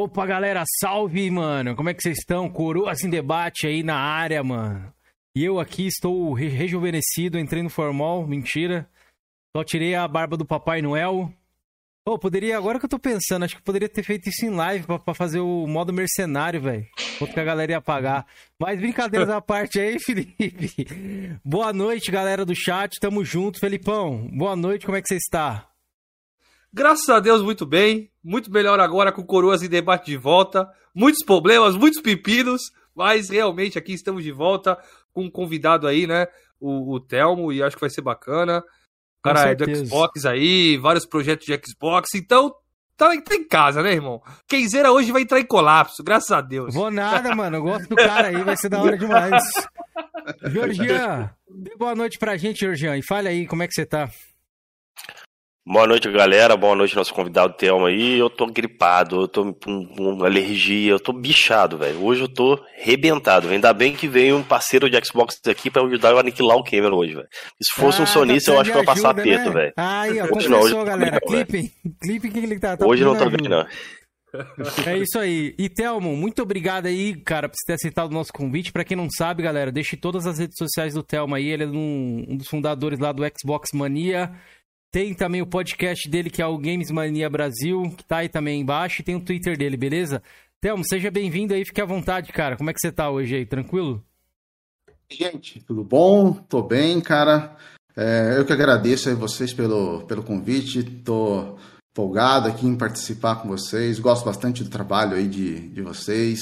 [0.00, 1.74] Opa, galera, salve, mano.
[1.74, 2.48] Como é que vocês estão?
[2.48, 4.94] Coroas em debate aí na área, mano.
[5.34, 8.88] E eu aqui estou re rejuvenescido, entrei no formal, mentira.
[9.56, 11.32] Só tirei a barba do Papai Noel.
[12.04, 14.50] Pô, oh, poderia, agora que eu tô pensando, acho que poderia ter feito isso em
[14.50, 16.86] live pra, pra fazer o modo mercenário, velho.
[17.20, 18.24] Outro que a galera ia pagar.
[18.56, 21.36] Mas brincadeiras à parte aí, Felipe.
[21.44, 23.00] Boa noite, galera do chat.
[23.00, 24.28] Tamo junto, Felipão.
[24.32, 25.67] Boa noite, como é que você está?
[26.72, 28.10] Graças a Deus, muito bem.
[28.22, 30.68] Muito melhor agora com Coroas em debate de volta.
[30.94, 34.78] Muitos problemas, muitos pepinos, mas realmente aqui estamos de volta
[35.12, 36.26] com um convidado aí, né?
[36.60, 38.62] O, o Telmo, e acho que vai ser bacana.
[39.18, 42.54] O cara é do Xbox aí, vários projetos de Xbox, então
[42.96, 44.22] tá, tá em casa, né, irmão?
[44.46, 46.74] Kenzeira hoje vai entrar em colapso, graças a Deus.
[46.74, 47.56] Vou nada, mano.
[47.56, 49.42] Eu gosto do cara aí, vai ser da hora demais.
[50.52, 52.96] Georgian, dê boa noite pra gente, Georgian.
[52.96, 54.08] E fale aí, como é que você tá?
[55.70, 56.56] Boa noite, galera.
[56.56, 58.18] Boa noite, nosso convidado Thelma aí.
[58.18, 62.02] Eu tô gripado, eu tô com, com alergia, eu tô bichado, velho.
[62.02, 63.50] Hoje eu tô rebentado.
[63.50, 66.64] Ainda bem que veio um parceiro de Xbox aqui pra ajudar eu a aniquilar o
[66.64, 67.28] Cameron hoje, velho.
[67.60, 69.22] Se fosse ah, um sonista, eu acho que eu ia passar né?
[69.22, 69.72] velho.
[69.76, 71.20] Aí, ó, hoje não, hoje galera.
[71.20, 73.66] Clipe, clipe que ele tá, tá Hoje não tô bem, não.
[74.86, 75.54] É isso aí.
[75.58, 78.72] E Telmo, muito obrigado aí, cara, por você ter aceitado o nosso convite.
[78.72, 81.46] Para quem não sabe, galera, deixe todas as redes sociais do Telmo aí.
[81.46, 84.32] Ele é um, um dos fundadores lá do Xbox Mania.
[84.90, 88.62] Tem também o podcast dele, que é o Games Mania Brasil, que tá aí também
[88.62, 90.22] embaixo, e tem o Twitter dele, beleza?
[90.62, 92.56] Telmo, seja bem-vindo aí, fique à vontade, cara.
[92.56, 93.44] Como é que você tá hoje aí?
[93.44, 94.02] Tranquilo?
[95.10, 96.32] Gente, tudo bom?
[96.32, 97.54] Tô bem, cara.
[97.94, 100.82] É, eu que agradeço aí vocês pelo, pelo convite.
[100.82, 101.58] Tô
[101.94, 103.98] folgado aqui em participar com vocês.
[103.98, 106.40] Gosto bastante do trabalho aí de, de vocês.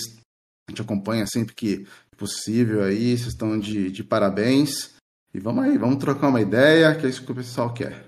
[0.68, 1.84] A gente acompanha sempre que
[2.16, 3.18] possível aí.
[3.18, 4.94] Vocês estão de, de parabéns.
[5.34, 8.05] E vamos aí, vamos trocar uma ideia, que é isso que o pessoal quer.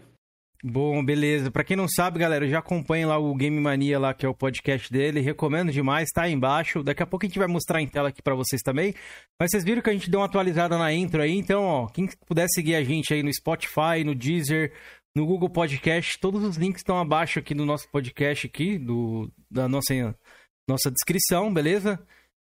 [0.62, 1.52] Bom, beleza.
[1.52, 4.34] Para quem não sabe, galera, já acompanha lá o Game Mania lá, que é o
[4.34, 5.20] podcast dele.
[5.20, 6.82] Recomendo demais, tá aí embaixo.
[6.82, 8.92] Daqui a pouco a gente vai mostrar em tela aqui para vocês também.
[9.40, 12.08] Mas vocês viram que a gente deu uma atualizada na intro aí, então, ó, quem
[12.26, 14.72] puder seguir a gente aí no Spotify, no Deezer,
[15.14, 19.68] no Google Podcast, todos os links estão abaixo aqui do nosso podcast aqui, do da
[19.68, 19.94] nossa
[20.68, 22.00] nossa descrição, beleza?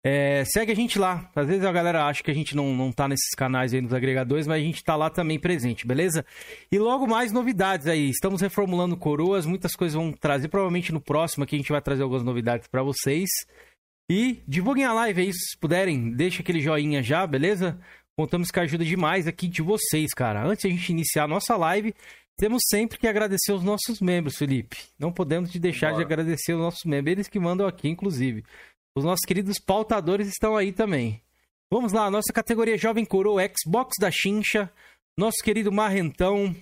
[0.05, 1.31] É, segue a gente lá.
[1.35, 3.95] Às vezes a galera acha que a gente não, não tá nesses canais aí nos
[3.95, 6.25] agregadores, mas a gente tá lá também presente, beleza?
[6.71, 8.11] E logo mais novidades aí.
[8.11, 10.49] Estamos reformulando coroas, muitas coisas vão trazer.
[10.49, 13.29] Provavelmente no próximo aqui a gente vai trazer algumas novidades para vocês.
[14.11, 16.11] E divulguem a live aí, se puderem.
[16.11, 17.79] Deixa aquele joinha já, beleza?
[18.17, 20.45] Contamos a ajuda demais aqui de vocês, cara.
[20.45, 21.95] Antes de a gente iniciar a nossa live,
[22.37, 24.77] temos sempre que agradecer os nossos membros, Felipe.
[24.99, 25.99] Não podemos deixar Bora.
[25.99, 28.45] de agradecer os nossos membros, eles que mandam aqui, inclusive.
[28.95, 31.23] Os nossos queridos pautadores estão aí também.
[31.71, 34.71] Vamos lá, nossa categoria Jovem Coroa, Xbox da Chincha,
[35.17, 36.55] nosso querido Marrentão,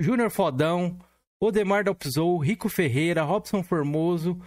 [0.00, 0.98] Júnior Fodão,
[1.38, 4.40] Odemar Dalpzou, Rico Ferreira, Robson Formoso,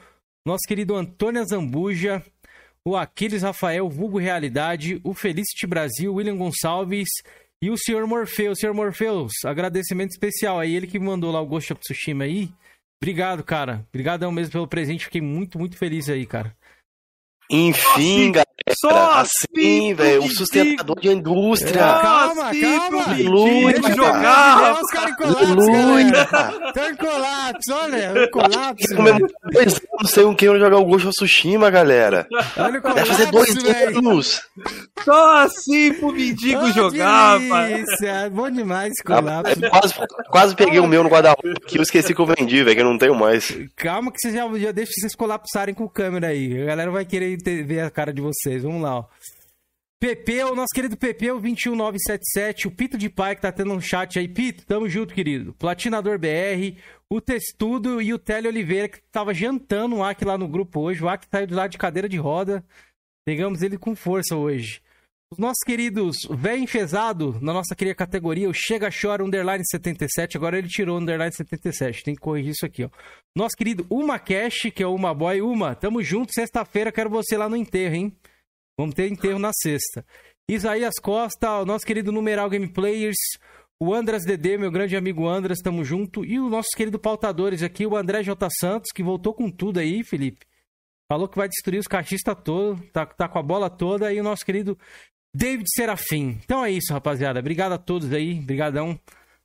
[0.43, 2.23] nosso querido Antônio Zambuja,
[2.83, 7.09] o Aquiles Rafael, Vulgo Realidade, o Felicity Brasil, William Gonçalves
[7.61, 8.07] e o Sr.
[8.07, 8.57] Morpheus.
[8.59, 8.73] Sr.
[8.73, 12.49] Morpheus, agradecimento especial aí, ele que mandou lá o Ghost of Tsushima aí.
[12.99, 13.85] Obrigado, cara.
[13.89, 16.56] Obrigadão mesmo pelo presente, fiquei muito, muito feliz aí, cara.
[17.49, 18.46] Enfim, galera.
[18.79, 20.23] Só assim, velho.
[20.23, 21.81] O sustentador de indústria.
[21.81, 23.03] Calma, calma.
[23.07, 23.73] Aleluia.
[23.79, 24.81] Deixa jogar.
[24.81, 28.29] Os caras em colapso, Estão em colapso, olha.
[28.31, 28.95] colapso.
[29.51, 32.27] Dois anos sem um queiro jogar o Ghost of Tsushima, galera.
[32.57, 33.97] Olha o colapso, Deve fazer dois véio.
[33.99, 34.41] anos.
[35.03, 39.53] Só assim pro mendigo oh, jogar, Isso, é bom demais esse colapso.
[39.65, 39.93] Ah, quase,
[40.29, 42.85] quase peguei o meu no guarda-roupa que eu esqueci que eu vendi, velho, que eu
[42.85, 43.55] não tenho mais.
[43.75, 46.61] Calma que vocês já, já deixa vocês colapsarem com o câmera aí.
[46.61, 48.56] A galera vai querer ter, ver a cara de vocês.
[48.63, 49.05] Vamos lá, ó.
[49.99, 53.81] PP, o nosso querido PP, o 21977, o Pito de Pai que tá tendo um
[53.81, 54.27] chat aí.
[54.27, 55.53] Pito, tamo junto, querido.
[55.53, 56.77] Platinador BR,
[57.09, 61.03] o Testudo e o Tele Oliveira que tava jantando o Aki lá no grupo hoje.
[61.03, 62.63] O Aki saiu de lá de cadeira de roda.
[63.25, 64.81] Pegamos ele com força hoje.
[65.31, 70.37] Os nossos queridos Véi Enfesado, na nossa querida categoria, o Chega Chora Underline 77.
[70.37, 72.03] Agora ele tirou o Underline 77.
[72.03, 72.89] Tem que corrigir isso aqui, ó.
[73.35, 75.41] Nosso querido Uma Cash, que é o Uma Boy.
[75.41, 76.31] Uma, tamo junto.
[76.33, 78.15] Sexta-feira quero você lá no enterro, hein?
[78.79, 80.05] Vamos ter enterro na sexta.
[80.47, 83.17] Isaías Costa, o nosso querido Numeral Game Players.
[83.79, 86.23] O Andras DD, meu grande amigo Andras, tamo junto.
[86.23, 88.47] E os nossos queridos pautadores aqui, o André J.
[88.59, 90.45] Santos, que voltou com tudo aí, Felipe.
[91.11, 94.13] Falou que vai destruir os cachistas todos, tá, tá com a bola toda.
[94.13, 94.77] E o nosso querido
[95.33, 96.39] David Serafim.
[96.43, 97.39] Então é isso, rapaziada.
[97.39, 98.39] Obrigado a todos aí.
[98.39, 98.99] Obrigadão.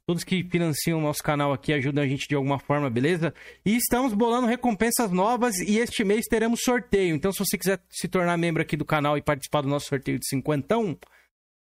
[0.07, 3.33] Todos que financiam o nosso canal aqui ajudam a gente de alguma forma, beleza?
[3.65, 7.15] E estamos bolando recompensas novas e este mês teremos sorteio.
[7.15, 10.19] Então, se você quiser se tornar membro aqui do canal e participar do nosso sorteio
[10.19, 10.99] de cinquentão,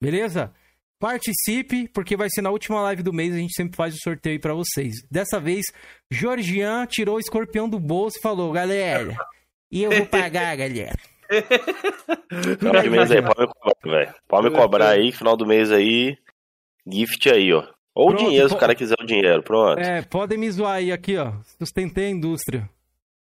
[0.00, 0.54] beleza?
[1.00, 4.34] Participe, porque vai ser na última live do mês, a gente sempre faz o sorteio
[4.34, 4.94] aí pra vocês.
[5.10, 5.64] Dessa vez,
[6.10, 9.16] Georgian tirou o escorpião do bolso e falou, galera,
[9.70, 10.96] E eu vou pagar, galera.
[12.58, 14.14] Final de mês aí, pode me cobrar, velho.
[14.26, 16.16] Pode me cobrar aí, final do mês aí.
[16.86, 17.66] Gift aí, ó.
[17.98, 19.80] Ou o Pronto, dinheiro, se o cara quiser o dinheiro, pronto.
[19.80, 21.32] É, podem me zoar aí, aqui, ó.
[21.58, 22.70] Sustentei a indústria.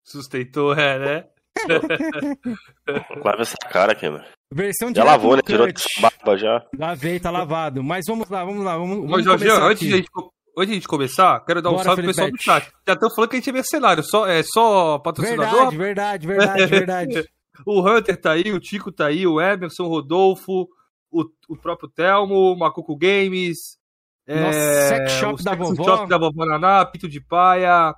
[0.02, 1.26] Sustentou, é, né?
[3.26, 4.24] Lava essa cara aqui, mano.
[4.50, 5.42] Versão Já direto lavou, né?
[5.46, 5.68] Tirou
[6.00, 6.66] barba já.
[6.80, 7.84] Lavei, tá lavado.
[7.84, 8.78] Mas vamos lá, vamos lá.
[8.78, 10.10] Vamos, Ô, vamos Jorginho, começar antes de, gente,
[10.58, 12.72] antes de a gente começar, quero dar um Bora, salve pro pessoal do chat.
[12.88, 15.72] Já estão falando que a gente é mercenário, só, é só patrocinador?
[15.72, 17.30] Verdade, verdade, verdade, verdade.
[17.66, 20.70] O Hunter tá aí, o Tico tá aí, o Emerson, o Rodolfo,
[21.12, 23.83] o, o próprio Telmo, o Macuco Games.
[24.28, 25.84] É, sex shop da sex vovó.
[25.84, 27.94] shop da vovó Naná, Pito de Paia.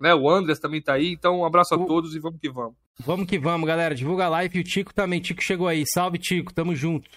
[0.00, 2.50] Né, o Andres também tá aí, então um abraço a O- todos e vamos que
[2.50, 2.74] vamos.
[3.00, 3.94] Vamos que vamos, galera.
[3.94, 5.20] Divulga a live e o Tico também.
[5.20, 5.84] Tico chegou aí.
[5.86, 6.52] Salve, Tico.
[6.52, 7.08] Tamo junto.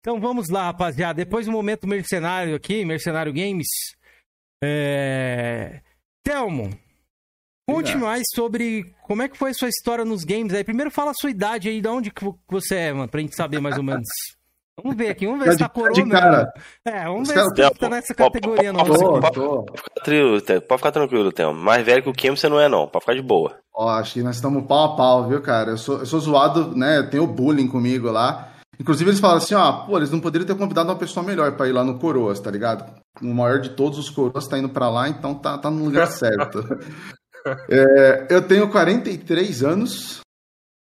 [0.00, 1.14] Então vamos lá, rapaziada.
[1.24, 3.66] Depois do momento mercenário aqui, Mercenário Games.
[4.62, 5.82] É...
[6.24, 6.70] Telmo,
[7.68, 10.64] conte mais sobre como é que foi a sua história nos games aí.
[10.64, 13.36] Primeiro fala a sua idade aí, de onde que vo- você é, mano, pra gente
[13.36, 14.02] saber mais ou menos.
[14.82, 16.12] Vamos ver aqui, vamos ver Tá se tá de- coroa de mesmo.
[16.12, 16.52] cara.
[16.84, 18.72] É, vamos Os ver caras- se tá- tá nessa categoria
[19.32, 19.62] tô.
[19.64, 20.42] Pode ficar tranquilo.
[20.62, 21.32] Pode ficar tranquilo.
[21.54, 22.88] Mais velho que o Kim você não é, não.
[22.88, 23.52] Pode ficar de boa.
[23.74, 25.70] Ó, acho que nós estamos pau a pau, viu, cara?
[25.70, 27.02] Eu sou, eu sou zoado, né?
[27.04, 28.48] Tem o bullying comigo lá.
[28.78, 31.68] Inclusive, eles falam assim, ó, pô, eles não poderiam ter convidado uma pessoa melhor pra
[31.68, 32.84] ir lá no Coroas, tá ligado?
[33.22, 36.06] O maior de todos os Coroas tá indo pra lá, então tá, tá no lugar
[36.10, 36.58] certo.
[37.70, 40.20] É, eu tenho 43 anos,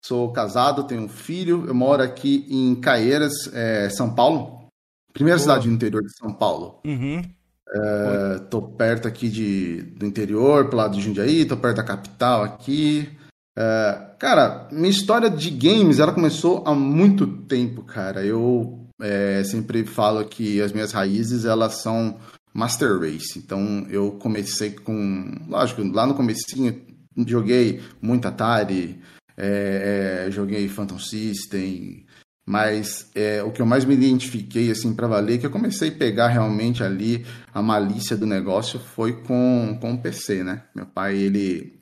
[0.03, 4.67] sou casado, tenho um filho, eu moro aqui em Caieiras, é, São Paulo.
[5.13, 5.43] Primeira Boa.
[5.43, 6.79] cidade do interior de São Paulo.
[6.85, 7.21] Uhum.
[7.69, 12.43] É, tô perto aqui de, do interior, pro lado de Jundiaí, tô perto da capital
[12.43, 13.09] aqui.
[13.57, 18.23] É, cara, minha história de games, ela começou há muito tempo, cara.
[18.23, 22.17] Eu é, sempre falo que as minhas raízes, elas são
[22.53, 23.37] Master Race.
[23.37, 25.35] Então, eu comecei com...
[25.47, 26.81] Lógico, lá no comecinho,
[27.25, 29.01] joguei muito Atari,
[29.37, 32.05] é, é, joguei Phantom System...
[32.49, 35.91] Mas é, o que eu mais me identifiquei, assim, para valer, que eu comecei a
[35.91, 40.63] pegar realmente ali a malícia do negócio foi com, com o PC, né?
[40.73, 41.77] Meu pai, ele,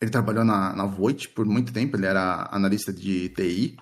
[0.00, 3.76] ele trabalhou na, na Voit por muito tempo, ele era analista de TI.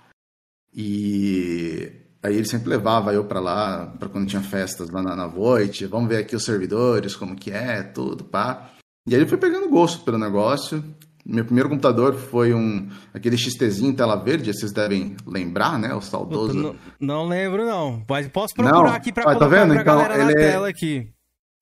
[0.75, 1.91] E
[2.23, 5.87] aí ele sempre levava eu para lá, para quando tinha festas lá na, na Voit,
[5.87, 8.71] vamos ver aqui os servidores, como que é, tudo, pá.
[9.09, 10.85] E aí ele foi pegando gosto pelo negócio.
[11.31, 15.95] Meu primeiro computador foi um aquele XTzinho tela verde, vocês devem lembrar, né?
[15.95, 16.55] O saudoso.
[16.55, 18.03] não, não lembro, não.
[18.09, 18.87] Mas posso procurar Não?
[18.95, 19.73] aqui pra Ah, tá colocar vendo?
[19.75, 21.09] pra Então, galera na ele é- tela aqui.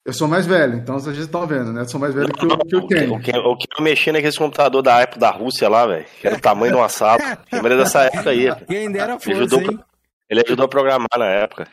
[0.06, 1.82] Eu sou mais velho, então vocês já estão vendo, né?
[1.82, 3.11] Eu sou mais velho que o, que o Ken.
[3.11, 6.06] o que, o eu mexi naquele computador da época da Rússia lá, velho.
[6.19, 7.19] Que era o tamanho de uma sala.
[7.53, 8.47] Lembrei dessa época aí.
[8.67, 9.79] Quem dera Ele ajudou, hein?
[10.31, 11.69] ele ajudou a programar na época.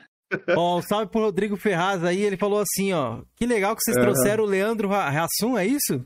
[0.53, 3.19] Ó, um salve pro Rodrigo Ferraz aí, ele falou assim, ó.
[3.37, 4.07] Que legal que vocês Aham.
[4.07, 6.05] trouxeram o Leandro Ra- Rassum, é isso?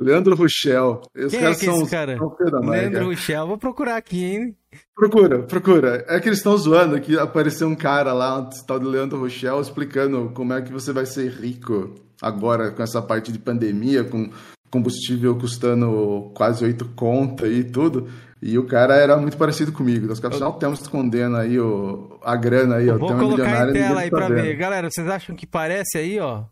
[0.00, 1.02] Leandro Rochel.
[1.14, 2.16] Os Quem é caras que é são, esse cara?
[2.16, 3.04] são Leandro.
[3.04, 4.56] Rochel, vou procurar aqui, hein?
[4.94, 6.04] Procura, procura.
[6.08, 9.60] É que eles estão zoando que apareceu um cara lá, um tal de Leandro Rochel,
[9.60, 14.30] explicando como é que você vai ser rico agora com essa parte de pandemia, com
[14.70, 18.08] combustível custando quase oito conta e tudo.
[18.40, 20.06] E o cara era muito parecido comigo.
[20.06, 22.96] Nós caras não estamos escondendo aí o, a grana aí, ó.
[22.96, 24.42] Vou colocar milionário em tela aí tá pra vendo.
[24.42, 24.56] ver.
[24.56, 26.44] Galera, vocês acham que parece aí, ó?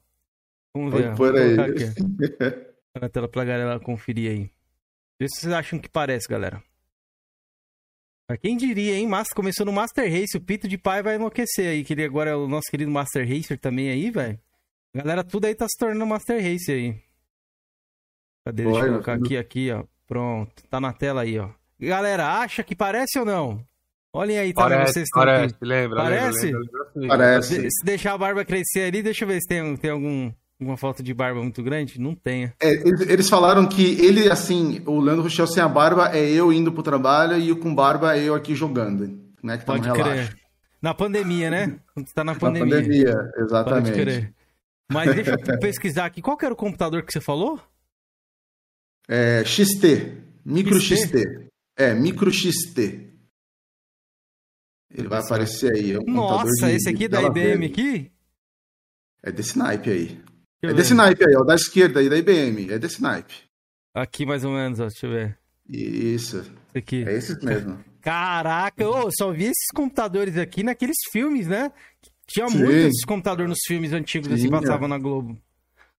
[0.77, 1.15] Vamos ver.
[1.15, 1.57] vou aí.
[3.01, 4.51] na tela pra galera conferir aí.
[5.21, 6.63] Vê se vocês acham que parece, galera.
[8.29, 9.07] Mas quem diria, hein?
[9.07, 10.37] Mas começou no Master Race.
[10.37, 11.83] O Pito de Pai vai enlouquecer aí.
[11.85, 14.39] Que ele agora é o nosso querido Master Racer também aí, velho.
[14.95, 17.03] Galera, tudo aí tá se tornando Master Race aí.
[18.45, 18.65] Cadê?
[18.65, 19.85] Deixa eu colocar aqui, aqui, ó.
[20.07, 20.63] Pronto.
[20.69, 21.51] Tá na tela aí, ó.
[21.81, 23.67] Galera, acha que parece ou não?
[24.13, 24.77] Olhem aí, tá vendo?
[24.79, 25.65] Parece, Vocês estão parece, aqui.
[25.65, 26.47] lembra, Parece?
[26.47, 27.71] lembra, lembra, lembra, Parece.
[27.71, 31.03] Se deixar a barba crescer ali, deixa eu ver se tem, tem algum, alguma falta
[31.03, 32.01] de barba muito grande.
[32.01, 32.55] Não tenha.
[32.61, 36.53] É, eles, eles falaram que ele, assim, o Leandro Rochel sem a barba é eu
[36.53, 39.27] indo pro trabalho e o com barba é eu aqui jogando.
[39.43, 40.33] Né, que tá no Pode relaxo.
[40.33, 40.39] crer.
[40.83, 41.79] Na pandemia, né?
[42.15, 42.77] Tá na Na pandemia.
[42.77, 43.93] pandemia, Pode exatamente.
[43.95, 44.35] crer.
[44.91, 46.23] Mas deixa eu pesquisar aqui.
[46.23, 47.61] Qual que era o computador que você falou?
[49.09, 50.23] É, XT.
[50.45, 50.97] Micro XT?
[50.97, 51.49] XT.
[51.77, 53.07] É, micro XT.
[54.95, 55.93] Ele vai aparecer aí.
[55.93, 57.65] é um Nossa, esse aqui de da IBM verde.
[57.67, 58.13] aqui?
[59.23, 60.21] É desse naipe aí.
[60.63, 61.45] É desse naipe aí, ó.
[61.45, 62.71] Da esquerda aí, da IBM.
[62.73, 63.35] É desse naipe.
[63.95, 64.87] Aqui mais ou menos, ó.
[64.87, 65.39] Deixa eu ver.
[65.69, 66.45] Isso.
[66.75, 67.05] Aqui.
[67.07, 67.79] É esse mesmo.
[68.01, 71.71] Caraca, eu só vi esses computadores aqui naqueles filmes, né?
[72.27, 72.59] Tinha Sim.
[72.59, 74.61] muito esses computadores nos filmes antigos, assim, Tinha.
[74.61, 75.37] passavam na Globo.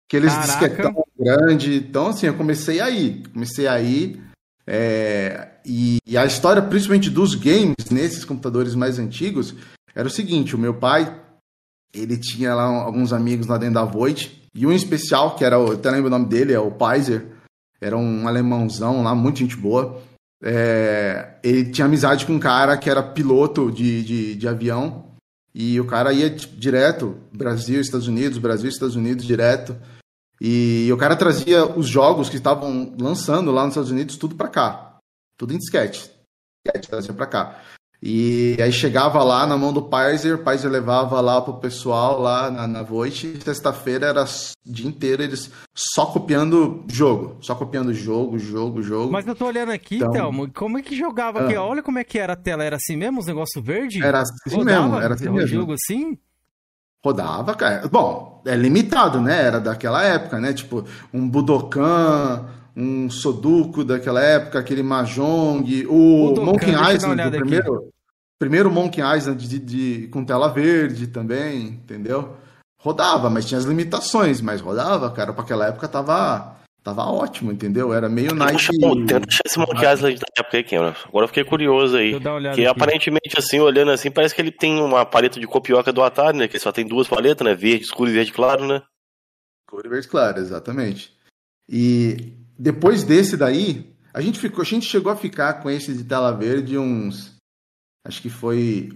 [0.07, 0.53] Que eles Caraca.
[0.53, 1.75] dizem que é tão grande.
[1.75, 3.23] Então, assim, eu comecei aí.
[3.31, 4.21] Comecei aí.
[4.65, 9.53] é, e, e a história, principalmente dos games, nesses computadores mais antigos,
[9.93, 11.19] era o seguinte: o meu pai,
[11.93, 15.55] ele tinha lá alguns amigos lá dentro da Void, e um em especial, que era,
[15.55, 17.27] eu até lembro o nome dele, é o Paiser.
[17.79, 20.01] era um alemãozão lá, muito gente boa.
[20.41, 25.09] É, ele tinha amizade com um cara que era piloto de, de, de avião
[25.53, 29.75] e o cara ia direto, Brasil, Estados Unidos, Brasil, Estados Unidos, direto.
[30.39, 34.47] E o cara trazia os jogos que estavam lançando lá nos Estados Unidos tudo para
[34.47, 34.97] cá.
[35.37, 36.09] Tudo em disquete.
[36.63, 37.61] Disquete trazia para cá.
[38.01, 42.49] E aí chegava lá na mão do Paiser, o Paiser levava lá pro pessoal lá
[42.49, 43.41] na, na Voit.
[43.43, 44.27] Sexta-feira era o
[44.65, 47.35] dia inteiro eles só copiando jogo.
[47.41, 49.11] Só copiando jogo, jogo, jogo.
[49.11, 50.11] Mas eu tô olhando aqui, então...
[50.11, 51.55] Thelmo, como é que jogava aqui?
[51.55, 51.63] Ah.
[51.63, 52.63] Olha como é que era a tela.
[52.63, 54.01] Era assim mesmo, os negócios verdes?
[54.01, 55.47] Era assim Rodava mesmo, era assim mesmo.
[55.47, 56.17] jogo assim?
[57.03, 57.85] Rodava, cara.
[57.89, 59.41] Bom, é limitado, né?
[59.41, 60.53] Era daquela época, né?
[60.53, 62.45] Tipo, um Budokan,
[62.79, 67.89] um Soduko daquela época, aquele Mahjong, o Budokan, Monkey Island, o primeiro,
[68.39, 72.37] primeiro Monkey Island de, de, com tela verde também, entendeu?
[72.81, 77.93] Rodava, mas tinha as limitações, mas rodava, cara, para aquela época tava Tava ótimo, entendeu?
[77.93, 78.67] Era meio Nike.
[79.05, 80.95] Tenta achar esse Monkey Island da época aí, Cameron.
[81.07, 82.15] Agora eu fiquei curioso aí.
[82.55, 86.37] Que aparentemente, assim, olhando assim, parece que ele tem uma paleta de copioca do Atari,
[86.37, 86.47] né?
[86.47, 87.53] Que só tem duas paletas, né?
[87.53, 88.81] Verde escuro e verde claro, né?
[89.65, 91.13] Escuro e verde claro, exatamente.
[91.67, 96.03] E depois desse daí, a gente ficou, a gente chegou a ficar com esse de
[96.03, 97.37] tela verde uns.
[98.05, 98.89] Acho que foi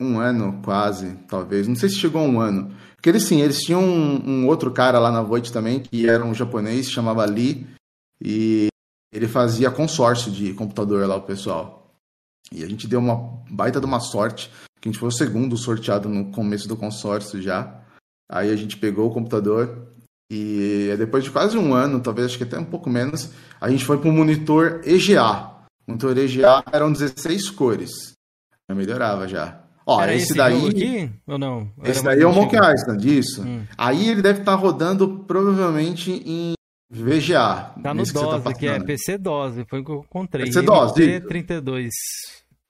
[0.00, 1.66] um ano quase, talvez.
[1.66, 2.72] Não sei se chegou a um ano.
[2.94, 6.24] Porque eles sim, eles tinham um, um, outro cara lá na Void também, que era
[6.24, 7.66] um japonês, chamava Lee,
[8.20, 8.68] e
[9.12, 11.92] ele fazia consórcio de computador lá o pessoal.
[12.52, 14.48] E a gente deu uma baita de uma sorte,
[14.80, 17.82] que a gente foi o segundo sorteado no começo do consórcio já.
[18.30, 19.91] Aí a gente pegou o computador
[20.34, 23.84] e depois de quase um ano, talvez acho que até um pouco menos, a gente
[23.84, 25.50] foi para o monitor EGA.
[25.86, 28.14] O monitor EGA eram 16 cores.
[28.66, 29.60] Já melhorava já.
[29.84, 30.68] Ó, Era esse, esse daí.
[30.68, 31.70] Aqui, ou não?
[31.78, 33.42] Era esse daí é o Monkey Island, isso.
[33.42, 33.64] Hum.
[33.76, 36.54] Aí ele deve estar tá rodando provavelmente em
[36.90, 37.74] VGA.
[37.82, 40.46] Tá no DOS, que, tá que, é PC DOS, foi o que eu encontrei.
[40.46, 41.28] PC DOS, isso.
[41.28, 41.90] 32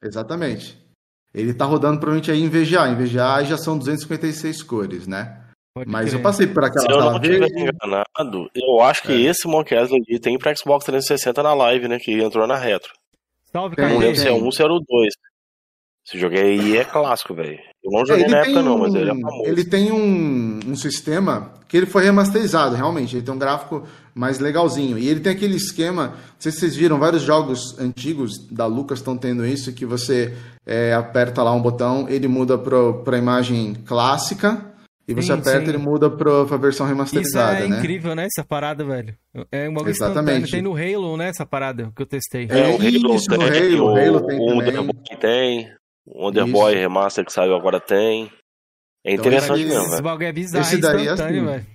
[0.03, 0.85] Exatamente.
[1.33, 2.89] Ele tá rodando provavelmente aí em VGA.
[2.89, 5.42] Em VGA já são 256 cores, né?
[5.75, 6.19] Pode Mas crer.
[6.19, 9.31] eu passei por aquela Se eu não estiver enganado, eu acho que é.
[9.31, 11.99] esse Monkey Island tem pra Xbox 360 na live, né?
[11.99, 12.93] Que entrou na retro.
[13.51, 15.15] Salve, Não lembro se é um, se era o dois.
[16.07, 17.59] Esse jogo aí é clássico, velho.
[17.83, 19.49] Eu não joguei é, na época, um, não, mas ele é famoso.
[19.49, 23.17] Ele tem um, um sistema que ele foi remasterizado, realmente.
[23.17, 24.99] Ele tem um gráfico mais legalzinho.
[24.99, 26.09] E ele tem aquele esquema.
[26.09, 30.37] Não sei se vocês viram, vários jogos antigos da Lucas estão tendo isso, que você
[30.67, 34.72] é, aperta lá um botão, ele muda para a imagem clássica.
[35.07, 35.69] E você sim, aperta, sim.
[35.71, 37.79] ele muda pra, pra versão remasterizada, Isso é né?
[37.79, 38.27] incrível, né?
[38.27, 39.17] Essa parada, velho.
[39.51, 40.51] É uma Exatamente.
[40.51, 41.29] Tem no Halo, né?
[41.29, 42.47] Essa parada que eu testei.
[42.49, 45.19] É, o Halo Isso, tem, no Halo, o Halo tem o também.
[45.21, 45.75] tem.
[46.07, 48.31] O Wonderboy Remaster que saiu agora tem.
[49.05, 51.45] É então, interessante então, mesmo, Esse bagulho é bizarro, esse daí é assim.
[51.45, 51.67] velho.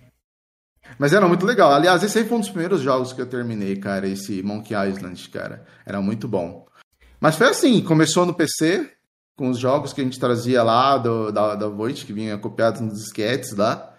[0.98, 1.74] Mas era muito legal.
[1.74, 4.08] Aliás, esse aí foi um dos primeiros jogos que eu terminei, cara.
[4.08, 5.66] Esse Monkey Island, cara.
[5.86, 6.66] Era muito bom.
[7.20, 8.90] Mas foi assim, começou no PC,
[9.38, 12.82] com os jogos que a gente trazia lá do, da, da Void, que vinha copiado
[12.82, 13.94] nos disquetes lá.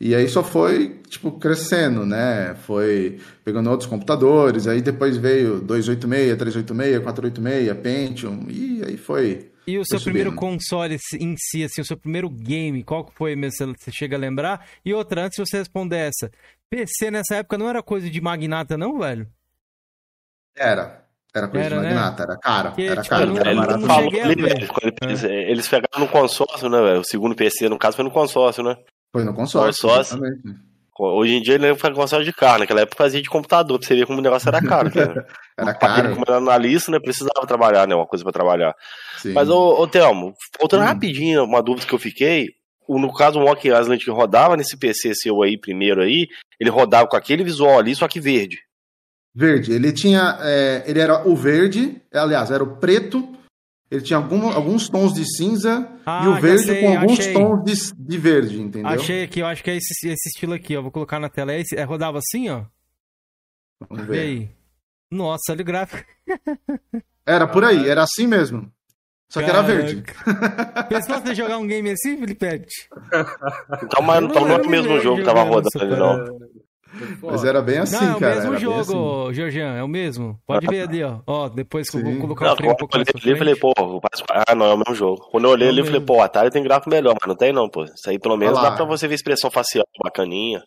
[0.00, 2.54] E aí só foi, tipo, crescendo, né?
[2.66, 9.76] Foi pegando outros computadores, aí depois veio 286, 386, 486, Pentium, e aí foi e
[9.76, 13.74] o seu primeiro console em si, assim, o seu primeiro game, qual foi mesmo?
[13.76, 14.66] Você chega a lembrar?
[14.82, 16.30] E outra, antes de você responder essa,
[16.70, 19.30] PC nessa época não era coisa de magnata, não, velho?
[20.56, 21.06] Era.
[21.34, 21.88] Era coisa era, de né?
[21.94, 22.32] magnata, né?
[22.32, 22.68] era caro.
[22.68, 23.26] Porque, era tipo, caro.
[23.26, 24.10] Não, era não falou,
[25.02, 25.50] eles, é.
[25.50, 27.00] eles pegaram no consórcio, né, velho?
[27.00, 28.76] O segundo PC, no caso, foi no consórcio, né?
[29.12, 29.88] Foi no consórcio.
[29.88, 30.20] consórcio.
[31.00, 33.94] Hoje em dia ele faz console de carro, naquela época fazia de computador, pra você
[33.94, 34.90] ver como o negócio era caro.
[35.56, 36.10] era caro.
[36.14, 38.74] Como era analista, né, precisava trabalhar, né, uma coisa para trabalhar.
[39.18, 39.32] Sim.
[39.32, 40.86] Mas, ô, ô Thelmo, voltando hum.
[40.86, 42.48] rapidinho, uma dúvida que eu fiquei,
[42.88, 46.26] no caso o Walking Island que rodava nesse PC seu aí, primeiro aí,
[46.58, 48.58] ele rodava com aquele visual ali, só que verde.
[49.38, 53.36] Verde, ele tinha, é, ele era o verde, aliás, era o preto,
[53.88, 57.32] ele tinha algum, alguns tons de cinza ah, e o verde sei, com alguns achei.
[57.32, 58.90] tons de, de, verde, entendeu?
[58.90, 60.82] Achei aqui, eu acho que é esse, esse estilo aqui, ó.
[60.82, 61.52] Vou colocar na tela.
[61.52, 62.64] É, esse, é rodava assim, ó?
[63.88, 64.18] Vamos ver.
[64.18, 64.50] aí.
[65.08, 66.04] Nossa, olha o gráfico.
[67.24, 68.72] Era por aí, era assim mesmo.
[69.30, 69.64] Só Caraca.
[69.66, 70.04] que era verde.
[70.88, 72.66] Pensou você jogar um game assim, Felipe?
[73.84, 76.38] Então, mas não, não é o mesmo jogo que tava rodando ali, não.
[77.22, 78.34] Mas era bem assim, não, cara.
[78.36, 79.34] É o mesmo jogo, assim.
[79.34, 80.38] Georgian, é o mesmo.
[80.46, 81.20] Pode ver ali, ó.
[81.26, 83.72] Ó, depois que eu vou colocar não, o frame um pouco mais falei, pô,
[84.30, 85.28] ah, não, é o mesmo jogo.
[85.30, 87.52] Quando eu olhei ali, eu falei, pô, o Atari tem gráfico melhor, mas não tem
[87.52, 87.84] não, pô.
[87.84, 90.62] Isso aí pelo menos dá pra você ver expressão facial bacaninha.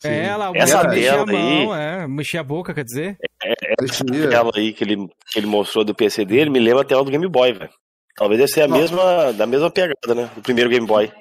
[0.00, 0.08] Sim.
[0.08, 1.66] É, ela, essa tela aí.
[1.66, 3.18] Mão, é, mexer a boca, quer dizer?
[3.44, 4.96] É, é essa tela aí que ele,
[5.30, 7.70] que ele mostrou do PC dele me lembra a tela do Game Boy, velho.
[8.16, 10.30] Talvez deve ser a mesma, da mesma pegada, né?
[10.34, 11.12] Do primeiro Game Boy.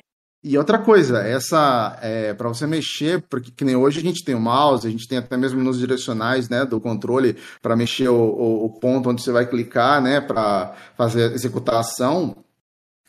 [0.41, 4.35] E outra coisa, essa é, para você mexer, porque que nem hoje a gente tem
[4.35, 8.15] o mouse, a gente tem até mesmo nos direcionais, né, do controle para mexer o,
[8.15, 12.37] o, o, ponto onde você vai clicar, né, para fazer executar a ação.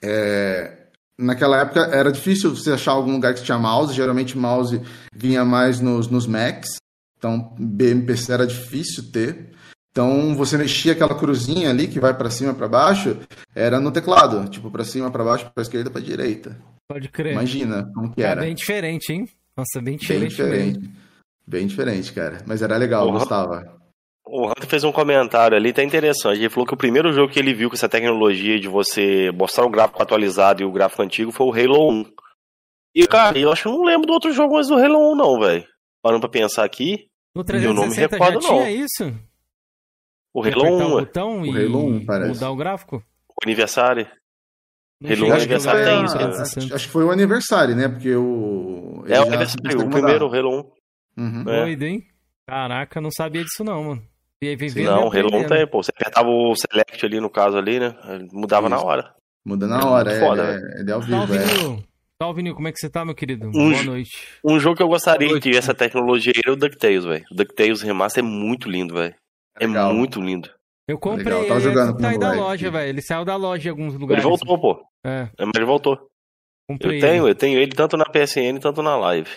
[0.02, 0.76] É,
[1.16, 4.82] naquela época era difícil você achar algum lugar que tinha mouse, geralmente mouse
[5.14, 6.78] vinha mais nos, nos Macs,
[7.16, 9.50] então BMPC era difícil ter.
[9.92, 13.18] Então você mexia aquela cruzinha ali que vai para cima para baixo,
[13.54, 16.56] era no teclado, tipo para cima, para baixo, para esquerda, para direita.
[16.90, 17.34] Pode crer.
[17.34, 18.40] Imagina como que É era.
[18.40, 19.28] bem diferente, hein?
[19.56, 20.30] Nossa, bem Bem diferente.
[20.30, 20.78] diferente.
[20.80, 20.94] mesmo.
[21.46, 22.38] Bem diferente, cara.
[22.48, 23.12] Mas era legal, Uhum.
[23.12, 23.78] gostava.
[24.26, 26.38] O Hunter fez um comentário ali, tá interessante.
[26.40, 29.64] Ele falou que o primeiro jogo que ele viu com essa tecnologia de você mostrar
[29.64, 32.04] o gráfico atualizado e o gráfico antigo foi o Halo 1.
[32.92, 35.14] E, cara, eu acho que eu não lembro do outro jogo mais do Halo 1,
[35.14, 35.64] não, velho.
[36.02, 37.06] Parando pra pensar aqui,
[37.36, 38.68] No Eu não me 360 já tinha não.
[38.68, 39.14] isso?
[40.34, 42.30] o Halo apertar 1, o ué, botão O e Halo 1, parece.
[42.34, 42.96] mudar o gráfico?
[43.28, 44.06] o aniversário.
[45.02, 46.24] Halo aniversário tem isso, né?
[46.24, 46.60] 360.
[46.66, 47.88] acho, acho que foi o aniversário, né?
[47.88, 49.04] Porque o.
[49.08, 50.72] É o aniversário, o primeiro, o Halo
[51.16, 51.22] 1.
[51.22, 51.40] Uhum.
[51.40, 51.60] É.
[51.62, 52.06] Doido, hein?
[52.46, 54.02] Caraca, não sabia disso não, mano.
[54.42, 55.48] Vem Não, o Halo 1 aprendendo.
[55.48, 55.82] tem, pô.
[55.82, 57.94] Você apertava o select ali, no caso ali, né?
[58.32, 58.86] Mudava na Isso.
[58.86, 59.14] hora.
[59.44, 61.46] Muda na hora, é, Foda, ele é, ele é ao vivo, Salve, é.
[61.46, 61.84] Nil.
[62.22, 62.54] Salve, Nil.
[62.54, 63.48] Como é que você tá, meu querido?
[63.48, 64.10] Um Boa noite.
[64.44, 67.24] Um jogo que eu gostaria Boa de ter essa tecnologia aí é o DuckTales, velho.
[67.30, 69.14] O DuckTales Remaster é muito lindo, velho.
[69.58, 69.92] É Legal.
[69.94, 70.50] muito lindo.
[70.88, 72.88] Eu comprei Legal, tava ele jogando com o sair da loja, velho.
[72.88, 74.24] Ele saiu da loja em alguns Ele lugares.
[74.24, 74.82] voltou, pô.
[75.06, 75.98] É, É, mas ele voltou.
[76.68, 77.30] comprei Eu tenho, ele.
[77.30, 79.30] eu tenho ele tanto na PSN tanto na live.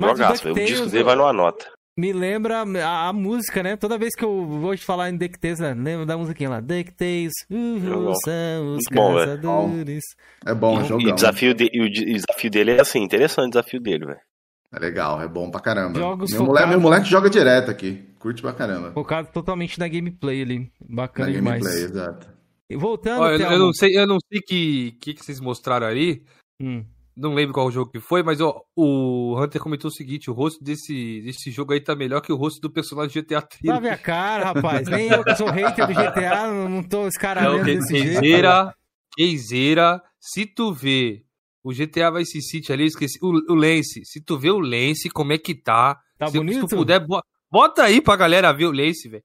[0.00, 0.52] Mas o Jogaço, velho.
[0.52, 1.70] O DuckTales, disco dele vai numa nota.
[1.98, 3.76] Me lembra a, a música, né?
[3.76, 5.74] Toda vez que eu vou te falar em DuckTales, né?
[5.74, 6.60] lembra da musiquinha lá.
[6.60, 10.04] DuckTales, uhul, são os bom, caçadores.
[10.46, 11.08] É bom, E, jogão.
[11.08, 13.50] e o desafio de- e o de- e o desafio dele é assim, interessante o
[13.50, 14.20] desafio dele, velho.
[14.72, 15.98] É legal, é bom pra caramba.
[15.98, 18.04] Jogos meu, moleque, meu moleque joga direto aqui.
[18.18, 18.92] Curte pra caramba.
[18.92, 20.70] Focado totalmente na gameplay ali.
[20.88, 21.62] Na Bacana demais.
[21.62, 22.28] gameplay, exato.
[22.70, 26.22] E Voltando, Ó, eu, não sei, eu não sei que que, que vocês mostraram ali.
[26.60, 26.84] Hum.
[27.16, 30.62] Não lembro qual jogo que foi, mas ó, o Hunter comentou o seguinte: o rosto
[30.62, 33.88] desse, desse jogo aí tá melhor que o rosto do personagem GTA Lave Trilogy.
[33.88, 34.86] a cara, rapaz.
[34.86, 38.20] Nem eu que sou hater do GTA, não, tô Não, escaralhando que- desse jeito.
[38.20, 38.74] Queizeira,
[39.16, 41.22] queizeira, se tu vê
[41.64, 45.08] o GTA Vice City ali, eu esqueci, o, o Lance, se tu vê o Lance,
[45.10, 46.00] como é que tá?
[46.18, 46.66] Tá se, se bonito?
[46.66, 49.24] tu puder, bo- bota aí pra galera ver o Lance, velho.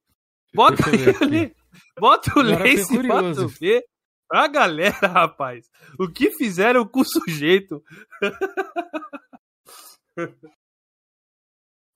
[0.54, 1.24] Bota aqui.
[1.24, 1.56] ali,
[2.00, 3.84] bota o Agora Lance pra tu ver.
[4.28, 5.65] Pra galera, rapaz,
[6.00, 7.84] o que fizeram com o sujeito?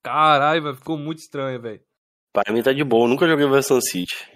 [0.04, 1.82] Caralho, velho, ficou muito estranho, velho.
[2.34, 4.32] Pra mim tá de boa, eu nunca joguei o Versan City.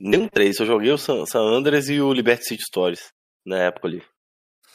[0.00, 3.08] Nem o 3, eu joguei o San, San Andreas e o Liberty City Stories.
[3.46, 3.98] Na época ali.
[3.98, 4.18] Deixa eu ver aqui.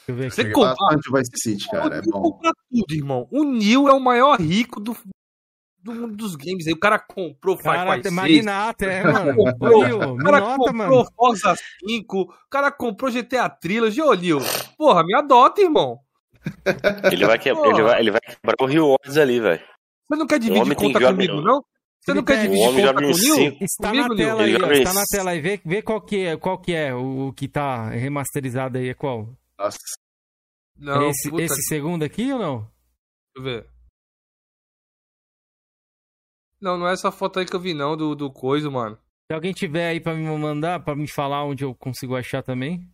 [0.08, 1.96] Você compara- bastante o Vice City, cara.
[1.96, 2.22] É O Neil bom.
[2.22, 3.28] compra tudo, irmão.
[3.32, 4.96] O Neil é o maior rico do,
[5.82, 6.74] do mundo dos games aí.
[6.74, 8.14] O cara comprou Far Cara, Cry 6.
[8.14, 9.36] magnata, é, mano.
[9.36, 9.80] Comprou.
[9.82, 11.06] Ô, Nil, O cara nota, comprou mano.
[11.16, 11.56] Forza
[11.88, 12.22] 5.
[12.22, 14.02] O cara comprou GTA Trilogy.
[14.02, 14.40] Ô, Neil.
[14.78, 16.00] Porra, me adota, irmão.
[17.12, 17.50] Ele vai, que...
[17.50, 19.62] Ele vai, ele vai quebrar o Rewards ali, velho.
[20.10, 21.42] Você não quer dividir conta comigo, melhor.
[21.44, 21.64] não?
[22.02, 23.14] Você não quer dividir conta com o Neil?
[23.16, 23.64] cinco.
[23.64, 24.26] Está Comigo, na Nil?
[24.28, 24.72] tela aí, Ele ó.
[24.74, 25.40] Está na tela aí.
[25.40, 28.90] Vê, vê qual, que é, qual que é o, o que tá remasterizado aí.
[28.90, 29.30] É qual?
[29.64, 29.78] Nossa,
[30.76, 32.60] Não, esse, puta, esse segundo aqui ou não?
[32.60, 33.70] Deixa eu ver.
[36.60, 38.98] Não, não é essa foto aí que eu vi, não, do, do coisa, mano.
[39.30, 42.90] Se alguém tiver aí pra me mandar, pra me falar onde eu consigo achar também.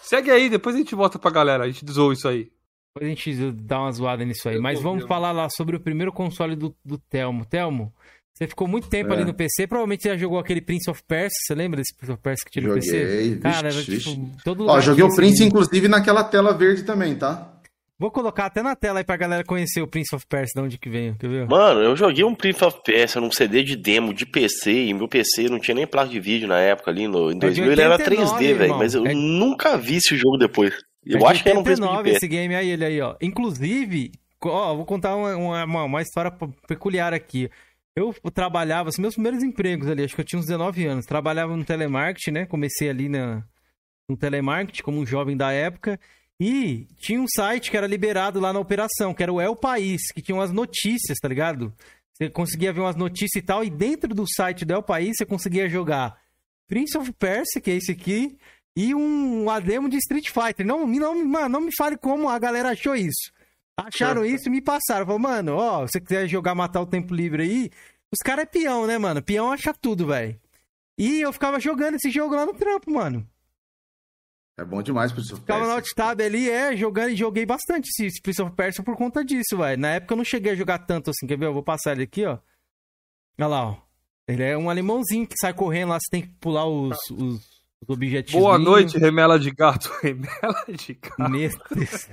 [0.00, 1.64] Segue aí, depois a gente volta pra galera.
[1.64, 2.50] A gente zoou isso aí.
[2.94, 4.56] Depois a gente dá uma zoada nisso aí.
[4.56, 7.46] Eu Mas vamos falar lá sobre o primeiro console do, do Telmo.
[7.46, 7.94] Telmo,
[8.44, 9.16] você ficou muito tempo É.
[9.16, 9.66] ali no PC.
[9.66, 11.36] Provavelmente já jogou aquele Prince of Persia.
[11.46, 13.00] Você lembra desse Prince of Persia que tinha no PC?
[13.06, 13.38] joguei.
[13.38, 14.30] Cara, era tipo.
[14.44, 17.48] Todo Ó, joguei o Prince, inclusive, naquela tela verde também, tá?
[17.98, 20.76] Vou colocar até na tela aí pra galera conhecer o Prince of Persia, de onde
[20.76, 21.46] que veio, quer ver?
[21.46, 25.06] Mano, eu joguei um Prince of Persia num CD de demo de PC, e meu
[25.06, 27.70] PC não tinha nem placa de vídeo na época ali, no, em É de 2000
[27.72, 30.74] ele era 89, 3D, velho, mas eu É- nunca vi esse jogo depois.
[31.06, 33.14] Eu É acho que era um Prince 89 of esse game aí, ele aí, ó.
[33.22, 34.10] Inclusive,
[34.44, 36.32] ó, vou contar uma, uma, uma história
[36.66, 37.48] peculiar aqui.
[37.94, 41.04] Eu trabalhava, os meus primeiros empregos ali, acho que eu tinha uns 19 anos.
[41.04, 42.46] Trabalhava no telemarketing, né?
[42.46, 43.44] Comecei ali na,
[44.08, 46.00] no telemarketing como um jovem da época.
[46.40, 50.10] E tinha um site que era liberado lá na operação, que era o El País,
[50.12, 51.72] que tinha umas notícias, tá ligado?
[52.14, 55.26] Você conseguia ver umas notícias e tal, e dentro do site do El País você
[55.26, 56.18] conseguia jogar
[56.66, 58.38] Prince of Persia, que é esse aqui,
[58.74, 60.66] e um ademo de Street Fighter.
[60.66, 63.30] Não, não, não me fale como a galera achou isso.
[63.76, 65.06] Acharam isso e me passaram.
[65.06, 67.70] Falaram, mano, ó, se você quiser jogar Matar o Tempo Livre aí,
[68.12, 69.22] os caras é peão, né, mano?
[69.22, 70.38] Peão acha tudo, velho.
[70.98, 73.26] E eu ficava jogando esse jogo lá no trampo, mano.
[74.58, 78.20] É bom demais pro seu Ficava no Alt-Tab ali, é, jogando e joguei bastante esse
[78.20, 79.80] Prince of Persia por conta disso, velho.
[79.80, 81.46] Na época eu não cheguei a jogar tanto assim, quer ver?
[81.46, 82.38] Eu vou passar ele aqui, ó.
[83.38, 83.76] Olha lá, ó.
[84.28, 87.88] Ele é um alemãozinho que sai correndo lá, você tem que pular os, os, os
[87.88, 88.40] objetivos.
[88.40, 89.90] Boa noite, remela de gato.
[90.02, 91.30] Remela de gato.
[91.30, 92.08] Meu Deus.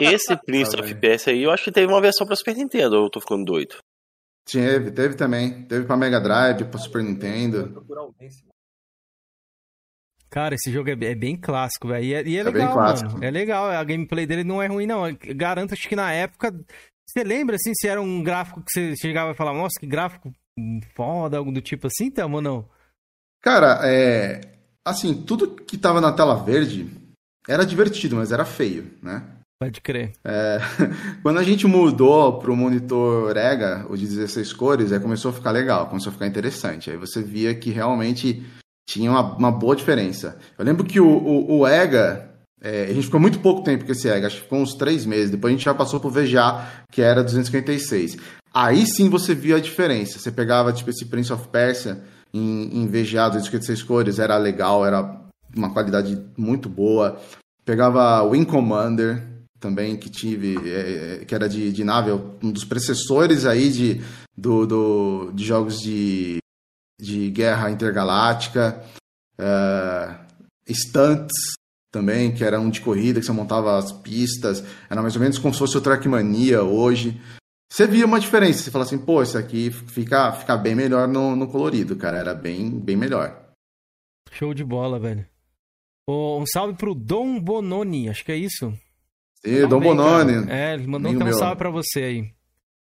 [0.00, 3.04] Esse Prince of Persia aí, eu acho que teve uma versão pra Super Nintendo, ou
[3.04, 3.76] eu tô ficando doido?
[4.44, 5.62] Teve, teve também.
[5.64, 7.84] Teve pra Mega Drive, pra Super Nintendo.
[10.28, 12.04] Cara, esse jogo é, é bem clássico, velho.
[12.04, 13.24] E é, e é, é legal, mano.
[13.24, 13.66] É legal.
[13.66, 15.08] A gameplay dele não é ruim, não.
[15.08, 16.52] Eu garanto, acho que na época.
[17.06, 20.32] Você lembra, assim, se era um gráfico que você chegava e falava, nossa, que gráfico
[20.94, 22.68] foda, algo do tipo assim, Thelma, ou não?
[23.42, 24.40] Cara, é.
[24.84, 26.90] Assim, tudo que tava na tela verde
[27.46, 29.22] era divertido, mas era feio, né?
[29.62, 30.10] Pode crer.
[30.24, 30.58] É,
[31.22, 35.52] quando a gente mudou pro monitor EGA, o de 16 cores, aí começou a ficar
[35.52, 36.90] legal, começou a ficar interessante.
[36.90, 38.42] Aí você via que realmente
[38.90, 40.36] tinha uma, uma boa diferença.
[40.58, 42.28] Eu lembro que o, o, o EGA,
[42.60, 45.06] é, a gente ficou muito pouco tempo com esse EGA, acho que ficou uns três
[45.06, 45.30] meses.
[45.30, 48.16] Depois a gente já passou pro VGA, que era 256.
[48.52, 50.18] Aí sim você via a diferença.
[50.18, 52.02] Você pegava, tipo, esse Prince of Persia
[52.34, 55.20] em, em VGA 256 cores, era legal, era
[55.54, 57.16] uma qualidade muito boa.
[57.64, 59.30] Pegava Wing Commander
[59.62, 62.10] também, que tive, é, é, que era de, de nave,
[62.42, 64.02] um dos precessores aí de,
[64.36, 66.38] do, do de jogos de,
[67.00, 68.84] de guerra intergaláctica.
[69.38, 70.20] Uh,
[70.68, 71.32] Stunts
[71.92, 74.64] também, que era um de corrida, que você montava as pistas.
[74.90, 77.20] Era mais ou menos como se fosse o Trackmania hoje.
[77.72, 81.36] Você via uma diferença, você fala assim, pô, esse aqui fica, fica bem melhor no,
[81.36, 82.18] no colorido, cara.
[82.18, 83.54] Era bem, bem melhor.
[84.30, 85.24] Show de bola, velho.
[86.08, 88.74] Um salve pro Dom Bononi, acho que é isso.
[89.44, 90.50] Sim, Dom Bononi.
[90.50, 92.24] É, ele mandou um salve pra você aí.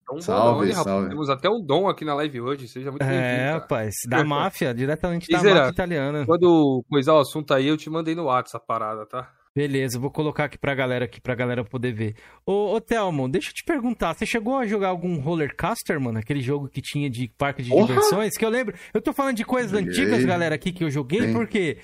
[0.09, 1.09] Dom salve, Bononi, salve.
[1.09, 3.21] Temos até um Dom aqui na live hoje, seja muito bem-vindo.
[3.23, 6.25] É, rapaz, da máfia, diretamente da máfia italiana.
[6.25, 9.33] Quando coisar o assunto aí, eu te mandei no WhatsApp a parada, tá?
[9.55, 12.15] Beleza, vou colocar aqui pra galera aqui, pra galera poder ver.
[12.45, 16.19] Ô, ô Thelmo, deixa eu te perguntar, você chegou a jogar algum Roller Coaster, mano?
[16.19, 17.87] Aquele jogo que tinha de parque de Porra!
[17.87, 18.37] diversões?
[18.37, 19.89] Que eu lembro, eu tô falando de coisas joguei.
[19.89, 21.33] antigas, galera, aqui que eu joguei, Sim.
[21.33, 21.79] porque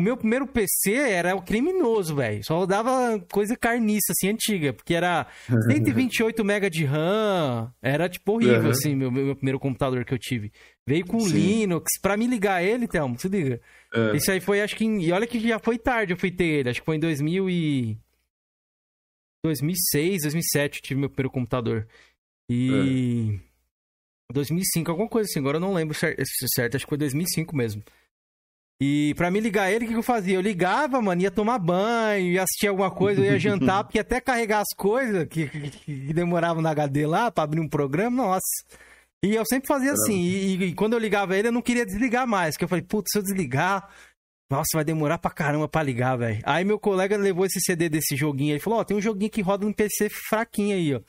[0.00, 2.42] o meu primeiro PC era o criminoso, velho.
[2.42, 4.72] Só rodava coisa carniça, assim, antiga.
[4.72, 5.26] Porque era
[5.66, 7.70] 128 MB de RAM.
[7.82, 8.70] Era, tipo, horrível, uhum.
[8.70, 10.50] assim, meu, meu primeiro computador que eu tive.
[10.86, 11.34] Veio com Sim.
[11.34, 12.00] Linux.
[12.00, 13.60] Pra me ligar ele, Thelmo, se liga.
[13.94, 14.16] É.
[14.16, 14.86] Isso aí foi, acho que...
[14.86, 15.02] Em...
[15.02, 16.70] E olha que já foi tarde eu fui ter ele.
[16.70, 17.98] Acho que foi em 2000 e...
[19.44, 21.86] 2006, 2007 eu tive meu primeiro computador.
[22.50, 23.38] E...
[23.46, 24.32] É.
[24.32, 25.40] 2005, alguma coisa assim.
[25.40, 26.22] Agora eu não lembro certo,
[26.54, 26.76] certo.
[26.76, 27.82] Acho que foi 2005 mesmo.
[28.82, 30.36] E pra me ligar ele, o que eu fazia?
[30.36, 34.22] Eu ligava, mano, ia tomar banho, ia assistir alguma coisa, eu ia jantar, porque até
[34.22, 38.64] carregar as coisas que, que, que demoravam na HD lá pra abrir um programa, nossa.
[39.22, 42.26] E eu sempre fazia assim, e, e, quando eu ligava ele, eu não queria desligar
[42.26, 43.86] mais, porque eu falei, putz, se eu desligar,
[44.50, 46.40] nossa, vai demorar pra caramba pra ligar, velho.
[46.44, 49.30] Aí meu colega levou esse CD desse joguinho, ele falou, ó, oh, tem um joguinho
[49.30, 51.00] que roda no PC fraquinho aí, ó.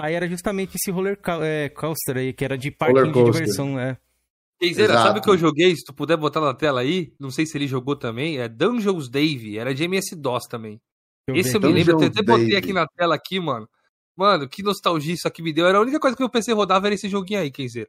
[0.00, 3.98] Aí era justamente esse roller é, coaster aí, que era de parquinho de diversão, né?
[4.58, 5.74] Keizeira, sabe o que eu joguei?
[5.76, 9.08] Se tu puder botar na tela aí, não sei se ele jogou também, é Dungeons
[9.08, 10.80] Dave, era de MS-DOS também.
[11.28, 13.68] Eu Esse eu me lembro, eu até botei aqui na tela aqui, mano.
[14.16, 15.66] Mano, que nostalgia isso aqui me deu.
[15.66, 17.88] Era a única coisa que eu pensei rodava era esse joguinho aí, Keizeira.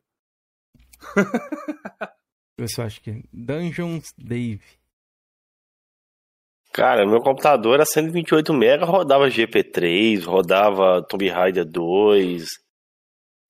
[2.57, 4.61] eu só acho que Dungeons Dave.
[6.71, 12.45] Cara, meu computador era 128 MB, rodava GP3, rodava Tomb Raider 2.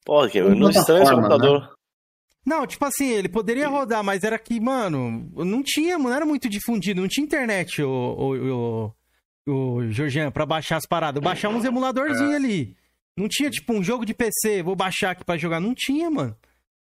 [0.06, 1.62] Pô, que não estranho esse computador.
[1.62, 1.70] Né?
[2.46, 6.50] Não, tipo assim, ele poderia rodar, mas era que, mano, não tinha, não era muito
[6.50, 8.94] difundido, não tinha internet, o, o,
[9.48, 11.18] o, o Georgian, pra baixar as paradas.
[11.18, 12.36] Eu baixava uns emuladorzinhos é.
[12.36, 12.76] ali.
[13.18, 15.60] Não tinha, tipo, um jogo de PC, vou baixar aqui pra jogar.
[15.60, 16.36] Não tinha, mano.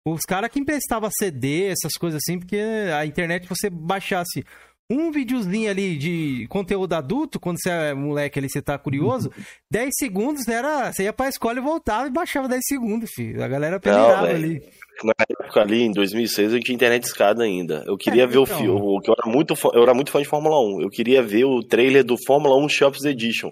[0.06, 2.58] Os caras que emprestavam CD, essas coisas assim, porque
[2.96, 4.44] a internet, você baixasse
[4.88, 9.30] um videozinho ali de conteúdo adulto, quando você é moleque ali, você tá curioso,
[9.70, 10.92] 10 segundos era.
[10.92, 13.42] Você ia pra escola e voltava e baixava 10 segundos, filho.
[13.42, 14.62] A galera pegava ali
[15.04, 17.84] na época ali, em 2006, eu tinha internet escada ainda.
[17.86, 18.42] Eu queria é, ver então.
[18.42, 20.82] o filme, que eu era muito fã, eu era muito fã de Fórmula 1.
[20.82, 23.50] Eu queria ver o trailer do Fórmula 1 Shops Edition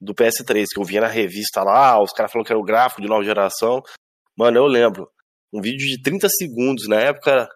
[0.00, 3.00] do PS3, que eu via na revista lá, os caras falaram que era o gráfico
[3.00, 3.80] de nova geração.
[4.36, 5.08] Mano, eu lembro.
[5.52, 7.46] Um vídeo de 30 segundos, na época,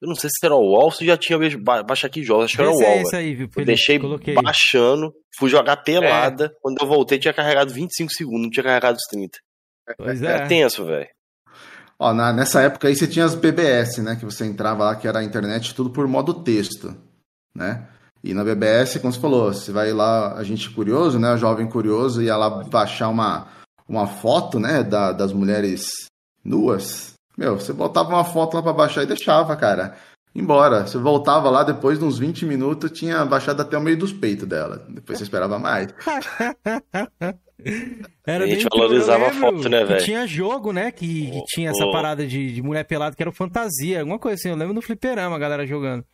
[0.00, 1.38] eu não sei se era o UOL, se já tinha
[1.84, 3.02] baixar aqui jogos, acho que era o UOL.
[3.12, 4.34] É aí, viu, eu deixei coloquei.
[4.34, 6.50] baixando, fui jogar pelada, é.
[6.60, 9.38] quando eu voltei tinha carregado 25 segundos, não tinha carregado os 30.
[9.96, 10.36] Pois é.
[10.36, 11.08] É tenso, velho.
[12.02, 14.16] Ó, na, nessa época aí você tinha as BBS, né?
[14.16, 16.92] Que você entrava lá, que era a internet tudo por modo texto,
[17.54, 17.86] né?
[18.24, 21.32] E na BBS, como você falou, você vai lá, a gente curioso, né?
[21.32, 23.46] O jovem curioso ia lá baixar uma,
[23.88, 24.82] uma foto, né?
[24.82, 26.08] Da, das mulheres
[26.44, 27.12] nuas.
[27.38, 29.96] Meu, você botava uma foto lá pra baixar e deixava, cara.
[30.34, 30.84] Embora.
[30.84, 34.48] Você voltava lá, depois de uns 20 minutos, tinha baixado até o meio dos peitos
[34.48, 34.84] dela.
[34.88, 35.94] Depois você esperava mais.
[38.26, 40.04] Era a gente valorizava a foto, né, velho?
[40.04, 40.90] Tinha jogo, né?
[40.90, 44.48] Que, que tinha essa parada de, de, mulher pelada que era fantasia, alguma coisa assim.
[44.48, 46.04] Eu lembro no fliperama a galera jogando.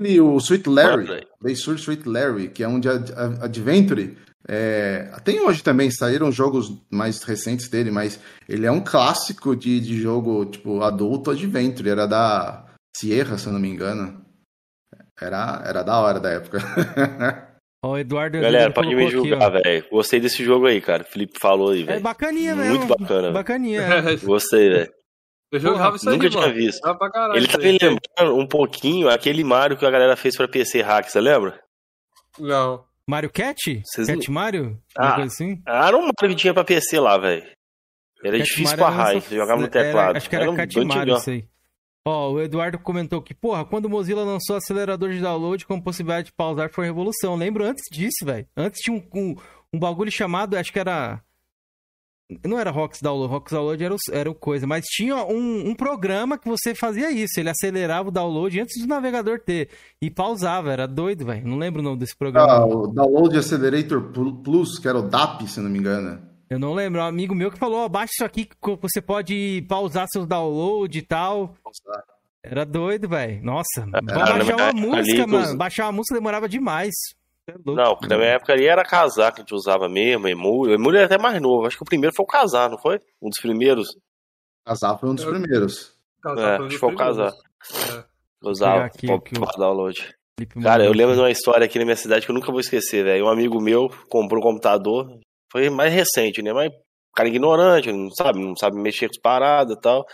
[0.00, 4.16] E o Sweet Larry, Day Sweet Larry, que é um de Adventure.
[4.48, 9.80] É, tem hoje também, saíram jogos mais recentes dele, mas ele é um clássico de,
[9.80, 11.88] de jogo, tipo, adulto adventure.
[11.88, 14.24] Era da Sierra, se eu não me engano.
[15.20, 16.58] Era, era da hora da época.
[17.84, 18.40] Ó, o Eduardo.
[18.40, 19.84] Galera, pode me julgar, velho.
[19.90, 21.02] Gostei desse jogo aí, cara.
[21.02, 22.00] O Felipe falou aí, É velho.
[22.00, 22.78] bacaninha mesmo.
[22.78, 23.32] Muito bacana, velho.
[23.34, 23.80] Bacaninha.
[23.82, 24.92] É, Gostei, velho.
[25.52, 26.54] Eu jogava isso aí, nunca tinha mano.
[26.54, 26.78] visto.
[26.78, 30.36] Jogava pra caralho Ele tá me lembrando um pouquinho aquele Mario que a galera fez
[30.36, 31.60] pra PC hack, você lembra?
[32.38, 32.84] Não.
[33.08, 33.80] Mario Cat?
[33.84, 34.76] Vocês Cat Mario?
[34.98, 35.22] Ah.
[35.22, 35.62] Assim?
[35.64, 37.44] Ah, era um Mario que tinha pra PC lá, velho.
[38.24, 40.16] Era Cat difícil Mario pra era raio, só- jogava no era- teclado.
[40.16, 40.84] acho que era um Cat.
[40.84, 41.44] Mario isso aí.
[42.06, 46.26] Ó, o Eduardo comentou que, porra, quando o Mozilla lançou acelerador de download com possibilidade
[46.26, 47.34] de pausar foi revolução.
[47.34, 48.46] Lembro antes disso, velho.
[48.56, 49.34] Antes tinha um, um,
[49.74, 51.20] um bagulho chamado, acho que era.
[52.44, 55.74] Não era Rox Download, Rox Download era o, era o coisa, mas tinha um, um
[55.74, 57.40] programa que você fazia isso.
[57.40, 59.68] Ele acelerava o download antes do navegador ter.
[60.00, 61.46] E pausava, era doido, velho.
[61.46, 62.52] Não lembro o nome desse programa.
[62.52, 64.12] Ah, o Download Accelerator
[64.44, 66.35] Plus, que era o DAP, se não me engano.
[66.48, 67.00] Eu não lembro.
[67.00, 70.96] Um amigo meu que falou, ó, baixa isso aqui que você pode pausar seus downloads
[71.02, 71.54] e tal.
[72.42, 73.42] Era doido, velho.
[73.42, 75.56] Nossa, pra na baixar uma música, ali, mano.
[75.58, 76.94] Baixar uma música demorava demais.
[77.48, 77.74] É louco.
[77.74, 80.74] Não, na minha época ali era casar que a gente usava mesmo, emule.
[80.74, 81.66] Emule era até mais novo.
[81.66, 83.00] Acho que o primeiro foi o casar, não foi?
[83.20, 83.88] Um dos primeiros.
[84.64, 85.92] Casar foi um dos Eu- primeiros.
[86.22, 87.32] Casar É, foi um dos que foi o casar.
[87.32, 88.04] É.
[88.42, 90.14] Usava aqui pra, pra download.
[90.62, 93.02] Cara, eu lembro de uma história aqui na minha cidade que eu nunca vou esquecer,
[93.04, 93.24] velho.
[93.24, 95.18] Um amigo meu comprou um computador.
[95.50, 96.52] Foi mais recente, né?
[96.52, 100.00] Mas o cara ignorante, não sabe, não sabe mexer com as paradas e tal.
[100.00, 100.04] O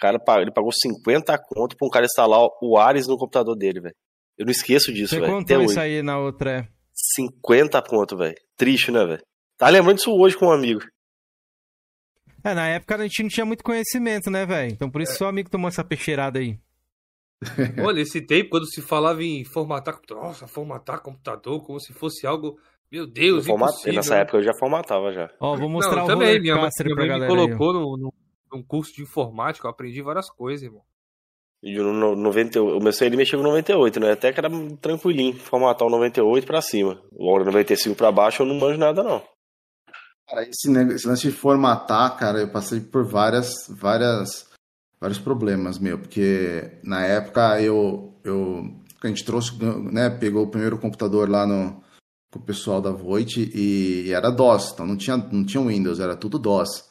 [0.00, 3.80] cara pagou- ele pagou 50 conto pra um cara instalar o Ares no computador dele,
[3.80, 3.94] velho.
[4.38, 5.32] Eu não esqueço disso, Você velho.
[5.32, 5.66] Até contou hoje.
[5.70, 6.50] isso aí na outra.
[6.50, 6.68] é.
[6.94, 8.34] 50 conto, velho.
[8.56, 9.22] Triste, né, velho?
[9.58, 10.80] Tá lembrando disso hoje com um amigo.
[12.44, 14.72] É, na época a gente não tinha muito conhecimento, né, velho?
[14.72, 16.58] Então por isso seu amigo tomou essa peixeirada aí.
[17.86, 22.26] Olha, esse tempo, quando se falava em formatar computador, nossa, formatar computador como se fosse
[22.26, 22.58] algo,
[22.92, 23.94] meu Eu Deus, impossível.
[23.94, 25.30] Nessa época eu já formatava já.
[25.40, 28.14] Ó, vou mostrar Não, o também, minha mãe, minha pra mãe me colocou no, no-
[28.52, 30.82] num curso de informática, eu aprendi várias coisas, irmão.
[31.62, 34.12] E no, no, 90, o meu ele mexeu com 98, né?
[34.12, 34.50] Até que era
[34.80, 37.00] tranquilinho, formatar o 98 pra cima.
[37.12, 39.22] O 95 pra baixo eu não manjo nada, não.
[40.28, 44.50] Cara, esse, neg- esse lance de formatar, cara, eu passei por várias, várias,
[45.00, 48.64] vários problemas, meu, porque na época eu, eu,
[49.02, 49.52] a gente trouxe,
[49.92, 51.82] né, pegou o primeiro computador lá no,
[52.32, 56.00] com o pessoal da Voit e, e era DOS, então não tinha, não tinha Windows,
[56.00, 56.90] era tudo DOS.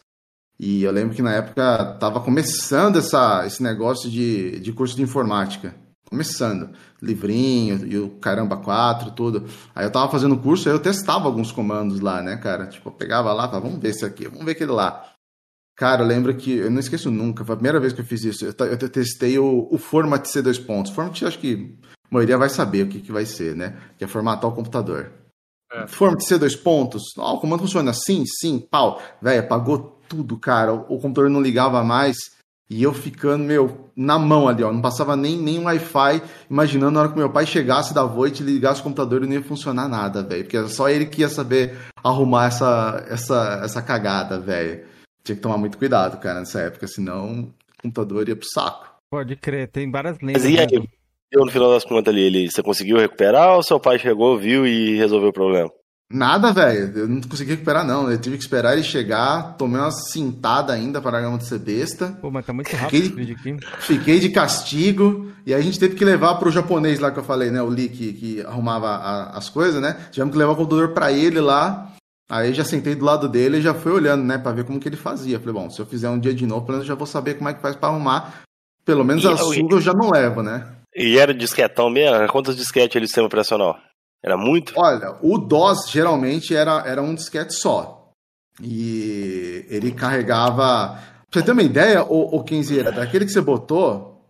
[0.60, 5.02] E eu lembro que na época tava começando essa, esse negócio de, de curso de
[5.02, 5.76] informática.
[6.08, 6.70] Começando.
[7.02, 9.48] Livrinho e o caramba 4, tudo.
[9.74, 12.68] Aí eu tava fazendo curso, aí eu testava alguns comandos lá, né, cara?
[12.68, 15.04] Tipo, eu pegava lá, falava, vamos ver esse aqui, vamos ver aquele lá.
[15.76, 18.24] Cara, eu lembro que, eu não esqueço nunca, foi a primeira vez que eu fiz
[18.24, 18.46] isso.
[18.46, 20.92] Eu, eu testei o, o Format C2 pontos.
[20.92, 21.76] Format, acho que
[22.12, 23.78] a maioria vai saber o que, que vai ser, né?
[23.98, 25.21] Que é formatar o computador.
[25.72, 25.88] É.
[25.88, 27.04] Format C2 pontos.
[27.18, 29.02] Ó, o comando funciona assim, sim, pau.
[29.22, 30.74] Velho, apagou tudo, cara.
[30.74, 32.18] O, o computador não ligava mais.
[32.70, 34.72] E eu ficando, meu, na mão ali, ó.
[34.72, 36.22] Não passava nem, nem um Wi-Fi.
[36.50, 39.44] Imaginando na hora que meu pai chegasse da Voit, ligasse o computador e não ia
[39.44, 40.44] funcionar nada, velho.
[40.44, 44.86] Porque era só ele que ia saber arrumar essa, essa, essa cagada, velho.
[45.24, 48.90] Tinha que tomar muito cuidado, cara, nessa época, senão o computador ia pro saco.
[49.12, 50.42] Pode crer, tem várias lendas.
[50.42, 50.68] Mas e né?
[50.72, 50.90] aí?
[51.32, 54.68] Eu, no final das contas ali, ele, você conseguiu recuperar ou seu pai chegou, viu
[54.68, 55.70] e resolveu o problema?
[56.14, 56.92] Nada, velho.
[57.00, 58.12] Eu não consegui recuperar, não.
[58.12, 61.60] Eu tive que esperar ele chegar, tomei uma cintada ainda para a gama de ser
[61.60, 62.08] besta.
[62.22, 63.58] Pô, mas tá muito rápido esse Aquele- vídeo aqui.
[63.80, 65.32] Fiquei de castigo.
[65.46, 67.62] E aí a gente teve que levar pro japonês lá que eu falei, né?
[67.62, 69.96] O Lee que, que arrumava a- as coisas, né?
[70.12, 71.88] Tivemos que levar o computador pra ele lá.
[72.30, 74.38] Aí já sentei do lado dele e já fui olhando, né?
[74.38, 75.40] Pra ver como que ele fazia.
[75.40, 77.36] Falei, bom, se eu fizer um dia de novo, pelo menos eu já vou saber
[77.36, 78.42] como é que faz pra arrumar.
[78.84, 80.68] Pelo menos E a eu- surra eu já não levo, né?
[80.96, 82.28] E era disquetão mesmo?
[82.28, 83.78] Quantos disquetes ele sistema operacional?
[84.24, 84.74] Era muito?
[84.76, 88.12] Olha, o DOS geralmente era, era um disquete só.
[88.62, 91.00] E ele carregava.
[91.30, 94.26] Pra você ter uma ideia, o, o 15 era daquele que você botou,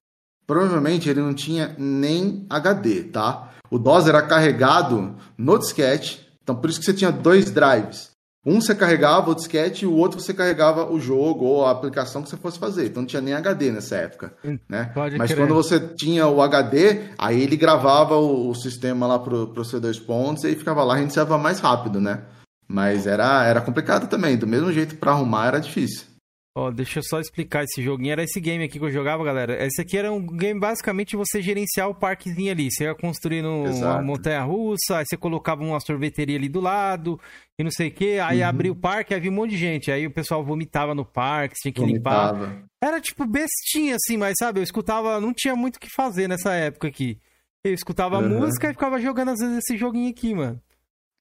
[0.45, 3.51] provavelmente ele não tinha nem HD, tá?
[3.69, 8.10] O DOS era carregado no disquete, então por isso que você tinha dois drives.
[8.43, 12.23] Um você carregava o disquete e o outro você carregava o jogo ou a aplicação
[12.23, 12.87] que você fosse fazer.
[12.87, 14.33] Então não tinha nem HD nessa época,
[14.67, 14.91] né?
[14.93, 19.47] Pode Mas quando você tinha o HD, aí ele gravava o, o sistema lá pro,
[19.47, 22.23] pro C2 pontos e ficava lá, a gente salva mais rápido, né?
[22.67, 26.10] Mas era, era complicado também, do mesmo jeito pra arrumar era difícil.
[26.53, 28.11] Ó, deixa eu só explicar esse joguinho.
[28.11, 29.65] Era esse game aqui que eu jogava, galera.
[29.65, 32.69] Esse aqui era um game basicamente você gerenciar o parquezinho ali.
[32.69, 34.03] Você ia construindo uma Exato.
[34.03, 37.17] montanha russa, aí você colocava uma sorveteria ali do lado
[37.57, 38.19] e não sei o que.
[38.19, 38.47] Aí Uhum.
[38.47, 39.89] abria o parque, aí havia um monte de gente.
[39.89, 42.33] Aí o pessoal vomitava no parque, você tinha que limpar.
[42.33, 42.63] Vomitava.
[42.83, 46.53] Era tipo bestinha assim, mas sabe, eu escutava, não tinha muito o que fazer nessa
[46.53, 47.17] época aqui.
[47.63, 48.27] Eu escutava Uhum.
[48.41, 50.59] música e ficava jogando às vezes esse joguinho aqui, mano.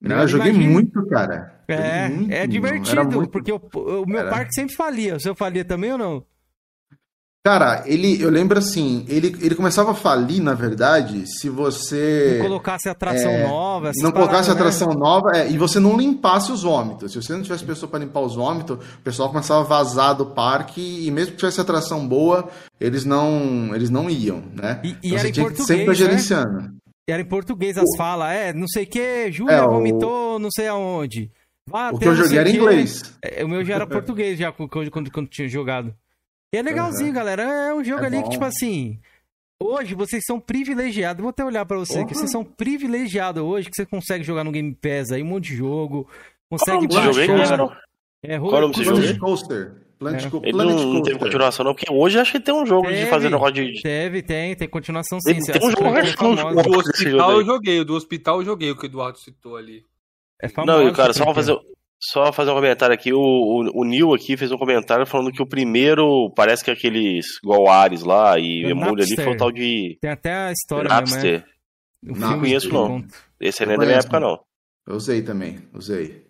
[0.01, 1.61] Não, eu joguei Imagina- muito, cara.
[1.67, 1.75] É,
[2.07, 4.29] Joguei muito, é divertido, muito- porque o, o meu Era.
[4.29, 5.15] parque sempre falia.
[5.15, 6.25] O seu falia também ou não?
[7.43, 12.45] Cara, ele, eu lembro assim, ele, ele começava a falir, na verdade, se você Não
[12.45, 14.53] colocasse atração é, nova, não colocasse né?
[14.55, 17.11] atração nova é, e você não limpasse os vômitos.
[17.11, 20.27] Se você não tivesse pessoa para limpar os vômitos, o pessoal começava a vazar do
[20.27, 22.47] parque e mesmo que tivesse atração boa,
[22.79, 24.79] eles não, eles não iam, né?
[24.83, 26.69] E- e então era você tinha que sempre estar né?
[27.09, 30.49] Era em português as falas, é, não sei o que, Júlia É, o- vomitou não
[30.51, 31.29] sei aonde.
[31.67, 33.17] Vá O que eu joguei era em inglês.
[33.21, 35.93] É, o meu já era português já quando, quando, quando tinha jogado.
[36.53, 37.43] E é legalzinho, galera.
[37.43, 38.23] É um jogo É ali bom.
[38.23, 38.99] que, tipo assim.
[39.61, 41.21] Hoje vocês são privilegiados.
[41.21, 42.15] Vou até olhar pra você, que Porra.
[42.15, 45.55] vocês são privilegiados hoje, que você consegue jogar no Game Pass aí, um monte de
[45.57, 46.09] jogo.
[46.49, 47.81] Consegue Qual o nome desse jogo aí, baixar.
[48.23, 49.80] É, Qual é o nome desse roller jogo coaster.
[50.01, 50.29] Planet, É.
[50.31, 52.87] Co- Ele Planet não, não teve continuação, não, porque hoje acho que tem um jogo
[52.87, 53.09] de Teve.
[53.11, 53.81] fazer negócio de.
[53.83, 55.33] Teve, tem, tem continuação sim.
[55.35, 56.35] Tem- tem um jogo, é um.
[56.63, 59.85] Do hospital eu joguei, o do hospital eu joguei, o que o Eduardo citou ali.
[60.41, 61.55] É famosa, Não, e cara, só fazer,
[62.01, 63.13] só fazer um comentário aqui.
[63.13, 67.37] O, o, o Neil aqui fez um comentário falando que o primeiro parece que aqueles
[67.43, 69.23] igual Ares lá e É Emule ali Napster.
[69.23, 70.99] foi o tal de Tem até a história mesmo, é.
[71.01, 71.45] Napster.
[72.03, 73.05] O Não conheço, não.
[73.39, 74.25] Esse não é da minha época, né?
[74.25, 74.39] não.
[74.87, 76.25] Eu usei também, usei.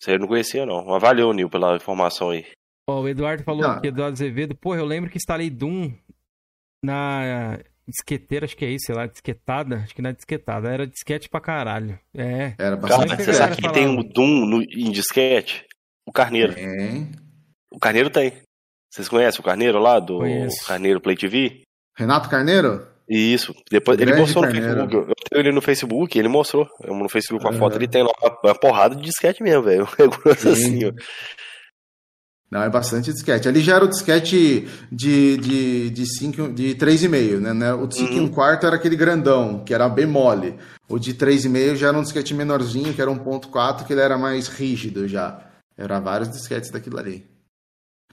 [0.00, 0.86] Isso aí eu não conhecia, não.
[0.86, 2.46] Mas valeu, Neil, pela informação aí.
[2.88, 3.70] Ó, o Eduardo falou Não.
[3.72, 4.54] aqui, Eduardo Azevedo.
[4.56, 5.92] Porra, eu lembro que instalei Doom
[6.82, 9.76] na disqueteira, acho que é isso, sei lá, disquetada.
[9.76, 11.98] Acho que não é disquetada, era disquete pra caralho.
[12.14, 12.54] É.
[12.58, 13.16] Era Cara, bastante.
[13.16, 15.66] que você sabe que tem um Doom no, em disquete?
[16.06, 16.54] O Carneiro.
[16.54, 17.10] Tem.
[17.70, 18.32] O Carneiro tem.
[18.90, 20.66] Vocês conhecem o Carneiro lá, do Conheço.
[20.66, 21.60] Carneiro Play TV?
[21.94, 22.86] Renato Carneiro?
[23.06, 23.54] Isso.
[23.70, 24.76] Depois, ele mostrou no Carneiro.
[24.80, 25.10] Facebook.
[25.10, 26.66] Eu tenho ele no Facebook, ele mostrou.
[26.82, 29.62] Eu no Facebook com a foto, ele tem lá uma, uma porrada de disquete mesmo,
[29.62, 29.86] velho.
[29.98, 30.76] É grosso Sim.
[30.78, 30.92] assim, ó.
[32.50, 33.46] Não, é bastante disquete.
[33.46, 37.72] Ali já era o disquete de, de, de, cinco, de 3,5, né, né?
[37.74, 38.24] O de 5 e Uhum.
[38.24, 40.58] um quarto era aquele grandão, que era bem mole.
[40.88, 44.48] O de 3,5 já era um disquete menorzinho, que era 1.4, que ele era mais
[44.48, 45.46] rígido já.
[45.76, 47.26] Era vários disquetes daquilo ali.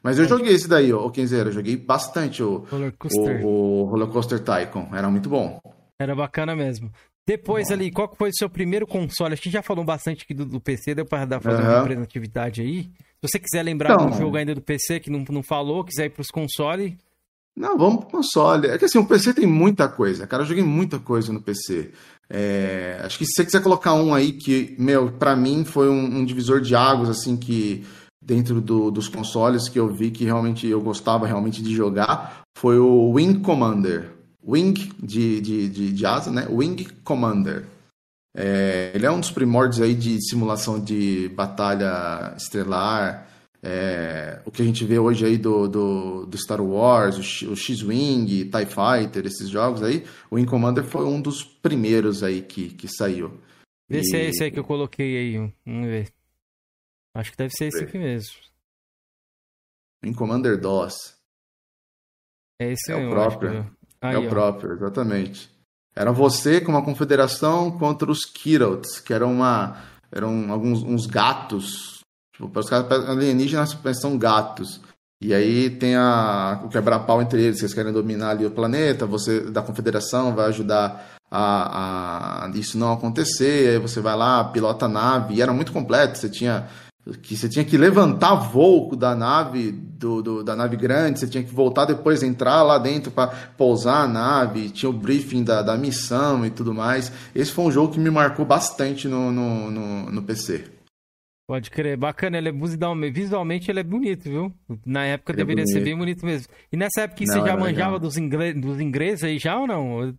[0.04, 1.50] Mas eu joguei esse daí, ô Kenzeiro.
[1.50, 3.43] Eu joguei bastante o, Roller Coaster.
[3.43, 4.93] o, o Roller Coaster Tycoon.
[4.93, 5.60] Era muito bom.
[6.00, 6.91] Era bacana mesmo.
[7.28, 9.34] Depois ali, qual foi o seu primeiro console?
[9.34, 11.78] A gente já falou bastante aqui do, do PC, deu pra dar, fazer uma Aham.
[11.80, 12.91] representatividade aí.
[13.28, 15.84] Se você quiser lembrar Então- de um jogo ainda do PC que não, não falou,
[15.84, 16.94] quiser ir pros consoles,
[17.58, 18.68] Não, vamos pro console.
[18.68, 20.28] É que assim, o PC tem muita coisa.
[20.28, 21.92] Cara, eu joguei muita coisa no PC.
[22.30, 26.18] É, acho que se você quiser colocar um aí que, meu, pra mim foi um,
[26.18, 27.86] um divisor de águas, assim, que
[28.22, 32.78] dentro do- dos consoles que eu vi que realmente eu gostava realmente de jogar, foi
[32.78, 34.12] o Wing Commander.
[34.46, 36.46] Wing de, de, de, de asa, né?
[36.50, 37.66] Wing Commander.
[38.36, 43.26] É, ele é um dos primórdios aí de simulação de batalha estelar.
[43.63, 48.28] É, o que a gente vê hoje aí do, do, do Star Wars, o, X-Wing,
[48.52, 52.88] TIE Fighter, esses jogos aí, o Wing Commander foi um dos primeiros aí que, que
[52.88, 53.39] saiu.
[53.89, 55.52] vê se é E- esse aí que eu coloquei aí.
[55.65, 56.13] Vamos ver.
[57.15, 58.34] Acho que deve ser esse aqui mesmo.
[60.04, 61.15] Wing Commander DOS.
[62.62, 63.76] É esse É o próprio.
[64.02, 64.30] Aí, é o ó.
[64.30, 65.50] próprio, exatamente.
[65.96, 69.78] Era você com uma confederação contra os Kirots, que eram uma
[70.12, 72.00] eram alguns uns gatos.
[72.34, 74.82] Tipo, para os caras alienígenas são gatos.
[75.22, 79.50] E aí tem a, o quebra-pau entre eles, vocês querem dominar ali o planeta, você
[79.50, 84.90] da confederação vai ajudar a, a isso não acontecer, aí você vai lá, pilota a
[84.90, 86.68] nave, e era muito completo, você tinha
[87.22, 91.44] que você tinha que levantar voo da nave do, do- da nave grande, você tinha
[91.44, 95.78] que voltar depois entrar lá dentro para pousar a nave, tinha o briefing da, da
[95.78, 97.12] missão e tudo mais.
[97.36, 100.65] Esse foi um jogo que me marcou bastante no, no, no, no PC.
[101.48, 104.52] Pode crer, bacana, ele é visualmente, ele é bonito, viu?
[104.84, 105.86] Na época Ele é deveria ser bonito.
[105.86, 106.52] bem bonito mesmo.
[106.72, 108.00] E nessa época Não, você já manjava legal.
[108.00, 108.54] dos, ingle...
[108.56, 110.15] dos ingleses aí já ou não?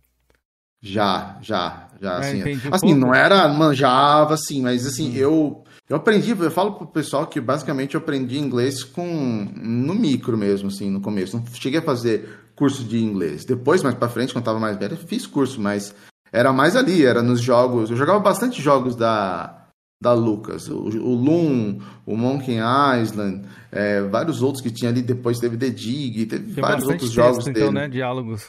[0.81, 2.43] Já, já, já, Ah, assim.
[2.43, 5.15] um assim, não era manjava, assim, mas assim, Hum.
[5.17, 10.37] eu eu aprendi, eu falo pro pessoal que basicamente eu aprendi inglês com no micro
[10.37, 11.37] mesmo, assim, no começo.
[11.37, 13.45] Não cheguei a fazer curso de inglês.
[13.45, 15.95] Depois, mais pra frente, quando eu tava mais velho, eu fiz curso, mas
[16.31, 17.89] era mais ali, era nos jogos.
[17.89, 19.53] Eu jogava bastante jogos da
[19.99, 22.57] da Lucas, o, o Loom, o Monkey
[23.01, 27.09] Island, é, vários outros que tinha ali, depois teve The Dig, teve Tem vários outros
[27.09, 27.71] texto, jogos então, dele.
[27.71, 27.87] né?
[27.87, 28.45] Diálogos.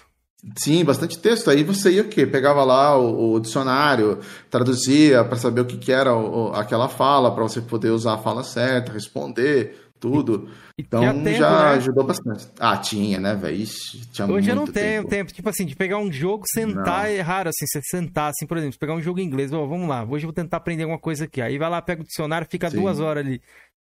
[0.57, 1.51] Sim, bastante texto.
[1.51, 2.27] Aí você ia o quê?
[2.27, 7.35] Pegava lá o, o dicionário, traduzia para saber o que, que era o- aquela fala,
[7.35, 10.49] para você poder usar a fala certa, responder, tudo.
[10.79, 11.77] E Então tempo, já né?
[11.77, 12.47] ajudou bastante.
[12.61, 13.67] Ah, tinha, né, velho?
[14.31, 15.09] Hoje eu não tenho tempo.
[15.09, 15.33] tempo.
[15.33, 17.11] Tipo assim, de pegar um jogo, sentar Não.
[17.11, 19.89] é raro, assim, você sentar, assim, por exemplo, pegar um jogo em inglês, ó, vamos
[19.89, 21.41] lá, hoje eu vou tentar aprender alguma coisa aqui.
[21.41, 22.77] Aí vai lá, pega o dicionário, fica Sim.
[22.77, 23.43] duas horas ali.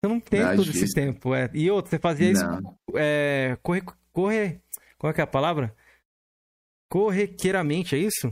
[0.03, 1.49] Eu não tenho Não, é todo esse tempo, é.
[1.55, 2.77] E outro, você fazia isso, Não.
[2.95, 3.83] é, correr,
[4.13, 4.61] correr,
[4.99, 5.73] qual é que é a palavra?
[6.89, 8.31] Correqueiramente, é isso?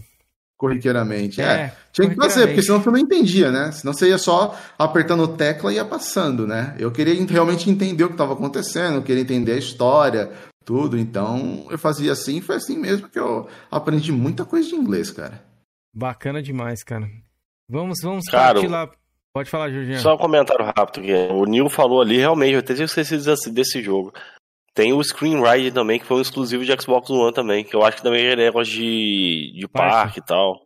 [0.64, 1.41] corriqueiramente.
[1.41, 3.70] É, é tinha que fazer, porque senão você não entendia, né?
[3.74, 6.74] Senão você ia só apertando tecla e ia passando, né?
[6.80, 10.32] Eu queria realmente entender o que estava acontecendo, eu queria entender a história,
[10.64, 10.97] tudo.
[10.97, 15.43] Então eu fazia assim, foi assim mesmo que eu aprendi muita coisa de inglês, cara.
[15.93, 17.10] Bacana demais, cara.
[17.70, 18.89] Vamos, vamos cara, partir lá.
[19.34, 19.99] Pode falar, Jorginho.
[19.99, 21.04] Só um comentário rápido.
[21.04, 23.18] Que o Neil falou ali, realmente, eu até esqueci
[23.51, 24.14] desse jogo.
[24.74, 27.84] Tem o Screen Ride também, que foi um exclusivo de Xbox One também, que eu
[27.84, 30.19] acho que também é negócio de, de parque.
[30.19, 30.59] e tal.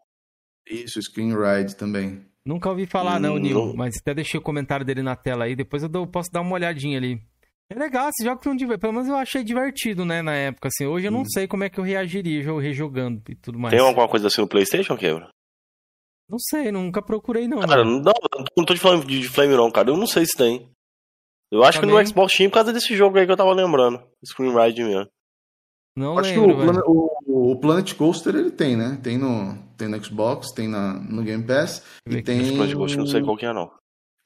[0.69, 2.25] Isso, Screen Ride também.
[2.45, 5.55] Nunca ouvi falar, hum, não, Neil, mas até deixei o comentário dele na tela aí,
[5.55, 7.21] depois eu dou, posso dar uma olhadinha ali.
[7.69, 8.81] É legal, esses jogos são divertidos.
[8.81, 10.85] Pelo menos eu achei divertido, né, na época, assim.
[10.85, 11.29] Hoje eu não hum.
[11.29, 13.73] sei como é que eu reagiria rejogando e tudo mais.
[13.73, 15.29] Tem alguma coisa assim no Playstation, Quebra?
[16.29, 17.59] Não sei, nunca procurei, não.
[17.59, 18.01] Cara, não,
[18.57, 19.89] não tô te falando de Flame, não, cara.
[19.89, 20.69] Eu não sei se tem.
[21.51, 21.95] Eu acho Também.
[21.95, 24.01] que no Xbox tinha por causa desse jogo aí que eu tava lembrando.
[24.25, 25.07] Screen Ride mesmo.
[25.95, 28.99] Não acho lembro, que o, o, o, Planet Coaster ele tem, né?
[29.01, 31.83] Tem no, tem no Xbox, tem na, no Game Pass.
[32.07, 32.55] E tem...
[32.55, 33.71] Planet Coaster não sei qual que é, não.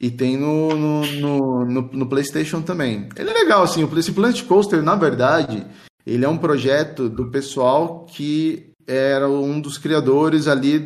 [0.01, 3.07] E tem no, no, no, no, no PlayStation também.
[3.15, 3.88] Ele é legal, assim.
[3.97, 5.65] Esse Planet Coaster, na verdade,
[6.05, 10.80] ele é um projeto do pessoal que era um dos criadores ali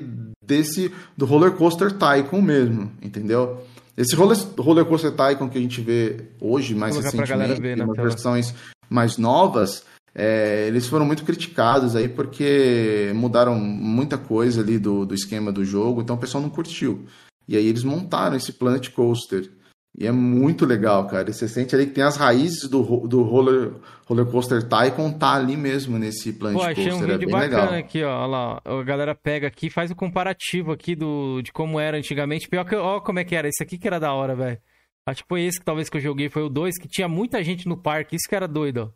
[0.43, 3.65] desse do Roller Coaster Tycoon mesmo, entendeu?
[3.97, 8.53] Esse roller, roller Coaster Tycoon que a gente vê hoje, mais recentemente, ver, umas versões
[8.89, 9.83] mais novas,
[10.13, 15.63] é, eles foram muito criticados aí porque mudaram muita coisa ali do, do esquema do
[15.63, 17.05] jogo, então o pessoal não curtiu.
[17.47, 19.51] E aí eles montaram esse Planet Coaster.
[19.97, 21.29] E é muito legal, cara.
[21.29, 23.73] E você sente ali que tem as raízes do, do roller,
[24.05, 27.07] roller Coaster Tycoon tá ali mesmo nesse Planet Pô, achei Coaster.
[27.07, 27.79] Um é vídeo é bem bacana legal.
[27.79, 28.17] aqui, ó.
[28.17, 28.61] Olha lá.
[28.65, 32.49] A galera pega aqui faz o comparativo aqui do, de como era antigamente.
[32.49, 32.75] Pior que.
[32.75, 33.47] Ó, como é que era.
[33.47, 34.59] Esse aqui que era da hora, velho.
[35.07, 37.41] Acho que foi esse que talvez que eu joguei, foi o 2, que tinha muita
[37.43, 38.15] gente no parque.
[38.15, 38.91] Isso que era doido,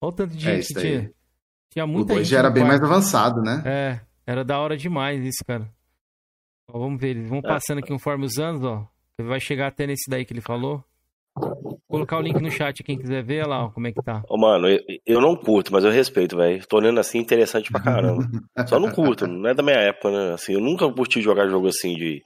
[0.00, 0.06] ó.
[0.06, 1.12] Olha o tanto de é gente que tinha.
[1.70, 2.80] Tinha muita o 2 já era bem parque.
[2.80, 3.62] mais avançado, né?
[3.64, 5.70] É, era da hora demais isso, cara.
[6.68, 7.42] Ó, vamos ver, eles vão é.
[7.42, 8.88] passando aqui conforme os anos, ó.
[9.20, 10.84] Vai chegar até nesse daí que ele falou.
[11.34, 14.02] Vou colocar o link no chat, quem quiser ver, olha lá ó, como é que
[14.02, 14.22] tá.
[14.28, 16.66] Ô, mano, eu, eu não curto, mas eu respeito, velho.
[16.66, 18.22] Tô olhando assim interessante pra caramba.
[18.66, 20.34] Só não curto, não é da minha época, né?
[20.34, 22.22] Assim, eu nunca curti jogar jogo assim de.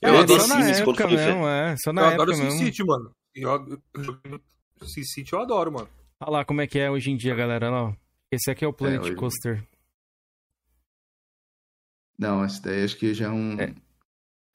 [0.00, 1.76] É, eu é, só na época mesmo, é.
[1.76, 2.58] Só na eu época adoro mesmo.
[2.58, 3.12] City, mano.
[3.34, 4.40] Eu, eu,
[4.86, 5.88] City eu adoro, mano.
[6.20, 7.70] Olha lá como é que é hoje em dia, galera.
[7.70, 7.92] Ó.
[8.32, 9.62] Esse aqui é o Planet é, Coaster.
[12.18, 13.60] Não, esse daí acho que já é um.
[13.60, 13.74] É,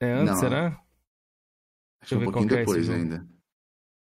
[0.00, 0.40] é antes, não.
[0.40, 0.87] será?
[2.00, 3.26] Acho um pouquinho é depois ainda.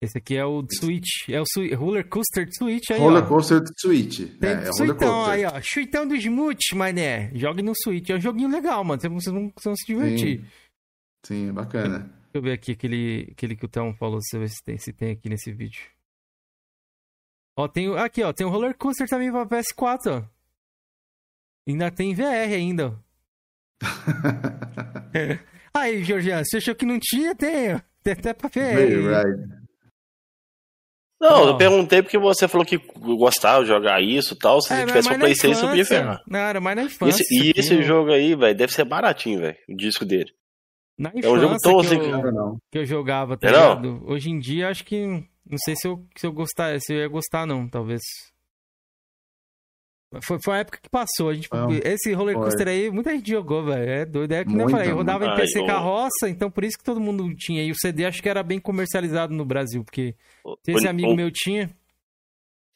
[0.03, 1.29] Esse aqui é o Switch.
[1.29, 1.45] É o
[1.77, 3.27] Roller Coaster Switch aí, Roller ó.
[3.27, 4.19] Coaster Switch.
[4.41, 5.29] Tem é, é roller coaster.
[5.29, 5.61] aí, ó.
[5.63, 7.31] Chuitão dos Mutes, mané.
[7.37, 8.11] Jogue no Switch.
[8.11, 9.01] É um joguinho legal, mano.
[9.01, 10.41] Vocês vão, vão se divertir.
[10.41, 10.47] Sim.
[11.25, 11.99] Sim, é bacana.
[12.01, 15.13] Deixa eu ver aqui aquele, aquele que o Thelmo falou, se, se, tem, se tem
[15.13, 15.83] aqui nesse vídeo.
[17.57, 18.33] Ó, tem, aqui, ó.
[18.33, 20.25] Tem o Roller Coaster também pra PS4, ó.
[21.69, 22.99] Ainda tem VR ainda,
[25.75, 27.35] Aí, Georgiano, você achou que não tinha?
[27.35, 28.77] Tem, tem até pra ver.
[28.77, 29.63] Right.
[31.23, 32.79] Não, eu perguntei porque você falou que
[33.17, 34.61] gostava de jogar isso e tal.
[34.61, 36.21] Se é, você tivesse um Playstation, podia ferrar.
[36.27, 37.23] Não, era mais na infância.
[37.23, 40.33] Esse, e esse jogo aí, velho, deve ser baratinho, velho, o disco dele.
[40.99, 44.39] Na infância é um jogo tão que, assim eu, que eu jogava, tá Hoje em
[44.41, 45.07] dia, acho que.
[45.07, 48.03] Não sei se eu, se eu gostar, se eu ia gostar, não, talvez.
[50.21, 51.31] Foi, foi a época que passou.
[51.31, 51.49] A gente,
[51.85, 53.89] esse roller coaster aí, muita gente jogou, velho.
[53.89, 54.33] É doido.
[54.33, 57.65] É que eu falei, rodava em PC carroça, então por isso que todo mundo tinha.
[57.65, 60.15] E o CD acho que era bem comercializado no Brasil, porque
[60.65, 61.71] se esse o, amigo o, meu tinha.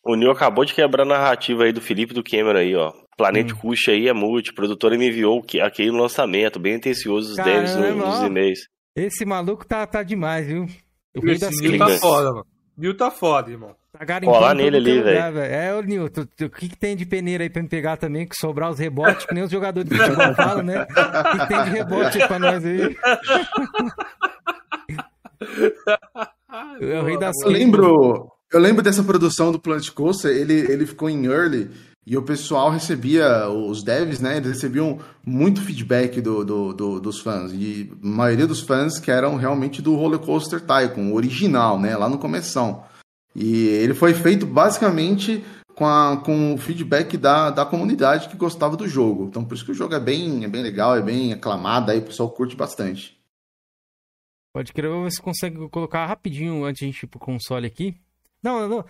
[0.05, 2.93] O Nil acabou de quebrar a narrativa aí do Felipe do Cameron aí, ó.
[3.17, 3.59] Planeta hum.
[3.59, 4.51] Cuxa aí é multi.
[4.51, 8.61] A produtora me enviou aquele lançamento, bem atencioso os devs nos, e-mails.
[8.95, 10.67] Esse maluco tá, tá demais, viu?
[11.17, 12.47] O Nil tá foda, mano.
[12.77, 13.75] Nil tá foda, irmão.
[13.97, 15.39] Tá Colar nele ali, velho.
[15.39, 18.37] É, o Nilton, o que, que tem de peneira aí pra me pegar também, que
[18.37, 20.83] sobrar os rebotes, que nem os jogadores de futebol falam, né?
[20.83, 22.97] O que, que tem de rebote aí pra nós aí?
[26.81, 31.09] eu, rei das eu lembro, eu lembro dessa produção do Planet Coaster, ele, ele ficou
[31.09, 31.71] em early
[32.07, 37.19] e o pessoal recebia, os devs, né, eles recebiam muito feedback do, do, do, dos
[37.19, 37.51] fãs.
[37.53, 42.09] E a maioria dos fãs que eram realmente do Roller Coaster Tycoon, original, né, lá
[42.09, 42.85] no começão.
[43.39, 48.79] E ele foi feito basicamente com, a, com o feedback da, da comunidade que gostava
[48.79, 49.27] do jogo.
[49.27, 51.99] Então por isso que o jogo é bem, é bem legal, é bem aclamado, aí
[51.99, 53.15] o pessoal curte bastante.
[54.55, 57.95] Pode crer, ver se consegue colocar rapidinho antes de a gente ir pro console aqui.
[58.43, 58.85] Não, não,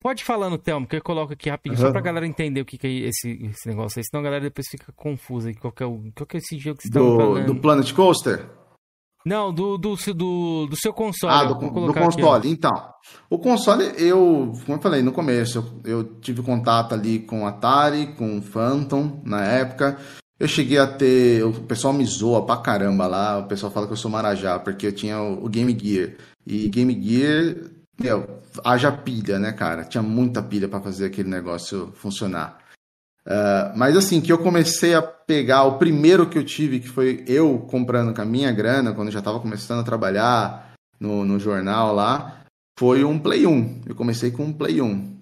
[0.00, 1.88] pode falar no Telmo, que eu coloco aqui rapidinho, uhum.
[1.88, 4.44] só pra galera entender o que, que é esse, esse negócio aí, senão a galera
[4.44, 5.52] depois fica confusa.
[5.54, 7.46] Qual que é, o, qual que é esse jogo que você do, falando?
[7.46, 8.48] Do Planet Coaster?
[9.28, 11.34] Não, do, do, do, do seu console.
[11.34, 12.38] Ah, do, do console.
[12.38, 12.94] Aqui, então,
[13.28, 18.14] o console, eu, como eu falei no começo, eu, eu tive contato ali com Atari,
[18.16, 19.98] com Phantom na época.
[20.40, 21.44] Eu cheguei a ter.
[21.44, 23.38] O pessoal me zoa pra caramba lá.
[23.38, 26.12] O pessoal fala que eu sou marajá, porque eu tinha o Game Gear.
[26.46, 27.56] E Game Gear,
[28.00, 29.84] meu, haja pilha, né, cara?
[29.84, 32.57] Tinha muita pilha para fazer aquele negócio funcionar.
[33.28, 37.22] Uh, mas assim, que eu comecei a pegar o primeiro que eu tive, que foi
[37.26, 41.38] eu comprando com a minha grana, quando eu já estava começando a trabalhar no, no
[41.38, 42.42] jornal lá,
[42.78, 43.82] foi um Play 1.
[43.86, 45.18] Eu comecei com um Play 1.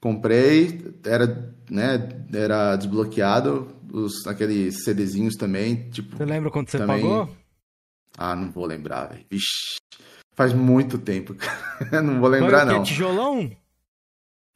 [0.00, 6.16] Comprei, era, né, era desbloqueado, os, aqueles CDzinhos também, tipo...
[6.16, 7.02] Você lembra quanto você também...
[7.02, 7.36] pagou?
[8.16, 9.26] Ah, não vou lembrar, velho.
[10.34, 11.36] Faz muito tempo,
[12.02, 12.82] não vou lembrar, Foi o não.
[12.82, 13.50] tijolão?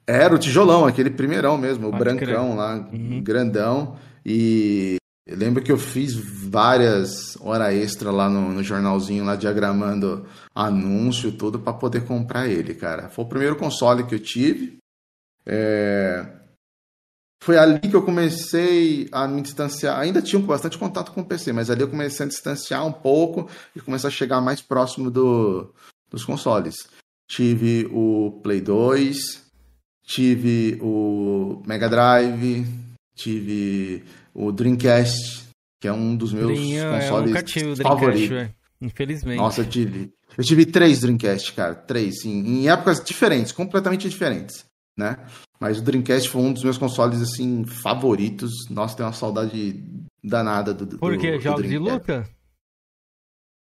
[0.06, 2.56] Era o tijolão, aquele primeirão mesmo, Pode o brancão crer.
[2.56, 3.22] lá, Uhum.
[3.22, 3.96] grandão.
[4.24, 4.96] E
[5.28, 11.58] lembro que eu fiz várias horas extra lá no, no jornalzinho, lá diagramando anúncio, tudo,
[11.58, 13.08] para poder comprar ele, cara.
[13.08, 14.76] Foi o primeiro console que eu tive.
[15.46, 16.26] É,
[17.42, 19.98] Foi ali que eu comecei a me distanciar.
[19.98, 23.48] Ainda tinha bastante contato com o PC, mas ali eu comecei a distanciar um pouco
[23.76, 25.74] e começar a chegar mais próximo do...
[26.10, 26.74] dos consoles.
[27.30, 29.43] Tive o Play 2,
[30.04, 32.66] tive o Mega Drive,
[33.14, 35.48] tive o Dreamcast,
[35.80, 38.50] que é um dos meus Dream, consoles favoritos.
[38.80, 39.38] Infelizmente.
[39.38, 40.12] Nossa, eu tive.
[40.36, 41.74] Eu tive três Dreamcast, cara.
[41.74, 44.64] Três, em, em épocas diferentes, completamente diferentes,
[44.96, 45.18] né?
[45.60, 48.52] Mas o Dreamcast foi um dos meus consoles, assim, favoritos.
[48.68, 49.82] Nossa, tem uma saudade
[50.22, 50.84] danada do.
[50.84, 51.32] do Por quê?
[51.32, 52.28] do Jogos de luta?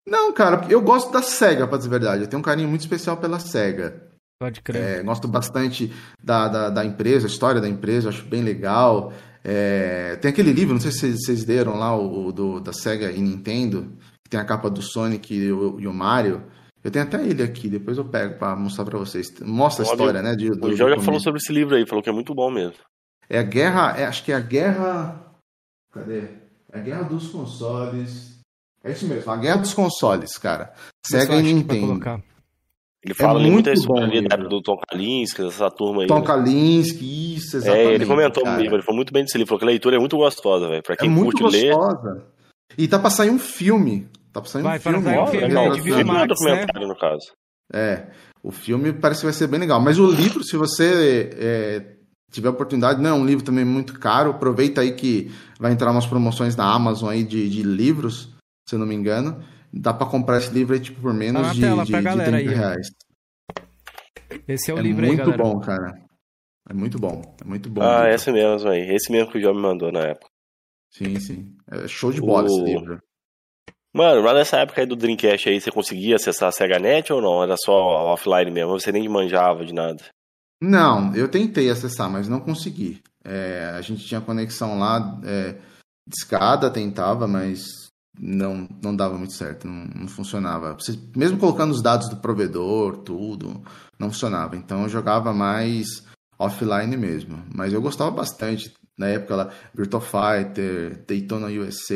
[0.07, 2.23] Não, cara, eu gosto da SEGA, pra dizer a verdade.
[2.23, 4.10] Eu tenho um carinho muito especial pela SEGA.
[4.41, 4.81] Pode crer.
[4.81, 9.13] É, gosto bastante da, da, da empresa, a história da empresa, acho bem legal.
[9.43, 13.21] É, tem aquele livro, não sei se vocês- leram lá, o, do, da SEGA e
[13.21, 13.91] Nintendo,
[14.23, 16.41] que tem a capa do Sonic e o, e o Mario.
[16.83, 19.27] Eu tenho até ele aqui, depois eu pego pra mostrar pra vocês.
[19.41, 20.35] Mostra a história, né?
[20.35, 22.73] de- do, O já falou sobre esse livro aí, falou que é muito bom mesmo.
[23.29, 25.23] É a guerra, é- acho que é a guerra.
[25.93, 26.23] Cadê?
[26.73, 28.39] É a guerra dos consoles.
[28.83, 30.73] É isso mesmo, a guerra dos consoles, cara.
[31.05, 32.23] SEGA e acho que vai Nintendo.
[33.03, 34.49] Ele fala ali É muito muita livro.
[34.49, 36.07] do Tom Kalinske, dessa turma aí.
[36.07, 36.25] Tom né?
[36.25, 37.89] Kalinske, isso, exatamente.
[37.89, 38.55] É, ele comentou cara.
[38.57, 40.83] comigo, ele falou muito bem desse livro, falou que a leitura é muito gostosa, velho.
[40.83, 42.23] Pra É quem muito curte ler, gostosa.
[42.77, 44.07] E tá pra sair um filme.
[44.31, 45.03] Tá pra sair Vai, um filme.
[45.03, 45.65] sair um filme, legal.
[45.65, 47.31] é de Filme Max, documentário, no caso.
[47.73, 48.07] É,
[48.43, 49.81] o filme parece que vai ser bem legal.
[49.81, 51.85] Mas o livro, se você é,
[52.31, 54.29] tiver oportunidade, não é um livro também muito caro.
[54.29, 58.29] Aproveita aí que vai entrar umas promoções na Amazon aí de, de livros,
[58.69, 59.43] se eu não me engano.
[59.73, 62.49] Dá pra comprar esse livro aí, tipo, por menos Tá de, de, de galera 30
[62.51, 62.55] aí.
[62.55, 62.87] reais.
[64.47, 65.43] Esse é o É livro aí, muito galera.
[65.43, 66.01] bom, cara.
[66.69, 67.35] É muito bom.
[67.41, 67.81] É muito bom.
[67.81, 68.15] Ah, livro.
[68.15, 68.95] esse mesmo, aí.
[68.95, 70.27] Esse mesmo que o João me mandou na época.
[70.91, 71.55] Sim, sim.
[71.69, 72.99] É show de bola O- esse livro.
[73.93, 77.43] Mano, lá nessa época aí do Dreamcast aí, você conseguia acessar a SegaNet ou não?
[77.43, 77.73] Era só
[78.13, 78.71] offline mesmo?
[78.79, 80.01] Você nem manjava de nada?
[80.61, 83.01] Não, eu tentei acessar, mas não consegui.
[83.23, 85.57] É, a gente tinha conexão lá, é,
[86.07, 87.80] discada, tentava, mas
[88.19, 90.73] não, não dava muito certo, não, não funcionava.
[90.73, 93.61] Você- mesmo colocando os dados do provedor, tudo,
[93.99, 94.55] não funcionava.
[94.55, 96.03] Então eu jogava mais
[96.37, 97.41] offline mesmo.
[97.53, 98.73] Mas eu gostava bastante.
[98.97, 101.95] Na época lá, Virtua Fighter, Daytona USA.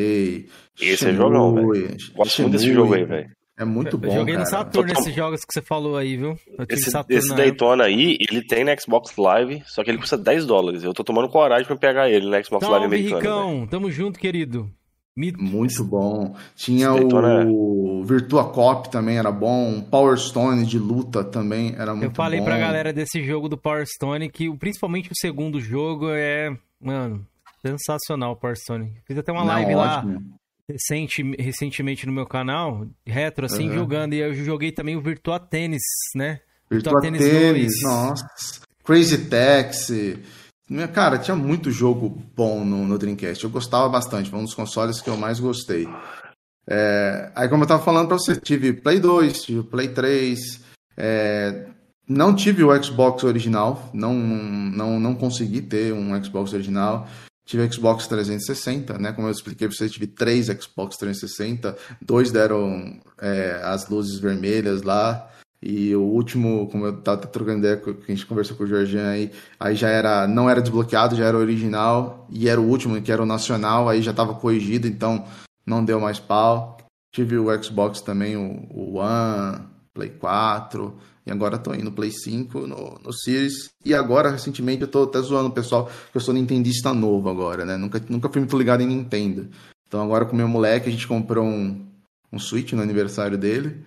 [0.80, 2.76] Esse é jogão, Shenmue, Gosto muito desse Shenmue.
[2.82, 3.30] jogo aí, velho.
[3.58, 4.50] É muito Eu bom, joguei no cara.
[4.50, 6.38] Saturno Total- esses jogos que você falou aí, viu?
[6.58, 7.34] Eu Esse, Saturno esse.
[7.36, 10.84] Daytona aí, ele tem na Xbox Live, só que ele custa 10 dólares.
[10.84, 13.22] Eu tô tomando coragem pra pegar ele na Xbox Live Salve, americana.
[13.22, 13.34] velho.
[13.34, 13.68] Ricão.
[13.68, 14.70] Tamo junto, querido.
[15.16, 15.32] Me...
[15.32, 16.36] Muito bom.
[16.56, 19.82] Tinha Daytona o Virtua Cop também era bom.
[19.82, 22.46] Power Stone de luta também era muito Eu falei bom.
[22.46, 27.26] pra galera desse jogo do Power Stone que o- principalmente o segundo jogo é, mano,
[27.66, 28.92] sensacional o Power Stone.
[29.08, 30.06] Fiz até uma Não, live lá
[30.70, 33.76] recente, recentemente no meu canal, retro assim, Aham.
[33.76, 34.14] jogando.
[34.14, 35.82] E eu joguei também o Virtua Tennis,
[36.16, 36.42] né?
[36.70, 37.84] Virtua Tênis Tennis, 2.
[37.84, 38.26] nossa.
[38.84, 40.20] Crazy Taxi.
[40.94, 43.44] Cara, tinha muito jogo bom no, no Dreamcast.
[43.44, 44.30] Eu gostava bastante.
[44.30, 45.88] Foi um dos consoles que eu mais gostei.
[46.68, 50.62] É, aí, como eu tava falando pra você, tive Play 2, tive Play 3.
[50.98, 51.68] é,
[52.08, 53.90] não tive o Xbox original.
[53.94, 57.08] Não, não, não consegui ter um Xbox original.
[57.46, 59.12] Tive Xbox 360, né?
[59.12, 61.78] Como eu expliquei pra você, tive três Xbox 360.
[62.02, 65.30] Dois deram é, as luzes vermelhas lá.
[65.68, 69.08] E o último, como eu tava trocando ideia, que a gente conversou com o Jorginho
[69.08, 73.12] aí, aí já era, não era desbloqueado, já era original, e era o último, que
[73.12, 75.26] era o nacional, aí já tava corrigido, então
[75.66, 76.78] não deu mais pau.
[77.12, 80.96] Tive o Xbox também, o, o One, Play 4,
[81.26, 83.70] e agora tô indo Play 5 no, no Series.
[83.84, 87.66] E agora, recentemente, eu tô até zoando o pessoal que eu sou nintendista novo agora,
[87.66, 87.76] né?
[87.76, 89.50] Nunca, nunca fui muito ligado em Nintendo.
[89.88, 91.84] Então agora com meu moleque a gente comprou um,
[92.32, 93.84] um Switch no aniversário dele.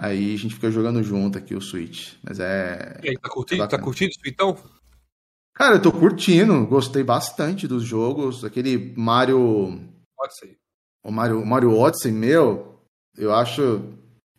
[0.00, 2.14] Aí a gente fica jogando junto aqui o Switch.
[2.22, 3.00] Mas é.
[3.02, 3.58] E aí, tá curtindo?
[3.58, 3.82] Tá Bacana.
[3.82, 4.56] curtindo isso então?
[5.52, 8.44] Cara, eu tô curtindo, gostei bastante dos jogos.
[8.44, 9.80] Aquele Mario.
[10.30, 10.56] Ser.
[11.04, 12.80] O Mario, Mario Odyssey, meu,
[13.16, 13.82] eu acho.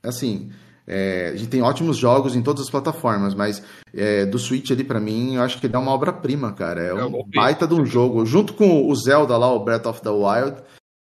[0.02, 0.50] Assim,
[0.88, 3.62] é, a gente tem ótimos jogos em todas as plataformas, mas
[3.94, 6.82] é, do Switch ali, pra mim, eu acho que ele é uma obra-prima, cara.
[6.82, 8.26] É um baita de um jogo.
[8.26, 10.64] Junto com o Zelda lá, o Breath of the Wild,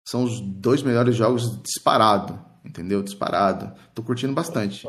[0.08, 2.53] são os dois melhores jogos disparado.
[2.66, 3.04] Entendeu?
[3.04, 3.74] Disparado.
[3.94, 4.88] Tô curtindo bastante.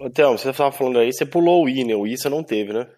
[0.00, 1.94] Então, você tava falando aí, você pulou o Wii, né?
[1.94, 2.88] O Wii você não teve, né?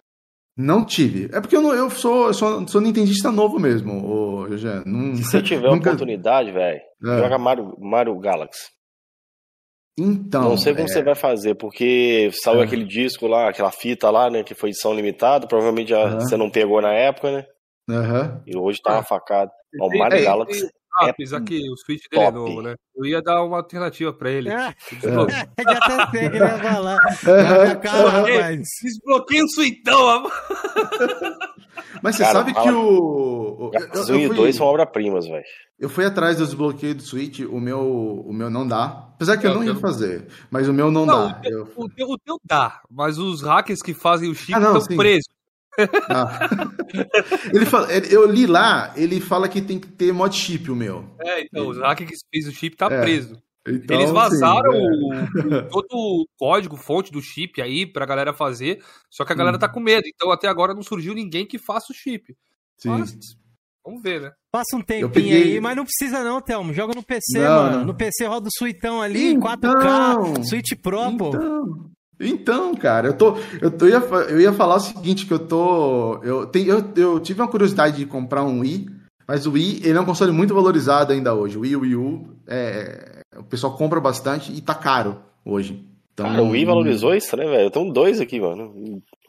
[0.57, 1.25] Não tive.
[1.25, 5.15] É porque eu, não, eu sou, eu sou, sou nintendista novo mesmo, ô, já, não,
[5.15, 5.91] Se você tiver nunca...
[5.91, 7.17] oportunidade, velho, é.
[7.19, 8.71] joga Mario, Mario Galaxy.
[9.99, 10.49] Então.
[10.49, 10.87] Não sei como é...
[10.87, 12.65] você vai fazer, porque saiu é.
[12.65, 14.43] aquele disco lá, aquela fita lá, né?
[14.43, 15.47] Que foi edição limitada.
[15.47, 17.45] Provavelmente já, você não pegou na época, né?
[17.89, 18.41] Uhum.
[18.45, 19.51] E hoje tá uma facada.
[19.79, 20.69] O Mario Galaxy
[20.99, 22.75] lápis é aqui, o Switch dele é novo, né?
[22.95, 24.49] Eu ia dar uma alternativa pra ele.
[24.49, 24.53] É.
[24.53, 24.71] Já
[25.57, 26.97] até sei que ele ia falar.
[26.97, 27.79] Uhum.
[27.81, 28.67] Calma, mas...
[28.81, 30.29] Desbloqueia o suitão,
[32.01, 32.67] Mas você Cara, sabe fala...
[32.67, 33.69] que o.
[33.71, 35.43] Galaxy 1 e 2 são obra-primas, velho.
[35.79, 37.79] Eu fui atrás do desbloqueio do Switch, o meu,
[38.25, 39.09] o meu não dá.
[39.13, 41.37] Apesar que eu, eu não ia fazer, mas o meu não, não dá.
[41.37, 41.73] O teu, eu...
[41.75, 45.27] o, teu, o teu dá, mas os hackers que fazem o chip ah, estão presos.
[46.09, 46.49] Ah.
[47.53, 51.05] ele fala, eu li lá, ele fala que tem que ter mod chip o meu.
[51.19, 53.01] É, então, o hacker que fez o chip tá é.
[53.01, 53.41] preso.
[53.67, 55.57] Então, Eles vazaram sim, é.
[55.57, 59.57] o, todo o código, fonte do chip aí pra galera fazer, só que a galera
[59.57, 59.59] hum.
[59.59, 60.07] tá com medo.
[60.07, 62.35] Então até agora não surgiu ninguém que faça o chip.
[62.77, 62.89] Sim.
[62.89, 63.17] Mas,
[63.83, 64.31] vamos ver, né?
[64.51, 65.43] Passa um tempinho peguei...
[65.55, 66.73] aí, mas não precisa não, Thelmo.
[66.73, 67.63] Joga no PC, não.
[67.63, 67.85] mano.
[67.85, 71.31] No PC roda o suitão ali, então, 4K, Switch Pro, então, pô.
[72.19, 73.37] Então, cara, eu tô.
[73.61, 76.19] Eu, tô, eu, ia, eu ia falar o seguinte: que eu tô.
[76.23, 78.87] Eu, tem, eu, eu tive uma curiosidade de comprar um Wii,
[79.27, 81.57] mas o Wii ele é um console muito valorizado ainda hoje.
[81.57, 85.85] O Wii, o Wii U, é, o pessoal compra bastante e tá caro hoje.
[86.13, 87.67] Então, cara, o Wii valorizou isso, né, velho?
[87.67, 88.73] Eu tenho dois aqui, mano.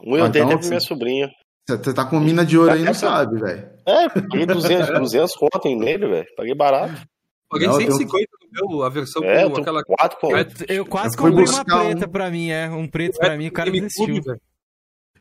[0.03, 1.29] Um eu ah, tenho então, até pra minha sobrinha.
[1.67, 3.69] Você tá com mina de ouro aí, não sabe, velho.
[3.85, 6.25] É, paguei 200, 200 conto nele, velho.
[6.35, 6.99] Paguei barato.
[7.49, 9.83] Paguei não, 150 no meu, a versão é, com aquela.
[9.83, 10.35] Quatro, pô.
[10.35, 12.09] Eu, eu quase eu comprei uma preta um...
[12.09, 12.69] pra mim, é.
[12.69, 14.21] Um preto pra mim, o cara desistiu.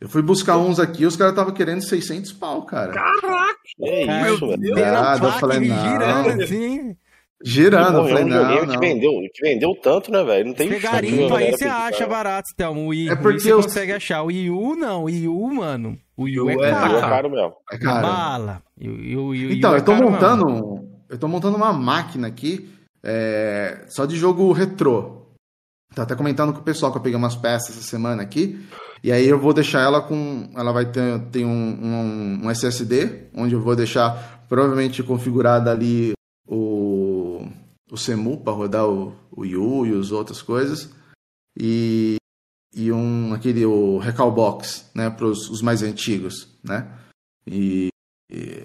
[0.01, 2.93] Eu fui buscar uns aqui os caras estavam querendo 600 pau, cara.
[2.93, 3.59] Caraca!
[3.83, 4.75] É isso, velho.
[4.77, 5.91] Ah, eu falei, não.
[5.91, 6.97] Girando assim.
[7.43, 8.67] Girando, eu falei, não, não.
[8.67, 10.47] Que vendeu, que vendeu tanto, né, velho?
[10.49, 12.83] Não tem Você garimpa aí, você acha barato, Thelmo.
[12.83, 13.63] O Wii, é porque você eu...
[13.63, 14.23] consegue achar.
[14.23, 15.03] O Wii U, não.
[15.03, 15.99] O Wii U, mano.
[16.17, 16.97] O Wii U é, é caro.
[16.97, 17.55] É caro mesmo.
[17.73, 18.07] É caro.
[18.07, 18.63] Bala.
[18.81, 20.98] então, eu tô montando...
[21.09, 22.69] Eu tô montando uma máquina aqui
[23.03, 25.23] é, só de jogo retrô.
[25.95, 28.61] Tá até comentando com o pessoal que eu peguei umas peças essa semana aqui.
[29.03, 30.51] E aí eu vou deixar ela com.
[30.55, 36.13] Ela vai ter, ter um, um, um SSD, onde eu vou deixar provavelmente configurada ali
[36.47, 37.47] o,
[37.91, 39.47] o CEMU para rodar o, o
[39.87, 40.91] e as outras coisas.
[41.59, 42.17] E,
[42.75, 46.87] e um aquele o Recalbox, né, para os mais antigos, né?
[47.47, 47.89] E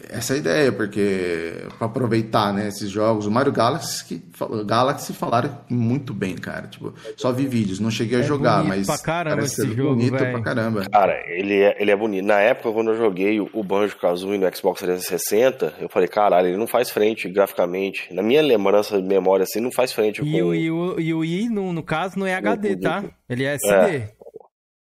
[0.10, 4.22] essa é a ideia, porque para aproveitar né, esses jogos, o Mario Galaxy,
[4.66, 6.68] Galaxy falaram muito bem, cara.
[6.68, 9.96] Tipo, só vi vídeos, não cheguei a é jogar, mas pra caramba parece esse jogo,
[9.96, 10.34] bonito véio.
[10.34, 10.90] pra caramba.
[10.90, 12.26] Cara, ele é, ele é bonito.
[12.26, 16.58] Na época, quando eu joguei o Banjo Kazooie no Xbox 360, eu falei, caralho, ele
[16.58, 18.14] não faz frente graficamente.
[18.14, 20.22] Na minha lembrança de memória, assim, não faz frente.
[20.22, 20.48] E, com...
[20.48, 23.02] o, e, o, e o I, no, no caso, não é HD, tá?
[23.30, 23.96] Ele é SD.
[23.96, 24.24] É.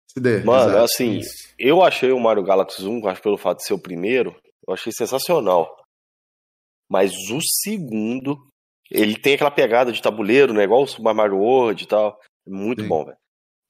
[0.08, 0.84] CD, Mano, exato.
[0.86, 1.20] assim,
[1.60, 4.34] eu achei o Mario Galaxy 1, acho pelo fato de ser o primeiro,
[4.68, 5.76] eu achei sensacional.
[6.90, 8.48] Mas o segundo,
[8.92, 10.64] ele tem aquela pegada de tabuleiro, né?
[10.64, 12.20] Igual o Super Mario World e tal.
[12.48, 12.88] Muito Sim.
[12.88, 13.18] bom, velho.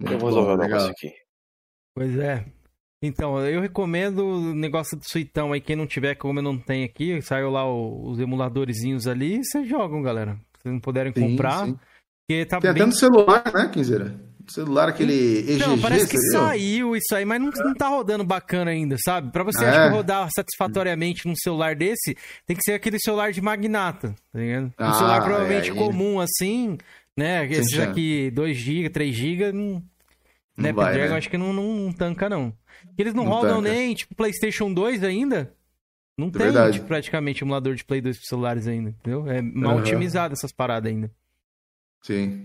[0.02, 1.14] Eu vou resolver um negócio aqui.
[1.96, 2.46] Pois é.
[3.02, 5.62] Então, eu recomendo o negócio do suitão aí.
[5.62, 10.02] Quem não tiver, como eu não tenho aqui, saiu lá os emuladorzinhos ali, vocês jogam,
[10.02, 10.38] galera.
[10.62, 11.66] Se não puderem sim, comprar.
[11.66, 11.78] Sim.
[12.50, 12.82] Tá tem bem...
[12.82, 14.20] até no celular, né, Quinzeira?
[14.52, 15.60] Celular, aquele EGG.
[15.60, 19.32] Não, parece que saiu isso aí, mas não, não tá rodando bacana ainda, sabe?
[19.32, 19.90] Pra você é.
[19.90, 22.16] rodar satisfatoriamente num celular desse,
[22.46, 24.66] tem que ser aquele celular de magnata, tá ligado?
[24.66, 26.78] Um ah, celular provavelmente é, comum, assim,
[27.18, 27.46] né?
[27.52, 29.84] Esses aqui, 2 GB, 3 GB, não...
[30.58, 31.10] Não vai, né?
[31.10, 32.54] eu acho que não, não, não, tanca, não.
[32.98, 33.74] Eles não, não rodam tanca.
[33.74, 35.54] nem, tipo, PlayStation 2 ainda.
[36.18, 39.30] Não é tem, tipo, praticamente emulador de Play 2 para celulares ainda, entendeu?
[39.30, 39.82] É mal uhum.
[39.82, 41.12] otimizado essas paradas ainda.
[42.02, 42.44] Sim.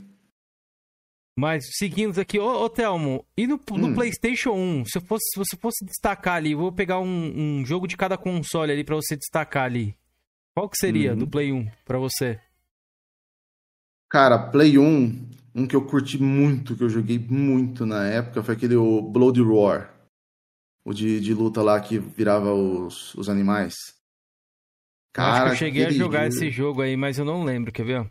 [1.41, 3.95] Mas seguindo aqui, ô, ô Thelmo, e no, no hum.
[3.95, 7.88] PlayStation 1, se, eu fosse, se você fosse destacar ali, vou pegar um, um jogo
[7.88, 9.97] de cada console ali para você destacar ali.
[10.55, 11.18] Qual que seria uhum.
[11.20, 12.38] do Play 1 para você?
[14.11, 18.55] Cara, Play 1, um que eu curti muito, que eu joguei muito na época, foi
[18.55, 19.95] aquele o Blood Roar.
[20.84, 23.76] O de, de luta lá que virava os, os animais.
[25.14, 27.86] Cara, Acho que eu cheguei a jogar esse jogo aí, mas eu não lembro, quer
[27.86, 28.11] ver?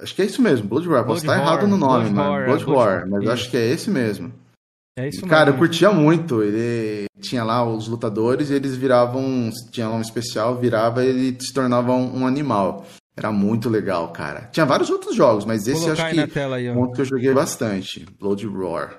[0.00, 1.04] Acho que é isso mesmo, Blood War.
[1.04, 2.30] Posso estar errado no nome, Blood mano.
[2.30, 4.32] War, Blood, Blood War, War, mas acho que é esse mesmo.
[4.98, 5.58] É isso Cara, eu mesmo.
[5.58, 6.42] curtia muito.
[6.42, 9.50] Ele tinha lá os lutadores e eles viravam.
[9.70, 12.84] Tinha lá um especial, virava e ele se tornava um, um animal.
[13.16, 14.48] Era muito legal, cara.
[14.52, 18.06] Tinha vários outros jogos, mas Vou esse acho que é um que eu joguei bastante.
[18.18, 18.96] Blood Roar.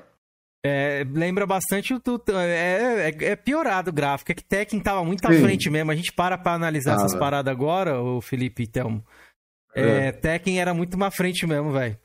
[0.66, 2.00] É, lembra bastante o.
[2.00, 4.32] tu- É, é, é piorado o gráfico.
[4.32, 5.42] É que Tekken tava muito à Sim.
[5.42, 5.90] frente mesmo.
[5.92, 7.20] A gente para pra analisar essas Tava.
[7.24, 9.04] paradas agora, o Felipe e Thelmo.
[9.76, 11.98] É, Tekken era muito à frente mesmo, velho.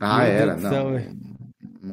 [0.00, 1.38] Ah, Meu era, Deus do céu, não.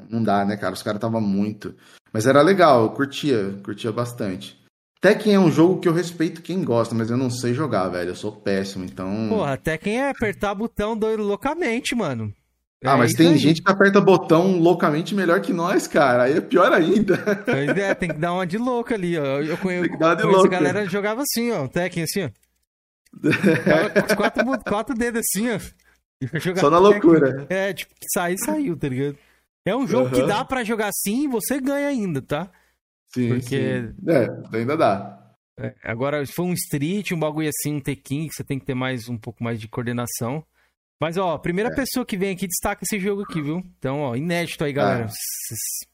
[0.09, 0.73] Não dá, né, cara?
[0.73, 1.75] Os caras tava muito.
[2.11, 4.59] Mas era legal, eu curtia, curtia bastante.
[5.01, 8.09] Tekken é um jogo que eu respeito quem gosta, mas eu não sei jogar, velho.
[8.11, 9.27] Eu sou péssimo, então.
[9.29, 12.33] Porra, Tekken é apertar botão doido loucamente, mano.
[12.83, 13.37] ah, É mas isso tem aí.
[13.37, 16.23] gente que aperta botão loucamente melhor que nós, cara.
[16.23, 17.17] Aí é pior ainda.
[17.45, 19.41] Pois é, tem que dar uma de louco ali, ó.
[19.41, 20.47] Eu conheço, Tem que dar uma de louco.
[20.47, 21.67] a galera jogava assim, ó.
[21.67, 22.29] Tekken assim, ó.
[23.23, 25.59] Os quatro, quatro dedos assim, ó.
[26.59, 27.45] Só na loucura.
[27.49, 29.17] É, tipo, que sair, saiu, tá ligado?
[29.65, 30.27] É um jogo que Aham.
[30.27, 32.51] dá pra jogar assim e você ganha ainda, tá?
[33.13, 33.95] Sim, Porque- sim.
[34.09, 35.21] É, ainda dá.
[35.59, 38.65] É, Agora, se for um Street, um bagulho assim, um Tekken, que você tem que
[38.65, 40.45] ter mais um pouco mais de coordenação.
[41.01, 41.75] Mas, ó, a primeira É.
[41.75, 43.57] pessoa que vem aqui destaca esse jogo aqui, viu?
[43.77, 45.05] Então, ó, inédito aí, galera.
[45.05, 45.85] S-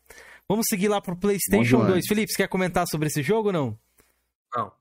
[0.48, 2.04] Vamos seguir lá pro PlayStation Bom 2.
[2.04, 2.08] demais.
[2.08, 3.80] Felipe, você quer comentar sobre esse jogo ou não?
[4.56, 4.72] Não.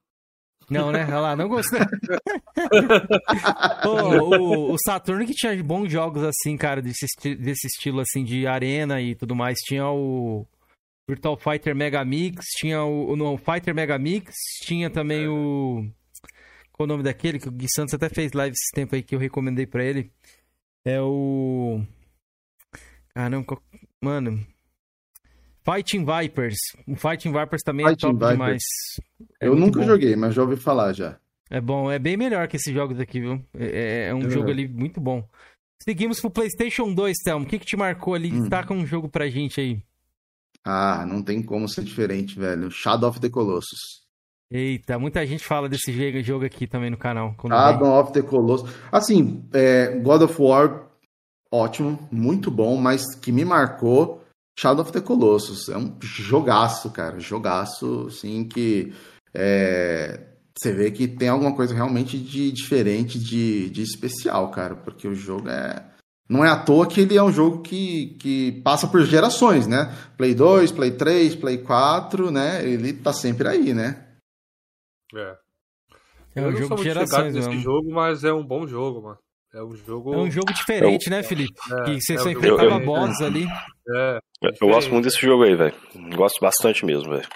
[0.70, 1.04] Não, né?
[1.04, 1.78] Olha lá, não gostou.
[3.82, 3.92] Pô,
[4.36, 8.46] o, o Saturno que tinha bons jogos assim, cara, desse, esti- desse estilo assim de
[8.46, 9.58] arena e tudo mais.
[9.58, 10.46] Tinha o
[11.08, 13.16] Virtual Fighter Mega Mix, tinha o.
[13.16, 15.86] Não, Fighter Mega Mix, tinha também o.
[16.72, 17.38] Qual o nome daquele?
[17.38, 20.10] Que o Gui Santos até fez live esse tempo aí que eu recomendei pra ele.
[20.84, 21.82] É o.
[23.14, 23.62] Caramba, qual-
[24.02, 24.46] mano.
[25.62, 26.56] Fighting Vipers.
[26.86, 28.32] O Fighting Vipers também é Fighting top Vipers.
[28.32, 28.62] demais.
[29.40, 29.86] É eu nunca bom.
[29.86, 31.18] joguei, mas já ouvi falar já.
[31.50, 33.44] É bom, é bem melhor que esses jogos aqui, viu?
[33.54, 34.30] É, é um Uhum.
[34.30, 35.28] jogo ali muito bom.
[35.82, 37.44] Seguimos pro PlayStation 2, Thelmo.
[37.44, 38.30] O que, que te marcou ali?
[38.32, 38.40] Hum.
[38.40, 39.82] Destaca um jogo pra gente aí.
[40.64, 42.70] Ah, não tem como ser diferente, velho.
[42.70, 44.00] Shadow of the Colossus.
[44.52, 45.92] Eita, muita gente fala desse
[46.22, 47.34] jogo aqui também no canal.
[47.48, 48.70] Shadow of the Colossus.
[48.92, 50.88] Assim, é, God of War,
[51.50, 54.19] ótimo, muito bom, mas que me marcou,
[54.58, 55.68] Shadow of the Colossus.
[55.68, 57.18] É um jogaço, cara.
[57.18, 58.92] Jogaço, assim, que
[59.34, 60.26] é,
[60.56, 64.76] você vê que tem alguma coisa realmente de diferente, de, de especial, cara.
[64.76, 65.86] Porque o jogo é.
[66.28, 69.92] Não é à toa que ele é um jogo que, que passa por gerações, né?
[70.16, 72.64] Play 2, Play 3, Play 4, né?
[72.64, 74.06] Ele tá sempre aí, né?
[75.14, 75.36] É.
[76.36, 77.62] É eu um jogo sou de gerações nesse mesmo.
[77.62, 79.18] jogo, mas é um bom jogo, mano.
[79.52, 80.14] É um jogo.
[80.14, 81.58] É um jogo diferente, né, Felipe?
[81.72, 83.46] É, que você é um jogo enfrentava boss ali.
[83.96, 85.74] É, Eu, eu gosto muito desse jogo aí, velho.
[86.14, 87.28] Gosto bastante mesmo, velho.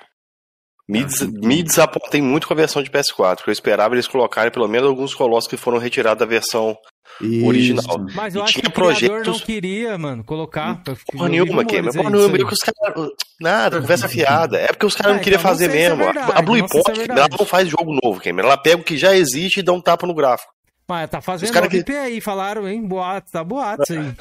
[0.86, 4.52] Me, des- me desapontei muito com a versão de PS4, porque eu esperava eles colocarem
[4.52, 6.76] pelo menos alguns colossos que foram retirados da versão
[7.22, 7.46] Isso.
[7.46, 7.96] Original.
[8.14, 10.82] Mas eu E acho que o projetos- não queria, mano, colocar.
[10.86, 12.36] Eu Porra nenhuma, aí Porra nenhuma.
[12.38, 13.08] que os caras.
[13.40, 14.58] Nada, conversa fiada.
[14.58, 16.04] É porque os caras Ah, não queriam então não fazer se é mesmo.
[16.04, 18.44] A- Blue não se é Point, ela não faz jogo novo, Gamer.
[18.44, 20.52] Ela pega o que já existe e dá um tapa no gráfico.
[20.86, 22.86] Mas tá fazendo cara que- aí, falaram, hein?
[22.86, 24.14] Boato, tá boato isso aí.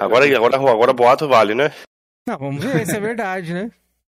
[0.00, 1.72] Agora, agora, agora boato vale, né?
[2.28, 3.70] Não, vamos ver se é verdade, né?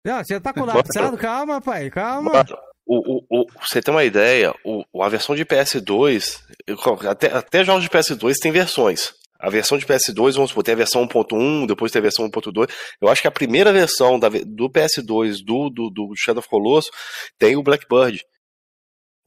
[0.05, 1.17] Não, você tá com o laçado?
[1.19, 2.33] Calma, pai, calma.
[2.33, 6.79] Mano, o, o, o, pra você ter uma ideia, o, a versão de PS2, eu-
[7.09, 9.13] até, até jogos de PS2 tem versões.
[9.41, 12.69] A versão de PS2, vamos supor, tem a versão 1.1, depois tem a versão 1.2.
[13.01, 16.91] Eu acho que a primeira versão da do PS2 do, do, do Shadow of Colossus
[17.39, 18.21] tem o Blackbird.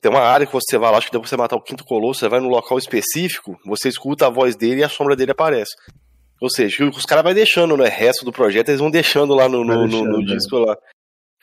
[0.02, 2.20] Tem uma área que você vai lá, acho que depois você matar o quinto colosso,
[2.22, 5.72] você vai no local específico, você escuta a voz dele e a sombra dele aparece.
[6.41, 7.87] Ou seja, os caras vão deixando, né?
[7.87, 10.25] Resto do projeto, eles vão deixando lá no, no, no- deixando, no né?
[10.25, 10.75] disco lá.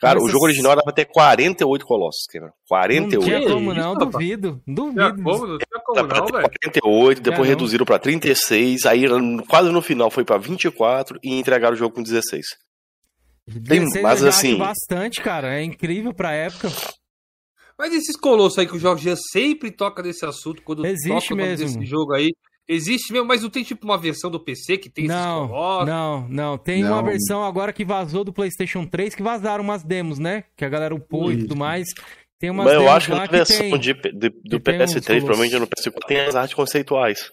[0.01, 2.45] Cara, Nossa, o jogo original dava até 48 colossos, cara.
[2.47, 3.25] Não 48.
[3.25, 4.11] tinha Que como não, rapaz?
[4.11, 4.61] duvido.
[4.63, 5.23] Tinha Duvido.
[5.23, 6.49] como, não tinha como não, ter velho.
[6.49, 7.49] 48, depois É, não.
[7.49, 9.03] reduziram pra 36, aí
[9.47, 12.45] quase no final foi pra 24 e entregaram o jogo com 16.
[13.45, 15.53] Tem- 16 mas assim- bastante, cara.
[15.59, 16.69] É incrível pra época.
[17.77, 21.37] Mas esses colossos aí que o Jorge sempre toca desse assunto, quando Existe toca o
[21.37, 21.65] mesmo.
[21.65, 22.29] desse jogo aí.
[22.71, 25.87] Existe mesmo, mas não tem tipo uma versão do PC que tem Não, esses colossos?
[25.87, 26.57] não, não.
[26.57, 26.93] Tem Não.
[26.93, 30.43] uma versão agora que vazou do PlayStation 3 que vazaram umas demos, né?
[30.55, 31.47] Que a galera upou e Isso.
[31.47, 31.87] tudo mais.
[32.39, 33.79] Tem umas Mas eu acho que na que versão tem.
[33.79, 35.23] de, de- do que tem uns PS3, colossos.
[35.25, 37.31] provavelmente no PS4, tem as artes conceituais.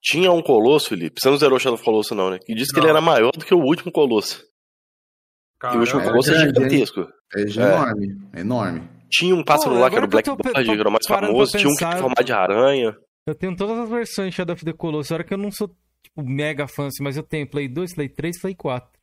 [0.00, 2.38] Tinha um colosso, Felipe, você não zerou o Shadow of Colosso não, né?
[2.46, 4.40] Que disse que ele era maior do que o último colosso.
[5.64, 6.10] e o último Caramba.
[6.12, 6.46] colosso é hein?
[6.46, 7.06] gigantesco.
[7.36, 8.88] É enorme, é enorme.
[9.10, 11.58] Tinha um pássaro Pô, lá que era o Blackbird, pe- que era o mais famoso.
[11.58, 12.94] Tinha um que tinha formato de aranha.
[13.28, 15.12] Eu tenho todas as versões de Shadow of the Colossus.
[15.12, 15.68] Agora que eu não sou,
[16.02, 18.98] tipo, mega fã, assim, mas eu tenho Play 2, Play 3, Play 4.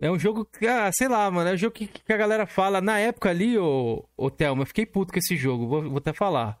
[0.00, 2.46] É um jogo que, ah, sei lá, mano, é um jogo que, que a galera
[2.46, 2.80] fala.
[2.80, 6.12] Na época ali, ô, ô Thelma, eu fiquei puto com esse jogo, vou, vou até
[6.12, 6.58] falar.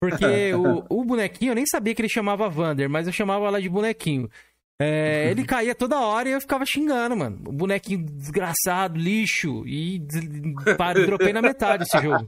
[0.00, 0.52] Porque
[0.90, 3.68] o, o bonequinho, eu nem sabia que ele chamava Vander, mas eu chamava ela de
[3.68, 4.28] bonequinho.
[4.82, 7.38] É, ele caía toda hora e eu ficava xingando, mano.
[7.46, 9.62] O bonequinho desgraçado, lixo.
[9.66, 10.02] E.
[10.76, 12.26] Pá, dropei na metade esse jogo.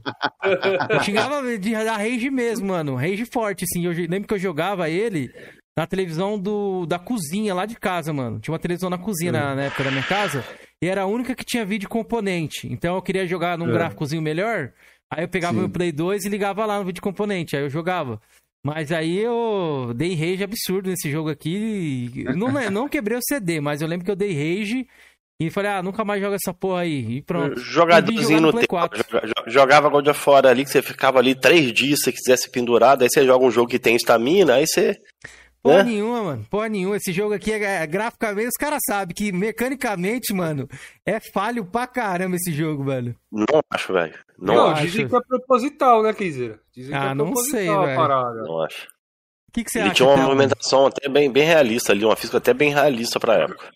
[0.89, 2.95] Eu xingava de da rage mesmo, mano.
[2.95, 3.85] Rage forte, assim.
[3.85, 5.31] Eu lembro que eu jogava ele
[5.77, 8.39] na televisão do, da cozinha lá de casa, mano.
[8.39, 10.43] Tinha uma televisão na cozinha na, na época da minha casa.
[10.81, 12.67] E era a única que tinha vídeo componente.
[12.71, 13.73] Então eu queria jogar num É.
[13.73, 14.71] gráficozinho melhor.
[15.11, 15.59] Aí eu pegava Sim.
[15.59, 17.55] meu Play 2 e ligava lá no vídeo componente.
[17.55, 18.21] Aí eu jogava.
[18.65, 22.23] Mas aí eu dei rage absurdo nesse jogo aqui.
[22.35, 24.87] Não, le- não quebrei o CD, mas eu lembro que eu dei rage
[25.39, 27.17] e falei, ah, nunca mais joga essa porra aí.
[27.17, 27.59] E pronto.
[27.61, 28.69] Jogadorzinho no no tempo.
[28.69, 29.03] 4.
[29.11, 32.49] joga- jo- Jogava God of War ali, que você ficava ali três dias se quisesse
[32.49, 33.03] pendurado.
[33.03, 34.95] Aí você joga um jogo que tem estamina, aí você.
[35.61, 35.91] Porra né?
[35.91, 36.45] nenhuma, mano.
[36.49, 36.97] Porra nenhuma.
[36.97, 40.67] Esse jogo aqui, é, é- graficamente, os caras sabem que mecanicamente, mano,
[41.05, 43.15] é falho pra caramba esse jogo, velho.
[43.31, 44.13] Não acho, velho.
[44.37, 44.83] Não, Não, acho.
[44.85, 46.59] dizem que é proposital, né, Keizeira?
[46.73, 47.95] Dizem que Ah, é não proposital sei, a velho.
[47.95, 48.41] parada.
[48.43, 48.87] Não acho.
[49.49, 52.15] O que, que você Ele acha, tinha uma movimentação até bem, bem realista ali, uma
[52.17, 53.71] física até bem realista pra época.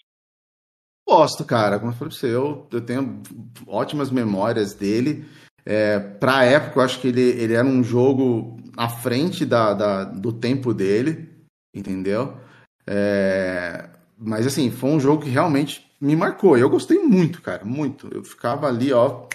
[1.07, 1.79] Gosto, cara.
[1.79, 3.21] Como eu falei pra você, eu, eu tenho
[3.65, 5.25] ótimas memórias dele.
[5.65, 10.03] É, pra época, eu acho que ele, ele era um jogo à frente da, da-
[10.03, 11.29] do tempo dele,
[11.73, 12.37] entendeu?
[12.85, 16.57] É, mas assim, foi um jogo que realmente me marcou.
[16.57, 18.09] Eu gostei muito, cara, muito.
[18.13, 19.25] Eu ficava ali, ó,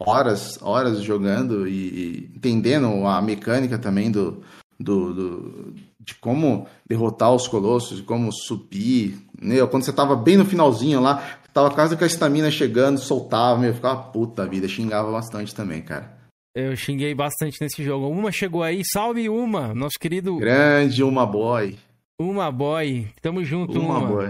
[0.00, 4.42] horas, horas jogando e, e entendendo a mecânica também do,
[4.78, 9.18] do, do- de como derrotar os colossos, de como subir.
[9.40, 13.58] Meu, quando você tava bem no finalzinho lá, tava quase com a estamina chegando, soltava,
[13.60, 16.16] meu, eu ficava puta vida, xingava bastante também, cara.
[16.54, 18.08] Eu xinguei bastante nesse jogo.
[18.08, 21.76] Uma chegou aí, salve Uma, nosso querido Grande uma boy.
[22.20, 23.06] Uma Boy.
[23.22, 24.08] Tamo junto, Uma Uma.
[24.08, 24.26] boy.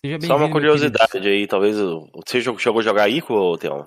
[0.00, 0.26] Seja bem-vindo.
[0.28, 1.76] Só uma curiosidade aí, talvez.
[1.76, 3.86] Você jogou- chegou a jogar Ico, ou Theo?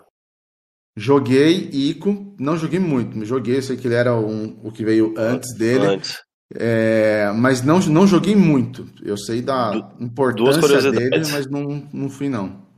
[0.95, 4.83] Joguei Ico, não joguei muito, mas joguei, eu sei que ele era um, o que
[4.83, 6.19] veio antes dele, Antes.
[6.53, 8.85] é, mas não, não joguei muito.
[9.01, 12.69] Eu sei da Du- importância dele, mas não, não fui não.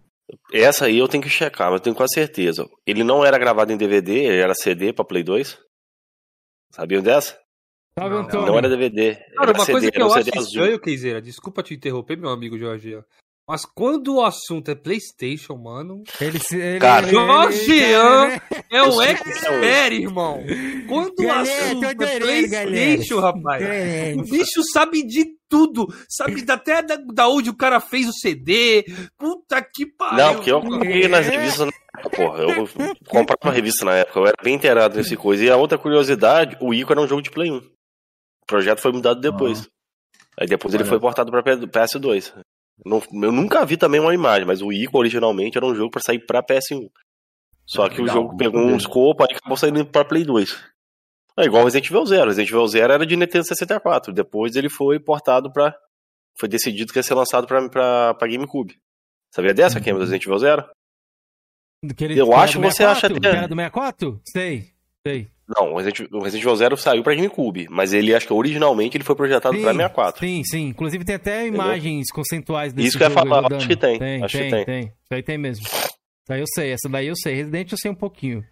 [0.54, 2.68] Essa aí eu tenho que checar, mas eu tenho quase certeza.
[2.86, 5.58] Ele não era gravado em DVD, ele era CD pra Play 2.
[6.72, 7.38] Sabiam dessa?
[7.98, 8.24] Não.
[8.46, 9.16] Não era DVD.
[9.16, 12.30] Cara, era uma CD, coisa que um eu acho estranho, Keizeira, desculpa te interromper, meu
[12.30, 12.98] amigo Jorge.
[13.46, 17.06] Mas quando o assunto é Playstation, mano, Ele, se- ele, Cara.
[17.08, 17.18] ele-
[18.72, 20.42] é o expert, irmão.
[20.88, 23.64] Quando o assunto é Playstation, rapaz.
[24.18, 25.88] O bicho sabe de tudo.
[26.10, 28.86] Sabe até da, da onde o cara fez o CD.
[29.18, 30.18] Puta que pariu.
[30.18, 32.44] Não, porque eu comprei nas revistas na época, porra.
[32.44, 32.68] Eu
[33.10, 35.44] comprava uma revista na época, eu era bem inteirado nesse coisa.
[35.44, 37.58] E a outra curiosidade, o Ico era um jogo de Play 1.
[37.58, 37.62] O
[38.48, 39.68] projeto foi mudado depois.
[40.40, 42.34] Aí depois ele foi portado pra PS2.
[42.86, 46.02] Não- eu nunca vi também uma imagem, mas o Ico originalmente era um jogo pra
[46.02, 46.90] sair pra PS1.
[47.66, 50.60] Só que o Legal, jogo vamos pegou um escopo e acabou saindo pra Play 2.
[51.40, 52.28] É igual o Resident Evil Zero.
[52.28, 54.12] Resident Evil Zero era de Nintendo 64.
[54.14, 55.74] Depois ele foi portado pra.
[56.38, 58.76] Foi decidido que ia ser lançado pra, pra, pra GameCube.
[59.34, 59.80] Sabia dessa.
[59.80, 60.66] Cameron, do Resident Evil Zero?
[61.90, 62.92] Aquele Eu acho que você 64?
[63.08, 64.22] acha Que até- era do 64?
[64.26, 64.72] Sei,
[65.06, 65.28] sei.
[65.58, 68.98] Não, o Resident, o Resident Evil Zero saiu pra GameCube, mas ele acho que originalmente
[68.98, 70.20] ele foi projetado pra 64.
[70.26, 70.68] Sim, sim.
[70.68, 73.56] Inclusive tem até imagens conceituais desse Isso que eu ia falar, rodando.
[73.56, 74.66] acho que tem, Tem, acho que tem, tem.
[74.66, 74.82] tem.
[74.82, 75.66] Isso aí tem mesmo.
[75.66, 76.72] Isso aí eu sei.
[76.72, 77.36] Essa daí eu sei.
[77.36, 78.44] Resident eu sei um pouquinho.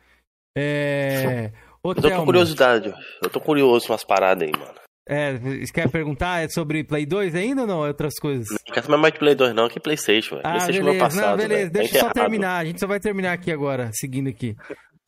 [0.58, 1.52] É...
[1.84, 2.94] Ô, Eu tô com curiosidade,
[3.24, 4.82] eu tô curioso com umas paradas aí, mano.
[5.10, 7.84] É, você quer perguntar é sobre Play 2 ainda ou não?
[7.84, 8.48] É Outras coisas?
[8.50, 10.48] Não quero mais de Play 2 não, que Playstation, velho.
[10.48, 10.98] Ah, Playstation beleza.
[10.98, 11.72] é passado, não, beleza.
[11.72, 12.58] Tá Deixa eu só terminar.
[12.58, 14.56] A gente só vai terminar aqui agora, seguindo aqui.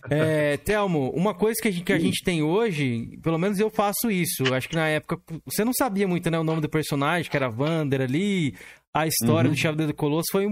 [0.10, 3.70] É, Telmo, uma coisa que a, gente, que a gente tem hoje, pelo menos eu
[3.70, 4.54] faço isso.
[4.54, 7.50] Acho que na época você não sabia muito, né, o nome do personagem, que era
[7.50, 8.56] Vander ali.
[8.94, 9.56] A história Uhum.
[9.56, 10.46] do Chave do Colosso foi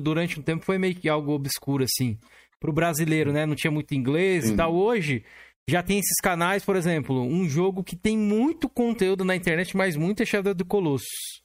[0.00, 2.16] durante um tempo foi meio que algo obscuro assim
[2.60, 3.44] pro brasileiro, né?
[3.44, 4.56] Não tinha muito inglês e Sim.
[4.56, 4.72] tal.
[4.74, 5.24] Hoje
[5.68, 9.96] já tem esses canais, por exemplo, um jogo que tem muito conteúdo na internet, mas
[9.96, 11.41] muito é Shadow do Colossus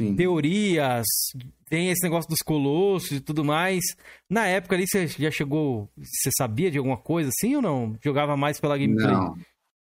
[0.00, 0.14] Sim.
[0.14, 1.06] teorias,
[1.68, 3.82] tem esse negócio dos colossos e tudo mais.
[4.28, 5.90] Na época ali, você já chegou.
[5.96, 7.96] Você sabia de alguma coisa assim ou não?
[8.04, 9.12] Jogava mais pela gameplay?
[9.12, 9.34] Não.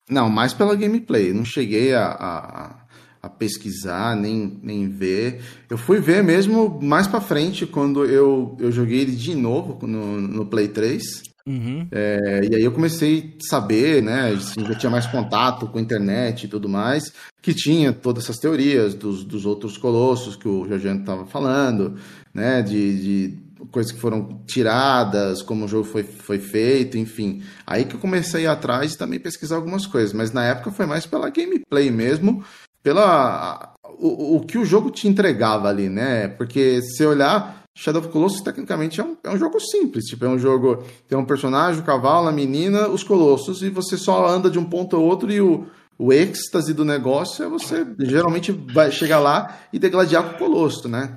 [0.09, 1.31] Não, mais pela gameplay.
[1.31, 2.85] Não cheguei a, a,
[3.21, 5.41] a pesquisar, nem, nem ver.
[5.69, 10.19] Eu fui ver mesmo mais pra frente, quando eu, eu joguei ele de novo no,
[10.19, 11.28] no Play 3.
[11.49, 11.87] Uhum.
[11.91, 14.29] É, e aí eu comecei a saber, né?
[14.29, 18.37] assim, já tinha mais contato com a internet e tudo mais, que tinha todas essas
[18.37, 21.95] teorias dos, dos outros colossos que o Jorgiano estava falando,
[22.31, 22.61] né?
[22.61, 23.37] De, de
[23.71, 27.41] coisas que foram tiradas, como o jogo foi, foi feito, enfim.
[27.65, 30.69] Aí que eu comecei a ir atrás e também pesquisar algumas coisas, mas na época
[30.69, 32.43] foi mais pela gameplay mesmo,
[32.83, 36.27] pela o, o que o jogo te entregava ali, né?
[36.27, 40.27] Porque se olhar Shadow of Colossus tecnicamente é um, é um jogo simples, tipo, é
[40.27, 44.49] um jogo tem um personagem, o cavalo, a menina, os colossos e você só anda
[44.49, 45.65] de um ponto ao outro e o
[45.97, 50.87] o êxtase do negócio é você geralmente vai chegar lá e degladiar com o Colosso,
[50.87, 51.11] né?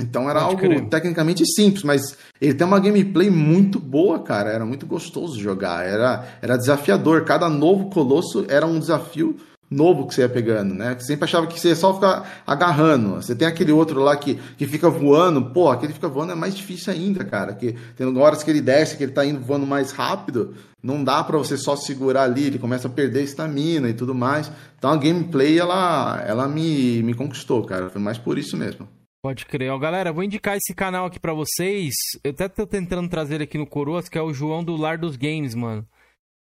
[0.00, 4.50] Então era Pode algo tecnicamente simples, mas ele tem uma gameplay muito boa, cara.
[4.50, 7.26] Era muito gostoso jogar, era, era desafiador.
[7.26, 9.36] Cada novo Colosso era um desafio
[9.72, 10.94] novo que você ia pegando, né?
[10.98, 13.14] Você sempre achava que você ia só ficar agarrando.
[13.16, 16.54] Você tem aquele outro lá que, que fica voando, pô, aquele fica voando é mais
[16.54, 17.54] difícil ainda, cara.
[17.54, 21.22] Que tem horas que ele desce, que ele tá indo voando mais rápido, não dá
[21.24, 24.50] para você só segurar ali, ele começa a perder estamina e tudo mais.
[24.78, 27.88] Então a gameplay ela, ela me, me conquistou, cara.
[27.88, 28.88] Foi mais por isso mesmo.
[29.22, 29.70] Pode crer.
[29.70, 31.94] Ó, galera, vou indicar esse canal aqui para vocês.
[32.24, 34.98] Eu até tô tentando trazer ele aqui no Coroas, que é o João do Lar
[34.98, 35.86] dos Games, mano.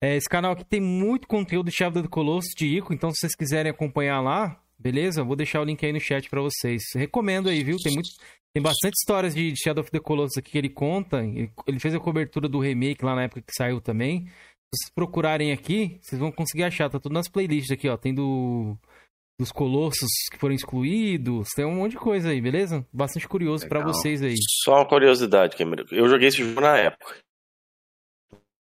[0.04, 3.22] É, esse canal aqui tem muito conteúdo de Shadow do Colossus de Ico, então se
[3.22, 5.24] vocês quiserem acompanhar lá, beleza?
[5.24, 6.82] Vou deixar o link aí no chat para vocês.
[6.94, 7.78] Recomendo aí, viu?
[7.82, 8.10] Tem muito,
[8.54, 11.24] tem bastante histórias de Shadow of the Colossus aqui que ele conta.
[11.24, 14.26] Ele, ele fez a cobertura do remake lá na época que saiu também.
[14.26, 16.90] Se vocês procurarem aqui, vocês vão conseguir achar.
[16.90, 17.96] Tá tudo nas playlists aqui, ó.
[17.96, 18.76] Tem do
[19.40, 22.86] dos colossos que foram excluídos, tem um monte de coisa aí, beleza?
[22.94, 24.36] Bastante curioso para vocês aí.
[24.64, 25.86] Só uma curiosidade, Cameron.
[25.92, 27.16] Eu joguei esse jogo na época.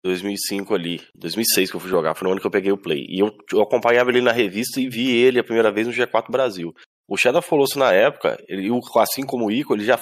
[0.05, 3.07] 2005 ali, 2006 que eu fui jogar, foi no ano que eu peguei o Play.
[3.09, 6.31] E eu, eu acompanhava ele na revista e vi ele a primeira vez no G4
[6.31, 6.75] Brasil.
[7.09, 9.99] O Shadow of Colossus na época, ele, assim como o Ico, ele já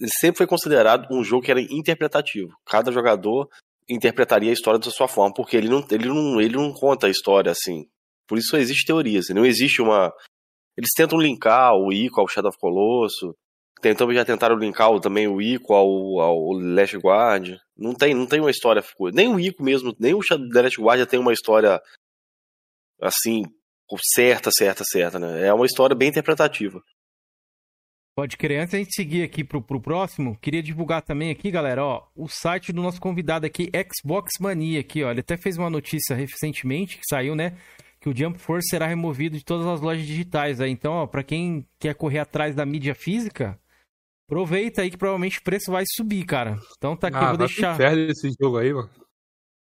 [0.00, 2.52] ele sempre foi considerado um jogo que era interpretativo.
[2.64, 3.48] Cada jogador
[3.88, 7.10] interpretaria a história da sua forma, porque ele não, ele não, ele não conta a
[7.10, 7.86] história assim.
[8.28, 10.12] Por isso existe teorias, não existe uma...
[10.76, 13.34] Eles tentam linkar o Ico ao Shadow of Colossus,
[13.80, 17.56] Tentam, já tentaram linkar também o Ico ao, ao Last Guard.
[17.76, 18.84] Não tem, não tem uma história.
[19.14, 21.80] Nem o Ico mesmo, nem o The Last Guard tem uma história
[23.00, 23.42] assim,
[24.14, 25.46] certa, certa, certa, né?
[25.46, 26.82] É uma história bem interpretativa.
[28.14, 28.60] Pode crer.
[28.60, 32.28] Antes a gente seguir aqui pro, pro próximo, queria divulgar também aqui, galera, ó, o
[32.28, 35.10] site do nosso convidado aqui, Xbox Mania, aqui, ó.
[35.10, 37.56] Ele até fez uma notícia recentemente que saiu, né?
[37.98, 40.60] Que o Jump Force será removido de todas as lojas digitais.
[40.60, 43.58] Então, ó, pra quem quer correr atrás da mídia física,
[44.30, 46.56] Aproveita aí que provavelmente o preço vai subir, cara.
[46.78, 47.76] Então tá aqui, ah, vou deixar.
[47.76, 48.88] Perde esse jogo aí, mano.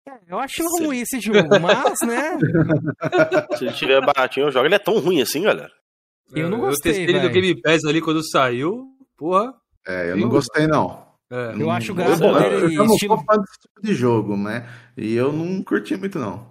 [0.07, 0.85] É, eu acho Sim.
[0.85, 2.37] ruim esse jogo, mas, né?
[3.57, 4.65] Se ele tiver baratinho, eu jogo.
[4.65, 5.73] Ele é tão ruim assim, galera.
[6.33, 6.93] Eu não gostei.
[6.93, 8.85] Eu testei ele no Game Pass ali quando saiu.
[9.17, 9.53] Porra.
[9.85, 11.05] É, eu não gostei, não.
[11.29, 11.71] É, eu não...
[11.71, 12.55] acho o gráfico dele.
[12.55, 13.15] Eu, eu estilo...
[13.17, 14.69] não desse tipo de jogo, né?
[14.95, 16.47] E eu não curti muito, não.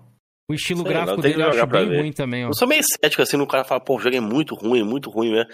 [0.50, 2.00] O estilo Sei, gráfico dele eu acho bem ver.
[2.00, 2.50] ruim também, ó.
[2.50, 5.09] Eu sou meio cético assim no cara fala, pô, o jogo é muito ruim, muito
[5.09, 5.46] ruim, né?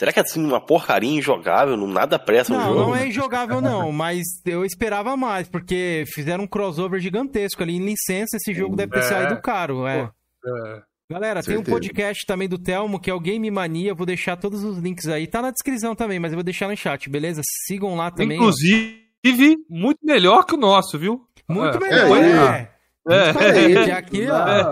[0.00, 2.74] Será que é assim uma porcaria injogável, não nada pressa no jogo?
[2.74, 7.76] Não, não é injogável não, mas eu esperava mais, porque fizeram um crossover gigantesco ali
[7.76, 9.02] em licença, esse jogo deve ter é.
[9.02, 10.10] saído caro, é.
[10.46, 10.82] é.
[11.12, 14.64] Galera, tem um podcast também do Telmo, que é o Game Mania, vou deixar todos
[14.64, 17.42] os links aí, tá na descrição também, mas eu vou deixar no chat, beleza?
[17.66, 18.38] Sigam lá também.
[18.38, 19.58] Inclusive, ó.
[19.68, 21.26] muito melhor que o nosso, viu?
[21.46, 21.78] Muito é.
[21.78, 22.58] melhor, é.
[22.58, 22.79] é.
[23.10, 23.92] É.
[23.92, 24.70] Aqui, ó.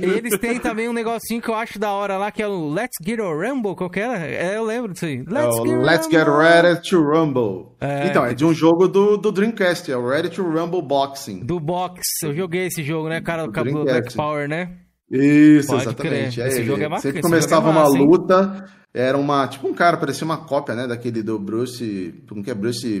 [0.00, 2.98] Eles têm também um negocinho que eu acho da hora lá, que é o Let's
[3.04, 4.18] Get a Rumble, qual que era?
[4.18, 5.24] É, eu lembro disso aí.
[5.26, 7.76] Let's, é get, Let's get, Ready to Rumble.
[7.80, 8.08] É.
[8.08, 11.44] Então, é de um jogo do, do Dreamcast, é o Ready to Rumble Boxing.
[11.44, 14.76] Do Box, eu joguei esse jogo, né, cara, do Cabo Black Power, né?
[15.10, 16.40] Isso, Pode exatamente.
[16.40, 17.00] É, esse jogo é bacana.
[17.00, 18.64] Sempre é começava é massa, uma luta,
[18.94, 22.54] era uma, tipo um cara, parecia uma cópia, né, daquele do Bruce, como que é,
[22.54, 23.00] Bruce,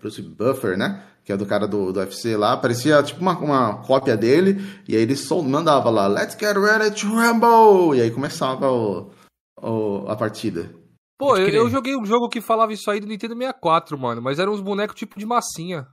[0.00, 1.04] Bruce Buffer, né?
[1.24, 4.94] que é do cara do, do UFC lá, parecia tipo uma, uma cópia dele, e
[4.94, 7.96] aí ele só mandava lá, Let's get ready to rumble!
[7.96, 9.10] E aí começava o,
[9.58, 10.70] o a partida.
[11.18, 14.38] Pô, eu, eu, joguei um jogo que falava isso aí do Nintendo 64, mano, mas
[14.38, 15.86] eram uns bonecos tipo de massinha.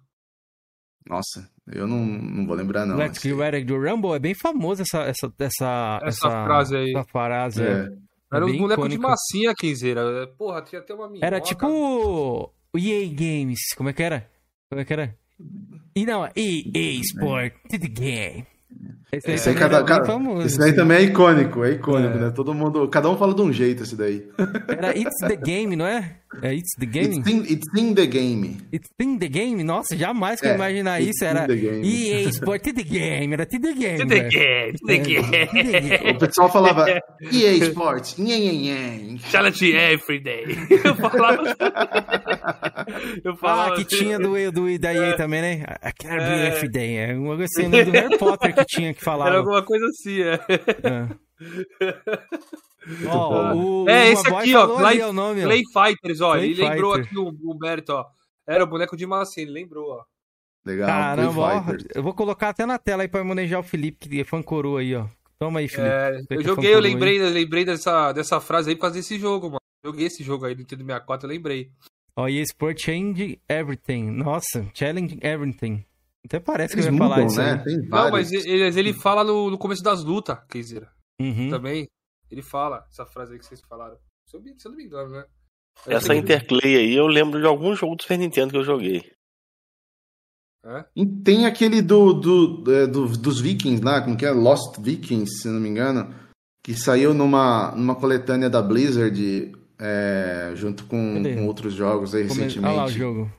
[1.07, 2.97] Nossa, eu não, não vou lembrar não.
[2.97, 6.91] Let's get ready to rumble, é bem famoso essa, essa, essa, essa, essa frase aí.
[6.91, 7.71] Essa frase, é.
[7.71, 7.87] é.
[8.31, 10.27] Era uns bonecos de massinha, Quinzeira.
[10.37, 11.25] Porra, tinha até uma minhoca.
[11.25, 14.29] Era tipo o EA Games, como é que era?
[14.69, 15.15] Como é que era?
[15.95, 18.47] E não, EA Sport, to the game.
[19.11, 20.77] Esse, esse aí, cada, cada, famoso, esse daí assim.
[20.77, 22.21] também é icônico, é icônico, é.
[22.21, 22.29] né?
[22.31, 24.25] Todo mundo, cada um fala de um jeito esse daí.
[24.69, 26.20] Era It's the Game, não é?
[26.41, 27.17] É It's the Game?
[27.17, 28.57] It's in, it's in the Game.
[28.71, 29.63] It's in the Game?
[29.63, 31.25] Nossa, jamais que é, eu imaginar isso.
[31.25, 33.97] Era EA Sport to the Game, era to the Game.
[33.97, 36.11] To the Game, to the game.
[36.15, 36.85] O pessoal falava
[37.31, 38.15] EA Sports,
[39.29, 40.45] Challenge every day.
[40.83, 41.55] Eu falava...
[43.23, 45.63] eu falava ah, que tinha do, do da EA também, né?
[45.83, 46.97] I can't be every day.
[46.97, 49.27] É uma coisa assim, do Harry Potter que tinha que falar.
[49.27, 50.33] Era alguma coisa assim, é.
[50.33, 51.07] é.
[53.07, 56.31] Oh, o, é, esse aqui, ó, Play, o nome, Play Fighters, ó.
[56.31, 56.71] Play ele Fighter.
[56.71, 58.05] lembrou aqui o Humberto, ó.
[58.47, 60.03] Era o boneco de massinha, ele lembrou, ó.
[60.65, 61.63] Legal, Caramba, ó,
[61.93, 64.79] eu vou colocar até na tela aí pra manejar o Felipe, que é fã coroa
[64.79, 65.05] aí, ó.
[65.37, 65.89] Toma aí, Felipe.
[65.89, 69.47] É, eu joguei, eu lembrei, eu lembrei dessa, dessa frase aí por causa desse jogo,
[69.47, 69.61] mano.
[69.85, 71.71] Joguei esse jogo aí do Nintendo 64, eu lembrei.
[72.15, 74.11] Ó, e Sport Change Everything.
[74.11, 75.85] Nossa, Challenge Everything.
[76.25, 77.57] Até parece Eles que ele vai falar isso né?
[77.57, 80.91] Tem Não, mas ele, ele fala no, no começo das lutas, Keizera.
[81.21, 81.49] Uhum.
[81.49, 81.87] Também.
[82.29, 83.97] Ele fala essa frase aí que vocês falaram.
[84.27, 85.25] Se eu, se eu não me engano, né?
[85.87, 89.11] Aí Essa Interplay aí eu lembro de algum jogo do Super Nintendo que eu joguei.
[90.63, 90.85] É?
[90.95, 94.31] E tem aquele do, do, é, do- dos Vikings lá, como que é?
[94.31, 96.13] Lost Vikings, se não me engano,
[96.63, 102.41] que saiu numa, numa coletânea da Blizzard é, junto com, com outros jogos aí Come-
[102.41, 102.71] recentemente.
[102.73, 103.31] Olha lá o jogo.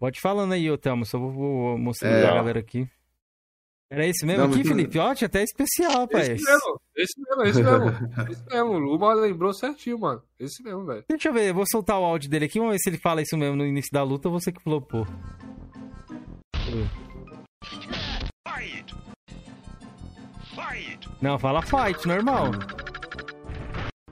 [0.00, 2.22] Pode falando aí, ô Thelmo, só vou, vou mostrar É.
[2.22, 2.88] pra galera aqui.
[3.90, 4.98] Era esse mesmo Não, aqui, Felipe?
[4.98, 6.28] Ó, até especial, rapaz.
[6.28, 7.86] Esse mesmo, esse mesmo, esse mesmo.
[8.30, 8.70] esse mesmo.
[8.70, 10.22] O Luma lembrou certinho, mano.
[10.38, 11.04] Esse mesmo, velho.
[11.08, 13.22] Deixa eu ver, eu vou soltar o áudio dele aqui, vamos ver se ele fala
[13.22, 15.06] isso mesmo no início da luta, você que flopou.
[16.54, 17.08] Deixa eu ver.
[21.20, 22.52] Não, fala fight, normal.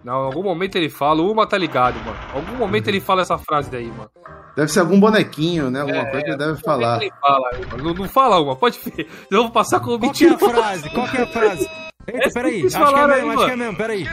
[0.07, 2.17] Não, em algum momento ele fala, o Uma tá ligado, mano.
[2.33, 4.09] Em algum momento ele fala essa frase daí, mano.
[4.55, 5.81] Deve ser algum bonequinho, né?
[5.81, 7.03] Alguma coisa que ele deve falar.
[7.03, 7.83] Ele fala, mano.
[7.83, 9.09] não, não fala uma, pode ver.
[9.29, 10.91] Eu vou passar como Qual que é a frase?
[10.91, 11.69] Qual que é a frase?
[12.07, 14.07] Eita, peraí, acho que é mesmo, aí, acho que é mesmo, peraí.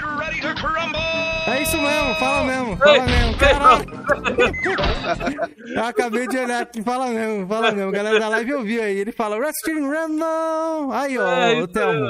[1.45, 3.85] É isso mesmo, fala mesmo, fala mesmo, caralho.
[5.75, 7.89] Eu acabei de olhar aqui, fala mesmo, fala mesmo.
[7.89, 10.91] A galera da live ouviu aí, ele fala Wrestling Random.
[10.91, 12.07] Aí, ó, É, isso Thelmo.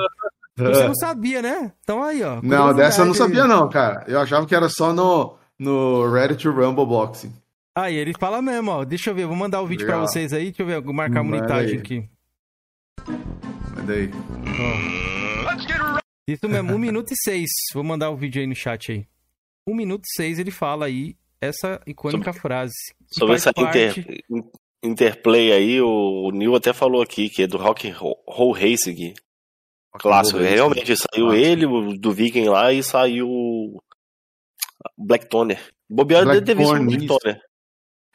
[0.55, 1.71] Você não sabia, né?
[1.83, 2.39] Então aí, ó.
[2.43, 3.47] Não, dessa eu não sabia aí.
[3.49, 4.03] não, cara.
[4.07, 7.33] Eu achava que era só no, no Reddit Rumble Boxing.
[7.75, 8.85] Aí, ele fala mesmo, ó.
[8.85, 10.07] Deixa eu ver, vou mandar o vídeo pra Legal.
[10.07, 10.45] vocês aí.
[10.45, 11.79] Deixa eu ver, vou marcar a Manda monitagem aí.
[11.79, 12.09] aqui.
[13.75, 14.11] Mas daí.
[16.27, 17.49] Isso mesmo, 1 minuto e 6.
[17.73, 19.05] Vou mandar o vídeo aí no chat aí.
[19.67, 22.73] 1 minuto e 6 ele fala aí essa icônica frase.
[23.09, 24.43] que Sobre essa parte- inter- in-
[24.85, 27.89] Interplay aí, o, o Neil até falou aqui, que é do Rock
[28.27, 29.13] Roll Racing.
[29.99, 30.39] Clássico.
[30.39, 31.33] Realmente, saiu Clássico.
[31.33, 33.81] ele, o do Viking lá, e saiu o
[34.97, 35.59] Black Toner.
[35.89, 37.07] Bobear deve ser o Thorn, Black.
[37.07, 37.41] Toner.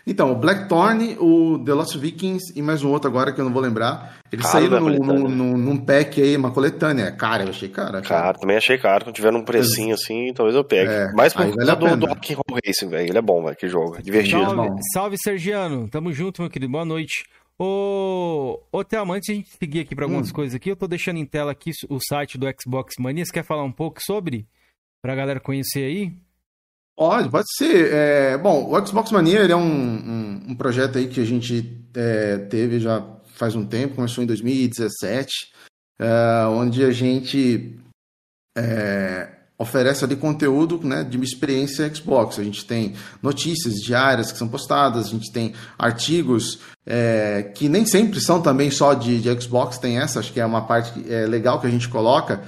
[0.09, 3.53] Então, o Blackthorn, o The Lost Vikings e mais um outro agora que eu não
[3.53, 4.17] vou lembrar.
[4.33, 5.29] Eles Caro, saíram né, num, coletânea?
[5.29, 7.13] num, num pack aí, uma coletânea.
[7.13, 8.01] Cara, eu achei cara.
[8.01, 9.05] Cara, também achei caro.
[9.05, 10.91] Quando tiver num precinho assim, talvez eu pegue.
[10.91, 13.07] É, Mais por aí vale do, do Rock Racing, velho.
[13.11, 13.55] Ele é bom, velho.
[13.55, 13.97] Que jogo.
[13.99, 14.47] é Divertido.
[14.47, 14.81] Salve.
[14.95, 15.87] Salve, Sergiano.
[15.91, 16.73] Tamo junto, meu querido.
[16.73, 17.25] Boa noite.
[17.59, 20.33] Ô, ô Thelma, antes de a gente seguir aqui pra algumas Hum.
[20.33, 23.25] coisas aqui, eu tô deixando em tela aqui o site do Xbox Mania.
[23.25, 24.47] Você quer falar um pouco sobre?
[25.03, 26.13] Pra galera conhecer aí?
[26.97, 27.93] Pode, pode ser.
[27.93, 32.39] É, bom, o Xbox Mania é um, um, um projeto aí que a gente é,
[32.39, 33.01] teve já
[33.35, 35.53] faz um tempo, começou em 2017,
[36.01, 37.79] é, onde a gente
[38.57, 42.39] é, oferece ali conteúdo né, de experiência Xbox.
[42.39, 47.85] A gente tem notícias diárias que são postadas, a gente tem artigos é, que nem
[47.85, 51.27] sempre são também só de, de Xbox, tem essa, acho que é uma parte é,
[51.27, 52.43] legal que a gente coloca,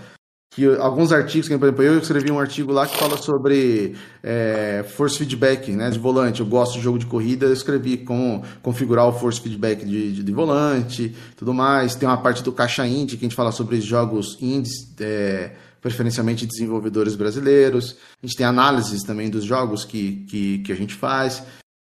[0.53, 5.17] que alguns artigos, por exemplo, eu escrevi um artigo lá que fala sobre é, force
[5.17, 6.41] feedback né, de volante.
[6.41, 10.25] Eu gosto de jogo de corrida, eu escrevi como configurar o force feedback de, de,
[10.25, 11.95] de volante tudo mais.
[11.95, 16.47] Tem uma parte do Caixa Indie que a gente fala sobre jogos indies, é, preferencialmente
[16.47, 17.97] desenvolvedores brasileiros.
[18.22, 21.43] A gente tem análises também dos jogos que, que, que a gente faz.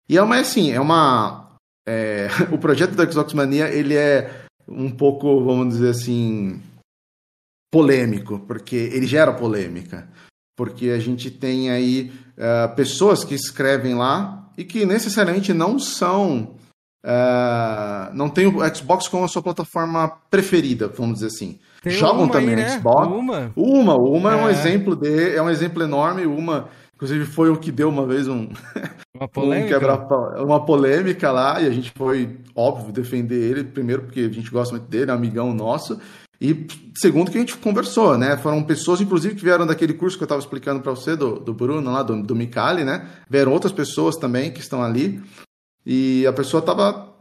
[0.08, 1.56] E é uma, assim, é uma...
[1.88, 6.62] é, o projeto do Xbox Mania, ele é um pouco, vamos dizer assim
[7.72, 10.08] polêmico, porque ele gera polêmica.
[10.56, 16.56] Porque a gente tem aí uh, pessoas que escrevem lá e que necessariamente não são.
[17.06, 21.60] Uh, não tem o Xbox como a sua plataforma preferida, vamos dizer assim.
[21.90, 22.70] Tem Jogam também aí, no né?
[22.70, 23.08] Xbox.
[23.08, 23.52] Uma.
[23.56, 24.36] Uma, uma é.
[24.44, 24.52] um É.
[24.52, 26.26] exemplo de, é um exemplo enorme.
[26.26, 28.48] Uma, inclusive, foi o que deu uma vez um,
[29.14, 29.80] Uma um polêmica.
[29.80, 34.50] quebra- uma polêmica lá e a gente foi, óbvio, defender ele, primeiro porque a gente
[34.50, 36.00] gosta muito dele, é um amigão nosso,
[36.42, 36.68] e
[36.98, 38.36] segundo que a gente conversou, né?
[38.36, 41.54] Foram pessoas, inclusive, que vieram daquele curso que eu estava explicando para você, do, do
[41.54, 43.08] Bruno lá, do, do Micali, né?
[43.30, 45.22] Vieram outras pessoas também que estão ali,
[45.86, 47.14] e a pessoa estava...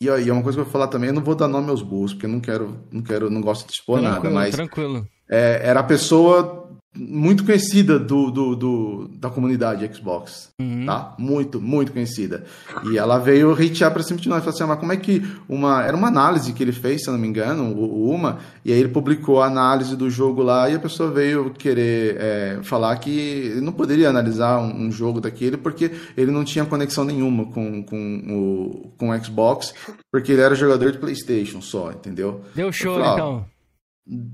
[0.00, 1.70] E, aí, é uma coisa que eu vou falar também, eu não vou dar nome
[1.70, 4.54] aos burros, porque eu não quero, não quero, não gosto de expor nada, Tranquilo, mas
[4.54, 5.08] tranquilo.
[5.28, 6.67] é, era a pessoa
[6.98, 10.84] muito conhecida do, do, do- da comunidade Xbox, Uhum.
[10.86, 11.14] tá?
[11.18, 12.44] Muito, muito conhecida.
[12.90, 14.40] E ela veio hatear pra cima de nós.
[14.40, 15.84] Falou assim, "Ah, mas como é que uma...
[15.84, 18.88] Era uma análise que ele fez, se eu não me engano, Uma, e aí ele
[18.88, 23.60] publicou a análise do jogo lá e a pessoa veio querer é, falar que ele
[23.60, 28.22] não poderia analisar um, um jogo daquele porque ele não tinha conexão nenhuma com, com,
[28.28, 29.74] o, com o Xbox,
[30.12, 32.40] porque ele era jogador de Playstation só, entendeu?
[32.54, 33.44] Deu show, falei, ó, então.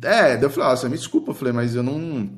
[0.02, 2.28] É, daí eu falei, ah, você me desculpa, eu falei, mas eu não.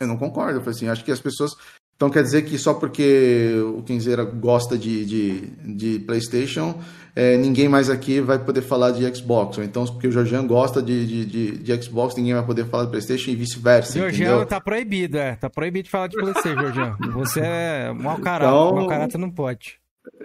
[0.00, 0.58] Eu não concordo.
[0.58, 1.52] Eu falei assim, acho que as pessoas.
[1.96, 5.40] Então quer dizer que só porque o Kenzeira gosta de, de,
[5.76, 6.78] de PlayStation,
[7.16, 9.58] é, ninguém mais aqui vai poder falar de Xbox.
[9.58, 12.84] Ou então porque o Jorjan gosta de, de, de, de Xbox, ninguém vai poder falar
[12.84, 13.98] de PlayStation e vice-versa.
[13.98, 14.46] Entendeu?
[14.46, 15.34] tá proibido, é.
[15.34, 16.96] Tá proibido de falar de PlayStation, Georgiano.
[17.14, 18.46] Você é mau caráter.
[18.54, 19.80] Então- Mau caráter não pode.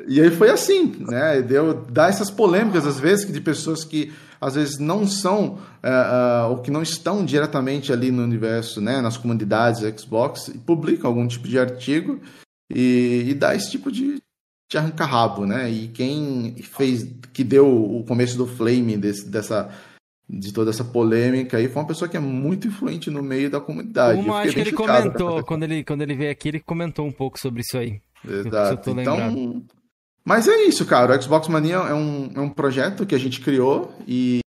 [0.08, 1.41] E aí foi assim, né?
[1.41, 4.14] Deu dar essas polêmicas às vezes de pessoas que
[4.44, 8.99] às vezes não são uh, uh, ou que não estão diretamente ali no universo, né,
[9.02, 12.20] nas comunidades Xbox, e publicam algum tipo de artigo
[12.70, 14.22] e, e dá esse tipo de,
[14.70, 15.70] de arranca-rabo, né?
[15.70, 19.70] E quem fez, que deu o começo do Flame desse, dessa
[20.30, 23.60] de toda essa polêmica aí, foi uma pessoa que é muito influente no meio da
[23.60, 24.20] comunidade.
[24.20, 27.40] Uma, acho que ele comentou, quando ele, quando ele veio aqui, ele comentou um pouco
[27.40, 28.02] sobre isso aí.
[28.28, 28.90] Exato.
[28.91, 29.64] Então,
[30.26, 31.18] mas é isso, cara.
[31.18, 34.40] O Xbox Mania é um, é um projeto que a gente criou e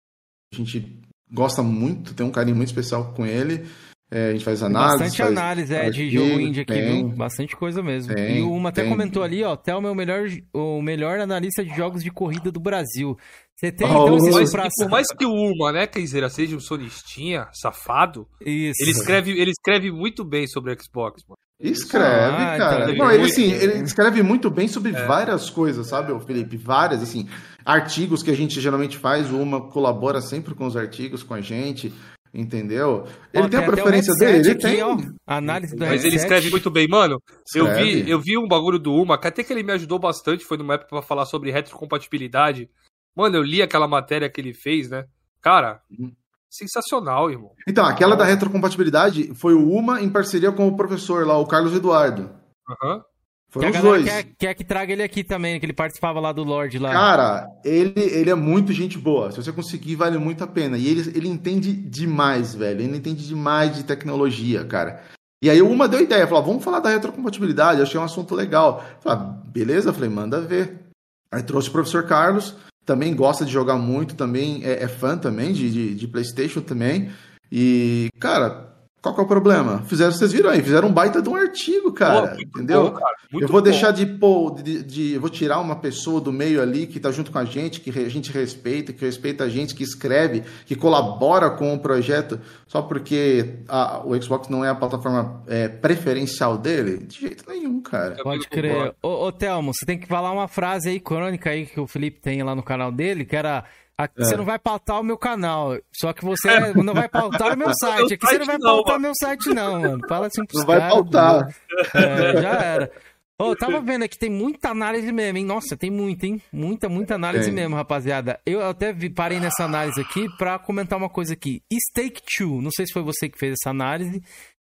[0.52, 1.00] a gente
[1.30, 3.66] gosta muito, tem um carinho muito especial com ele.
[4.08, 4.98] É, a gente faz análise.
[4.98, 7.16] Bastante faz análise é, de jogo indie aqui, tem, viu?
[7.16, 8.14] Bastante coisa mesmo.
[8.14, 8.90] Tem, e o Uma até tem.
[8.90, 13.18] comentou ali, ó, é o melhor, o melhor analista de jogos de corrida do Brasil.
[13.56, 14.68] Você tem, oh, então, mas, pra...
[14.78, 18.80] Por mais que o Uma, né, Keizera, seja um sonistinha, safado, Isso.
[18.80, 21.36] Ele, escreve, ele escreve muito bem sobre o Xbox, mano.
[21.58, 22.92] Escreve, ah, cara.
[22.92, 25.06] Então, Não, ele, assim, ele escreve muito bem sobre é.
[25.06, 26.56] várias coisas, sabe, Felipe?
[26.56, 27.28] Várias, assim,
[27.64, 31.40] artigos que a gente geralmente faz, o Uma colabora sempre com os artigos com a
[31.40, 31.92] gente.
[32.34, 33.06] Entendeu?
[33.32, 34.82] Ele tem, tem a preferência dele, ele aqui, tem.
[34.82, 37.18] Ó, análise do Mas ele escreve muito bem, mano.
[37.54, 40.44] Eu vi, eu vi um bagulho do Uma, que até que ele me ajudou bastante,
[40.44, 42.68] foi numa época pra falar sobre retrocompatibilidade.
[43.14, 45.06] Mano, eu li aquela matéria que ele fez, né?
[45.40, 46.12] Cara, uhum.
[46.50, 47.52] Sensacional, irmão.
[47.68, 51.74] Então, aquela da retrocompatibilidade foi o Uma em parceria com o professor lá, o Carlos
[51.74, 52.30] Eduardo.
[52.68, 52.94] Aham.
[52.96, 53.02] Uhum.
[53.48, 54.04] Foram que os dois.
[54.04, 56.92] Quer, quer que traga ele aqui também, que ele participava lá do Lorde lá.
[56.92, 59.30] Cara, ele, ele é muito gente boa.
[59.30, 60.76] Se você conseguir, vale muito a pena.
[60.76, 62.82] E ele, ele entende demais, velho.
[62.82, 65.02] Ele entende demais de tecnologia, cara.
[65.42, 68.84] E aí uma deu ideia, falou: vamos falar da retrocompatibilidade, achei um assunto legal.
[69.00, 70.86] Falei, ah, beleza, falei, manda ver.
[71.30, 72.56] Aí trouxe o professor Carlos,
[72.86, 77.10] também gosta de jogar muito, também é, é fã também de, de, de, PlayStation também.
[77.50, 78.75] E, cara,
[79.06, 79.82] qual que é o problema?
[79.86, 82.28] Fizeram, vocês viram aí, fizeram um baita de um artigo, cara.
[82.28, 82.90] Pô, entendeu?
[82.90, 83.62] Bom, cara, eu vou bom.
[83.62, 87.10] deixar de pô, de, de, eu vou tirar uma pessoa do meio ali que tá
[87.10, 90.74] junto com a gente, que a gente respeita, que respeita a gente, que escreve, que
[90.74, 96.58] colabora com o projeto, só porque a, o Xbox não é a plataforma é, preferencial
[96.58, 96.98] dele?
[96.98, 98.16] De jeito nenhum, cara.
[98.22, 98.94] Pode crer.
[99.02, 102.20] Ô, ô Thelmo, você tem que falar uma frase aí, crônica aí, que o Felipe
[102.20, 103.64] tem lá no canal dele, que era
[103.98, 104.24] Aqui é.
[104.24, 105.78] você não vai pautar o meu canal.
[105.92, 106.74] Só que você é.
[106.74, 108.14] não vai pautar o meu site.
[108.14, 110.00] Aqui você não vai pautar o meu site, não, mano.
[110.08, 111.48] Fala assim pros Não vai pautar.
[111.94, 112.92] É, já era.
[113.38, 115.44] Ô, oh, tava vendo aqui, tem muita análise mesmo, hein?
[115.44, 116.40] Nossa, tem muita, hein?
[116.50, 118.40] Muita, muita análise mesmo, rapaziada.
[118.46, 121.62] Eu até vi, parei nessa análise aqui pra comentar uma coisa aqui.
[121.90, 124.22] Stake 2, não sei se foi você que fez essa análise,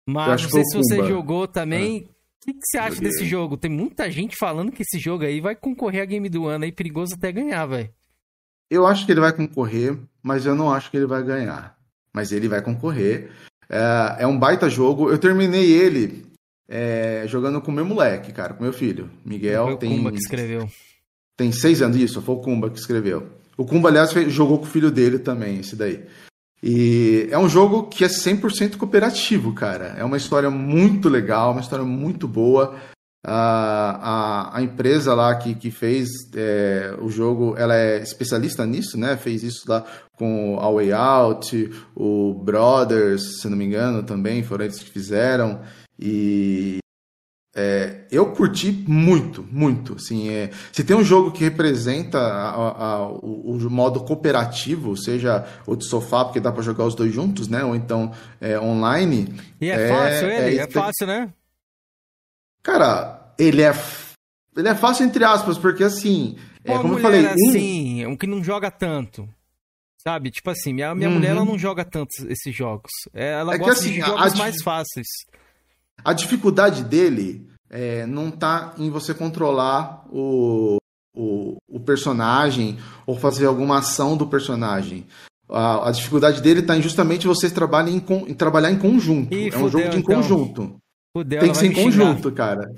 [0.09, 1.99] mas não sei se você jogou também.
[1.99, 2.01] É.
[2.01, 3.59] O que, que, você acha desse jogo?
[3.59, 6.73] Tem muita gente falando que esse jogo aí vai concorrer a game do ano aí,
[6.73, 7.91] perigoso até ganhar, velho.
[8.71, 11.77] Eu acho que ele vai concorrer, mas eu não acho que ele vai ganhar.
[12.13, 13.31] Mas ele vai concorrer.
[13.69, 15.11] É, é um baita jogo.
[15.11, 16.27] Eu terminei ele
[16.69, 19.11] é, jogando com meu moleque, cara, com meu filho.
[19.25, 19.93] Miguel foi tem.
[19.93, 20.69] O Kumba que escreveu.
[21.37, 23.29] Tem seis anos, isso, foi o Kumba que escreveu.
[23.57, 26.05] O Kumba, aliás, jogou com o filho dele também, esse daí.
[26.63, 29.95] E é um jogo que é 100% cooperativo, cara.
[29.99, 32.75] É uma história muito legal, uma história muito boa
[33.29, 38.97] a, a, a empresa lá que, que fez é, o jogo, ela é especialista nisso,
[38.97, 39.17] né?
[39.17, 39.85] Fez isso lá
[40.17, 45.61] com a Way Out, o Brothers, se não me engano, também foram eles que fizeram.
[45.99, 46.79] E
[47.57, 49.95] é, eu curti muito, muito.
[49.95, 55.45] Assim, é, se tem um jogo que representa a, a, o, o, modo cooperativo, seja
[55.67, 57.65] o de sofá, porque dá para jogar os dois juntos, né?
[57.65, 59.35] Ou então é, online.
[59.61, 61.29] E é, fácil é, ele, é, é fácil, né?
[62.63, 63.73] Cara, ele é.
[64.57, 66.37] Ele é fácil, entre aspas, porque assim.
[66.65, 67.27] é, como eu falei.
[67.27, 68.11] Assim, um...
[68.11, 69.29] um que não joga tanto.
[70.03, 70.31] Sabe?
[70.31, 71.17] Tipo assim, minha, minha uhum.
[71.17, 72.93] mulher ela não joga tanto esses jogos.
[73.13, 75.07] É, ela é gosta que, assim, de jogos a, mais fáceis.
[76.05, 80.77] A dificuldade dele é, não tá em você controlar o,
[81.13, 85.07] o, o, personagem ou fazer alguma ação do personagem.
[85.49, 88.01] A, a dificuldade dele está em justamente você trabalhar em,
[88.35, 89.35] trabalhar em conjunto.
[89.35, 90.15] Ih, é um jogo de então.
[90.17, 90.77] conjunto.
[91.17, 92.73] Fudeu, Tem que ser em conjunto, cara.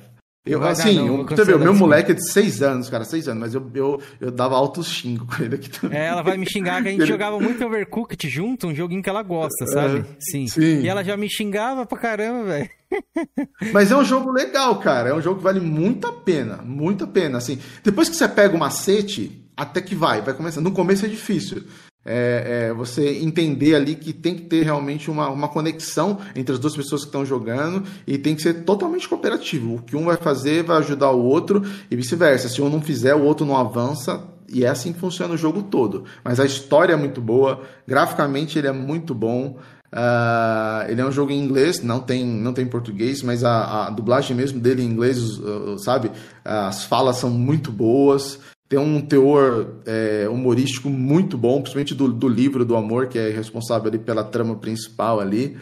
[0.49, 3.41] Eu, assim, não, você vê, o meu moleque é de 6 anos, cara, 6 anos,
[3.41, 5.99] mas eu, eu, eu dava altos xingo com ele aqui também.
[5.99, 7.07] É, ela vai me xingar que a gente ele...
[7.07, 10.01] jogava muito Overcooked junto, um joguinho que ela gosta, sabe?
[10.01, 10.47] É, sim.
[10.47, 10.81] sim.
[10.81, 12.71] E ela já me xingava pra caramba, velho.
[13.73, 15.11] Mas é um jogo legal, cara.
[15.11, 17.39] É um jogo que vale muito a pena, muito a pena.
[17.39, 20.65] Assim, depois que você pega o macete, até que vai, vai começando.
[20.65, 21.65] No começo é difícil
[22.11, 26.59] é, é, você entender ali que tem que ter realmente uma, uma conexão entre as
[26.59, 29.75] duas pessoas que estão jogando e tem que ser totalmente cooperativo.
[29.75, 32.49] O que um vai fazer vai ajudar o outro e vice-versa.
[32.49, 34.25] Se um não fizer, o outro não avança.
[34.51, 36.05] E é assim que funciona o jogo todo.
[36.25, 39.59] Mas a história é muito boa, graficamente ele é muito bom.
[39.93, 43.91] Uh, ele é um jogo em inglês, não tem, não tem português, mas a, a
[43.91, 46.11] dublagem mesmo dele em inglês, uh, sabe?
[46.43, 48.39] As falas são muito boas,
[48.69, 53.31] tem um teor é, humorístico muito bom, principalmente do, do livro do amor, que é
[53.31, 55.59] responsável ali pela trama principal ali.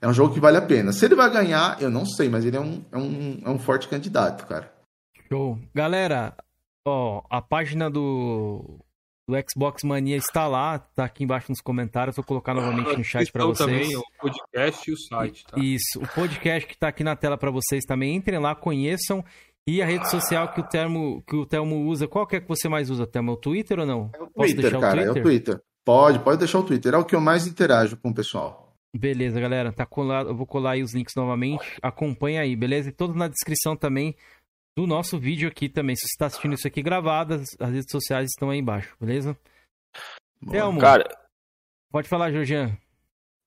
[0.00, 0.92] É um jogo que vale a pena.
[0.92, 3.58] Se ele vai ganhar, eu não sei, mas ele é um, é um, é um
[3.58, 4.72] forte candidato, cara.
[5.28, 5.58] Show.
[5.74, 6.34] Galera,
[6.86, 8.80] ó, a página do
[9.28, 13.30] do Xbox Mania está lá, tá aqui embaixo nos comentários, vou colocar novamente no chat
[13.30, 13.68] para vocês.
[13.68, 15.60] também o podcast e o site, tá?
[15.60, 19.22] Isso, o podcast que está aqui na tela para vocês também, entrem lá, conheçam.
[19.68, 22.48] E a rede social que o Termo, que o Telmo usa, qual que é que
[22.48, 23.32] você mais usa, Telmo?
[23.32, 24.10] É o Twitter ou não?
[24.14, 25.06] É o Twitter, cara, o Twitter?
[25.06, 25.60] é o Twitter.
[25.84, 28.72] Pode, pode deixar o Twitter, é o que eu mais interajo com o pessoal.
[28.96, 32.88] Beleza, galera, tá colado, eu vou colar aí os links novamente, acompanha aí, beleza?
[32.88, 34.16] E todos na descrição também
[34.74, 35.94] do nosso vídeo aqui também.
[35.94, 39.36] Se você está assistindo isso aqui gravado, as, redes sociais estão aí embaixo, beleza?
[40.50, 41.06] Telmo, cara,
[41.92, 42.74] pode falar, Georgian.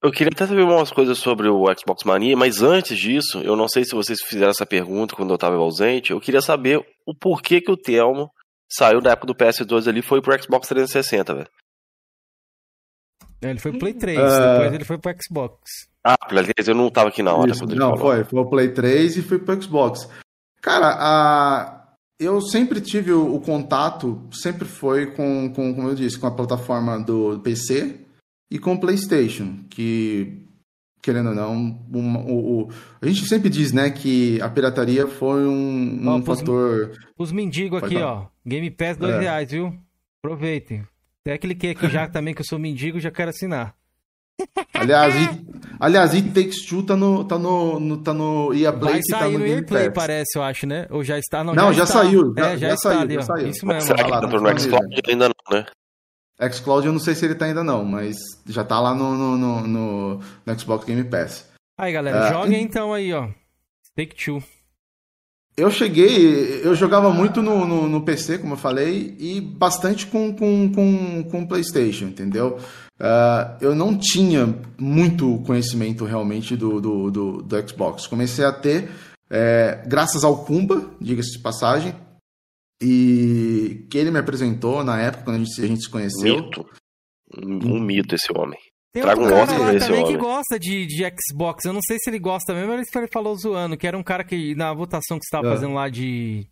[0.04, 3.68] Eu queria até saber umas coisas sobre o Xbox Mania, mas antes disso, eu não
[3.68, 7.62] sei se vocês fizeram essa pergunta quando eu estava ausente, eu queria saber o porquê
[7.62, 8.32] que o Telmo
[8.68, 11.50] saiu da época do PS2 ali e foi pro Xbox 360, velho.
[13.44, 14.22] É, ele foi pro Play 3, uh...
[14.24, 14.54] Ah.
[14.54, 15.58] depois ele foi pro Xbox.
[16.04, 17.52] Ah, Play 3, eu não tava aqui na hora.
[17.52, 17.98] Isso, não, falou.
[17.98, 20.10] foi, foi o Play 3 e foi pro Xbox.
[20.62, 21.94] Cara, a...
[22.20, 26.36] eu sempre tive o, o, contato, sempre foi com, com, como eu disse, com a
[26.36, 28.00] plataforma do PC
[28.52, 30.46] e com o PlayStation, que,
[31.02, 32.70] querendo ou não, uma, o, o,
[33.02, 36.92] a gente sempre diz, né, que a pirataria foi um, um ó, fator...
[37.18, 39.20] Os mendigos aqui, ó, Game Pass dois é.
[39.22, 39.74] reais, viu?
[40.22, 40.84] Aproveitem.
[41.26, 43.74] Até cliquei aqui já também, que eu sou mendigo já quero assinar.
[44.74, 45.46] Aliás, e,
[45.80, 49.12] aliás, It Takes Two tá no, tá no, no, tá no EA Play Vai que
[49.12, 50.88] tá no, no Game Play, parece, eu acho, né?
[50.90, 51.44] Ou já está?
[51.44, 52.34] Não, não já, já saiu.
[52.36, 53.48] Já, é, já, já saiu, já saiu.
[53.48, 53.82] Isso mesmo.
[53.82, 55.66] Será que tá no Xcloud ainda não, né?
[56.50, 59.38] Xcloud eu não sei se ele tá ainda não, mas já tá lá no, no,
[59.38, 61.50] no, no, no Xbox Game Pass.
[61.78, 63.28] Aí, galera, uh, joguem então aí, ó.
[63.96, 64.44] Take Two.
[65.58, 70.34] Eu cheguei, eu jogava muito no, no, no, PC, como eu falei, e bastante com,
[70.34, 72.58] com, com, com PlayStation, entendeu?
[73.00, 78.08] Uh, eu não tinha muito conhecimento realmente do, do, do, do Xbox.
[78.08, 78.90] Comecei a ter,
[79.30, 81.94] é, graças ao Kumba, diga-se de passagem,
[82.82, 86.44] e que ele me apresentou na época quando a gente, a gente se conheceu.
[86.44, 86.66] Mito.
[87.38, 88.60] Um, um mito esse homem.
[88.94, 91.64] Tem Traga um cara lá também que gosta de, de Xbox.
[91.64, 94.24] Eu não sei se ele gosta mesmo, mas ele falou zoando, que era um cara
[94.24, 95.52] que na votação que você estava é.
[95.56, 96.46] fazendo lá de.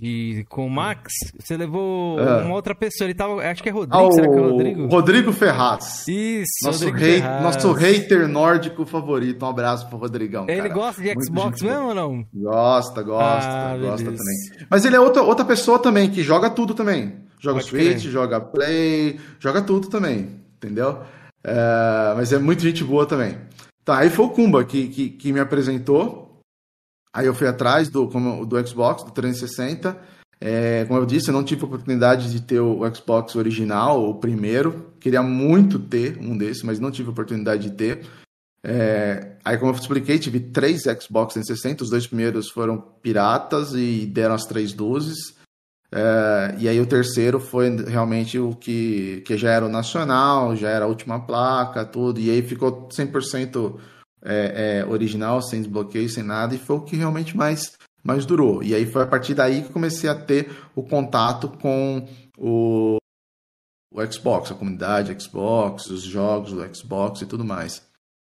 [0.00, 2.42] De, com o Max, você levou é.
[2.42, 3.06] uma outra pessoa.
[3.06, 3.42] Ele tava.
[3.42, 4.08] Acho que é Rodrigo.
[4.08, 4.86] Ah, será que é Rodrigo?
[4.86, 6.08] Rodrigo Ferraz.
[6.08, 7.42] Isso, nosso, Rodrigo rei, Ferraz.
[7.42, 9.44] nosso hater nórdico favorito.
[9.44, 10.46] Um abraço pro Rodrigão.
[10.48, 10.74] Ele cara.
[10.74, 12.26] gosta de Xbox mesmo ou não?
[12.32, 14.22] Gosta, gosta, ah, gosta beleza.
[14.22, 14.66] também.
[14.70, 17.14] Mas ele é outra, outra pessoa também que joga tudo também.
[17.38, 18.12] Joga Pode Switch, crer.
[18.12, 20.98] joga Play, joga tudo também entendeu?
[21.42, 23.36] É, mas é muito gente boa também.
[23.82, 26.29] Tá, aí foi o Kumba que, que, que, me apresentou.
[27.12, 29.96] Aí eu fui atrás do, como, do Xbox, do 360.
[30.40, 34.92] É, como eu disse, eu não tive oportunidade de ter o Xbox original, o primeiro.
[34.98, 38.06] Queria muito ter um desses, mas não tive oportunidade de ter.
[38.62, 41.84] É, aí, como eu expliquei, tive três Xbox 360.
[41.84, 45.34] Os dois primeiros foram piratas e deram as três luzes.
[45.92, 50.68] É, e aí o terceiro foi realmente o que, que já era o nacional, já
[50.68, 52.20] era a última placa, tudo.
[52.20, 53.78] E aí ficou 100%
[54.22, 56.54] é, é, original, sem desbloqueio, sem nada.
[56.54, 57.72] E foi o que realmente mais,
[58.02, 58.62] mais durou.
[58.62, 62.06] E aí foi a partir daí que comecei a ter o contato com
[62.36, 62.98] o,
[63.92, 67.82] o Xbox, a comunidade Xbox, os jogos do Xbox e tudo mais.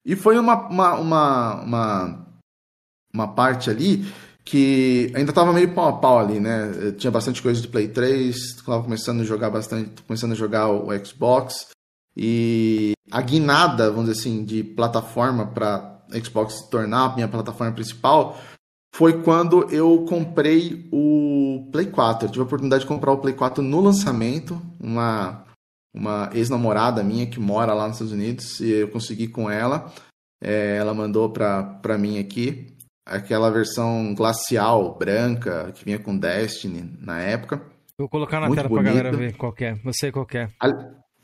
[0.05, 2.27] E foi uma, uma, uma, uma,
[3.13, 4.05] uma parte ali
[4.45, 6.93] que ainda estava meio pau a pau ali, né?
[6.97, 10.89] Tinha bastante coisa de Play 3, estava começando a jogar bastante, começando a jogar o
[11.05, 11.69] Xbox
[12.17, 17.73] e a guinada, vamos dizer assim, de plataforma para Xbox se tornar a minha plataforma
[17.73, 18.39] principal
[18.95, 22.27] foi quando eu comprei o Play 4.
[22.27, 25.45] Eu tive a oportunidade de comprar o Play 4 no lançamento, uma
[25.93, 29.93] uma ex-namorada minha que mora lá nos Estados Unidos e eu consegui com ela.
[30.43, 37.21] É, ela mandou para mim aqui aquela versão glacial, branca, que vinha com Destiny na
[37.21, 37.61] época.
[37.99, 39.77] Vou colocar na muito tela pra galera ver qual é.
[39.93, 40.49] Sei qual é.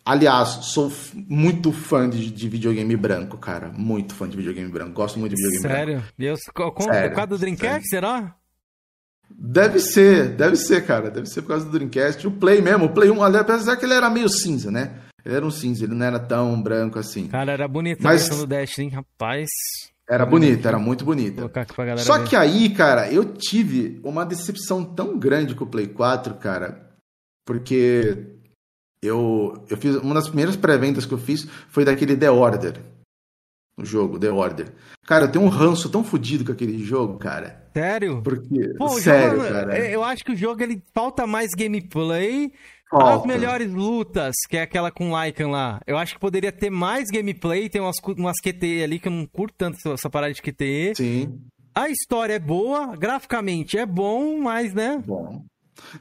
[0.06, 3.72] Aliás, sou muito fã de, de, videogame branco, cara.
[3.76, 4.92] Muito fã de videogame branco.
[4.92, 5.94] Gosto muito de videogame Sério?
[5.96, 6.12] branco.
[6.16, 6.32] Sério?
[6.80, 7.10] Sério?
[7.10, 8.08] Por causa do Dreamcast, sério.
[8.08, 8.36] será?
[9.28, 11.10] Deve ser, deve ser, cara.
[11.10, 12.24] Deve ser por causa do Dreamcast.
[12.24, 15.00] O Play mesmo, o Play 1, apesar que ele era meio cinza, né?
[15.24, 17.26] Ele era um cinza, ele não era tão branco assim.
[17.26, 18.22] Cara, era bonito Mas...
[18.22, 19.48] a versão do Destiny, rapaz.
[20.08, 21.50] Era bonita, era muito bonita.
[21.96, 22.28] Só ver.
[22.28, 26.92] que aí, cara, eu tive uma decepção tão grande com o Play 4, cara,
[27.44, 28.35] porque
[29.02, 32.80] eu, eu fiz uma das primeiras pré-vendas que eu fiz foi daquele The Order.
[33.78, 34.72] O jogo, The Order.
[35.06, 37.68] Cara, eu tenho um ranço tão fodido com aquele jogo, cara.
[37.74, 38.22] Sério?
[38.22, 39.78] Porque, Pô, sério, jogo, cara.
[39.90, 42.50] Eu acho que o jogo ele falta mais gameplay.
[42.90, 43.16] Falta.
[43.20, 45.80] As melhores lutas, que é aquela com Lycan lá.
[45.86, 47.68] Eu acho que poderia ter mais gameplay.
[47.68, 50.94] Tem umas, umas QTE ali que eu não curto tanto essa- essa parada de QTE.
[50.96, 51.38] Sim,
[51.74, 55.02] A história é boa, graficamente é bom, mas né?
[55.04, 55.44] bom.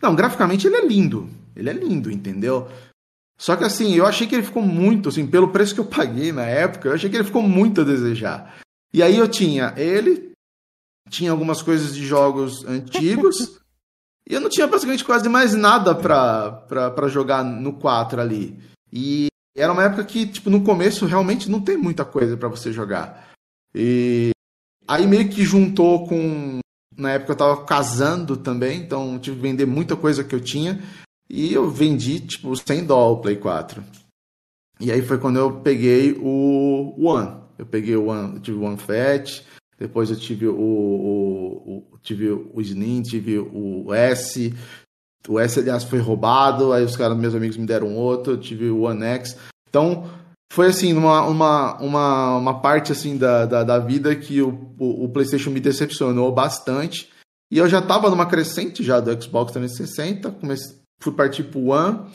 [0.02, 1.28] Não, graficamente ele é lindo.
[1.56, 2.68] Ele é lindo, entendeu?
[3.38, 6.32] Só que assim, eu achei que ele ficou muito, assim, pelo preço que eu paguei
[6.32, 8.58] na época, eu achei que ele ficou muito a desejar.
[8.94, 10.32] E aí eu tinha ele,
[11.10, 13.60] tinha algumas coisas de jogos antigos,
[14.28, 18.58] e eu não tinha praticamente quase mais nada pra, pra, pra jogar no 4 ali.
[18.92, 22.72] E era uma época que, tipo, no começo realmente não tem muita coisa pra você
[22.72, 23.30] jogar.
[23.74, 24.32] E
[24.88, 26.60] aí meio que juntou com.
[26.98, 30.82] Na época eu tava casando também, então tive que vender muita coisa que eu tinha.
[31.30, 33.84] E eu vendi, tipo, 100 dólares o Play 4.
[34.80, 37.38] E aí foi quando eu peguei o One.
[37.58, 39.42] Eu peguei o One, eu tive o One Fat,
[39.80, 44.54] depois eu tive o, o, o- tive o Slim, tive o S.
[45.28, 48.70] O S, aliás, foi roubado, aí os caras, meus amigos me deram outro, eu tive
[48.70, 49.38] o One X.
[49.70, 50.08] Então,
[50.52, 55.06] foi assim, uma, uma, uma, uma parte assim da, da, da vida que o, o,
[55.06, 57.10] o PlayStation me decepcionou bastante.
[57.52, 62.10] E eu já tava numa crescente já do Xbox 360, comecei, fui partir pro One,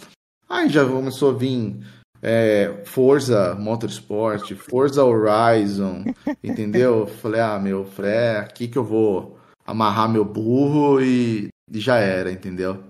[0.48, 1.76] aí já começou a vir
[2.22, 6.04] é, Forza Motorsport, Forza Horizon,
[6.44, 7.06] entendeu?
[7.06, 12.30] Falei, ah, meu, é aqui que eu vou amarrar meu burro e, e já era,
[12.32, 12.82] entendeu?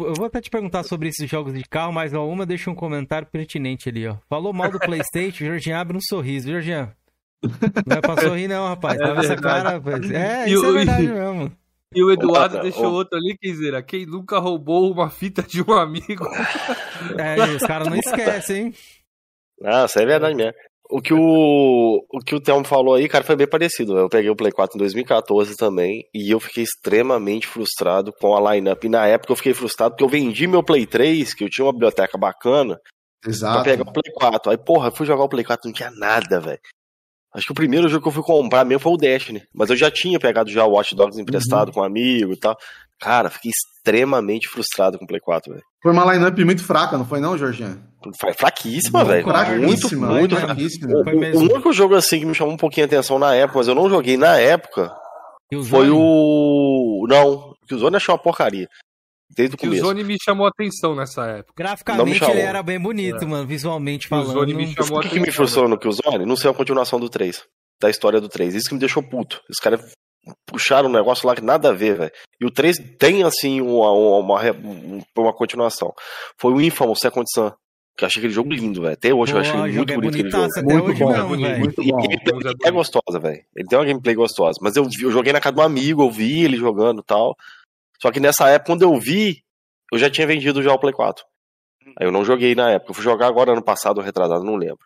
[0.00, 2.74] Eu vou até te perguntar sobre esses jogos de carro, mas ó, uma deixa um
[2.74, 4.16] comentário pertinente ali, ó.
[4.28, 6.90] Falou mal do Playstation, Jorginho abre um sorriso, Jorginho.
[7.86, 8.98] Não é pra sorrir não, rapaz.
[9.00, 10.10] É Tava essa cara, rapaz.
[10.10, 11.52] É, E isso é o- verdade mesmo.
[11.94, 12.92] E o Eduardo Ô, deixou ô.
[12.92, 13.82] outro ali, Kenzeira.
[13.82, 16.24] Quem nunca roubou uma fita de um amigo?
[17.18, 18.74] É, os caras não esquecem, hein?
[19.64, 20.52] Ah, isso é verdade mesmo.
[20.88, 23.98] O que o, o que o Thelmo falou aí, cara, foi bem parecido.
[23.98, 28.54] Eu peguei o Play 4 em 2014 também e eu fiquei extremamente frustrado com a
[28.54, 28.84] lineup.
[28.84, 31.64] E na época eu fiquei frustrado porque eu vendi meu Play 3, que eu tinha
[31.64, 32.78] uma biblioteca bacana,
[33.20, 33.64] pra Exato.
[33.64, 34.52] pegar o Play 4.
[34.52, 36.60] Aí, porra, eu fui jogar o Play 4 não tinha nada, velho.
[37.34, 39.42] Acho que o primeiro jogo que eu fui comprar mesmo foi o Destiny.
[39.54, 42.56] Mas eu já tinha pegado já o Watch Dogs emprestado com um amigo e tal.
[43.00, 45.64] Cara, fiquei extremamente frustrado com o Play 4, velho.
[45.82, 47.82] Foi uma lineup muito fraca, não foi não, Jorginho?
[48.20, 49.24] Foi fraquíssima, velho.
[49.58, 50.92] Muito, Fraquíssima, muito fraquíssima.
[50.92, 51.02] O,
[51.38, 53.74] o- único jogo assim que me chamou um pouquinho a atenção na época, mas eu
[53.74, 54.92] não joguei na época,
[55.52, 57.06] o foi o.
[57.08, 58.68] Não, que o Zone achou uma porcaria.
[59.36, 59.86] Desde o Que o começo.
[59.86, 61.54] Zone me chamou a atenção nessa época.
[61.56, 64.32] Graficamente ele era bem bonito, mano, visualmente O falando.
[64.32, 66.26] Zone me chamou O que, que me frustrou no Killzone?
[66.26, 67.42] Não ser a continuação do 3.
[67.80, 68.54] Da história do 3.
[68.54, 69.40] Isso que me deixou puto.
[69.50, 69.80] Os caras
[70.46, 72.12] puxaram um negócio lá que nada a ver, velho.
[72.40, 75.92] E o 3 tem, assim, uma, uma, uma, uma continuação.
[76.38, 77.50] Foi o Infamous Second Sun.
[77.96, 78.94] Que eu achei aquele jogo lindo, velho.
[78.94, 80.72] Até hoje Pô, eu achei o ele muito é bonito aquele jogo.
[80.72, 81.28] Muito hoje bom.
[81.58, 81.98] Muito E bom.
[81.98, 83.42] a gameplay é gostosa, velho.
[83.56, 84.58] Ele tem uma gameplay gostosa.
[84.62, 87.34] Mas eu, eu joguei na casa de um amigo, eu vi ele jogando e tal.
[88.02, 89.44] Só que nessa época, quando eu vi,
[89.92, 91.24] eu já tinha vendido já o Play 4.
[91.96, 92.90] Aí eu não joguei na época.
[92.90, 94.84] Eu fui jogar agora ano passado, retrasado, não lembro.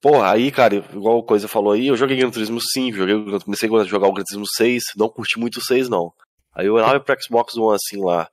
[0.00, 3.68] Porra, aí, cara, igual o Coisa falou aí, eu joguei Gran Turismo 5, joguei, comecei
[3.68, 6.10] a jogar o Gran Turismo 6, não curti muito o 6, não.
[6.54, 8.26] Aí eu olhava pro Xbox One assim lá.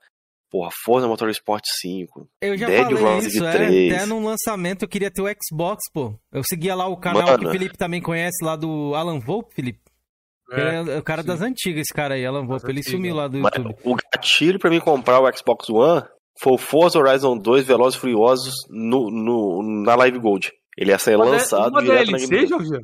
[0.50, 2.26] Porra, Forza Motorsport 5.
[2.40, 3.52] Eu já Dead falei Rising isso, é.
[3.52, 3.92] 3.
[3.92, 6.18] Até no lançamento eu queria ter o Xbox, pô.
[6.32, 7.38] Eu seguia lá o canal Mano.
[7.38, 9.87] que o Felipe também conhece, lá do Alan Volpe, Felipe.
[10.50, 11.28] É, é o cara sim.
[11.28, 12.64] das antigas, esse cara aí, Alan Volpe.
[12.66, 12.90] Ele antigas.
[12.92, 13.76] sumiu lá do Mas YouTube.
[13.84, 16.02] o gatilho pra mim comprar o Xbox One
[16.40, 20.50] foi o Forza Horizon 2 Velozes e Furiosos no, no, na Live Gold.
[20.76, 22.80] Ele ia ser Uma, lançado uma direto na DLC, Game Jorginho?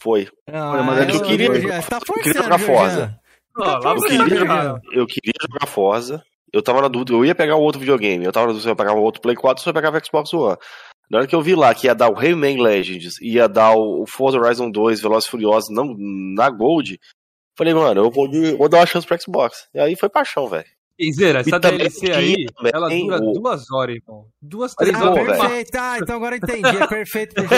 [0.00, 0.28] Foi.
[0.50, 3.16] Ah, mas é que eu queria- tá eu queria jogar Forza.
[3.60, 4.80] Ah, Eu você queria jogar.
[4.92, 6.22] Eu queria jogar Forza.
[6.52, 8.24] Eu tava na dúvida, eu ia pegar outro videogame.
[8.24, 9.74] Eu tava na dúvida se eu ia pegar um outro Play 4 ou se eu
[9.74, 10.56] pegava o Xbox One.
[11.10, 14.04] Na hora que eu vi lá que ia dar o Rayman Legends, ia dar o
[14.06, 15.94] Forza Horizon 2 Velozes e Furiosos não,
[16.34, 16.98] na Gold,
[17.56, 19.66] falei, mano, eu vou, vou dar uma chance pro Xbox.
[19.74, 20.64] E aí foi paixão, velho.
[20.96, 24.26] Kenzeira, essa E DLC aí, também ela dura o- duas horas, irmão.
[24.40, 25.38] Duas, três Ah, horas.
[25.38, 25.70] perfeito.
[25.76, 26.76] Ah, então agora eu entendi.
[26.82, 27.48] É perfeito pro.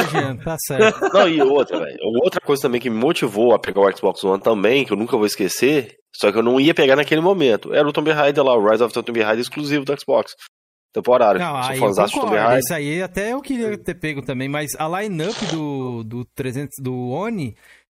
[0.43, 1.01] Tá certo.
[1.13, 1.99] Não, e outra, velho.
[2.25, 5.19] Outra coisa também que me motivou a pegar o Xbox One também, que eu nunca
[5.19, 8.55] vou esquecer, só que eu não ia pegar naquele momento, era o Tomb Raider lá,
[8.57, 10.33] o Rise of the Tomb Raider exclusivo do Xbox.
[10.97, 11.39] Temporário.
[11.39, 12.37] Não, Sou aí do Tomb.
[12.37, 12.59] Raider.
[12.59, 17.11] Isso aí até eu queria ter pego também, mas a line-up do, do 300 do
[17.11, 17.55] Oni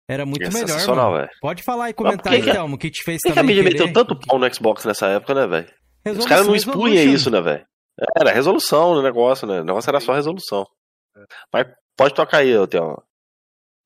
[0.08, 1.18] era muito É melhor, sensacional, mano.
[1.22, 1.30] velho.
[1.40, 3.38] Pode falar e comentar que aí, que- Thelmo, o que te fez Por que que
[3.38, 3.84] a também mídia querer?
[3.86, 6.18] meteu tanto pau no Xbox nessa época, né, velho?
[6.18, 7.64] Os caras não expunham isso, né, velho?
[8.18, 9.60] Era resolução no negócio, né?
[9.60, 10.66] O negócio era só resolução.
[11.52, 11.66] Mas
[11.96, 13.02] pode tocar aí, Theo.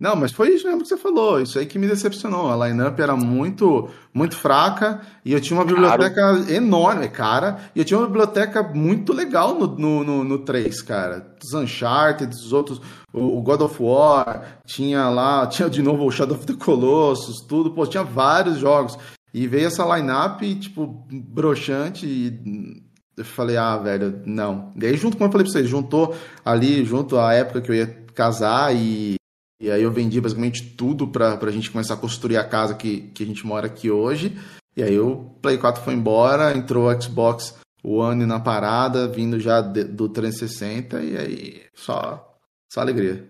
[0.05, 1.41] Não, mas foi isso mesmo que você falou.
[1.41, 2.51] Isso aí que me decepcionou.
[2.51, 6.53] A lineup era muito, muito fraca e eu tinha uma biblioteca Caro.
[6.53, 7.71] enorme, cara.
[7.75, 11.35] E eu tinha uma biblioteca muito legal no, no, no, no 3, cara.
[11.43, 12.83] Os Uncharted, os outros,
[13.15, 17.37] o, o, God of War, tinha lá, tinha de novo o Shadow of the Colossus,
[17.49, 17.71] tudo.
[17.71, 18.99] Pô, tinha vários jogos.
[19.33, 22.83] E veio essa lineup, tipo, broxante e
[23.17, 24.71] eu falei, ah, velho, não.
[24.79, 26.15] E aí, junto, como eu falei pra vocês, juntou
[26.45, 29.17] ali, junto à época que eu ia casar e,
[29.65, 33.01] e aí eu vendi basicamente tudo pra, pra gente começar a construir a casa que,
[33.15, 34.37] que a gente mora aqui hoje.
[34.77, 39.63] E aí o Play 4 foi embora, entrou o Xbox One na parada, vindo já
[39.63, 42.37] de, do 360 e aí só,
[42.71, 43.27] só alegria.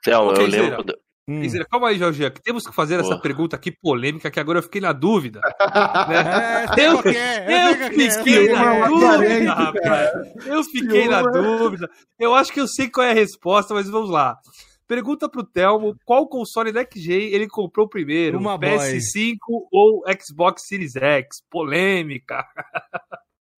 [0.00, 0.84] Então, eu lembro,
[1.26, 1.40] Hum.
[1.40, 4.62] Dizer, calma aí, Jorge, que temos que fazer essa pergunta aqui polêmica, que agora eu
[4.62, 5.40] fiquei na dúvida.
[6.06, 6.66] né?
[6.76, 10.10] É, eu, é, eu fiquei na dúvida, rapaz.
[10.44, 11.88] Eu fiquei na dúvida.
[12.18, 14.36] Eu acho que eu sei qual é a resposta, mas vamos lá.
[14.86, 19.66] Pergunta pro Telmo qual console Next Gen ele comprou primeiro, Uma PS5 boy.
[19.72, 21.38] ou Xbox Series X?
[21.50, 22.44] Polêmica.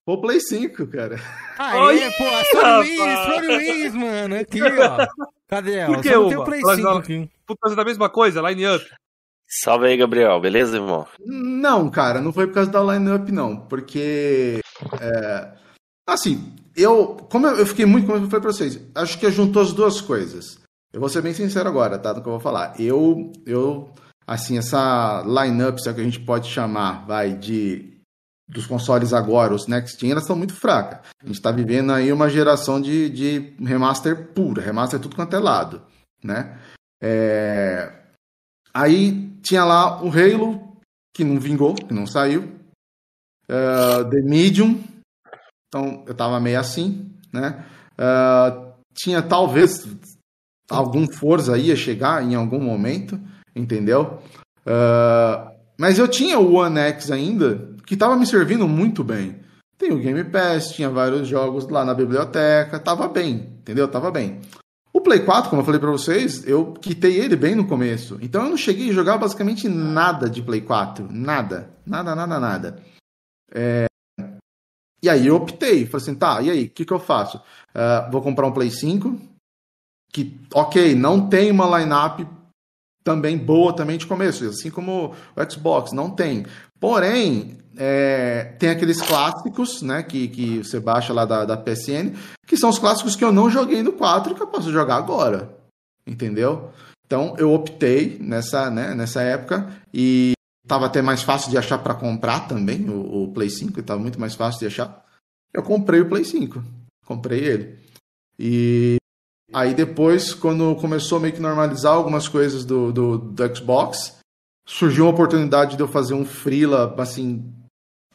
[0.06, 1.16] O Play 5, cara.
[1.58, 4.36] Aê, pô, Sony Wins, Sony Wins, mano.
[4.36, 5.26] Aqui, ó.
[5.48, 5.94] Cadê ela?
[5.94, 7.30] Por que Só tem o Play 5 aqui.
[7.44, 8.84] Por causa da mesma coisa, line up.
[9.48, 10.40] Salve aí, Gabriel.
[10.40, 11.06] Beleza, irmão?
[11.24, 13.56] Não, cara, não foi por causa da line-up, não.
[13.56, 14.60] Porque.
[15.00, 15.52] É,
[16.06, 17.16] assim, eu.
[17.30, 18.06] Como eu, fiquei muito.
[18.06, 20.60] Como eu falei pra vocês, acho que juntou as duas coisas.
[20.96, 22.10] Eu vou ser bem sincero agora, tá?
[22.10, 22.80] Do que eu vou falar.
[22.80, 23.30] Eu.
[23.44, 23.92] eu
[24.26, 28.00] assim, essa line-up, se é que a gente pode chamar, vai, de
[28.48, 31.00] dos consoles agora, os Next Gen, elas estão muito fracas.
[31.22, 35.38] A gente está vivendo aí uma geração de, de remaster pura, remaster tudo quanto é
[35.38, 35.82] lado,
[36.24, 36.58] né?
[37.02, 37.92] É...
[38.72, 40.78] Aí tinha lá o Halo,
[41.14, 42.44] que não vingou, que não saiu.
[43.50, 44.82] Uh, The Medium,
[45.68, 47.66] então eu tava meio assim, né?
[47.98, 49.84] Uh, tinha talvez
[50.70, 53.18] algum Forza ia chegar em algum momento,
[53.54, 54.18] entendeu?
[54.66, 59.40] Uh, mas eu tinha o One X ainda, que estava me servindo muito bem.
[59.78, 63.86] Tem o Game Pass, tinha vários jogos lá na biblioteca, tava bem, entendeu?
[63.86, 64.40] Tava bem.
[64.92, 68.18] O Play 4, como eu falei para vocês, eu quitei ele bem no começo.
[68.22, 71.06] Então eu não cheguei a jogar basicamente nada de Play 4.
[71.10, 71.68] Nada.
[71.84, 72.82] Nada, nada, nada.
[73.54, 73.84] É...
[75.02, 75.84] E aí eu optei.
[75.84, 77.36] Falei assim, tá, e aí, o que, que eu faço?
[77.36, 79.20] Uh, vou comprar um Play 5.
[80.12, 82.20] Que, ok, não tem uma lineup
[83.06, 86.44] também boa também de começo, assim como o Xbox, não tem.
[86.80, 92.16] Porém, é, tem aqueles clássicos, né, que, que você baixa lá da, da PSN,
[92.46, 94.96] que são os clássicos que eu não joguei no 4 e que eu posso jogar
[94.96, 95.54] agora.
[96.04, 96.70] Entendeu?
[97.06, 100.32] Então eu optei nessa, né, nessa época e
[100.64, 104.18] estava até mais fácil de achar para comprar também o, o Play 5, estava muito
[104.18, 105.04] mais fácil de achar.
[105.54, 106.62] Eu comprei o Play 5,
[107.06, 107.78] comprei ele.
[108.38, 108.96] E
[109.52, 114.16] aí depois, quando começou meio que normalizar algumas coisas do, do, do Xbox,
[114.66, 117.52] surgiu uma oportunidade de eu fazer um freela, assim,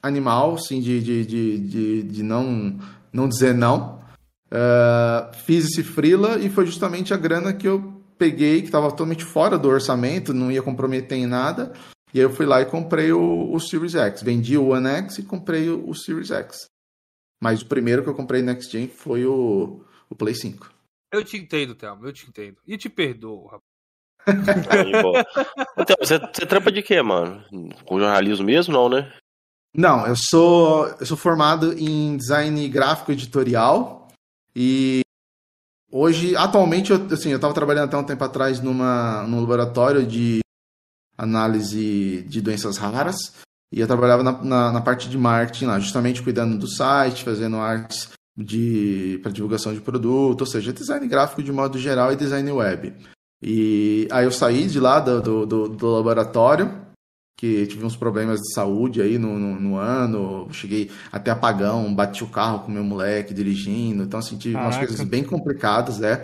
[0.02, 2.78] animal, assim, de, de, de, de, de não,
[3.12, 4.02] não dizer não.
[4.52, 9.24] Uh, fiz esse freela e foi justamente a grana que eu peguei, que estava totalmente
[9.24, 11.74] fora do orçamento, não ia comprometer em nada.
[12.14, 14.22] E aí eu fui lá e comprei o, o Series X.
[14.22, 16.66] Vendi o One X e comprei o, o, Series X.
[17.42, 20.70] Mas o primeiro que eu comprei Next Gen foi o, o Play 5.
[21.12, 22.58] Eu te entendo, Thelma, eu te entendo.
[22.66, 23.62] E te perdoo, rapaz.
[25.78, 27.44] então, você, você trampa de quê, mano?
[27.86, 29.12] Com jornalismo mesmo, não, né?
[29.74, 34.08] Não, eu sou, eu sou formado em design gráfico editorial
[34.56, 35.02] e
[35.92, 40.40] hoje, atualmente, eu, assim, eu estava trabalhando até um tempo atrás numa, num laboratório de
[41.18, 43.34] análise de doenças raras
[43.72, 47.58] e eu trabalhava na, na, na parte de marketing lá, justamente cuidando do site, fazendo
[47.58, 52.52] artes de para divulgação de produto, ou seja, design gráfico de modo geral e design
[52.52, 52.94] web.
[53.42, 56.80] E aí eu saí de lá do, do, do, laboratório,
[57.38, 62.24] que tive uns problemas de saúde aí no, no, no, ano, cheguei até apagão, bati
[62.24, 64.76] o carro com meu moleque dirigindo, então assim, tive Caraca.
[64.76, 66.24] umas coisas bem complicadas, né?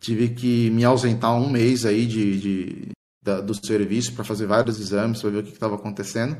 [0.00, 2.88] Tive que me ausentar um mês aí de, de
[3.22, 6.36] da, do serviço para fazer vários exames, para ver o que estava acontecendo.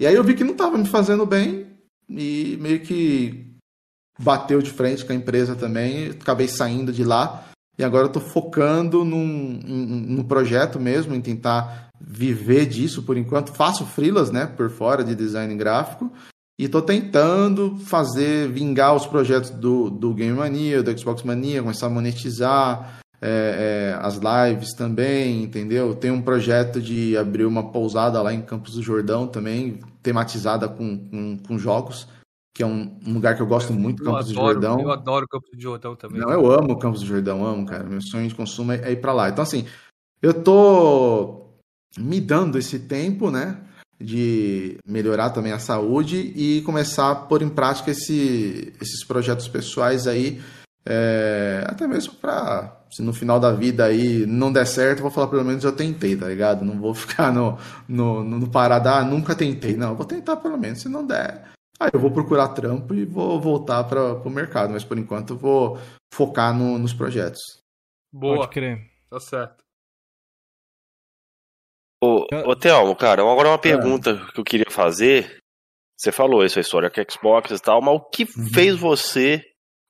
[0.00, 1.66] E aí eu vi que não estava me fazendo bem
[2.08, 3.51] e meio que
[4.18, 7.44] bateu de frente com a empresa também, acabei saindo de lá
[7.78, 13.52] e agora tô focando num, no projeto mesmo, em tentar viver disso por enquanto.
[13.52, 16.12] Faço freelas, né, por fora de design gráfico.
[16.58, 21.86] E tô tentando fazer, vingar os projetos do, do Game Mania, do Xbox Mania, começar
[21.86, 25.94] a monetizar é, é, as lives também, entendeu?
[25.94, 30.98] Tem um projeto de abrir uma pousada lá em Campos do Jordão também, tematizada com,
[30.98, 32.06] com, com jogos
[32.54, 34.78] que é um, um, lugar que eu gosto muito, Campos do Jordão.
[34.78, 36.20] Eu adoro Campos do Jordão também.
[36.20, 37.84] Não, eu amo Campos do Jordão, amo, cara.
[37.84, 39.30] Meu sonho de consumo é, é ir para lá.
[39.30, 39.66] Então, assim,
[40.20, 41.48] eu tô
[41.98, 43.58] me dando esse tempo, né?
[43.98, 50.06] De melhorar também a saúde e começar a pôr em prática esse, esses projetos pessoais
[50.06, 50.42] aí,
[50.84, 55.10] é, até mesmo para se no final da vida aí não der certo, eu vou
[55.10, 56.64] falar pelo menos eu tentei, tá ligado?
[56.64, 57.56] Não vou ficar no,
[57.88, 59.76] no, no parada, ah, nunca tentei.
[59.76, 60.80] Não, eu vou tentar pelo menos.
[60.80, 61.51] Se não der,
[61.84, 64.72] aí eu vou procurar trampo e vou voltar para o mercado.
[64.72, 65.78] Mas por enquanto eu vou
[66.12, 67.40] focar no, nos projetos.
[68.12, 68.36] Boa.
[68.38, 68.90] Pode crer.
[69.10, 69.62] Tá certo.
[72.02, 75.38] Ô, ô Thelmo, cara, agora uma pergunta que eu queria fazer.
[75.96, 78.46] Você falou essa história com Xbox e tal, mas o que Uhum.
[78.52, 79.40] fez você,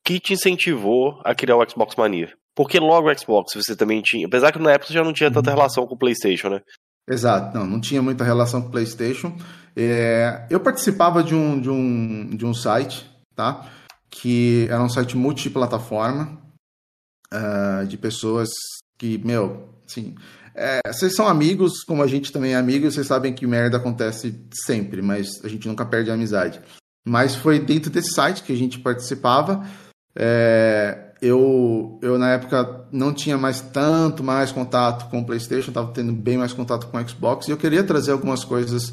[0.05, 2.35] que te incentivou a criar o Xbox Mania?
[2.55, 5.31] Porque logo o Xbox você também tinha, apesar que na época você já não tinha
[5.33, 5.57] tanta Uhum.
[5.57, 6.61] relação com o PlayStation, né?
[7.09, 9.35] Exato, não, não tinha muita relação com o PlayStation.
[9.77, 13.67] É, eu participava de um, de, um, de um site, tá?
[14.11, 16.39] Que era um site multiplataforma,
[17.31, 18.51] ah, de pessoas
[18.99, 20.15] que, meu, assim,
[20.55, 24.39] é, vocês são amigos, como a gente também é amigo, vocês sabem que merda acontece
[24.53, 26.61] sempre, mas a gente nunca perde a amizade.
[27.05, 29.67] Mas foi dentro desse site que a gente participava.
[30.15, 35.91] É, eu, eu, na época, não tinha mais tanto mais contato com o PlayStation, estava
[35.93, 38.93] tendo bem mais contato com o Xbox, e eu queria trazer algumas coisas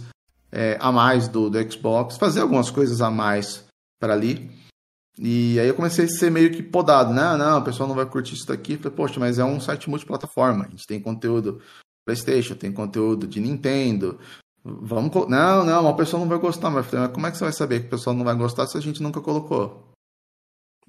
[0.52, 3.66] é, a mais do, do Xbox, fazer algumas coisas a mais
[4.00, 4.50] para ali.
[5.18, 7.14] E aí eu comecei a ser meio que podado.
[7.14, 8.78] Não, não, o pessoal não vai curtir isso daqui.
[8.78, 10.66] Falei, poxa, mas é um site multiplataforma.
[10.66, 11.62] A gente tem conteúdo
[12.06, 14.18] PlayStation, tem conteúdo de Nintendo.
[14.64, 15.12] Vamos.
[15.28, 16.70] Não, não, a pessoa não vai gostar.
[16.70, 18.66] Mas falei, mas como é que você vai saber que o pessoal não vai gostar
[18.68, 19.89] se a gente nunca colocou?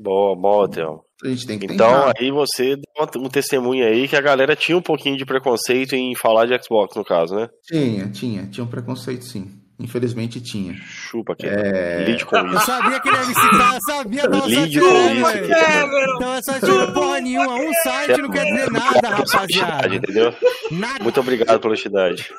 [0.01, 1.05] Boa, boa, Thelmo.
[1.23, 2.13] A gente tem que Então tentar.
[2.19, 6.15] aí você deu um testemunho aí que a galera tinha um pouquinho de preconceito em
[6.15, 7.49] falar de Xbox, no caso, né?
[7.65, 8.47] Tinha, tinha.
[8.47, 9.60] Tinha um preconceito, sim.
[9.83, 10.75] Infelizmente tinha.
[10.87, 11.47] Chupa aqui.
[11.47, 12.05] É...
[12.07, 12.67] Lide com Eu isso.
[12.67, 15.33] sabia que ele ia me citar, eu sabia, tava só Lide tirando, com isso.
[15.33, 15.55] velho.
[15.55, 17.55] É, só tirando porra nenhuma.
[17.55, 19.95] Um site não quer dizer nada, rapaziada.
[19.95, 20.35] Entendeu?
[20.71, 21.03] Nada.
[21.03, 22.31] Muito obrigado pela honestidade.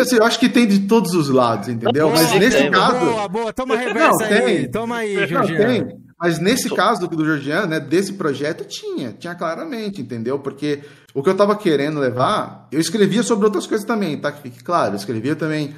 [0.00, 2.10] Assim, eu acho que tem de todos os lados, entendeu?
[2.10, 2.98] Mas nesse tem, caso.
[2.98, 3.52] Boa, boa.
[3.52, 4.42] Toma a reversa Não, aí.
[4.42, 4.70] tem.
[4.70, 6.09] Toma aí, Não, tem.
[6.20, 10.38] Mas nesse caso do, do Georgiano, né, desse projeto, tinha, tinha claramente, entendeu?
[10.38, 10.84] Porque
[11.14, 14.30] o que eu tava querendo levar, eu escrevia sobre outras coisas também, tá?
[14.30, 15.74] Que fique claro, eu escrevia também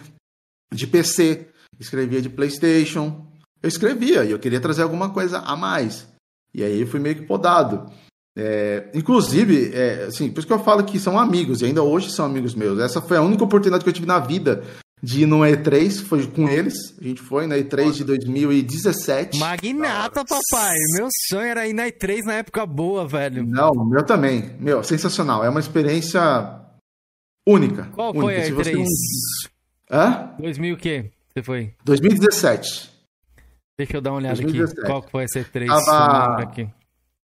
[0.75, 1.47] de PC,
[1.79, 3.25] escrevia de PlayStation,
[3.63, 6.09] eu escrevia e eu queria trazer alguma coisa a mais.
[6.53, 7.89] E aí eu fui meio que podado.
[8.37, 12.11] É, inclusive, é, assim, por isso que eu falo que são amigos, e ainda hoje
[12.11, 12.81] são amigos meus.
[12.81, 14.65] Essa foi a única oportunidade que eu tive na vida
[15.03, 16.75] de ir no E3, foi com eles.
[17.01, 19.39] A gente foi na E3 de 2017.
[19.39, 20.77] Magnata, papai.
[20.95, 23.45] Meu sonho era ir na E3 na época boa, velho.
[23.45, 24.55] Não, meu também.
[24.61, 25.45] Meu, sensacional.
[25.45, 26.21] É uma experiência
[27.47, 27.89] única.
[27.93, 28.23] Qual única.
[28.25, 28.79] foi a Se você E3?
[28.79, 30.31] não- Hã?
[30.39, 31.11] 2000 o quê?
[31.35, 31.75] Você foi?
[31.85, 32.91] 2017.
[33.77, 34.79] Deixa eu dar uma olhada 2017.
[34.81, 34.87] aqui.
[34.89, 35.67] Qual que foi essa E3?
[35.67, 36.69] Tava- Aqui.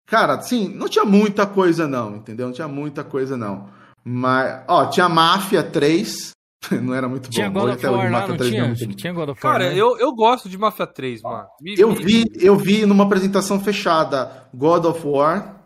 [0.06, 2.46] Cara, sim, não tinha muita coisa não, entendeu?
[2.46, 3.68] Não tinha muita coisa não.
[4.04, 6.30] Mas, ó, tinha Máfia 3,
[6.82, 7.60] não era muito Tinha bom.
[7.60, 8.74] God Hoje of War lá, não 3 tinha?
[8.94, 9.76] tinha God of War, Cara, né?
[9.80, 11.46] eu, eu gosto de Mafia 3, mano.
[11.60, 15.62] Me- Eu me- vi, eu vi numa apresentação fechada God of War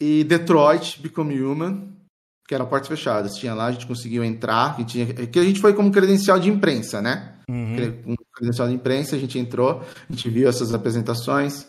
[0.00, 1.92] e Detroit Become Human,
[2.48, 3.36] que eram portas fechadas.
[3.36, 6.48] Tinha lá, a gente conseguiu entrar, que, tinha, que a gente foi como credencial de
[6.50, 7.34] imprensa, né?
[7.48, 7.76] Uhum.
[8.04, 11.66] Com credencial de imprensa, a gente entrou, a gente viu essas apresentações.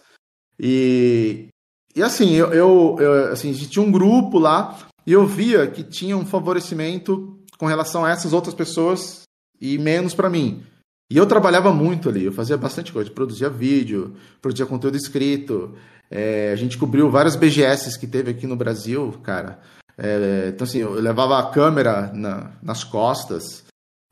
[0.60, 1.48] E,
[1.96, 5.68] e assim, eu, eu, eu- assim, a gente tinha um grupo lá e eu via
[5.68, 9.22] que tinha um favorecimento com relação a essas outras pessoas
[9.62, 10.64] e menos para mim.
[11.12, 15.76] E eu trabalhava muito ali, eu fazia bastante coisa, produzia vídeo, produzia conteúdo escrito.
[16.10, 19.60] é, a gente cobriu várias BGS que teve aqui no Brasil, cara.
[19.96, 23.64] É, então, assim, eu levava a câmera na- nas costas,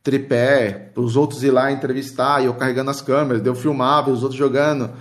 [0.03, 4.37] tripé, os outros ir lá entrevistar, e eu carregando as câmeras, eu filmava, os outros
[4.37, 4.91] jogando.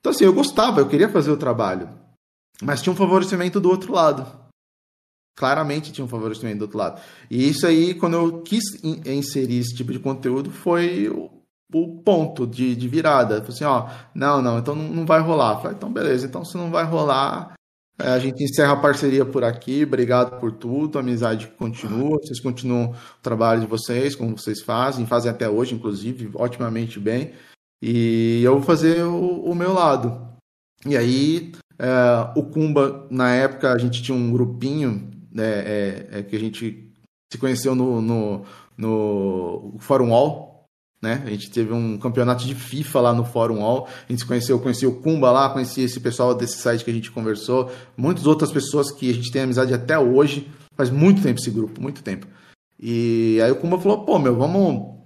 [0.00, 1.90] Então, assim, eu gostava, eu queria fazer o trabalho.
[2.62, 4.26] Mas tinha um favorecimento do outro lado.
[5.34, 7.00] Claramente tinha um favorecimento do outro lado.
[7.30, 11.30] E isso aí, quando eu quis in- inserir esse tipo de conteúdo, foi o,
[11.72, 13.36] o ponto de, de virada.
[13.36, 15.56] Falei assim, ó, não, não, então não, não vai rolar.
[15.56, 17.54] Falei, então beleza, então se não vai rolar,
[17.98, 19.84] é, a gente encerra a parceria por aqui.
[19.84, 22.18] Obrigado por tudo, a amizade continua.
[22.22, 27.32] Vocês continuam o trabalho de vocês, como vocês fazem, fazem até hoje, inclusive, otimamente bem.
[27.82, 30.28] E eu vou fazer o, o meu lado.
[30.84, 36.22] E aí, é, o Kumba, na época, a gente tinha um grupinho né, é, é,
[36.22, 36.90] que a gente
[37.32, 38.44] se conheceu no, no,
[38.76, 40.66] no Fórum Wall.
[41.00, 41.22] Né?
[41.26, 43.88] A gente teve um campeonato de FIFA lá no Fórum Wall.
[43.88, 46.94] A gente se conheceu, conheci o Kumba lá, conheci esse pessoal desse site que a
[46.94, 47.72] gente conversou.
[47.96, 50.50] Muitas outras pessoas que a gente tem amizade até hoje.
[50.76, 52.26] Faz muito tempo esse grupo, muito tempo.
[52.78, 55.00] E aí o Kumba falou, pô, meu, vamos...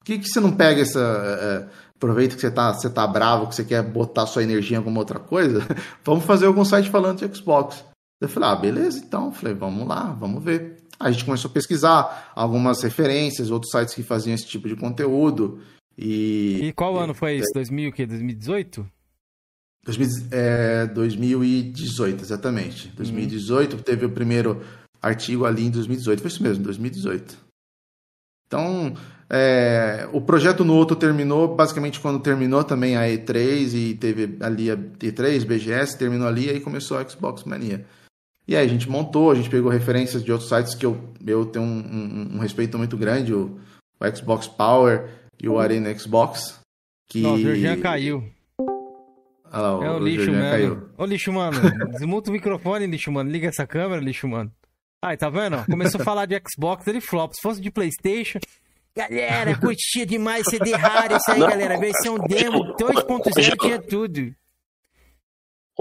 [0.00, 0.98] Por que, que você não pega essa...
[0.98, 4.78] é, aproveita que você tá, você tá bravo, que você quer botar sua energia em
[4.78, 5.64] alguma outra coisa,
[6.04, 7.84] vamos fazer algum site falando de Xbox.
[8.22, 9.26] Eu falei, ah, beleza, então.
[9.26, 10.76] Eu falei, vamos lá, vamos ver.
[10.98, 15.60] A gente começou a pesquisar algumas referências, outros sites que faziam esse tipo de conteúdo.
[15.98, 17.50] E, e qual ano foi isso?
[17.52, 18.06] 2000, o quê?
[18.06, 18.88] 2018?
[19.84, 22.88] 2000, é, 2018, exatamente.
[22.90, 23.82] 2018 uhum.
[23.82, 24.62] teve o primeiro
[25.02, 26.20] artigo ali em 2018.
[26.20, 27.36] Foi isso mesmo, 2018.
[28.46, 28.94] Então,
[29.28, 34.70] é, o projeto no outro terminou basicamente quando terminou também a E3 e teve ali
[34.70, 37.84] a E3, BGS, terminou ali e aí começou a Xbox Mania.
[38.52, 41.46] E aí a gente montou, a gente pegou referências de outros sites que eu, eu
[41.46, 43.58] tenho um, um, um respeito muito grande, o,
[43.98, 45.08] o, Xbox Power
[45.42, 46.60] e o Arena Xbox.
[47.08, 47.22] Que...
[47.22, 48.22] Não, o Jorginho caiu.
[49.50, 50.50] Ah lá, o, é o, o lixo, mano.
[50.50, 50.88] Caiu.
[50.98, 51.58] Ô, lixo, mano.
[51.92, 53.30] Desmuta o microfone, lixo, mano.
[53.30, 54.52] Liga essa câmera, lixo, mano.
[55.02, 55.64] Aí, tá vendo?
[55.64, 57.32] Começou a falar de Xbox, ele flop.
[57.32, 58.38] Se fosse de Playstation...
[58.94, 61.48] Galera, curtia demais CD raro isso aí, Não.
[61.48, 61.80] galera.
[61.80, 64.34] Versão demo 2.0 tinha tudo.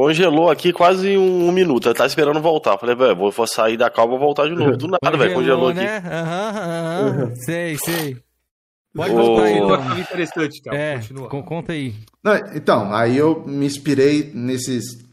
[0.02, 1.88] Congelou aqui quase um, um minuto.
[1.88, 2.76] Eu tava esperando voltar.
[2.80, 4.76] Falei, velho, vou, vou sair da calma e vou voltar de novo.
[4.76, 5.98] Do nada, velho, congelou né?
[5.98, 6.08] aqui.
[6.08, 7.36] Aham, aham.
[7.36, 8.18] Sei, sei.
[8.96, 10.00] Pode voltar aí, então.
[10.00, 10.76] interessante, cara.
[10.76, 11.30] É, Continua.
[11.30, 11.94] conta aí.
[12.24, 15.06] Não, então, aí eu me inspirei nesses,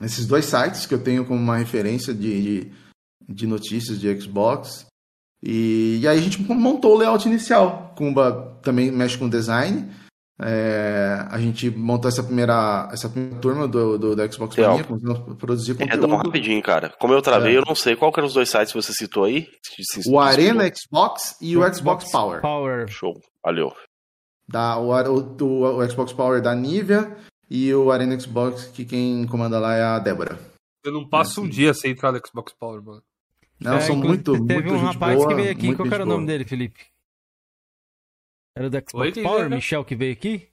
[0.00, 2.72] nesses dois sites que eu tenho como uma referência de, de,
[3.28, 4.84] de notícias de Xbox.
[5.40, 7.94] E, e, aí a gente montou o layout inicial.
[7.96, 9.88] Kumba também mexe com design.
[10.40, 15.20] É, a gente montou essa primeira, essa primeira turma do, do, do Xbox Mania, começamos
[15.30, 16.12] a produzir conteúdo.
[16.12, 16.92] É, rapidinho, cara.
[16.98, 17.58] Como eu travei, é.
[17.58, 17.94] eu não sei.
[17.94, 19.48] Qual que eram os dois sites que você citou aí?
[19.80, 22.40] Se, o Arena Xbox e o Xbox, Xbox Power.
[22.40, 22.88] Power.
[22.88, 23.14] Show.
[23.44, 23.72] Valeu.
[24.48, 27.16] Da, o, o, o, Xbox Power da Nivea
[27.48, 30.38] e o Arena Xbox, que quem comanda lá é a Débora.
[30.84, 33.02] Eu não passo um dia sem entrar no Xbox Power, mano.
[33.60, 36.06] Não, é, são muito, Teve muito um rapaz boa, que veio aqui, qual era o
[36.06, 36.80] nome dele, Felipe?
[38.56, 40.48] Era do Xbox Oi, Power, Michel, que veio aqui?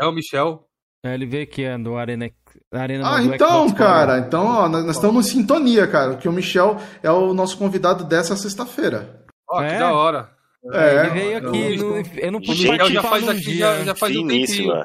[0.00, 0.66] É o Michel.
[1.04, 2.30] É, ele veio aqui, é, do Arena,
[2.72, 4.26] Arena Ah, então, Xbox cara, Power.
[4.26, 8.04] então, ó, nós, nós estamos em sintonia, cara, que o Michel é o nosso convidado
[8.04, 9.26] dessa sexta-feira.
[9.48, 9.72] Ó, é?
[9.72, 10.30] que da hora.
[10.72, 14.14] É, ele veio aqui, no, eu não pude participar já faz aqui, já, já faz
[14.14, 14.80] finíssima.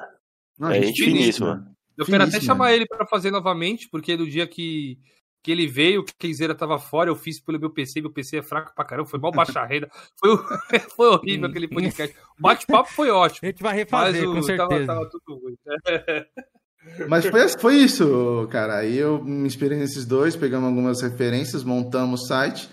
[0.59, 1.65] um Não, é gente finíssima.
[1.97, 4.97] Eu quero até chamar ele para fazer novamente, porque no dia que
[5.43, 8.41] que ele veio, que Kenzeira tava fora, eu fiz pelo meu PC, meu PC é
[8.41, 9.89] fraco pra caramba, foi mal baixa renda,
[10.19, 10.29] foi,
[10.95, 12.15] foi horrível aquele podcast.
[12.37, 13.39] O bate-papo foi ótimo.
[13.47, 14.85] A gente vai refazer, com certeza.
[14.85, 15.55] Tava, tava tudo ruim.
[17.07, 18.77] Mas foi, foi isso, cara.
[18.77, 22.69] Aí eu me inspirei nesses dois, pegamos algumas referências, montamos o site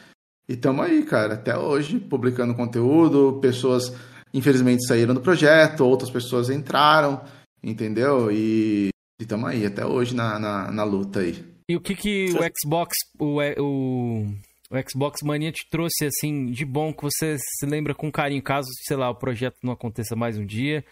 [0.49, 3.41] e estamos aí, cara, até hoje, publicando conteúdo.
[3.41, 3.93] Pessoas,
[4.33, 7.21] infelizmente, saíram do projeto, outras pessoas entraram,
[7.63, 8.31] entendeu?
[8.31, 8.91] E
[9.21, 11.56] estamos aí, até hoje na, na, na luta aí.
[11.69, 14.27] E o que que o Xbox, o, o,
[14.71, 18.69] o Xbox Mania te trouxe, assim, de bom que você se lembra com carinho, caso,
[18.87, 20.85] sei lá, o projeto não aconteça mais um dia?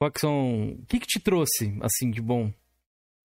[0.00, 0.70] Quais são...
[0.72, 2.52] O que que te trouxe, assim, de bom?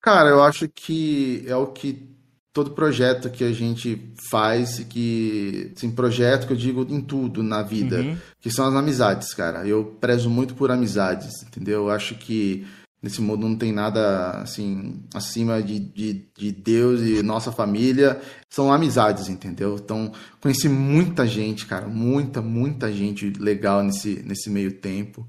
[0.01, 2.13] Cara, eu acho que é o que
[2.53, 7.63] todo projeto que a gente faz, que assim, projeto que eu digo em tudo na
[7.63, 8.17] vida, uhum.
[8.39, 9.67] que são as amizades, cara.
[9.67, 11.85] Eu prezo muito por amizades, entendeu?
[11.85, 12.67] Eu acho que
[13.03, 18.21] nesse mundo não tem nada assim acima de, de, de, Deus e nossa família.
[18.49, 19.75] São amizades entendeu?
[19.75, 21.87] Então conheci muita gente cara.
[21.87, 25.27] Muita muita gente legal nesse nesse meio tempo.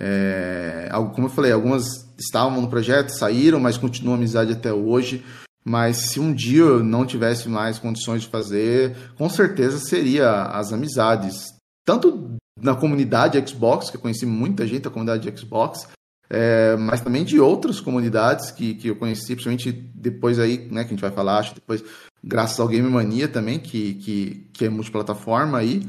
[0.00, 5.24] É, como eu falei algumas estavam no projeto saíram mas continuam amizade até hoje.
[5.64, 10.72] Mas se um dia eu não tivesse mais condições de fazer com certeza seria as
[10.72, 11.46] amizades.
[11.84, 15.86] Tanto na comunidade Xbox que eu conheci muita gente da comunidade Xbox
[16.30, 20.88] é, mas também de outras comunidades que, que eu conheci, principalmente depois aí, né, que
[20.88, 21.82] a gente vai falar, acho depois,
[22.22, 25.82] graças ao Game Mania também, que, que, que é multiplataforma aí,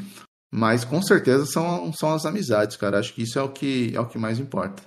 [0.51, 3.99] mas com certeza são, são as amizades, cara, acho que isso é o que, é
[3.99, 4.81] o que mais importa.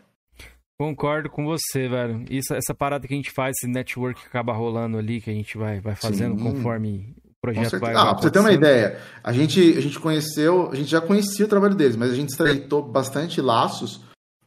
[0.81, 2.25] Concordo com você, velho.
[2.29, 5.33] Isso, essa parada que a gente faz, esse network que acaba rolando ali, que a
[5.33, 6.43] gente vai, vai fazendo Sim.
[6.43, 7.95] conforme o projeto vai.
[7.95, 11.45] Ah, pra você ter uma ideia, a gente, a gente conheceu, a gente já conhecia
[11.45, 14.01] o trabalho deles, mas a gente estreitou bastante laços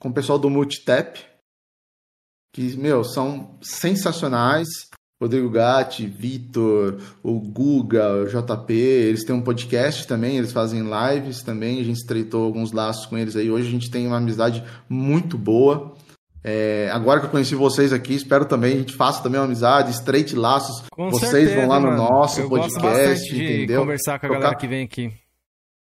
[0.05, 1.19] com o pessoal do Multitap,
[2.53, 4.67] que, meu, são sensacionais.
[5.19, 11.41] Rodrigo Gatti, Vitor, o Guga, o JP, eles têm um podcast também, eles fazem lives
[11.41, 13.49] também, a gente estreitou alguns laços com eles aí.
[13.49, 15.95] Hoje a gente tem uma amizade muito boa.
[16.43, 19.89] É, agora que eu conheci vocês aqui, espero também a gente faça também uma amizade,
[19.89, 20.87] estreite laços.
[20.91, 21.97] Com vocês certeza, vão lá no mano.
[21.97, 23.81] nosso eu podcast, entendeu?
[23.81, 25.24] conversar com a galera que vem aqui.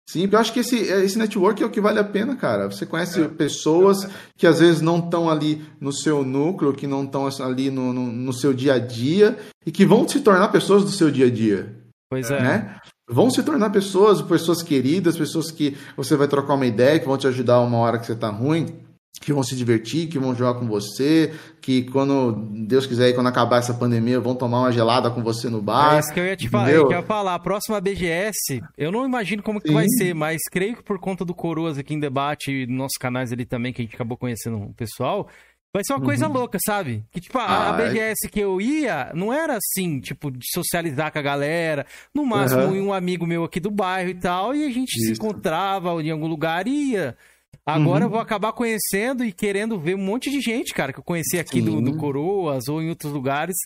[0.09, 2.71] Sim, eu acho que esse, esse network é o que vale a pena, cara.
[2.71, 3.29] Você conhece é.
[3.29, 4.09] pessoas
[4.39, 8.11] que às vezes não estão ali no seu núcleo, que não estão ali no, no,
[8.11, 9.37] no, seu dia a dia
[9.67, 11.77] e que vão se tornar pessoas do seu dia a dia.
[12.09, 12.41] Pois é.
[12.41, 12.77] Né?
[13.07, 17.19] Vão se tornar pessoas, pessoas queridas, pessoas que você vai trocar uma ideia, que vão
[17.19, 18.81] te ajudar uma hora que você tá ruim.
[19.21, 22.33] Que vão se divertir, que vão jogar com você, que quando
[22.67, 25.97] Deus quiser, quando acabar essa pandemia, vão tomar uma gelada com você no bar.
[25.97, 26.71] É isso que eu ia te falar.
[26.71, 27.35] Eu ia falar.
[27.35, 31.25] A próxima BGS, eu não imagino como que vai ser, mas creio que por conta
[31.25, 34.57] do Coroas aqui em debate e nossos canais ali também, que a gente acabou conhecendo
[34.57, 35.29] o pessoal,
[35.73, 36.33] Vai ser uma coisa uhum.
[36.33, 37.05] louca, sabe?
[37.11, 38.29] Que, tipo, a, ah, a BGS é...
[38.29, 41.87] que eu ia não era assim, tipo, de socializar com a galera.
[42.15, 42.87] No máximo, uhum.
[42.87, 45.07] um amigo meu aqui do bairro e tal, e a gente Isso.
[45.07, 47.17] se encontrava em algum lugar e ia.
[47.65, 48.07] Agora uhum.
[48.07, 51.39] eu vou acabar conhecendo e querendo ver um monte de gente, cara, que eu conheci
[51.39, 53.57] aqui do, do, Coroas ou em outros lugares.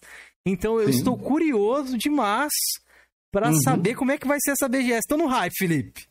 [0.44, 0.98] Então eu Sim.
[0.98, 2.52] estou curioso demais
[3.32, 3.60] para uhum.
[3.60, 5.06] saber como é que vai ser essa BGS.
[5.08, 6.06] Tô no hype, Felipe.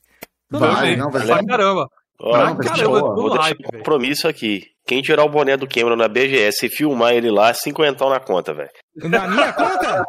[0.49, 0.97] Tô vai, hype.
[0.97, 1.45] não, vai ser...
[1.45, 1.87] caramba.
[2.17, 4.71] Ó, caramba, vou, vou deixar um compromisso aqui.
[4.85, 8.53] Quem tirar o boné do Cameron na BGS e filmar ele lá, cinquentão na conta,
[8.53, 8.69] velho.
[8.95, 10.03] Na minha conta?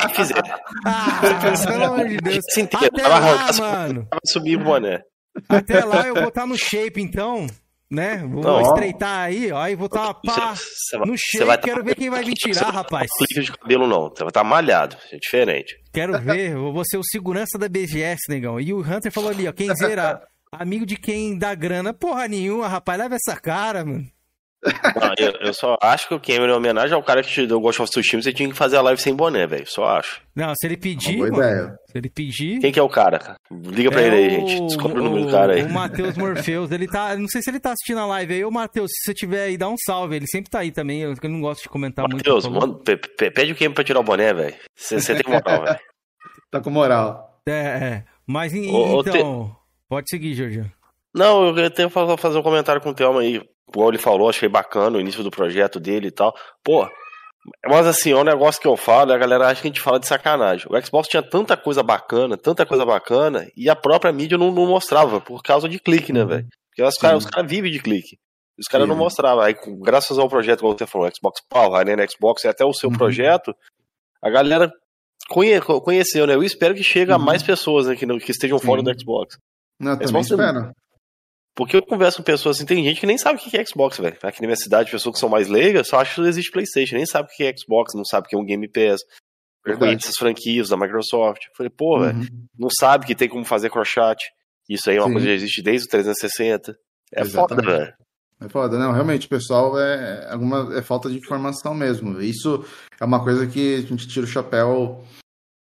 [0.00, 0.42] Quem fizer.
[0.84, 1.20] Ah,
[1.66, 2.44] pelo amor de Deus.
[2.74, 4.08] Até lá, mano.
[4.26, 5.02] subir o boné.
[5.48, 7.46] Até lá eu vou estar no shape, então,
[7.90, 8.18] né?
[8.18, 11.46] Vou não, estreitar aí, ó, e vou estar pá, cê, no shape.
[11.46, 13.08] Tá, quero ver quem vai me tirar, rapaz.
[13.34, 15.76] Não de cabelo não, você vai estar tá malhado, é diferente.
[15.92, 18.60] Quero ver, eu vou ser o segurança da BGS, negão.
[18.60, 20.22] E o Hunter falou ali, ó, quem zera
[20.52, 24.06] amigo de quem dá grana, porra nenhuma, rapaz, leva essa cara, mano.
[24.66, 27.58] Não, eu, eu, só acho que o Cameron, em homenagem ao cara que te deu
[27.58, 29.66] o Ghost of Tsushima, você tinha que fazer a live sem boné, velho.
[29.66, 30.20] Só acho.
[30.34, 31.18] Não, se ele pedir.
[31.18, 32.60] Mano, se ele pedir.
[32.60, 33.36] Quem que é o cara?
[33.50, 34.66] Liga pra é ele aí, gente.
[34.66, 35.62] Descobre o, o número do cara aí.
[35.62, 37.16] O Matheus Morpheus, ele tá.
[37.16, 38.44] Não sei se ele tá assistindo a live aí.
[38.44, 40.16] Ô, Matheus, se você tiver aí, dá um salve.
[40.16, 41.02] Ele sempre tá aí também.
[41.02, 42.78] Eu não gosto de comentar Mateus, muito.
[42.78, 44.54] Matheus, pede o Cameron pra tirar o boné, velho.
[44.74, 45.78] Você tem moral, velho.
[46.48, 47.40] Tá com moral.
[47.46, 48.04] É, é.
[48.26, 49.48] Mas ô, então.
[49.48, 49.56] Te...
[49.88, 50.64] Pode seguir, Jorge.
[51.14, 54.48] Não, eu tenho que fazer um comentário com o Thelma aí igual ele falou, achei
[54.48, 56.34] bacana o início do projeto dele e tal.
[56.62, 56.88] Pô,
[57.64, 60.00] mas assim, é um negócio que eu falo, a galera acha que a gente fala
[60.00, 60.66] de sacanagem.
[60.70, 64.66] O Xbox tinha tanta coisa bacana, tanta coisa bacana, e a própria mídia não, não
[64.66, 66.28] mostrava, por causa de clique, né, uhum.
[66.28, 66.46] velho?
[66.70, 68.18] Porque os caras cara vivem de clique.
[68.58, 69.42] Os caras não mostravam.
[69.42, 72.88] Aí, graças ao projeto, como você falou, Xbox Power, né, Xbox e até o seu
[72.88, 72.96] uhum.
[72.96, 73.54] projeto,
[74.22, 74.70] a galera
[75.28, 76.34] conhe, conheceu, né?
[76.34, 77.16] Eu espero que chegue uhum.
[77.16, 78.66] a mais pessoas né, que, que estejam Sim.
[78.66, 79.36] fora do Xbox.
[79.78, 80.72] Não, também espero.
[81.56, 83.98] Porque eu converso com pessoas assim, tem gente que nem sabe o que é Xbox,
[83.98, 84.16] velho.
[84.22, 87.06] Aqui na minha cidade, pessoas que são mais leigas só acham que existe PlayStation, nem
[87.06, 89.00] sabe o que é Xbox, não sabe o que é um Game Pass.
[89.64, 91.44] Conhece essas franquias da Microsoft.
[91.46, 92.02] Eu falei, pô, uhum.
[92.02, 94.22] velho, não sabe que tem como fazer crochat.
[94.68, 95.12] Isso aí é uma Sim.
[95.14, 96.78] coisa que existe desde o 360.
[97.12, 97.64] É Exatamente.
[97.66, 97.94] foda, velho.
[98.38, 102.20] É foda, não, realmente, pessoal, é, alguma, é falta de informação mesmo.
[102.20, 102.64] Isso
[103.00, 105.02] é uma coisa que a gente tira o chapéu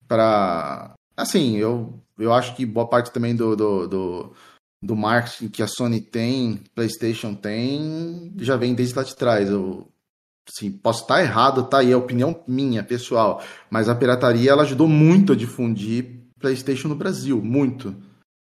[0.08, 4.36] para Assim, eu, eu acho que boa parte também do, do, do
[4.86, 9.49] do marketing que a Sony tem, PlayStation tem, já vem desde lá de trás.
[9.49, 9.88] Eu
[10.48, 14.88] assim, posso estar errado, tá aí, é opinião minha, pessoal, mas a pirataria ela ajudou
[14.88, 17.95] muito a difundir PlayStation no Brasil, muito.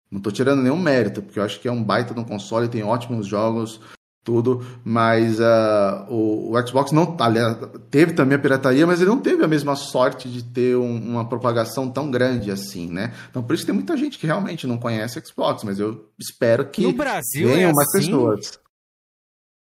[0.09, 2.69] Não estou tirando nenhum mérito, porque eu acho que é um baita de um console,
[2.69, 3.81] tem ótimos jogos,
[4.23, 7.57] tudo, mas uh, o, o, Xbox não aliás,
[7.89, 11.27] teve também a pirataria, mas ele não teve a mesma sorte de ter um, uma
[11.27, 13.13] propagação tão grande assim, né?
[13.29, 16.83] Então por isso tem muita gente que realmente não conhece Xbox, mas eu espero que
[16.83, 18.05] no Brasil venham é mais assim?
[18.05, 18.59] pessoas.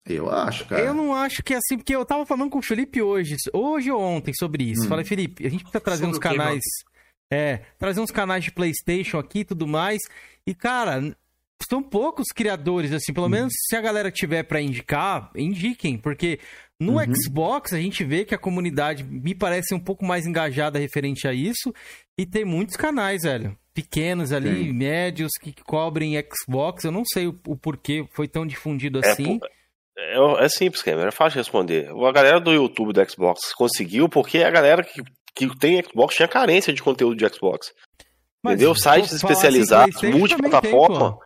[0.05, 0.81] Eu acho, cara.
[0.81, 3.89] Eu não acho que é assim, porque eu tava falando com o Felipe hoje, hoje
[3.89, 4.85] ou ontem sobre isso.
[4.85, 4.89] Hum.
[4.89, 6.61] Falei, Felipe, a gente precisa trazer sobre uns canais.
[7.31, 9.99] é, trazer uns canais de PlayStation aqui e tudo mais.
[10.45, 11.15] E, cara,
[11.69, 13.31] são poucos criadores, assim, pelo uhum.
[13.31, 16.40] menos se a galera tiver para indicar, indiquem, porque
[16.80, 17.15] no uhum.
[17.15, 21.34] Xbox a gente vê que a comunidade me parece um pouco mais engajada referente a
[21.34, 21.73] isso,
[22.18, 24.73] e tem muitos canais, velho, pequenos ali, Sim.
[24.73, 29.40] médios, que cobrem Xbox, eu não sei o, o porquê foi tão difundido é, assim.
[29.98, 31.90] É, é, é simples, Cameron, é fácil responder.
[31.90, 35.02] A galera do YouTube do Xbox conseguiu porque a galera que,
[35.34, 37.73] que tem Xbox tinha carência de conteúdo de Xbox.
[38.44, 38.76] Mas, Entendeu?
[38.76, 41.18] Sites assim, especializados, assim, multiplataforma.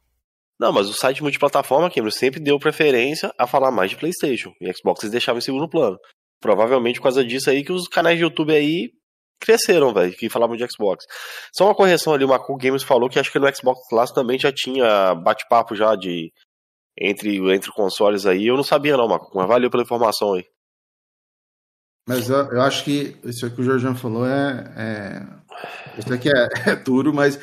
[0.60, 4.52] Não, mas o site multiplataforma, Cameron, sempre deu preferência a falar mais de PlayStation.
[4.60, 5.98] E Xbox eles deixavam em segundo plano.
[6.42, 8.92] Provavelmente por causa disso aí que os canais de YouTube aí
[9.40, 11.06] cresceram, velho, que falavam de Xbox.
[11.56, 14.40] Só uma correção ali, o Macu Games falou que acho que no Xbox Class também
[14.40, 16.32] já tinha bate-papo já de
[17.00, 18.48] entre, entre consoles aí.
[18.48, 20.46] Eu não sabia não, Macu, mas valeu pela informação aí.
[22.08, 26.00] Mas eu, eu acho que isso que o Jorjão falou é, é...
[26.00, 27.38] Isso aqui é, é duro, mas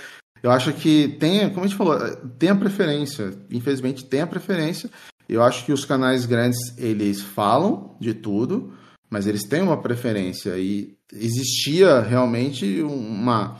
[0.44, 1.98] eu acho que tem, como a gente falou,
[2.38, 3.32] tem a preferência.
[3.50, 4.90] Infelizmente tem a preferência.
[5.26, 8.74] Eu acho que os canais grandes, eles falam de tudo,
[9.08, 10.58] mas eles têm uma preferência.
[10.58, 13.58] E existia realmente uma.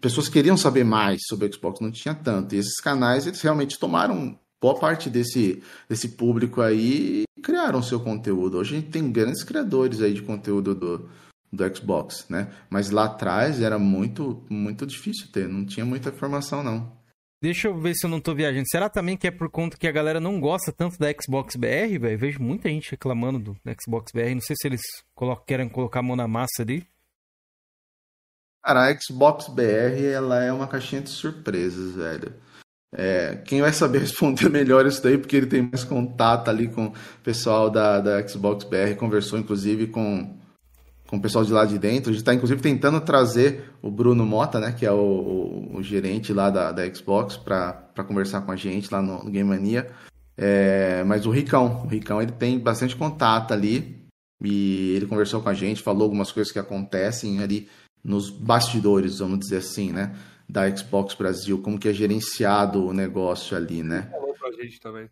[0.00, 2.54] Pessoas queriam saber mais sobre o Xbox, não tinha tanto.
[2.54, 7.98] E esses canais, eles realmente tomaram boa parte desse, desse público aí e criaram seu
[7.98, 8.58] conteúdo.
[8.58, 11.10] Hoje a gente tem grandes criadores aí de conteúdo do,
[11.52, 12.48] do Xbox, né?
[12.70, 16.90] Mas lá atrás era muito, muito difícil ter, não tinha muita informação não.
[17.42, 18.68] Deixa eu ver se eu não tô viajando.
[18.68, 21.98] Será também que é por conta que a galera não gosta tanto da Xbox BR,
[22.00, 22.16] velho?
[22.16, 24.34] Vejo muita gente reclamando do Xbox BR.
[24.34, 24.80] Não sei se eles
[25.44, 26.86] querem colocar a mão na massa ali.
[28.64, 32.32] Cara, a Xbox BR ela é uma caixinha de surpresas, velho.
[32.94, 36.86] É, quem vai saber responder melhor isso daí, porque ele tem mais contato ali com
[36.88, 40.38] o pessoal da, da Xbox BR, conversou inclusive com,
[41.12, 42.08] com o pessoal de lá de dentro.
[42.08, 45.82] A gente está inclusive tentando trazer o Bruno Mota, né, que é o, o, o
[45.82, 49.90] gerente lá da, da Xbox, para conversar com a gente lá no, no Game Mania.
[50.38, 54.02] É, mas o Ricão, o Ricão ele tem bastante contato ali
[54.42, 57.68] e ele conversou com a gente, falou algumas coisas que acontecem ali
[58.02, 60.16] nos bastidores, vamos dizer assim, né?
[60.48, 64.08] Da Xbox Brasil, como que é gerenciado o negócio ali, né?
[64.10, 65.10] Falou pra gente também.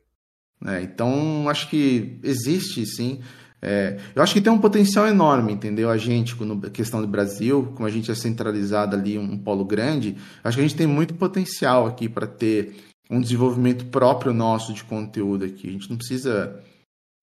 [0.66, 3.20] É, então, acho que existe, sim.
[3.62, 5.91] É, eu acho que tem um potencial enorme, entendeu?
[5.91, 10.16] A gente, na questão do Brasil, como a gente é centralizado ali, um polo grande,
[10.43, 12.77] acho que a gente tem muito potencial aqui para ter
[13.11, 15.69] um desenvolvimento próprio nosso de conteúdo aqui.
[15.69, 16.62] A gente não precisa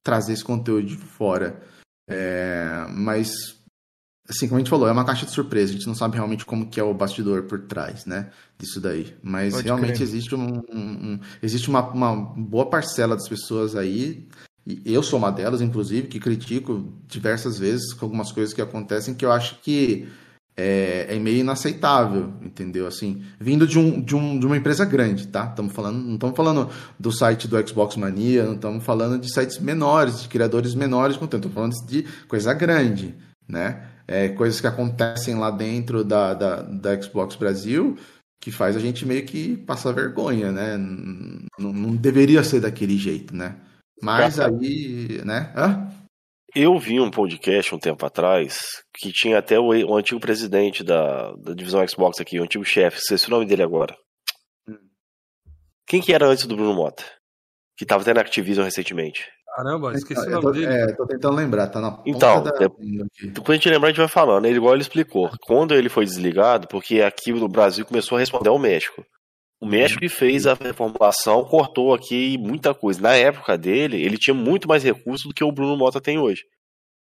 [0.03, 1.61] trazer esse conteúdo de fora.
[2.09, 3.57] É, mas
[4.29, 5.71] assim, como a gente falou, é uma caixa de surpresa.
[5.71, 8.29] A gente não sabe realmente como que é o bastidor por trás, né?
[8.57, 9.15] Disso daí.
[9.23, 10.01] Mas Pode realmente crer.
[10.01, 14.27] existe, um, um, um existe uma, uma, boa parcela das pessoas aí,
[14.85, 19.25] eu sou uma delas, inclusive, que critico diversas vezes com algumas coisas que acontecem que
[19.25, 20.07] eu acho que
[20.55, 22.87] é, é meio inaceitável, entendeu?
[22.87, 25.45] Assim, vindo de, um, de, um, de uma empresa grande, tá?
[25.45, 26.69] Estamos falando, não estamos falando
[26.99, 31.53] do site do Xbox Mania, não estamos falando de sites menores, de criadores menores, estamos
[31.53, 33.15] falando de coisa grande,
[33.47, 33.83] né?
[34.07, 37.97] é, coisas que acontecem lá dentro da, da, da, Xbox Brasil
[38.39, 40.77] que faz a gente meio que passar vergonha, né?
[40.77, 43.55] Não, não deveria ser daquele jeito, né?
[44.01, 45.51] Mas aí, né?
[45.55, 45.87] Hã?
[46.55, 51.33] Eu vi um podcast um tempo atrás que tinha até o, o antigo presidente da,
[51.33, 53.95] da, divisão Xbox aqui, o antigo chefe, sei se o nome dele agora.
[54.67, 54.77] Hum.
[55.85, 57.03] Quem que era antes do Bruno Mota?
[57.77, 59.25] Que tava até na Activision recentemente.
[59.55, 60.73] Caramba, esqueci então, o nome dele.
[60.73, 62.51] É, tô tentando lembrar, tá na ponta Então, da...
[62.51, 64.45] depois a gente lembrar, a gente vai falando.
[64.45, 68.49] Ele, igual ele explicou, quando ele foi desligado, porque aqui no Brasil começou a responder
[68.49, 69.03] ao México.
[69.59, 73.01] O México que fez a reformulação cortou aqui muita coisa.
[73.01, 76.43] Na época dele, ele tinha muito mais recursos do que o Bruno Mota tem hoje.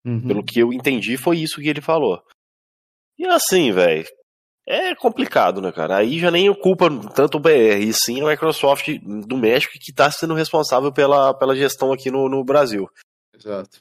[0.03, 0.27] Uhum.
[0.27, 2.21] Pelo que eu entendi, foi isso que ele falou.
[3.17, 4.03] E assim, velho,
[4.67, 5.97] é complicado, né, cara?
[5.97, 8.87] Aí já nem ocupa tanto o BR, e sim a Microsoft
[9.27, 12.89] do México que está sendo responsável pela, pela gestão aqui no, no Brasil.
[13.35, 13.79] Exato.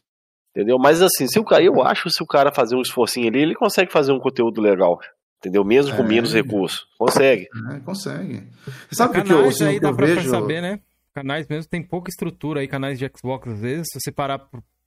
[0.54, 0.78] Entendeu?
[0.78, 3.40] Mas assim, se o cara, eu acho que se o cara fazer um esforcinho ali,
[3.40, 4.98] ele consegue fazer um conteúdo legal.
[5.40, 5.64] Entendeu?
[5.64, 6.86] Mesmo com é, menos recursos.
[6.98, 7.48] Consegue.
[7.72, 8.46] É, consegue.
[8.88, 10.28] Você sabe o que eu, assim, aí dá pra vejo...
[10.28, 10.80] saber, né?
[11.14, 14.38] Canais mesmo tem pouca estrutura aí, canais de Xbox, às vezes, se você parar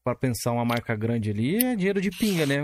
[0.04, 2.60] para pensar uma marca grande ali, é dinheiro de pinga, né?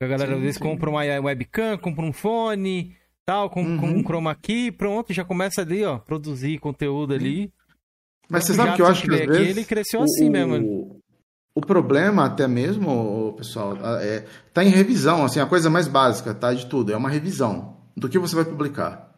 [0.00, 0.62] A galera sim, às vezes sim.
[0.62, 2.94] compra uma webcam, compra um fone,
[3.24, 3.78] tal, com, uhum.
[3.78, 7.52] com um chroma key, pronto, já começa ali, ó, produzir conteúdo ali.
[8.28, 11.00] Mas você sabe que eu acho que às vezes, ele cresceu o, assim mesmo.
[11.54, 14.24] O problema até mesmo, pessoal, é
[14.54, 18.08] tá em revisão, assim, a coisa mais básica, tá, de tudo, é uma revisão do
[18.08, 19.16] que você vai publicar,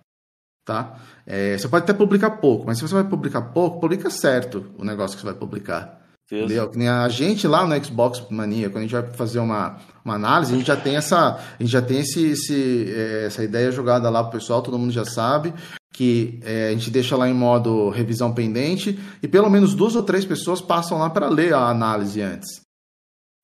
[0.66, 0.98] tá?
[1.24, 4.84] É, você pode até publicar pouco, mas se você vai publicar pouco, publica certo o
[4.84, 6.02] negócio que você vai publicar.
[6.26, 6.68] Entendeu?
[6.70, 10.14] Que nem a gente lá no Xbox Mania, quando a gente vai fazer uma, uma
[10.14, 13.70] análise, a gente já tem essa, a gente já tem esse, esse é, essa ideia
[13.70, 15.52] jogada lá pro pessoal, todo mundo já sabe
[15.94, 20.02] que é, a gente deixa lá em modo revisão pendente e pelo menos duas ou
[20.02, 22.60] três pessoas passam lá para ler a análise antes.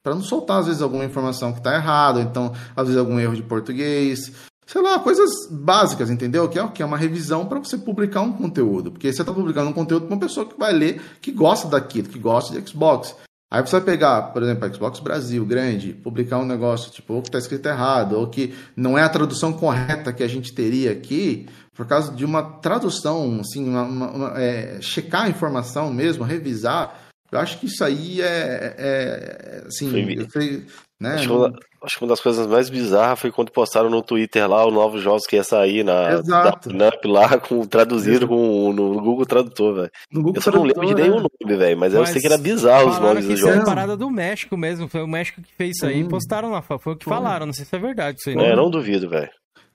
[0.03, 3.37] Para não soltar, às vezes, alguma informação que está errada, então, às vezes, algum erro
[3.37, 4.33] de português,
[4.67, 6.49] sei lá, coisas básicas, entendeu?
[6.49, 8.91] Que é, que é uma revisão para você publicar um conteúdo.
[8.91, 12.09] Porque você está publicando um conteúdo para uma pessoa que vai ler, que gosta daquilo,
[12.09, 13.15] que gosta de Xbox.
[13.53, 17.21] Aí você vai pegar, por exemplo, a Xbox Brasil, grande, publicar um negócio, tipo, ou
[17.21, 20.93] que está escrito errado, ou que não é a tradução correta que a gente teria
[20.93, 21.47] aqui,
[21.81, 26.95] por causa de uma tradução, assim, uma, uma, uma, é, checar a informação mesmo, revisar.
[27.33, 29.89] Eu acho que isso aí é, é assim,
[30.31, 30.67] Foi,
[31.01, 31.15] né?
[31.15, 34.67] Acho, uma, acho, que uma das coisas mais bizarras foi quando postaram no Twitter lá
[34.67, 36.69] os novos jogos que ia sair na Exato.
[36.69, 39.91] da lá, com, traduzido com, no Google Tradutor, velho.
[40.35, 41.23] Eu só não lembro de nenhum é.
[41.23, 43.57] nome, velho, mas, mas, eu sei que era bizarro os nomes dos jogos.
[43.57, 46.93] Foi parada do México mesmo, foi o México que fez isso aí, postaram lá, foi
[46.93, 48.37] o que falaram, não sei se é verdade isso aí.
[48.37, 49.31] É, não duvido, velho.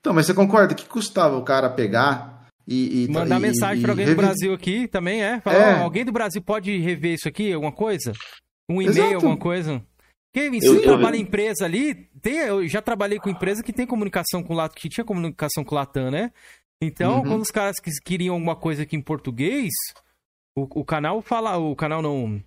[0.06, 3.90] Então, mas você concorda que custava o cara pegar e, e mandar e, mensagem para
[3.90, 5.40] alguém do Brasil aqui também é?
[5.40, 5.82] Falar, é.
[5.82, 8.12] alguém do Brasil pode rever isso aqui, alguma coisa?
[8.70, 9.84] Um e-mail, alguma coisa?
[10.32, 13.84] Porque se eu, trabalha em empresa ali, tem, eu já trabalhei com empresa que tem
[13.84, 16.30] comunicação com o Latam, que tinha comunicação com o Latam, né?
[16.80, 17.22] Então, uhum.
[17.24, 17.74] quando os caras
[18.04, 19.72] queriam alguma coisa aqui em português,
[20.56, 22.40] o, o canal fala, o canal não,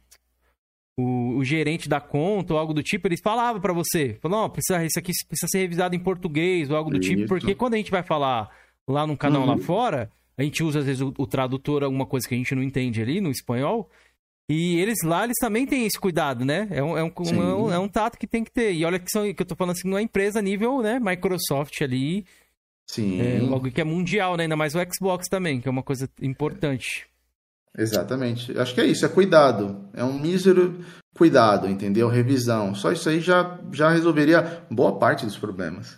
[1.00, 4.50] o, o, gerente da conta ou algo do tipo, eles falavam para você, falou, não,
[4.50, 7.22] precisa, isso aqui precisa ser revisado em português ou algo do tipo, isso.
[7.24, 8.50] tipo, porque quando a gente vai falar
[8.88, 9.48] lá no canal uhum.
[9.48, 12.54] lá fora, a gente usa às vezes o, o tradutor, alguma coisa que a gente
[12.54, 13.90] não entende ali no espanhol.
[14.50, 16.68] E eles lá, eles também têm esse cuidado, né?
[16.72, 18.74] É um, é um, um, é um, é um tato que tem que ter.
[18.74, 21.00] E olha que, são, que eu tô falando assim, numa empresa nível, né?
[21.00, 22.26] Microsoft ali.
[22.88, 23.22] Sim.
[23.22, 24.44] É, logo que é mundial, né?
[24.44, 27.09] Ainda mais o Xbox também, que é uma coisa importante.
[27.78, 28.58] Exatamente.
[28.58, 29.90] Acho que é isso, é cuidado.
[29.94, 30.80] É um mísero
[31.16, 32.08] cuidado, entendeu?
[32.08, 32.74] Revisão.
[32.76, 35.98] Só isso aí já, já resolveria boa parte dos problemas.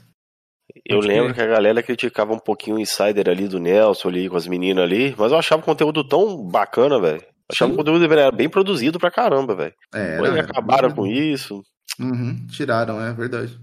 [0.86, 4.30] Eu Pode lembro que a galera criticava um pouquinho o insider ali do Nelson ali
[4.30, 7.22] com as meninas ali, mas eu achava o conteúdo tão bacana, velho.
[7.52, 7.76] Achava Sim.
[7.76, 9.74] que o conteúdo era bem produzido pra caramba, velho.
[9.94, 11.62] É, eles era- acabaram com isso.
[12.00, 13.60] Uhum, tiraram, é verdade.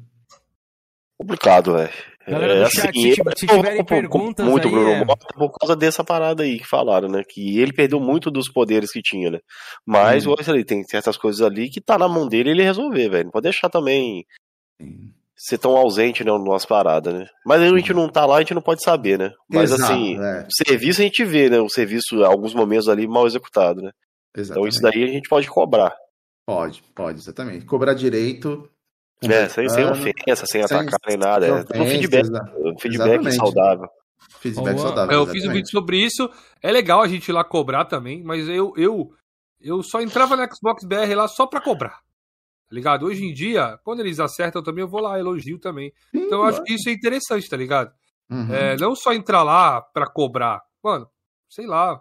[1.20, 1.93] Complicado, velho.
[2.30, 5.50] Galera do chat, se tiver- se eu- tiverem perguntas muito aí, Bruno é- Mota por
[5.59, 7.22] causa dessa parada aí que falaram, né?
[7.28, 9.38] Que ele perdeu muito dos poderes que tinha, né?
[9.86, 10.34] Mas, Hum.
[10.42, 13.24] falei, tem certas coisas ali que tá na mão dele ele resolver, velho.
[13.24, 14.24] Não pode deixar também
[14.80, 15.12] Sim.
[15.36, 17.26] ser tão ausente, né, nas paradas, né?
[17.46, 19.32] Mas aí a gente não tá lá, a gente não pode saber, né?
[19.48, 21.60] Mas Exato, assim, é, o serviço a gente vê, né?
[21.60, 23.90] O serviço, em alguns momentos ali, mal executado, né?
[24.32, 24.72] Então exatamente.
[24.72, 25.94] isso daí a gente pode cobrar.
[26.46, 27.64] Pode, pode, exatamente.
[27.66, 28.68] Cobrar direito.
[29.23, 29.49] Né?
[29.49, 31.47] Sem, sem conversando, ofensa, sem, sem- atacar nem nada.
[31.47, 32.27] É ofensa, feedback.
[32.31, 33.35] um feedback exatamente.
[33.36, 33.89] saudável.
[34.40, 35.11] Feedback saudável.
[35.11, 35.57] É, eu fiz um exatamente.
[35.57, 36.31] vídeo sobre isso.
[36.62, 39.11] É legal a gente ir lá cobrar também, mas eu eu,
[39.61, 41.99] eu só entrava no Xbox BR lá só pra cobrar.
[42.69, 43.07] Tá ligado?
[43.07, 45.93] Hoje em dia, quando eles acertam também, eu vou lá, elogio também.
[46.12, 47.90] Sim, Então eu acho que isso é interessante, tá ligado?
[48.31, 48.53] uhum.
[48.55, 50.61] É, não só entrar lá pra cobrar.
[50.85, 51.09] Mano,
[51.49, 52.01] sei lá.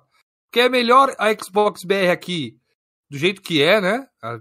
[0.49, 2.57] Porque é melhor a Xbox BR aqui
[3.10, 4.06] do jeito que é, né?
[4.22, 4.38] A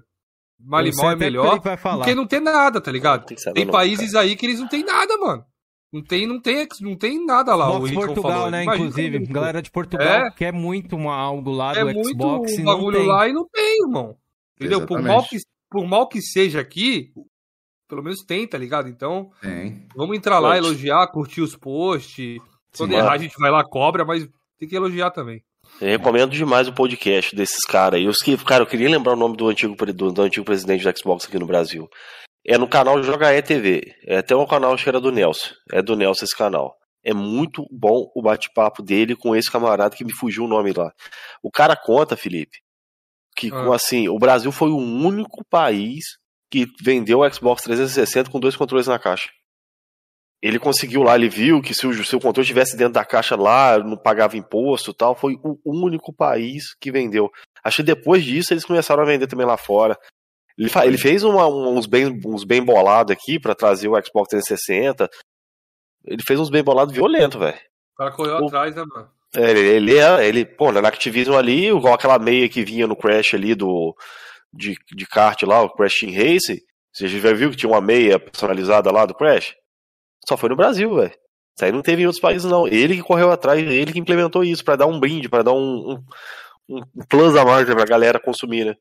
[0.61, 1.53] mal e Eu sei mal é melhor.
[1.53, 1.99] ele vai falar.
[1.99, 3.25] Porque não tem nada, tá ligado?
[3.27, 5.45] Tem Tem países aí que eles não tem nada, mano.
[5.93, 7.69] Não tem, não tem, não tem nada lá.
[7.71, 8.51] o Xbox Rickon Portugal, falou.
[8.51, 8.63] né?
[8.65, 10.31] Imagina Inclusive, como- galera de Portugal É.
[10.33, 13.07] quer muito uma, algo lá é do muito Xbox e um não bagulho tem.
[13.07, 14.17] lá e não tem, irmão.
[14.59, 14.85] Entendeu?
[14.87, 15.39] Por mal, que,
[15.71, 17.13] por mal que seja aqui,
[17.89, 18.89] pelo menos tem, tá ligado?
[18.89, 19.87] Então, Tem.
[19.95, 20.67] vamos entrar lá, Pode.
[20.67, 22.39] elogiar, curtir os posts.
[22.77, 22.97] Quando Sim.
[22.97, 24.29] errar, a gente vai lá, cobra, mas
[24.59, 25.43] tem que elogiar também.
[25.81, 28.09] Eu recomendo demais o podcast desses caras aí.
[28.09, 30.99] Os que, cara, eu queria lembrar o nome do antigo, do, do antigo presidente do
[30.99, 31.89] Xbox aqui no Brasil.
[32.47, 33.95] É no canal Joga E TV.
[34.07, 35.51] É até um canal, acho que era do Nelson.
[35.73, 36.75] É do Nelson esse canal.
[37.05, 40.91] É muito bom o bate-papo dele com esse camarada que me fugiu o nome lá.
[41.43, 42.59] O cara conta, Felipe,
[43.37, 43.75] que Ah.
[43.75, 46.05] assim, o Brasil foi o único país
[46.51, 49.29] que vendeu o Xbox 360 com dois controles na caixa.
[50.43, 53.35] Ele conseguiu lá, ele viu que se o, se o controle estivesse dentro da caixa
[53.37, 55.15] lá, não pagava imposto e tal.
[55.17, 57.31] Foi o único país que vendeu.
[57.65, 59.99] Acho que depois disso eles começaram a vender também lá fora.
[60.59, 65.09] Ele, ele fez uma- uns bem, uns bem bolados aqui pra trazer o Xbox 360.
[66.05, 67.59] Ele fez uns bem bolados violentos, velho.
[67.95, 69.11] O cara correu O- atrás, né, mano?
[69.35, 72.97] É, Ele, ele, é- ele, pô, na Activision ali, igual aquela meia que vinha no
[72.97, 73.95] Crash ali do
[74.53, 76.63] de, de kart lá, o Crash Team Race.
[76.93, 79.55] Você já viu que tinha uma meia personalizada lá do Crash?
[80.29, 81.13] Só foi no Brasil, velho.
[81.57, 82.67] Isso aí não teve em outros países, não.
[82.67, 85.93] Ele que correu atrás, ele que implementou isso pra dar um brinde, pra dar um,
[86.69, 88.75] um, um plus a mais pra galera consumir, né?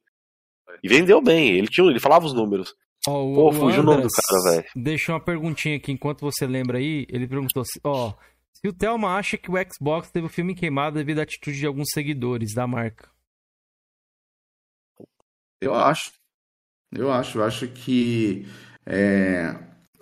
[0.84, 2.76] E vendeu bem, ele, tinha, ele falava os números.
[3.08, 4.68] Ó, o, Pô, fugiu o nome do cara, velho.
[4.76, 8.14] Deixou uma perguntinha aqui, enquanto você lembra aí, ele perguntou assim, ó,
[8.52, 11.68] se o Thelma acha que o Xbox teve o filme queimado devido à atitude de
[11.68, 13.10] alguns seguidores da marca.
[15.62, 16.12] Eu acho.
[16.92, 17.38] Eu acho.
[17.38, 18.46] Eu acho que
[18.86, 19.56] é,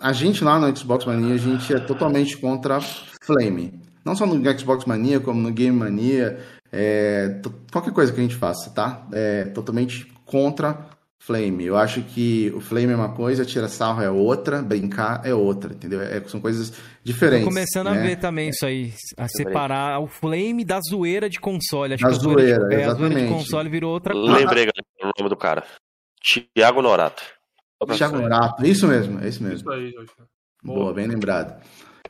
[0.04, 2.78] a gente lá no Xbox Mania, a gente é totalmente contra
[3.22, 3.72] Flame.
[4.04, 6.38] Não só no Xbox Mania, como no Game Mania.
[6.70, 7.40] é,
[7.72, 9.06] qualquer coisa que a gente faça, tá?
[9.12, 10.86] É totalmente contra
[11.18, 11.64] Flame.
[11.64, 15.72] Eu acho que o Flame é uma coisa, tirar sarro é outra, brincar é outra,
[15.72, 16.02] entendeu?
[16.02, 17.44] É- são coisas diferentes.
[17.44, 18.02] Tô começando a né?
[18.02, 21.94] ver também isso aí, a separar o flame da zoeira de console.
[21.94, 23.32] Acho Da que a zoeira, de, zoeira, é, a zoeira de exatamente.
[23.32, 24.32] console virou outra coisa.
[24.32, 25.64] Lembrei, galera, o nome do cara.
[26.20, 27.22] Tiago Norato.
[28.12, 29.58] Norato, isso mesmo, é isso mesmo.
[29.58, 30.10] Isso aí, Jorge.
[30.62, 31.60] Boa, bem lembrado.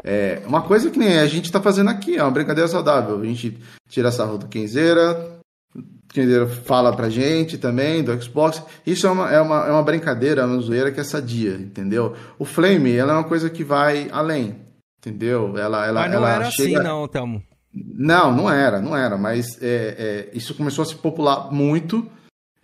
[0.03, 3.21] É, uma coisa que nem a gente tá fazendo aqui, é uma brincadeira saudável.
[3.21, 5.39] A gente tira sarro do Kenzeira,
[5.75, 5.83] o
[6.13, 8.63] Kenzeira fala pra gente também, do Xbox.
[8.87, 12.15] Isso é uma, é uma, é uma brincadeira, é uma zoeira que é sadia, entendeu?
[12.39, 14.57] O Flame, ela é uma coisa que vai além,
[14.99, 15.57] entendeu?
[15.57, 16.79] Ela, ela, Mas não ela era chega...
[16.79, 17.43] assim, não, Thelmo.
[17.75, 22.09] Não, não era, não era, mas é, é, isso começou a se popular muito.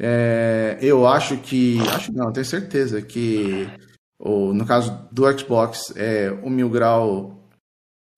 [0.01, 1.79] É, eu acho que.
[1.95, 3.69] Acho não, tenho certeza que
[4.53, 7.49] no caso do Xbox, é, o Mil Grau,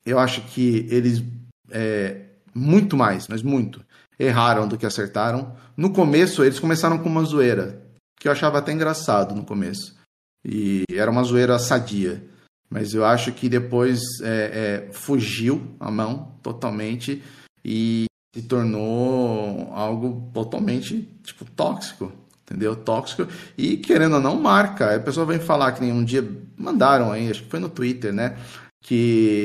[0.05, 1.23] eu acho que eles
[1.71, 2.23] é,
[2.55, 3.85] muito mais, mas muito,
[4.19, 5.55] erraram do que acertaram.
[5.77, 7.87] No começo, eles começaram com uma zoeira,
[8.19, 9.97] que eu achava até engraçado no começo.
[10.45, 12.23] E era uma zoeira sadia.
[12.69, 17.23] Mas eu acho que depois é, é, fugiu a mão totalmente
[17.65, 22.75] e se tornou algo totalmente tipo tóxico, entendeu?
[22.75, 23.27] Tóxico
[23.57, 24.97] e querendo ou não marca.
[24.97, 26.27] A pessoa vem falar que nem um dia
[26.57, 28.37] mandaram aí, acho que foi no Twitter, né?
[28.83, 28.95] que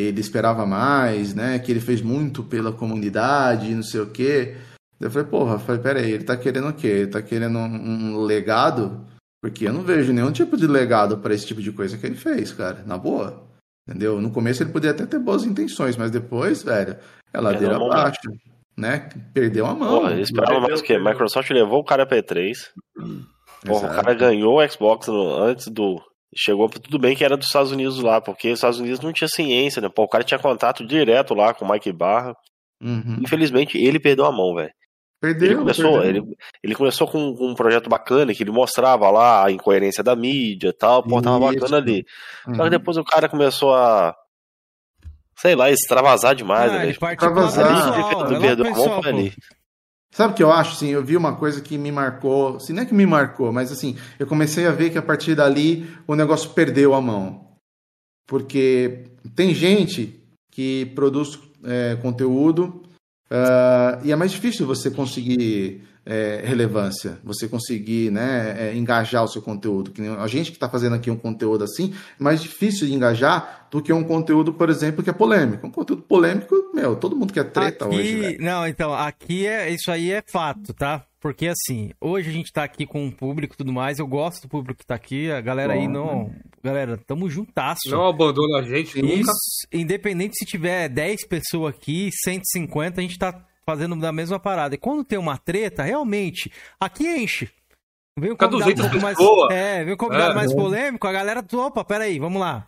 [0.10, 1.60] ele esperava mais, né?
[1.60, 4.58] Que ele fez muito pela comunidade, não sei o quê.
[5.00, 6.88] Eu falei, porra, falei, peraí, ele tá querendo o quê?
[6.88, 9.06] Ele tá querendo um, um legado?
[9.40, 12.16] Porque eu não vejo nenhum tipo de legado para esse tipo de coisa que ele
[12.16, 13.44] fez, cara, na boa.
[13.88, 14.20] Entendeu?
[14.20, 16.98] No começo ele podia até ter boas intenções, mas depois, velho,
[17.32, 18.20] é ladeira abaixo,
[18.78, 19.10] né?
[19.34, 20.02] Perdeu a mão.
[20.02, 20.98] Porra, esperava mais o quê?
[20.99, 22.54] Microsoft levou o cara pra E3.
[23.66, 26.02] Porra, o cara ganhou o Xbox antes do.
[26.36, 29.28] Chegou tudo bem que era dos Estados Unidos lá, porque os Estados Unidos não tinha
[29.28, 29.90] ciência, né?
[29.90, 32.34] Pô, o cara tinha contato direto lá com o Mike Barra.
[32.84, 33.18] Uhum.
[33.22, 34.70] Infelizmente, ele perdeu a mão, velho.
[35.20, 36.04] Perdeu, Ele começou, perdeu.
[36.24, 40.16] ele, ele começou com, com um projeto bacana que ele mostrava lá a incoerência da
[40.16, 42.06] mídia e tal, pô, tava bacana ali.
[42.45, 42.70] Só que Uhum.
[42.70, 44.14] depois o cara começou a.
[45.40, 46.94] Sei lá, extravasar demais, Ah, né?
[46.94, 48.64] pro lado vazar.
[48.64, 49.34] pessoal, ali.
[50.12, 50.76] Sabe o que eu acho?
[50.78, 52.56] Sim, eu vi uma coisa que me marcou.
[52.56, 55.36] Assim, não é que me marcou, mas assim, eu comecei a ver que a partir
[55.36, 57.52] dali o negócio perdeu a mão.
[58.26, 59.06] Porque
[59.36, 60.20] tem gente
[60.52, 62.84] que produz é, conteúdo
[63.30, 69.28] ah, e é mais difícil você conseguir é, relevância, você conseguir né, é, engajar o
[69.28, 69.92] seu conteúdo.
[69.92, 72.94] Que nem a gente que está fazendo aqui um conteúdo assim, é mais difícil de
[72.94, 75.68] engajar do que um conteúdo, por exemplo, que é polêmico.
[75.68, 78.38] Um conteúdo polêmico, meu, todo mundo quer treta aqui, hoje, velho.
[78.42, 81.04] Não, então, aqui é isso aí é fato, tá?
[81.20, 84.00] Porque assim, hoje a gente tá aqui com o público e tudo mais.
[84.00, 85.30] Eu gosto do público que tá aqui.
[85.30, 86.32] A galera aí Bom, não.
[86.64, 87.90] Galera, tamo juntasso.
[87.90, 89.14] Não abandona a gente nunca.
[89.14, 94.76] Isso, independente se tiver 10 pessoas aqui, 150, a gente tá fazendo da mesma parada.
[94.76, 96.49] E quando tem uma treta, realmente,
[96.80, 97.49] aqui enche.
[98.18, 100.35] Vem um convidado um 200 pouco mais, é, vem um convidado É.
[100.35, 102.68] mais polêmico, a galera, opa, peraí, vamos lá.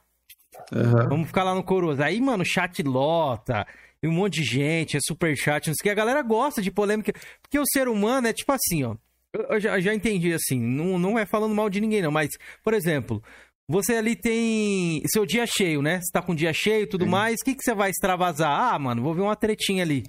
[0.74, 1.08] Aham.
[1.08, 2.00] Vamos ficar lá no Coroas.
[2.02, 3.66] Aí, mano, chat lota,
[4.04, 5.90] e um monte de gente, é super chat, não sei o que.
[5.90, 7.14] A galera gosta de polêmica.
[7.42, 8.96] Porque o ser humano é tipo assim, ó.
[9.34, 12.12] Eu, eu já, já entendi, assim, não, não é falando mal de ninguém, não.
[12.12, 12.30] Mas,
[12.64, 13.24] por exemplo,
[13.68, 16.00] você ali tem seu dia cheio, né?
[16.02, 17.38] Você tá com o dia cheio e tudo mais.
[17.42, 18.74] O que, que você vai extravasar?
[18.74, 20.04] Ah, mano, vou ver uma tretinha ali.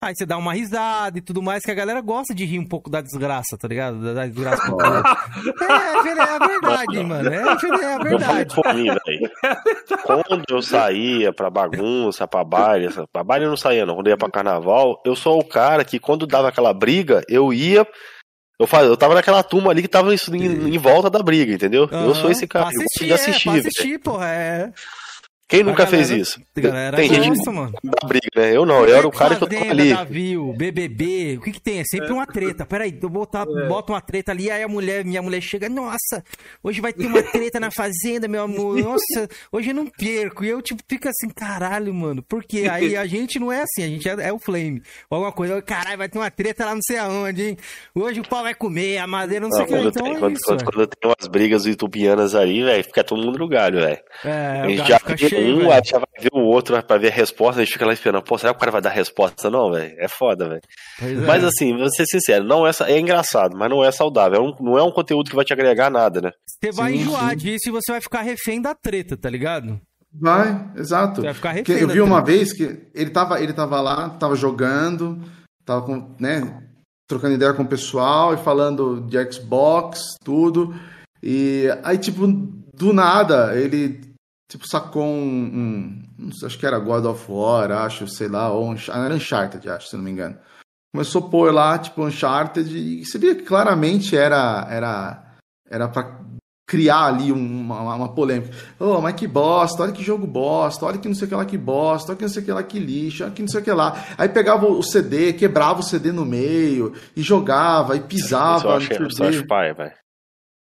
[0.00, 2.64] Aí você dá uma risada e tudo mais, que a galera gosta de rir um
[2.64, 4.00] pouco da desgraça, tá ligado?
[4.00, 4.70] Da, da desgraça.
[4.70, 4.86] outro.
[5.60, 6.02] é, é, a
[6.38, 7.28] verdade, mano.
[7.28, 8.54] É, é a Eu verdade.
[10.04, 14.12] Quando eu saía pra bagunça, pra baile, pra baile eu não saía não, quando eu
[14.12, 17.84] ia pra carnaval, eu sou o cara que quando dava aquela briga, eu ia.
[18.60, 21.88] Eu, faz, eu tava naquela turma ali que tava em, em, volta da briga, entendeu?
[21.90, 24.72] eu sou esse cara, Pra eu gosto assistir, de assistir, é, assistir, porra, é.
[25.48, 26.40] Quem nunca fez isso?
[26.54, 27.72] Galera Tem gente gosta, mano.
[27.82, 28.54] da briga, né?
[28.54, 29.94] Eu não, eu era o cara que eu tava ali.
[29.94, 31.78] Davi, o BBB, o que que tem?
[31.80, 32.66] É sempre uma treta.
[32.66, 36.22] Peraí, eu botar, boto uma treta ali, aí a mulher, minha mulher chega, nossa,
[36.62, 40.44] hoje vai ter uma treta na fazenda, meu amor, nossa, hoje eu não perco.
[40.44, 43.88] E eu, tipo, fico assim, caralho, mano, porque aí a gente não é assim, a
[43.88, 44.82] gente é, é o flame.
[45.08, 47.56] Ou alguma coisa, caralho, vai ter uma treta lá não sei aonde, hein?
[47.94, 49.74] Hoje o pau vai comer, a madeira não sei Não, o que.
[49.74, 50.72] quando, Então tem, é quando, isso, quando, velho.
[50.72, 53.98] quando tem umas brigas itupianas aí, velho, fica todo mundo no galho, velho.
[54.24, 56.98] É, a o gente já fica cheio, um, aí já vai ver o outro pra
[56.98, 58.22] ver a resposta, a gente fica lá esperando.
[58.22, 59.50] Pô, será que o cara vai dar resposta?
[59.50, 59.94] Não, velho.
[59.98, 60.60] É foda, velho.
[61.00, 61.14] É.
[61.26, 64.38] Mas assim, vou ser sincero, não é, é engraçado, mas não é saudável.
[64.38, 66.30] É um- não é um conteúdo que vai te agregar nada, né?
[66.46, 67.36] Você vai Sim, enjoar sim.
[67.36, 69.80] disso e você vai ficar refém da treta, tá ligado?
[70.12, 71.16] Vai, exato.
[71.16, 72.38] Você vai ficar Porque refém eu da vi uma treta.
[72.38, 75.22] vez que ele tava, ele tava lá, tava jogando,
[75.64, 76.62] tava com, né,
[77.06, 80.74] trocando ideia com o pessoal e falando de Xbox, tudo.
[81.22, 84.00] E aí, tipo, do nada, ele
[84.48, 88.88] tipo sacou um, um- acho que era God of War, acho, sei lá, ou Unch-
[88.88, 90.36] era Uncharted, acho, se não me engano.
[90.94, 95.24] Começou a pôr lá, tipo, Uncharted, e você via que claramente era era
[95.70, 96.18] era para
[96.66, 98.54] criar ali uma, uma polêmica.
[98.78, 101.44] Oh, mas que bosta, olha que jogo bosta, olha que não sei o que lá
[101.46, 103.60] que bosta, olha que não sei o que lá que lixo, olha que não sei
[103.60, 104.04] o que lá.
[104.18, 108.76] Aí pegava o CD, quebrava o CD no meio, e jogava, e Isso pisava eu
[108.76, 109.92] acho, no isso eu acho paia, velho.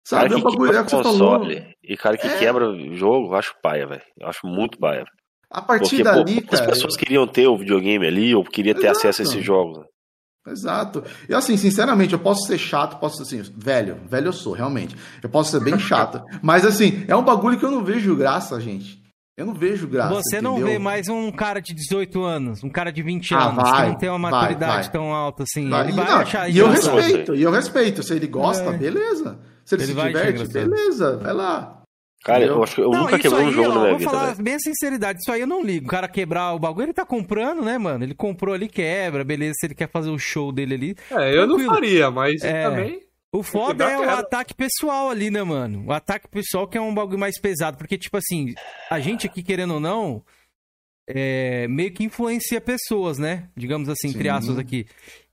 [0.07, 1.39] Sabe, é Cara um que bagulho, é quebra o que você falou.
[1.39, 2.37] console e cara que É.
[2.37, 2.65] quebra
[2.95, 4.01] jogo, eu acho paia, velho.
[4.19, 4.97] Eu acho muito paia.
[4.99, 5.07] velho.
[5.49, 6.71] A partir Porque, pô, dali, poucas cara.
[6.71, 8.97] pessoas queriam ter o videogame ali, ou queriam ter Exato.
[9.07, 9.79] acesso a esses jogos.
[9.79, 9.85] né?
[10.47, 11.03] Exato.
[11.27, 14.95] E assim, sinceramente, eu posso ser chato, posso ser assim, velho, velho eu sou, realmente.
[15.23, 16.21] Eu posso ser bem chato.
[16.43, 18.99] Mas assim, é um bagulho que eu não vejo graça, gente.
[19.35, 20.13] Eu não vejo graça.
[20.13, 20.73] Você não entendeu?
[20.73, 23.89] vê mais um cara de 18 anos, um cara de 20 Ah, anos, vai, que
[23.91, 24.91] não tem uma vai, maturidade vai.
[24.91, 25.67] tão alta assim.
[25.67, 28.03] Vai, ele e vai não, achar e eu respeito, e eu respeito.
[28.03, 28.77] Se ele gosta, É.
[28.77, 29.39] beleza.
[29.65, 31.81] Se ele, Ele se diverte, beleza, vai lá.
[32.23, 34.09] Cara, eu acho que eu Não, nunca quebrei um jogo ó, na minha vou vida,
[34.11, 34.43] falar velho.
[34.43, 35.85] bem a sinceridade, isso aí eu não ligo.
[35.85, 38.03] O cara quebrar o bagulho, ele tá comprando, né, mano?
[38.03, 40.95] Ele comprou ali, quebra, beleza, se ele quer fazer o show dele ali.
[41.11, 41.73] É, eu não Tranquilo.
[41.73, 42.63] faria, mas É.
[42.63, 43.01] também.
[43.31, 45.83] O foda é o ataque pessoal ali, né, mano?
[45.87, 47.77] O ataque pessoal que é um bagulho mais pesado.
[47.77, 48.53] Porque, tipo assim,
[48.89, 50.23] a gente aqui, querendo ou não,
[51.07, 53.49] é, meio que influencia pessoas, né?
[53.55, 54.87] Digamos assim, aspas aqui.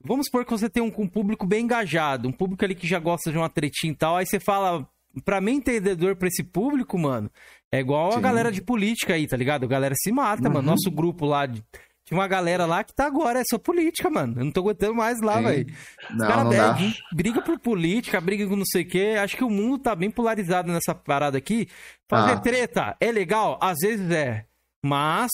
[0.05, 2.99] Vamos supor que você tem um, um público bem engajado, um público ali que já
[2.99, 4.87] gosta de uma tretinha e tal, aí você fala,
[5.25, 7.31] pra mim entendedor pra esse público, mano,
[7.75, 8.21] É igual a Sim.
[8.21, 9.65] galera de política aí, tá ligado?
[9.65, 10.53] A galera se mata, Uhum.
[10.57, 10.67] mano.
[10.73, 11.65] Nosso grupo lá, de-
[12.05, 14.35] tinha uma galera lá que tá agora, é só política, mano.
[14.41, 15.67] Eu não tô aguentando mais lá, velho.
[16.11, 16.79] Os Não, caras não é, dá.
[17.15, 19.15] briga por política, briga com não sei o quê.
[19.19, 21.67] Acho que o mundo tá bem polarizado nessa parada aqui.
[22.11, 22.41] Fazer Ah.
[22.41, 23.59] treta é legal?
[23.59, 24.45] Às vezes é.
[24.85, 25.31] Mas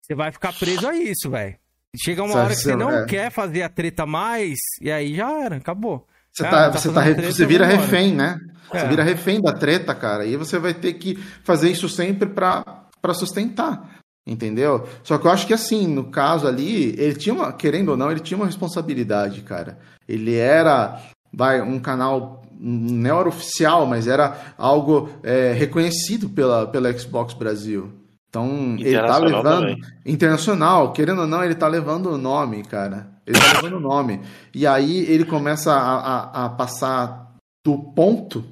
[0.00, 1.56] você vai ficar preso a isso, velho.
[1.96, 3.04] Chega uma Sabe, hora que você você- não é.
[3.06, 6.06] quer fazer a treta mais, e aí já era, acabou.
[6.32, 8.38] Você, Cara, tá, tá você, tá re- treta, você vira refém, né?
[8.70, 8.88] Você É.
[8.88, 10.24] vira refém da treta, cara.
[10.24, 12.64] E você vai ter que fazer isso sempre pra,
[13.02, 13.98] pra sustentar.
[14.24, 14.86] Entendeu?
[15.02, 18.10] Só que eu acho que assim, no caso ali, ele tinha uma, querendo ou não,
[18.12, 19.78] ele tinha uma responsabilidade, cara.
[20.08, 21.00] Ele era,
[21.32, 27.90] vai, um canal não era oficial, mas era algo é, reconhecido pela, pela Xbox Brasil.
[28.30, 29.42] Então, ele tá levando.
[29.42, 29.80] também.
[30.06, 33.08] Internacional, querendo ou não, ele tá levando o nome, cara.
[33.26, 34.20] Ele tá levando o nome.
[34.54, 37.34] E aí ele começa a, a, a passar
[37.66, 38.44] do ponto,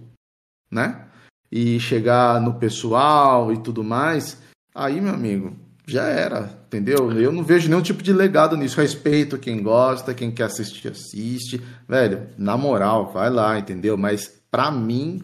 [0.69, 1.05] né?
[1.51, 4.43] E chegar no pessoal e tudo mais.
[4.75, 5.57] Aí, meu amigo,
[5.87, 7.13] já era, entendeu?
[7.13, 8.81] Eu não vejo nenhum tipo de legado nisso.
[8.81, 11.63] Respeito quem gosta, quem quer assistir, assiste.
[11.89, 13.97] Velho, na moral, vai lá, entendeu?
[13.97, 15.23] Mas pra mim,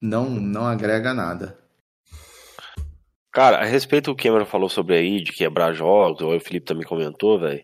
[0.00, 1.58] não, não agrega nada.
[3.38, 6.66] Cara, a respeito do que o Cameron falou sobre aí, de quebrar jogos, o Felipe
[6.66, 7.62] também comentou, velho.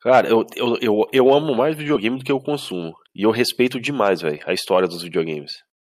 [0.00, 2.94] Cara, eu, eu, eu, eu amo mais videogame do que eu consumo.
[3.14, 5.52] E eu respeito demais, velho, a história dos videogames.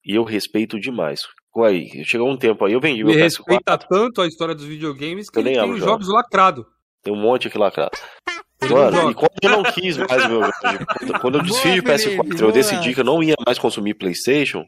[0.02, 1.20] E eu respeito demais.
[1.54, 4.64] Aí, chegou um tempo aí, eu vendi meu Me PS4, respeita tanto a história dos
[4.64, 5.84] videogames que Eu ele nem tem jogos.
[5.84, 6.64] jogos lacrados.
[7.02, 7.90] tem um monte aqui lacrado.
[8.70, 12.24] Mano, e quando eu não quis mais meu quando, quando eu desfiz de Boa, PS4,
[12.24, 12.94] Felipe, eu decidi boa.
[12.94, 14.66] que eu não ia mais consumir Playstation, o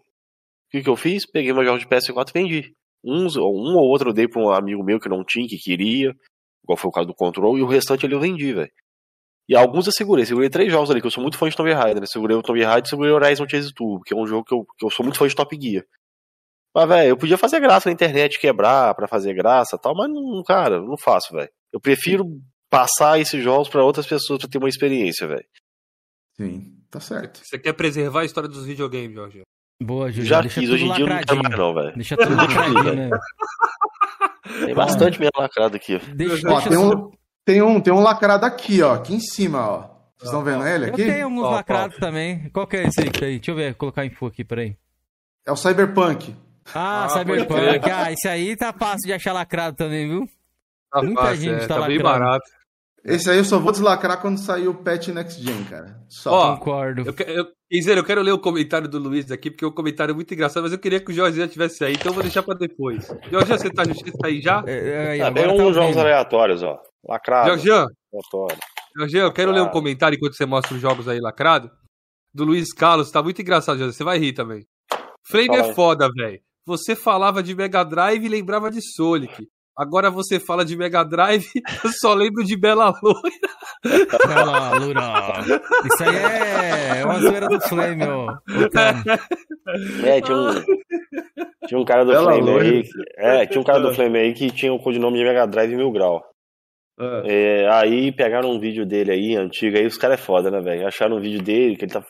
[0.71, 1.25] que, que eu fiz?
[1.25, 2.78] Peguei meus jogos de PS4 e vendi.
[3.05, 6.15] Uns, um ou outro eu dei pra um amigo meu que não tinha, que queria,
[6.63, 8.71] igual foi o caso do Control, e o restante ali eu vendi, velho.
[9.49, 11.73] E alguns eu segurei, segurei três jogos ali, que eu sou muito fã de Tomb
[11.73, 12.07] Raider, né?
[12.07, 14.55] Segurei o Tomb Raider e segurei o Horizon Chase Turbo, que é um jogo que
[14.55, 15.85] eu, que eu sou muito fã de Top Gear.
[16.75, 20.11] Mas, velho, eu podia fazer graça na internet, quebrar pra fazer graça e tal, mas
[20.11, 21.51] não, cara, eu não faço, velho.
[21.73, 22.25] Eu prefiro
[22.69, 25.47] passar esses jogos pra outras pessoas pra ter uma experiência, velho.
[26.37, 27.41] Sim, tá certo.
[27.43, 29.43] Você quer preservar a história dos videogames, Jorge.
[29.81, 30.29] Boa, Júlio.
[30.29, 31.93] Já deixa quis, tudo hoje em dia eu não quero mais não, velho.
[31.95, 33.11] Deixa tudo lacradinho, né?
[34.65, 35.97] Tem bastante mesmo lacrado aqui.
[35.97, 36.15] ó.
[36.15, 37.11] Deixa, Ó, deixa tem só- um,
[37.45, 38.95] tem, um, tem um lacrado aqui, ó.
[38.95, 39.81] Aqui em cima, ó.
[40.19, 41.05] Vocês estão vendo ele Eu aqui?
[41.07, 41.51] tenho alguns Ó, ó.
[41.53, 42.49] lacrados também.
[42.51, 43.37] Qual que é esse aí que tá aí?
[43.37, 44.77] Deixa eu ver, colocar info aqui, peraí.
[45.47, 46.35] É o Cyberpunk.
[46.75, 47.89] Ah, Ah, Cyberpunk.
[47.91, 50.29] Ah, esse aí tá fácil de achar lacrado também, viu?
[50.91, 52.03] Tá Muita fácil, gente é, tá tá bem lacrando.
[52.25, 52.51] barato.
[53.15, 55.99] Esse aí eu só vou deslacrar quando sair o patch Next Gen, cara.
[56.09, 56.31] Só.
[56.33, 57.03] Ó, Concordo.
[57.07, 60.13] Eu, que- eu, Kenzeiro, eu quero ler o comentário do Luiz aqui, porque o comentário
[60.13, 62.43] é muito engraçado, mas eu queria que o Jorge estivesse aí, então eu vou deixar
[62.43, 63.07] pra depois.
[63.31, 64.63] Jorge, você tá, você tá aí já?
[64.67, 66.79] É, é, aí, Ah, pega tá uns jogos aleatórios, ó.
[67.07, 67.49] Lacrado.
[67.49, 68.59] Jorge, aleatório.
[68.97, 69.71] Jorge, eu quero ler um Ah.
[69.71, 71.71] comentário enquanto você mostra os jogos aí lacrado.
[72.35, 73.95] Do Luiz Carlos, tá muito engraçado, Jorge.
[73.95, 74.65] Você vai rir também.
[75.31, 76.41] Flame Fala é foda, velho.
[76.67, 79.47] Você falava de Mega Drive e lembrava de Sonic.
[79.79, 81.47] Agora você fala de Mega Drive,
[81.85, 83.49] eu só lembro de Bela Loira.
[84.27, 85.03] Olha lá, Lura.
[85.85, 88.35] Isso aí é, é uma zoeira do Flame, ó.
[90.05, 90.55] É, tinha um.
[91.69, 92.65] Tinha um cara do Bela Flame loira.
[92.65, 92.83] aí.
[92.83, 95.75] que- É, tinha um cara do Flame aí que tinha o codinome de Mega Drive
[95.77, 96.23] Mil Grau.
[97.27, 100.87] É, aí pegaram um vídeo dele aí, antigo, aí os caras é foda, né, velho?
[100.89, 102.03] Acharam um vídeo dele que ele tá,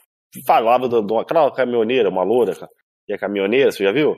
[0.47, 2.71] falava de uma aquela caminhoneira, uma loura, cara.
[3.07, 4.17] E a caminhoneira, você já viu?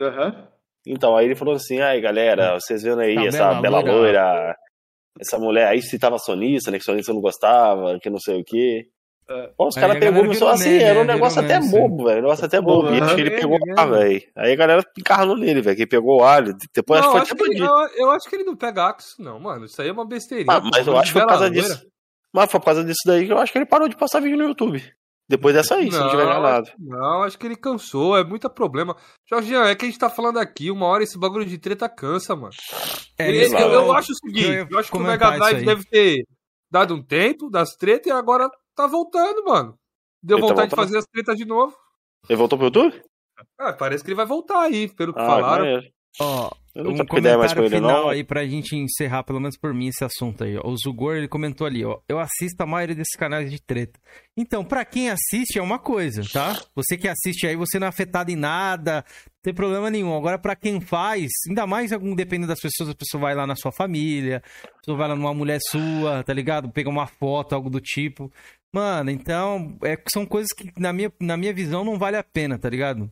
[0.00, 0.46] Aham.
[0.86, 4.56] Então, aí ele falou assim, ai galera, vocês vendo aí A essa bela bela loira."
[5.20, 6.78] essa mulher aí citava sonista, né?
[6.78, 8.86] Que sonista não gostava, que não sei o quê.
[9.56, 12.18] Pô, os caras pegou virou assim, era um negócio até bobo, velho.
[12.18, 12.88] Um negócio até bobo.
[12.88, 13.74] E Porra, acho que ele pegou meme.
[13.74, 14.22] lá, velho.
[14.36, 15.76] Aí a galera encarnou nele, velho.
[15.76, 16.54] Que pegou o alho.
[16.74, 17.64] Depois Não, acho que foi bandido.
[17.64, 19.64] eu, eu acho que ele não pega Axo, não, mano.
[19.64, 20.54] Isso aí é uma besteirinha.
[20.54, 21.86] Ah, mas eu acho que foi por causa disso.
[22.32, 24.36] Mas foi por causa disso daí que eu acho que ele parou de passar vídeo
[24.36, 24.82] no YouTube.
[25.32, 26.70] Depois dessa aí, se não tiver enganado.
[26.78, 28.94] Não, acho que ele cansou, é muito problema.
[29.26, 32.36] Jorginho, é que a gente tá falando aqui, uma hora esse bagulho de treta cansa,
[32.36, 32.52] mano.
[33.18, 35.00] É, Ele- isso eu, que eu acho o eu seguinte, ia eu acho que o
[35.00, 36.26] Mega Drive isso deve ter
[36.70, 39.78] dado um tempo das tretas e agora tá voltando, mano.
[40.22, 40.86] Deu Ele tá vontade de voltando?
[40.86, 41.74] fazer as tretas de novo.
[42.28, 43.02] Ele voltou pro YouTube?
[43.58, 45.64] Ah, parece que ele vai voltar aí, pelo que Ah, falaram.
[45.64, 45.82] maneiro.
[46.18, 48.08] Ó, um com comentário ele, final não.
[48.10, 50.56] aí pra gente encerrar, pelo menos por mim, esse assunto aí.
[50.56, 50.66] ó.
[50.66, 51.98] O Zugor, ele comentou ali, ó.
[52.08, 53.98] Eu assisto a maioria desses canais de treta.
[54.36, 56.58] Então, pra quem assiste é uma coisa, tá?
[56.74, 60.16] Você que assiste aí, você não é afetado em nada, não tem problema nenhum.
[60.16, 63.56] Agora, pra quem faz, ainda mais algum, dependendo das pessoas, a pessoa vai lá na
[63.56, 66.70] sua família, a pessoa vai lá numa mulher sua, tá ligado?
[66.70, 68.30] Pega uma foto, algo do tipo.
[68.74, 72.58] Mano, então, é, são coisas que, na minha, na minha visão, não vale a pena,
[72.58, 73.10] tá ligado?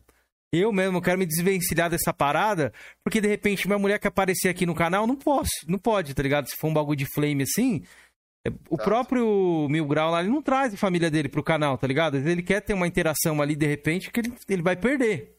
[0.53, 2.73] Eu mesmo quero me desvencilhar dessa parada,
[3.03, 6.21] porque de repente minha mulher quer aparecer aqui no canal, não posso, não pode, tá
[6.21, 6.47] ligado?
[6.47, 7.83] Se for um bagulho de flame assim,
[8.45, 8.83] é, o Exato.
[8.83, 12.17] próprio Mil Grau lá, ele não traz a família dele pro canal, tá ligado?
[12.17, 15.37] Ele quer ter uma interação ali de repente que ele, ele vai perder.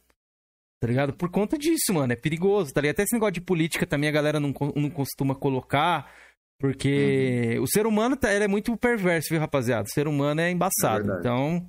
[0.80, 1.12] Tá ligado?
[1.12, 2.12] Por conta disso, mano.
[2.12, 2.94] É perigoso, tá ligado?
[2.94, 6.12] Até esse negócio de política também a galera não, não costuma colocar.
[6.58, 7.64] Porque uhum.
[7.64, 9.84] o ser humano tá, ele é muito perverso, viu, rapaziada?
[9.84, 11.12] O ser humano é embaçado.
[11.12, 11.68] É então,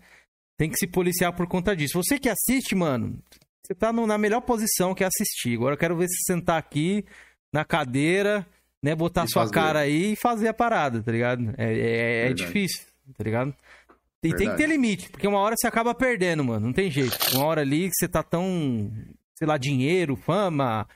[0.63, 2.01] tem que se policiar por conta disso.
[2.01, 3.19] Você que assiste, mano,
[3.61, 5.57] você tá no, na melhor posição que é assistir.
[5.57, 7.03] Agora eu quero ver se sentar aqui
[7.51, 8.47] na cadeira,
[8.81, 8.95] né?
[8.95, 9.53] Botar e sua fazer.
[9.53, 11.53] cara aí e fazer a parada, tá ligado?
[11.57, 13.53] É, é, é difícil, tá ligado?
[14.23, 16.67] E tem que ter limite, porque uma hora você acaba perdendo, mano.
[16.67, 17.17] Não tem jeito.
[17.33, 18.89] Uma hora ali que você tá tão,
[19.35, 20.87] sei lá, dinheiro, fama,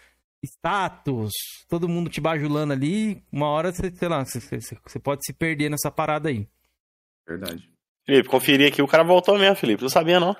[0.45, 1.33] status,
[1.67, 4.39] todo mundo te bajulando ali, uma hora você, sei lá, você,
[4.85, 6.47] você pode se perder nessa parada aí.
[7.27, 7.76] Verdade.
[8.07, 9.81] Felipe, conferi aqui, o cara voltou mesmo, Felipe.
[9.83, 10.35] Não sabia, não.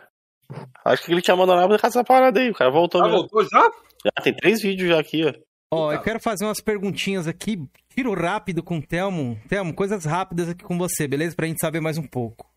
[0.86, 2.50] Acho que ele tinha abandonado por causa dessa parada aí.
[2.50, 3.20] O cara voltou ah, mesmo.
[3.20, 3.70] voltou já?
[4.06, 5.34] Já, tem três vídeos já aqui, ó.
[5.70, 7.62] Ó, eu quero fazer umas perguntinhas aqui,
[7.94, 9.38] tiro rápido com o Telmo.
[9.50, 11.36] Telmo, coisas rápidas aqui com você, beleza?
[11.36, 12.50] Pra gente saber mais um pouco.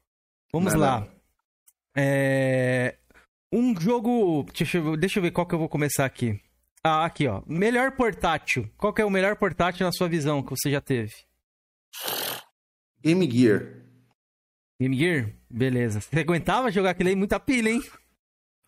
[0.53, 1.01] Vamos não, lá.
[1.01, 1.09] Não.
[1.97, 2.97] É...
[3.53, 4.47] Um jogo.
[4.57, 6.41] Deixa eu, ver, deixa eu ver qual que eu vou começar aqui.
[6.85, 7.43] Ah, aqui, ó.
[7.47, 8.71] Melhor portátil.
[8.77, 11.13] Qual que é o melhor portátil na sua visão que você já teve?
[13.03, 13.80] Game Gear.
[14.81, 15.29] Game Gear?
[15.51, 16.01] Beleza.
[16.01, 17.83] Você aguentava jogar aquele aí muita pilha, hein?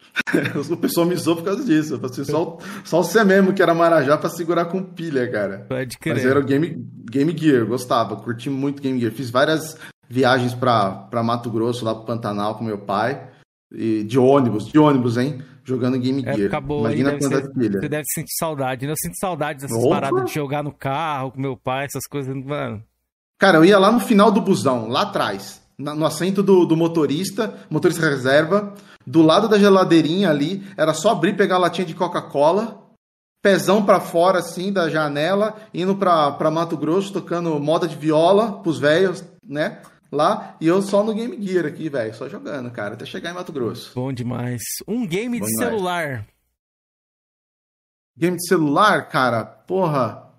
[0.71, 1.99] o pessoal me zoou por causa disso.
[2.05, 5.65] Assim, só, só você mesmo que era Marajá pra segurar com pilha, cara.
[5.69, 6.17] Pode crer.
[6.17, 8.17] Mas era o Game, Game Gear, gostava.
[8.17, 9.13] Curti muito Game Gear.
[9.13, 13.31] Fiz várias viagens pra, pra Mato Grosso, lá pro Pantanal com meu pai.
[13.75, 15.43] E de ônibus, de ônibus, hein?
[15.65, 16.49] Jogando Game é, Gear.
[16.49, 17.81] acabou Imagina aí, quantas ser, pilhas.
[17.81, 18.93] Você deve sentir saudade, né?
[18.93, 19.95] Eu sinto saudade dessas Opa.
[19.95, 22.83] paradas de jogar no carro com meu pai, essas coisas, mano.
[23.39, 27.67] Cara, eu ia lá no final do busão, lá atrás, no assento do, do motorista,
[27.69, 28.75] motorista reserva,
[29.07, 32.83] do lado da geladeirinha ali, era só abrir, pegar a latinha de Coca-Cola,
[33.43, 38.63] pezão para fora, assim, da janela, indo pra, pra Mato Grosso, tocando moda de viola
[38.63, 39.83] pros velhos, né?
[40.13, 43.35] lá e eu só no Game Gear aqui, velho, só jogando, cara, até chegar em
[43.35, 43.93] Mato Grosso.
[43.95, 44.63] Bom demais.
[44.87, 45.71] Um game Bom de demais.
[45.71, 46.27] celular.
[48.15, 50.31] Game de celular, cara, porra.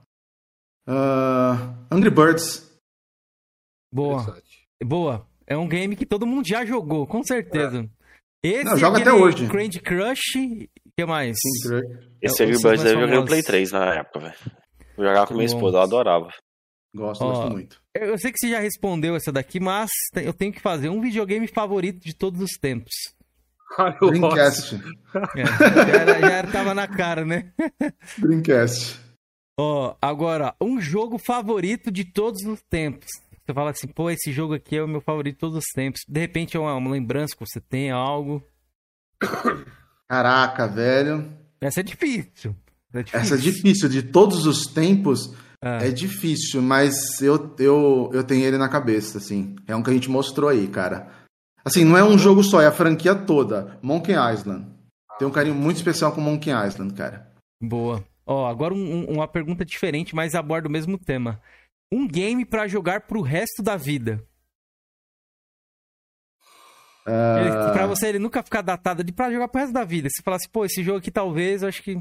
[0.87, 2.71] Uh, Angry Birds.
[3.91, 4.37] Boa.
[4.83, 5.27] Boa.
[5.45, 7.89] É um game que todo mundo já jogou, com certeza.
[8.43, 8.47] É.
[8.47, 9.47] Esse Não, joga até hoje.
[9.47, 11.37] Candy Crush, o que mais?
[12.21, 14.35] Esse Angry Birds eu joguei no Play 3 na época, velho.
[14.97, 16.27] Eu jogava com minha esposa, eu adorava.
[16.95, 17.81] Gosto, Ó, gosto muito.
[17.95, 21.47] Eu sei que você já respondeu essa daqui, mas eu tenho que fazer um videogame
[21.47, 22.93] favorito de todos os tempos.
[23.99, 24.75] Dreamcast.
[25.35, 27.51] É, já, era, já era, tava na cara, né?
[28.17, 28.99] Dreamcast.
[29.59, 33.09] Ó, agora, um jogo favorito de todos os tempos.
[33.45, 36.01] Você fala assim, pô, esse jogo aqui é o meu favorito de todos os tempos.
[36.07, 38.41] De repente é uma, uma lembrança que você tem, algo.
[40.07, 41.29] Caraca, velho.
[41.59, 42.55] Essa é difícil.
[42.93, 43.19] é difícil.
[43.19, 43.89] Essa é difícil.
[43.89, 45.33] De todos os tempos,
[45.65, 45.77] ah.
[45.81, 49.55] É difícil, mas eu, eu, eu tenho ele na cabeça, assim.
[49.65, 51.07] É um que a gente mostrou aí, cara.
[51.63, 53.79] Assim, não é um jogo só, é a franquia toda.
[53.81, 54.67] Monkey Island.
[55.17, 57.31] Tem um carinho muito especial com Monkey Island, cara.
[57.61, 58.03] Boa.
[58.25, 61.39] Ó, agora um, uma pergunta diferente, mas aborda o mesmo tema.
[61.93, 64.25] Um game para jogar pro resto da vida.
[67.05, 67.71] Uh...
[67.71, 70.09] Pra você ele nunca ficar datado de pra jogar pro resto da vida.
[70.09, 71.95] Se falasse, pô, esse jogo aqui talvez, eu acho que.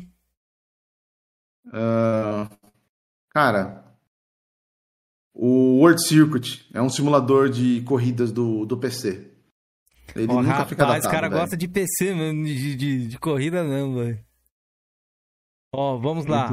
[1.66, 2.48] Uh...
[3.28, 3.84] Cara,
[5.34, 9.30] o World Circuit é um simulador de corridas do, do PC.
[10.16, 11.40] Ele oh, nunca rapaz, fica datado, cara véio.
[11.40, 14.24] gosta de PC, mano, de, de, de corrida não, velho.
[15.74, 16.50] Ó, vamos lá.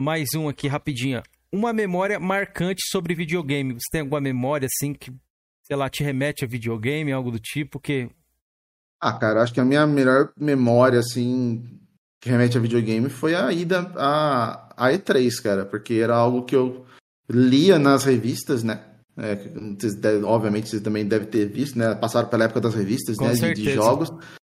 [0.00, 1.22] Mais um aqui, rapidinho.
[1.52, 3.74] Uma memória marcante sobre videogame.
[3.74, 5.12] Você tem alguma memória, assim, que,
[5.62, 8.08] sei lá, te remete a videogame, algo do tipo, que...
[9.00, 11.80] Ah, cara, acho que a minha melhor memória, assim,
[12.20, 16.54] que remete a videogame foi a ida a, a E3, cara, porque era algo que
[16.54, 16.86] eu
[17.28, 18.80] lia nas revistas, né?
[19.16, 21.94] É, vocês obviamente vocês também devem ter visto, né?
[21.94, 23.34] Passaram pela época das revistas, Com né?
[23.34, 24.10] De, de, jogos.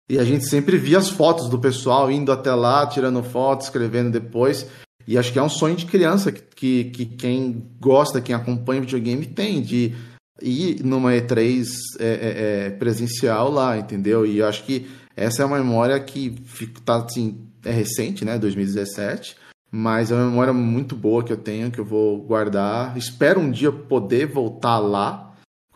[0.10, 4.12] E a gente sempre via as fotos do pessoal indo até lá, tirando fotos, escrevendo
[4.12, 4.66] depois.
[5.08, 8.82] E acho que é um sonho de criança que, que, que quem gosta, quem acompanha
[8.82, 9.94] videogame tem, de
[10.42, 11.66] ir numa E3
[12.00, 14.26] é, é, é, presencial lá, entendeu?
[14.26, 16.36] E acho que essa é uma memória que
[16.84, 18.38] tá assim, é recente, né?
[18.38, 19.36] 2017.
[19.72, 22.96] Mas é uma memória muito boa que eu tenho, que eu vou guardar.
[22.98, 25.27] Espero um dia poder voltar lá.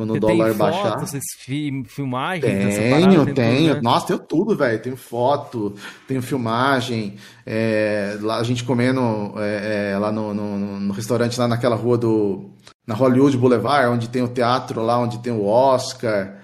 [0.02, 1.00] Quando Você o dólar tem baixar.
[1.00, 2.42] Fotos, fi filmagem?
[2.42, 3.76] Tenho, tenho.
[3.76, 3.82] Né?
[3.82, 4.82] Nossa, tenho tudo, velho.
[4.82, 5.76] Tenho foto,
[6.08, 7.18] tenho filmagem.
[7.46, 9.00] É, lá a gente comendo
[9.38, 12.50] é, é, lá no, no, no, restaurante, lá naquela rua do.
[12.88, 16.40] Na Hollywood Boulevard, onde tem o teatro lá, onde tem o Oscar.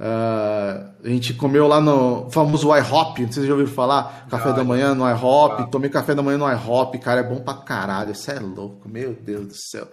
[0.00, 4.48] Uh, a gente comeu lá no famoso IHOP, não sei se já ouviram falar, café
[4.48, 5.66] ah, da manhã no IHOP, ah.
[5.66, 9.12] tomei café da manhã no IHOP, cara, é bom pra caralho, isso é louco, meu
[9.12, 9.88] Deus do céu.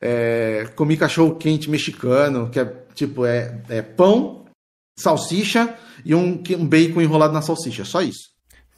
[0.00, 2.64] É, comi cachorro quente mexicano, que é
[2.94, 4.44] tipo, é, é pão,
[4.98, 8.30] salsicha e um, um bacon enrolado na salsicha, só isso.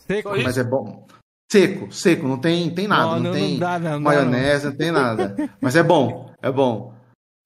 [0.06, 0.30] Seco.
[0.42, 1.06] Mas é bom.
[1.50, 4.70] Seco, seco, não tem, tem nada, não, não, não tem dá, não, maionese, não.
[4.72, 5.36] não tem nada.
[5.60, 6.96] Mas é bom, é bom.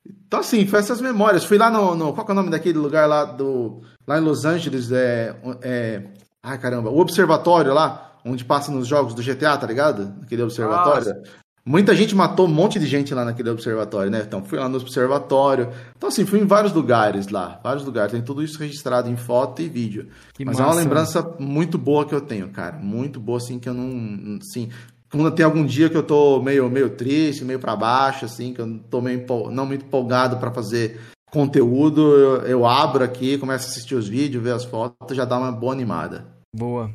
[0.07, 1.45] Então, assim, foi essas memórias.
[1.45, 2.13] Fui lá no, no.
[2.15, 3.83] Qual é o nome daquele lugar lá do.
[4.07, 5.37] Lá em Los Angeles, é.
[5.63, 6.03] é
[6.43, 10.15] ai, caramba, o observatório lá, onde passa nos jogos do GTA, tá ligado?
[10.23, 11.11] Aquele observatório.
[11.11, 11.29] Ah,
[11.71, 14.25] Muita gente matou um monte de gente lá naquele observatório, né?
[14.27, 15.69] Então, fui lá no observatório.
[15.97, 17.61] Então, assim, fui em vários lugares lá.
[17.63, 18.11] Vários lugares.
[18.11, 20.09] Tem tudo isso registrado em foto e vídeo.
[20.35, 21.29] Que Mas massa, é uma lembrança né?
[21.39, 22.77] muito boa que eu tenho, cara.
[22.77, 24.39] Muito boa, assim, que eu não.
[24.39, 24.69] Assim,
[25.13, 28.61] quando tem algum dia que eu tô meio, meio triste, meio para baixo, assim, que
[28.61, 33.71] eu tô meio não muito empolgado para fazer conteúdo, eu, eu abro aqui, começo a
[33.71, 36.27] assistir os vídeos, ver as fotos, já dá uma boa animada.
[36.53, 36.91] Boa.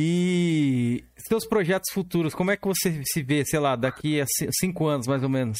[0.00, 4.26] E seus projetos futuros, como é que você se vê, sei lá, daqui a
[4.60, 5.58] cinco anos, mais ou menos?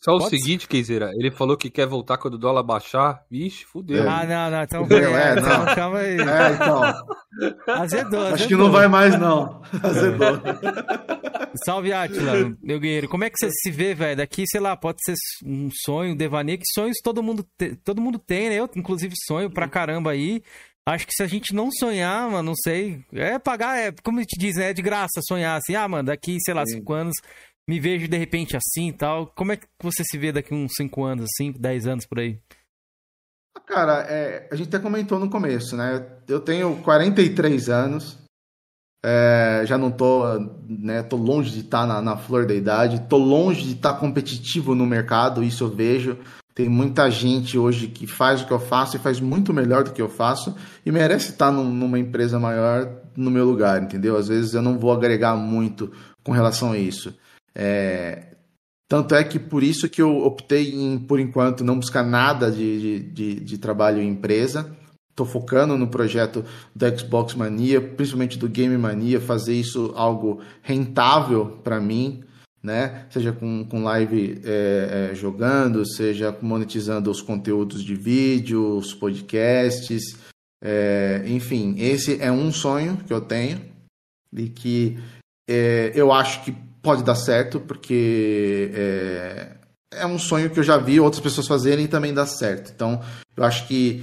[0.00, 3.22] Só Pode o seguinte, Keizera, ele falou que quer voltar quando o dólar baixar.
[3.30, 4.04] Vixe, fudeu.
[4.04, 4.08] É.
[4.08, 5.74] Ah, não, não, então, é, é, não.
[5.74, 6.16] Calma aí.
[6.18, 6.82] É, então.
[6.82, 8.26] Azedou, azedou.
[8.26, 9.62] Acho que não vai mais, não.
[9.82, 10.40] Azedou.
[11.64, 13.08] Salve, Atila, meu guerreiro.
[13.08, 14.16] Como é que você se vê, velho?
[14.16, 17.74] Daqui, sei lá, pode ser um sonho, um devaneio, que sonhos todo mundo, te...
[17.76, 18.56] todo mundo tem, né?
[18.56, 20.42] Eu, inclusive, sonho pra caramba aí.
[20.86, 23.02] Acho que se a gente não sonhar, mano, não sei.
[23.12, 24.70] É pagar, é, como a gente diz, né?
[24.70, 25.74] É de graça sonhar assim.
[25.74, 26.78] Ah, mano, daqui, sei lá, Sim.
[26.78, 27.14] cinco anos,
[27.66, 29.26] me vejo de repente assim e tal.
[29.28, 32.38] Como é que você se vê daqui uns cinco anos, cinco, dez anos por aí?
[33.56, 36.06] Ah, cara, é, a gente até comentou no começo, né?
[36.28, 38.18] Eu tenho 43 anos.
[39.02, 40.22] É, já não tô,
[40.68, 41.02] né?
[41.02, 43.06] Tô longe de estar tá na, na flor da idade.
[43.08, 46.18] Tô longe de estar tá competitivo no mercado, isso eu vejo.
[46.54, 49.92] Tem muita gente hoje que faz o que eu faço e faz muito melhor do
[49.92, 50.54] que eu faço
[50.86, 54.16] e merece estar num, numa empresa maior no meu lugar, entendeu?
[54.16, 55.90] Às vezes eu não vou agregar muito
[56.22, 57.12] com relação a isso.
[57.54, 58.34] É...
[58.88, 63.00] Tanto é que por isso que eu optei em, por enquanto, não buscar nada de,
[63.00, 64.76] de, de, trabalho em empresa.
[65.10, 66.44] Estou focando no projeto
[66.74, 72.22] do Xbox Mania, principalmente do Game Mania, fazer isso algo rentável para mim
[72.64, 73.04] né?
[73.10, 80.16] Seja com, com live é, é, jogando, seja monetizando os conteúdos de vídeo, os podcasts,
[80.64, 83.60] é, enfim, esse é um sonho que eu tenho
[84.32, 84.98] e que
[85.46, 89.56] é, eu acho que pode dar certo, porque é,
[89.92, 92.72] é um sonho que eu já vi outras pessoas fazerem e também dá certo.
[92.74, 93.02] Então,
[93.36, 94.02] eu acho que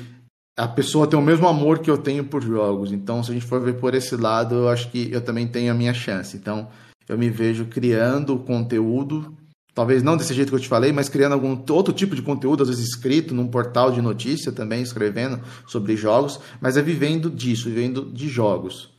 [0.55, 2.91] a pessoa tem o mesmo amor que eu tenho por jogos.
[2.91, 5.71] Então, se a gente for ver por esse lado, eu acho que eu também tenho
[5.71, 6.37] a minha chance.
[6.37, 6.69] Então,
[7.07, 9.35] eu me vejo criando conteúdo,
[9.73, 12.63] talvez não desse jeito que eu te falei, mas criando algum outro tipo de conteúdo,
[12.63, 17.69] às vezes escrito num portal de notícia também, escrevendo sobre jogos, mas é vivendo disso,
[17.69, 18.91] vivendo de jogos.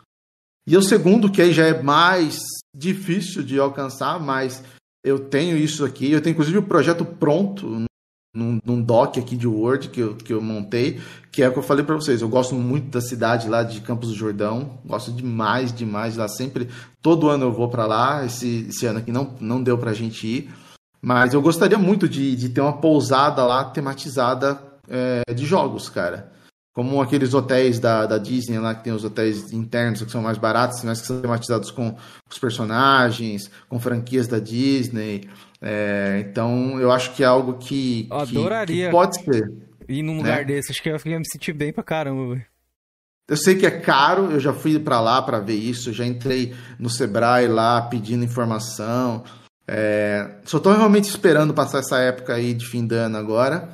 [0.66, 2.40] E o segundo, que aí já é mais
[2.74, 4.62] difícil de alcançar, mas
[5.04, 7.84] eu tenho isso aqui, eu tenho inclusive o projeto pronto
[8.34, 11.00] num, num doc aqui de Word que eu, que eu montei,
[11.30, 12.22] que é o que eu falei para vocês.
[12.22, 16.28] Eu gosto muito da cidade lá de Campos do Jordão, gosto demais, demais lá.
[16.28, 16.68] Sempre,
[17.00, 18.24] todo ano eu vou para lá.
[18.24, 20.50] Esse, esse ano aqui não, não deu para gente ir,
[21.00, 26.32] mas eu gostaria muito de, de ter uma pousada lá tematizada é, de jogos, cara.
[26.74, 30.38] Como aqueles hotéis da, da Disney lá, que tem os hotéis internos que são mais
[30.38, 31.94] baratos, mas que são tematizados com
[32.30, 35.28] os personagens, com franquias da Disney.
[35.62, 39.52] É, então, eu acho que é algo que, eu adoraria que pode ser.
[39.88, 40.44] Ir num lugar né?
[40.44, 42.46] desse, acho que eu ia me sentir bem pra caramba, véio.
[43.28, 46.52] Eu sei que é caro, eu já fui para lá para ver isso, já entrei
[46.78, 49.22] no Sebrae lá pedindo informação.
[49.66, 53.68] É, só estou realmente esperando passar essa época aí de fim de ano agora.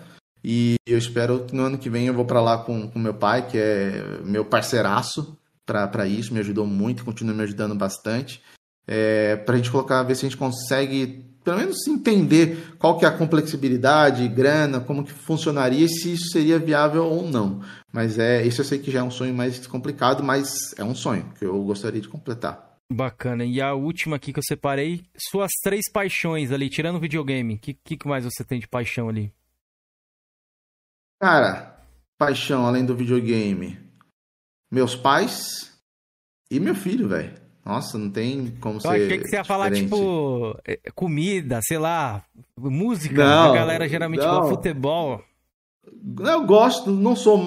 [0.44, 3.14] E eu espero que no ano que vem eu vou para lá com, com meu
[3.14, 8.42] pai, que é meu parceiraço para isso, me ajudou muito, continua me ajudando bastante.
[8.86, 13.06] É, para a gente colocar, ver se a gente consegue pelo menos entender qual que
[13.06, 17.62] é a complexibilidade, grana, como que funcionaria e se isso seria viável ou não.
[17.90, 20.94] Mas é, isso eu sei que já é um sonho mais complicado, mas é um
[20.94, 22.76] sonho que eu gostaria de completar.
[22.92, 23.46] Bacana.
[23.46, 27.54] E a última aqui que eu separei, suas três paixões ali, tirando o videogame.
[27.54, 29.32] O que, que mais você tem de paixão ali?
[31.18, 31.82] Cara,
[32.18, 33.78] paixão além do videogame.
[34.70, 35.72] Meus pais
[36.50, 37.47] e meu filho, velho.
[37.68, 38.88] Nossa, não tem como ser.
[38.88, 42.24] Eu achei que você ia falar, tipo, é, comida, sei lá,
[42.56, 43.22] música.
[43.22, 44.30] Não, a galera geralmente não.
[44.30, 45.22] gosta de futebol.
[46.18, 47.38] Eu gosto, não sou.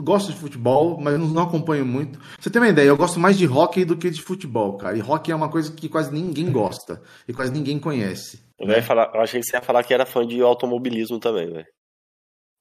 [0.00, 2.18] Gosto de futebol, mas não acompanho muito.
[2.40, 4.98] Você tem uma ideia, eu gosto mais de hockey do que de futebol, cara.
[4.98, 8.42] E hockey é uma coisa que quase ninguém gosta e quase ninguém conhece.
[8.58, 11.52] Eu, ia falar, eu achei que você ia falar que era fã de automobilismo também,
[11.52, 11.66] velho.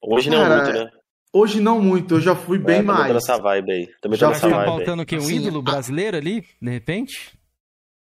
[0.04, 0.92] Hoje cara, não muito, né?
[1.38, 3.14] Hoje não muito, eu já fui bem é, mais.
[3.14, 3.88] nessa vibe aí.
[4.00, 5.16] Também já tá faltando o quê?
[5.16, 7.38] Um assim, ídolo brasileiro ali, de repente?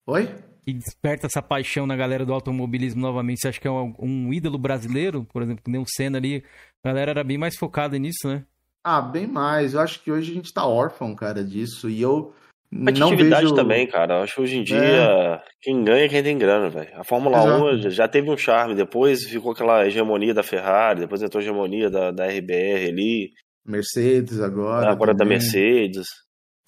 [0.05, 0.29] Oi?
[0.67, 3.39] E desperta essa paixão na galera do automobilismo novamente.
[3.41, 5.25] Você acha que é um, um ídolo brasileiro?
[5.33, 6.43] Por exemplo, que nem o Senna ali.
[6.83, 8.45] A galera era bem mais focada nisso, né?
[8.83, 9.73] Ah, bem mais.
[9.73, 11.89] Eu acho que hoje a gente tá órfão, cara, disso.
[11.89, 12.35] E eu
[12.73, 13.55] Competitividade vejo...
[13.55, 14.21] também, cara.
[14.21, 15.41] Acho que hoje em dia é.
[15.61, 16.89] quem ganha é quem tem grana, velho.
[16.95, 17.87] A Fórmula Exato.
[17.87, 21.89] 1 já teve um charme, depois ficou aquela hegemonia da Ferrari, depois entrou a hegemonia
[21.89, 23.31] da, da RBR ali.
[23.65, 24.91] Mercedes agora.
[24.91, 25.37] Agora também.
[25.37, 26.07] da Mercedes.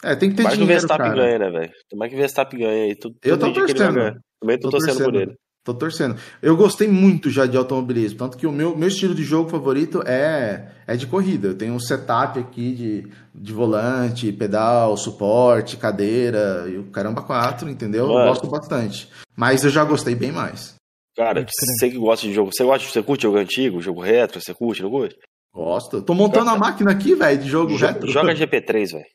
[0.03, 1.15] É, tem que ter Mais dinheiro, que o Verstappen cara.
[1.15, 1.71] ganha, né, velho?
[1.89, 2.97] Tomara que o Verstappen ganha aí.
[3.23, 4.13] Eu tô torcendo.
[4.39, 5.35] Também tô, tô torcendo, torcendo por ele.
[5.65, 6.15] Tô torcendo.
[6.43, 10.03] Eu gostei muito já de automobilismo, tanto que o meu, meu estilo de jogo favorito
[10.05, 11.47] é, é de corrida.
[11.47, 17.67] Eu tenho um setup aqui de, de volante, pedal, suporte, cadeira e o caramba quatro,
[17.67, 18.07] entendeu?
[18.07, 18.19] Mano.
[18.19, 19.09] Eu gosto bastante.
[19.35, 20.75] Mas eu já gostei bem mais.
[21.17, 24.53] Cara, você que gosta de jogo, você gosta, você curte jogo antigo, jogo retro, você
[24.53, 25.17] curte, não curte?
[25.51, 25.99] Gosto.
[26.03, 28.11] Tô montando a máquina aqui, velho, de jogo joga, retro.
[28.11, 29.05] Joga GP3, velho.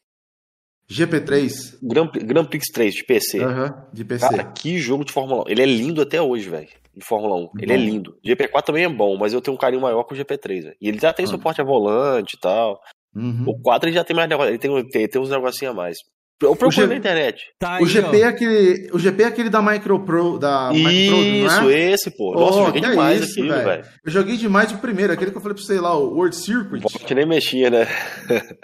[0.91, 1.79] GP3?
[1.83, 3.41] Grand, Grand Prix 3 de PC.
[3.41, 4.29] Aham, uhum, de PC.
[4.29, 5.45] Cara, que jogo de Fórmula 1.
[5.49, 6.69] Ele é lindo até hoje, velho.
[6.97, 7.51] De Fórmula 1.
[7.61, 8.19] Ele é lindo.
[8.27, 10.77] GP4 também é bom, mas eu tenho um carinho maior com o GP3, velho.
[10.81, 11.31] E ele já tem uhum.
[11.31, 12.81] suporte a volante e tal.
[13.15, 13.45] Uhum.
[13.47, 14.51] O 4 ele já tem mais negócio.
[14.51, 15.99] Ele tem, tem, tem uns negocinhos a mais.
[16.43, 17.43] Eu procuro na internet.
[17.59, 20.39] Tá aí, o, GP é aquele, o GP é aquele da Micro Pro.
[20.39, 21.91] Da Isso, Micro Pro, é?
[21.93, 22.35] esse, pô.
[22.35, 23.85] Nossa, oh, eu joguei demais é isso, aquilo, velho.
[24.05, 26.85] Eu joguei demais o primeiro, aquele que eu falei pra você lá, o World Circuit.
[26.85, 27.87] O volante nem mexia, né?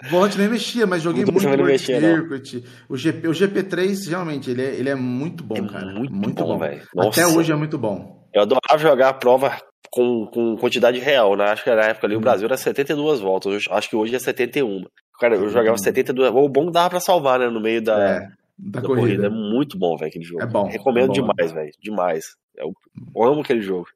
[0.05, 2.63] O volante nem mexia, mas joguei muito o World mexia, Circuit.
[2.89, 5.85] O, GP, o GP3, realmente, ele é, ele é muito bom, é cara.
[5.85, 6.81] Muito, muito bom, velho.
[6.97, 8.16] Até hoje é muito bom.
[8.33, 9.57] Eu adorava jogar a prova
[9.89, 11.45] com, com quantidade real, né?
[11.45, 13.65] Acho que na época ali o Brasil era 72 voltas.
[13.69, 14.85] Acho que hoje é 71.
[15.19, 16.29] Cara, eu jogava 72.
[16.31, 17.49] O bom dava pra salvar, né?
[17.49, 18.01] No meio da.
[18.01, 19.01] É da, da corrida.
[19.01, 19.27] corrida.
[19.27, 20.41] É muito bom, velho, aquele jogo.
[20.41, 20.67] É bom.
[20.67, 21.71] Recomendo é bom, demais, velho.
[21.79, 22.25] Demais.
[22.55, 22.73] Eu,
[23.15, 23.87] eu amo aquele jogo.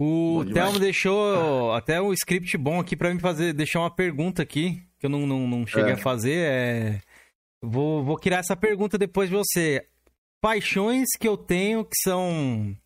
[0.00, 4.80] O Thelmo deixou até um script bom aqui para mim fazer, deixar uma pergunta aqui,
[4.98, 5.94] que eu não, não, não cheguei é.
[5.94, 6.36] a fazer.
[6.36, 7.00] É...
[7.60, 9.84] Vou, vou criar essa pergunta depois de você.
[10.40, 12.76] Paixões que eu tenho que são.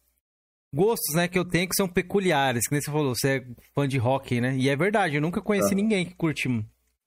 [0.75, 2.67] Gostos, né, que eu tenho que são peculiares.
[2.67, 3.45] Que nem você falou, você é
[3.75, 4.57] fã de hockey, né?
[4.57, 5.77] E é verdade, eu nunca conheci é.
[5.77, 6.49] ninguém que curte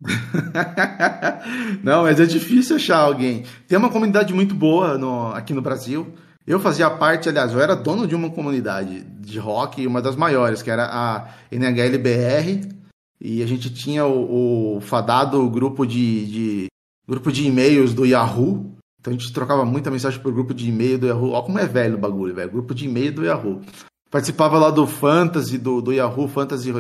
[1.84, 3.44] Não, mas é difícil achar alguém.
[3.68, 6.14] Tem uma comunidade muito boa no, aqui no Brasil.
[6.46, 10.62] Eu fazia parte, aliás, eu era dono de uma comunidade de rock, uma das maiores,
[10.62, 12.70] que era a NHLBR,
[13.20, 16.66] e a gente tinha o, o fadado grupo de, de
[17.08, 18.76] grupo de e-mails do Yahoo.
[19.06, 21.30] Então a gente trocava muita mensagem pro grupo de e-mail do Yahoo.
[21.34, 22.50] Olha como é velho o bagulho, velho.
[22.50, 23.62] Grupo de e-mail do Yahoo.
[24.10, 26.72] Participava lá do Fantasy, do, do Yahoo Fantasy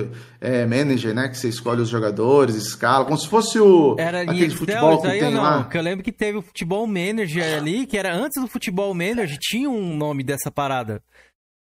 [0.41, 1.30] é, Manager, né?
[1.30, 5.34] Que você escolhe os jogadores, escala, como se fosse o era aquele futebol que tem
[5.34, 5.65] não, lá.
[5.65, 9.38] Que eu lembro que teve o Futebol Manager ali, que era antes do Futebol Manager,
[9.39, 11.03] tinha um nome dessa parada.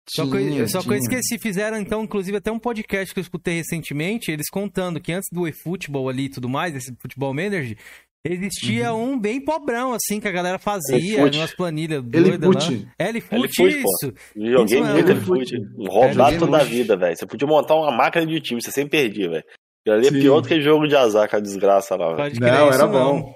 [0.10, 3.22] Tinha, só que, só que eu esqueci, fizeram então, inclusive, até um podcast que eu
[3.22, 7.78] escutei recentemente, eles contando que antes do eFootball ali e tudo mais, esse Futebol Manager,
[8.26, 9.14] Existia uhum.
[9.14, 12.96] um bem pobrão, assim, que a galera fazia, umas planilhas doidas lá.
[13.00, 14.14] L-Foot, isso.
[14.36, 15.56] Joguei muito L-Foot.
[15.88, 17.16] Rodado toda a vida, velho.
[17.16, 19.44] Você podia montar uma máquina de time, você sempre perdia, velho.
[19.88, 22.40] Ali é pior do que jogo de azar, com a desgraça lá, velho.
[22.40, 23.34] Não, era bom.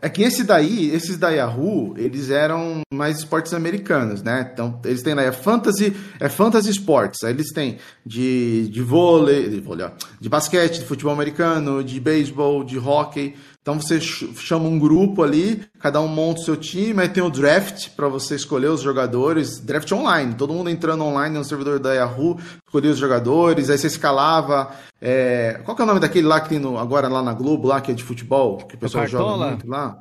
[0.00, 4.50] É que esse daí, esses da Yahoo, eles eram mais esportes americanos, né?
[4.52, 7.24] Então, eles têm lá, é Fantasy, é Fantasy Sports.
[7.24, 11.98] Aí eles têm de, de vôlei, de, vôlei ó, de basquete, de futebol americano, de
[11.98, 13.34] beisebol, de hockey.
[13.66, 17.28] Então você chama um grupo ali, cada um monta o seu time, aí tem o
[17.28, 21.92] draft para você escolher os jogadores, draft online, todo mundo entrando online no servidor da
[21.92, 24.70] Yahoo, escolher os jogadores, aí você escalava.
[25.02, 25.60] É...
[25.64, 27.80] Qual que é o nome daquele lá que tem no, agora lá na Globo, lá
[27.80, 29.98] que é de futebol, que o pessoal o joga muito lá?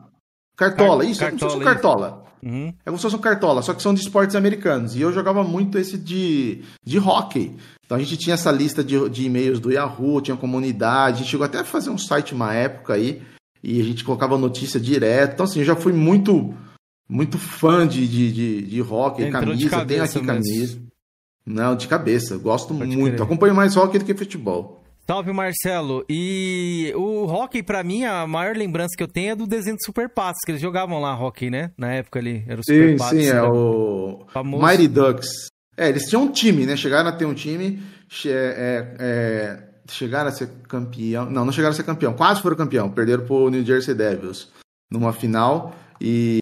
[0.55, 2.23] Cartola, isso, cartola, é como se fosse um cartola.
[2.43, 2.67] Uhum.
[2.67, 4.95] É como se fosse um cartola, só que são de esportes americanos.
[4.95, 7.57] E eu jogava muito esse de, de hockey.
[7.83, 11.31] Então a gente tinha essa lista de, de e-mails do Yahoo, tinha comunidade, a gente
[11.31, 13.23] chegou até a fazer um site uma época aí
[13.65, 15.33] e a gente colocava notícia direto.
[15.33, 16.53] Então, assim, eu já fui muito
[17.09, 20.79] muito fã de, de, de, de rock, Entrou camisa, tenho aqui camisa.
[21.45, 23.13] Não, de cabeça, gosto Pode muito.
[23.13, 23.23] Querer.
[23.23, 24.83] Acompanho mais rock do que futebol.
[25.07, 26.03] Salve, Marcelo.
[26.09, 29.83] E o hockey, para mim, a maior lembrança que eu tenho é do desenho do
[29.83, 31.71] Super Patos, que eles jogavam lá hockey, né?
[31.77, 33.19] Na época ali, era o Super sim, Patos.
[33.19, 34.65] Sim, é o famoso.
[34.65, 35.29] Mighty Ducks.
[35.77, 36.75] É, eles tinham um time, né?
[36.75, 37.83] Chegaram a ter um time.
[38.25, 41.29] É, é chegaram a ser campeão.
[41.29, 42.13] Não, não chegaram a ser campeão.
[42.13, 42.89] Quase foram campeão.
[42.89, 44.51] Perderam pro New Jersey Devils
[44.91, 45.75] numa final.
[45.99, 46.39] E,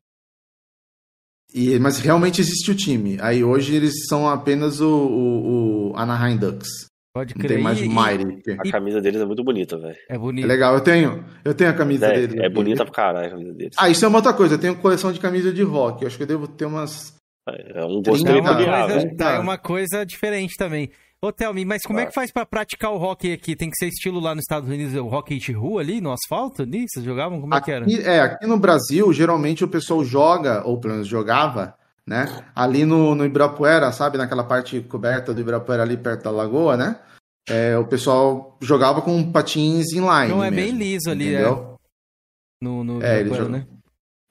[1.53, 3.17] e mas realmente existe o time.
[3.21, 6.87] Aí hoje eles são apenas o, o, o Anaheim Ducks.
[7.13, 7.43] Pode crer.
[7.43, 8.51] Não tem mais o Mighty.
[8.59, 9.95] A camisa deles é muito bonita, velho.
[10.09, 10.47] É bonita.
[10.47, 11.23] É legal, eu tenho.
[11.45, 12.43] Eu tenho a camisa é, deles.
[12.43, 13.75] É bonita pra caralho a camisa deles.
[13.77, 14.55] Ah, isso é uma outra coisa.
[14.55, 16.01] Eu tenho coleção de camisa de rock.
[16.01, 17.13] Eu acho que eu devo ter umas.
[17.47, 20.89] É um gosto é coisa, é uma coisa diferente também.
[21.23, 23.55] Ô, Thelmy, mas como é que faz para praticar o hockey aqui?
[23.55, 26.63] Tem que ser estilo lá nos Estados Unidos, o hockey de rua ali, no asfalto?
[26.63, 26.83] Ali?
[26.85, 27.39] Vocês jogavam?
[27.39, 28.11] Como aqui, é que era?
[28.11, 32.43] É, aqui no Brasil, geralmente o pessoal joga, ou pelo menos jogava, né?
[32.53, 34.17] Ali no, no Ibirapuera, sabe?
[34.17, 36.99] Naquela parte coberta do Ibirapuera ali perto da lagoa, né?
[37.47, 40.27] É, o pessoal jogava com patins inline.
[40.27, 41.77] Não é mesmo, bem liso ali, entendeu?
[41.79, 42.65] é.
[42.65, 43.67] No, no é, Ibirapuera, né?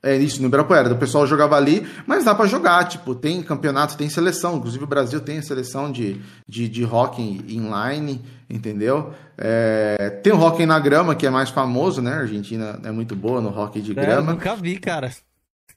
[0.04, 0.92] É isso, no Ibirapuera.
[0.92, 2.88] O pessoal jogava ali, mas dá para jogar.
[2.88, 4.56] Tipo, tem campeonato, tem seleção.
[4.56, 9.14] Inclusive o Brasil tem seleção de, de, de hockey inline, entendeu?
[9.38, 12.14] É, tem o hockey na grama, que é mais famoso, né?
[12.14, 14.32] A Argentina é muito boa no hockey de É, grama.
[14.32, 15.10] nunca vi, cara.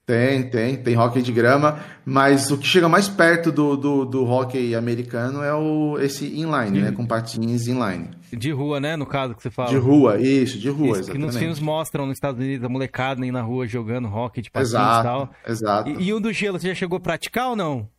[0.05, 4.23] Tem, tem, tem hockey de grama, mas o que chega mais perto do, do, do
[4.23, 6.91] hockey americano é o, esse inline, né?
[6.91, 8.11] Com patins inline.
[8.31, 8.95] De rua, né?
[8.95, 9.69] No caso que você fala.
[9.69, 11.37] De rua, isso, de rua, Isso, que nos exatamente.
[11.39, 14.73] filmes mostram nos Estados Unidos a molecada aí na rua jogando hockey de patins e
[14.73, 15.21] tal.
[15.23, 15.89] Exato, exato.
[15.89, 17.89] E, e o do gelo, você já chegou a praticar ou não?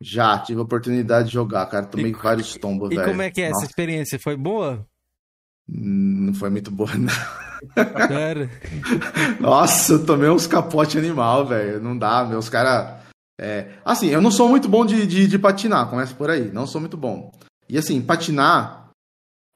[0.00, 1.86] Já tive a oportunidade de jogar, cara.
[1.86, 3.08] Tomei E- vários tombos, E velho.
[3.08, 4.16] como é que é essa Nossa, experiência?
[4.18, 4.86] Foi boa?
[5.68, 7.12] Não foi muito boa, não.
[8.08, 8.50] Sério?
[9.40, 11.80] Nossa, eu tomei uns capote animal, velho.
[11.80, 13.00] Não dá, meus caras.
[13.84, 16.50] Assim, eu não sou muito bom de, de, de patinar, começa por aí.
[16.52, 17.32] Não sou muito bom.
[17.68, 18.90] E assim, patinar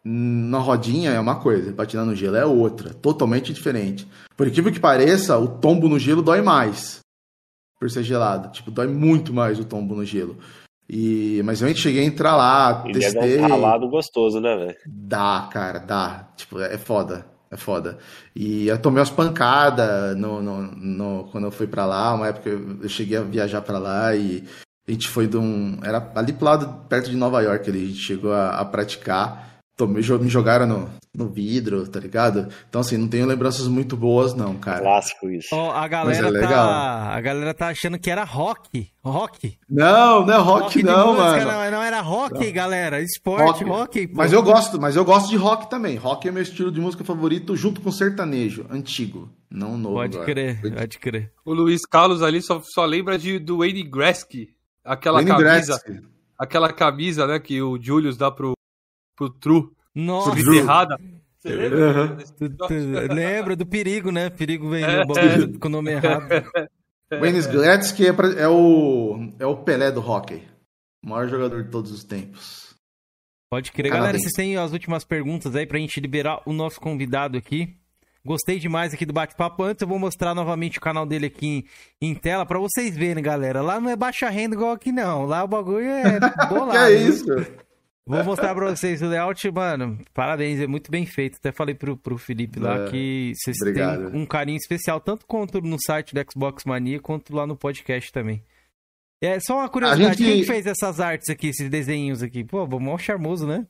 [0.04, 4.06] na rodinha é uma coisa, patinar no gelo é outra, totalmente diferente.
[4.36, 7.00] Por incrível que pareça, o tombo no gelo dói mais.
[7.80, 8.50] Por ser gelado.
[8.52, 10.38] Tipo, dói muito mais o tombo no gelo.
[10.88, 13.38] E, mas eu cheguei a entrar lá, E deve testei.
[13.38, 14.76] dar um ralado gostoso, né, velho?
[14.86, 16.28] Dá, cara, dá.
[16.36, 17.26] Tipo, é foda.
[17.54, 17.98] É foda.
[18.34, 22.12] E eu tomei umas pancadas no, no, no- quando eu fui pra lá.
[22.12, 24.42] Uma época eu cheguei a viajar pra lá e
[24.88, 25.78] a gente foi de um.
[25.84, 29.53] Era ali pro lado, perto de Nova York, ali, a gente chegou a, a praticar.
[29.88, 32.48] Me jogaram no, no vidro, tá ligado?
[32.68, 34.80] Então, assim, não tenho lembranças muito boas, não, cara.
[34.80, 35.48] Clássico isso.
[35.52, 36.68] Ó, a galera é legal.
[36.68, 37.08] tá.
[37.12, 38.88] A galera tá achando que era rock.
[39.02, 39.58] Rock.
[39.68, 41.46] Não, não é rock, de não, música, mano.
[41.46, 43.02] Não, não era rock, galera.
[43.02, 44.06] Esporte, rock.
[44.06, 44.14] pô.
[44.16, 45.96] Mas eu gosto, mas eu gosto de rock também.
[45.96, 49.96] Rock é meu estilo de música favorito, junto com sertanejo, antigo, não novo.
[49.96, 50.32] Pode agora.
[50.32, 51.32] crer, pode crer.
[51.44, 54.54] O Luiz Carlos ali só, só lembra de, do Wayne Gretzky.
[54.84, 56.06] Aquela Wayne camisa, Gretzky.
[56.38, 58.54] aquela camisa, né, que o Julius dá pro,
[59.16, 60.98] pro True, Nossa, por vida errada.
[61.38, 62.16] Você lembra?
[62.38, 64.30] Tu- lembra do perigo, né?
[64.30, 65.02] Perigo vem É.
[65.60, 66.26] com o nome errado.
[67.10, 70.42] Wayne Gretzky é, pra- é o, é o Pelé do hockey.
[71.04, 72.74] O maior jogador de todos os tempos.
[73.50, 73.90] Pode crer.
[73.90, 74.00] Canadense.
[74.00, 77.76] Galera, vocês têm as últimas perguntas aí pra gente liberar o nosso convidado aqui.
[78.26, 79.62] Gostei demais aqui do bate-papo.
[79.62, 81.46] Antes eu vou mostrar novamente o canal dele aqui
[82.00, 83.60] em, em tela pra vocês verem, galera.
[83.60, 85.26] Lá não é baixa renda igual aqui, não.
[85.26, 86.18] Lá o bagulho é
[86.48, 86.70] bolado.
[86.72, 87.08] que é viu?
[87.10, 87.26] isso?
[88.06, 89.98] Vou mostrar pra vocês o layout, mano.
[90.12, 91.36] Parabéns, é muito bem feito.
[91.38, 94.10] Até falei pro, pro Felipe lá É, que vocês obrigado.
[94.10, 98.12] têm um carinho especial, tanto quanto no site do Xbox Mania, quanto lá no podcast
[98.12, 98.42] também.
[99.22, 102.44] É só uma curiosidade, gente- quem que fez essas artes aqui, esses desenhos aqui?
[102.44, 103.66] Pô, mó charmoso, né?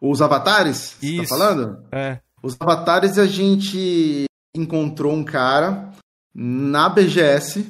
[0.00, 0.96] Os avatares?
[0.98, 1.22] Você Isso.
[1.22, 1.84] tá falando?
[1.92, 2.20] É.
[2.42, 4.24] Os avatares a gente
[4.56, 5.92] encontrou um cara
[6.34, 7.64] na BGS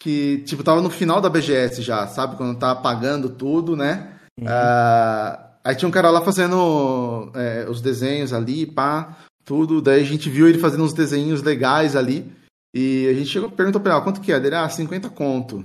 [0.00, 2.36] que, tipo, tava no final da BGS já, sabe?
[2.36, 4.13] Quando tava apagando tudo, né?
[4.40, 4.46] Uhum.
[4.48, 9.80] Ah, aí tinha um cara lá fazendo é, os desenhos ali, pá, tudo.
[9.80, 12.30] Daí a gente viu ele fazendo uns desenhos legais ali.
[12.74, 14.36] E a gente chegou perguntou pra ele, ah, quanto que é?
[14.36, 15.64] Ele, ah, 50 conto.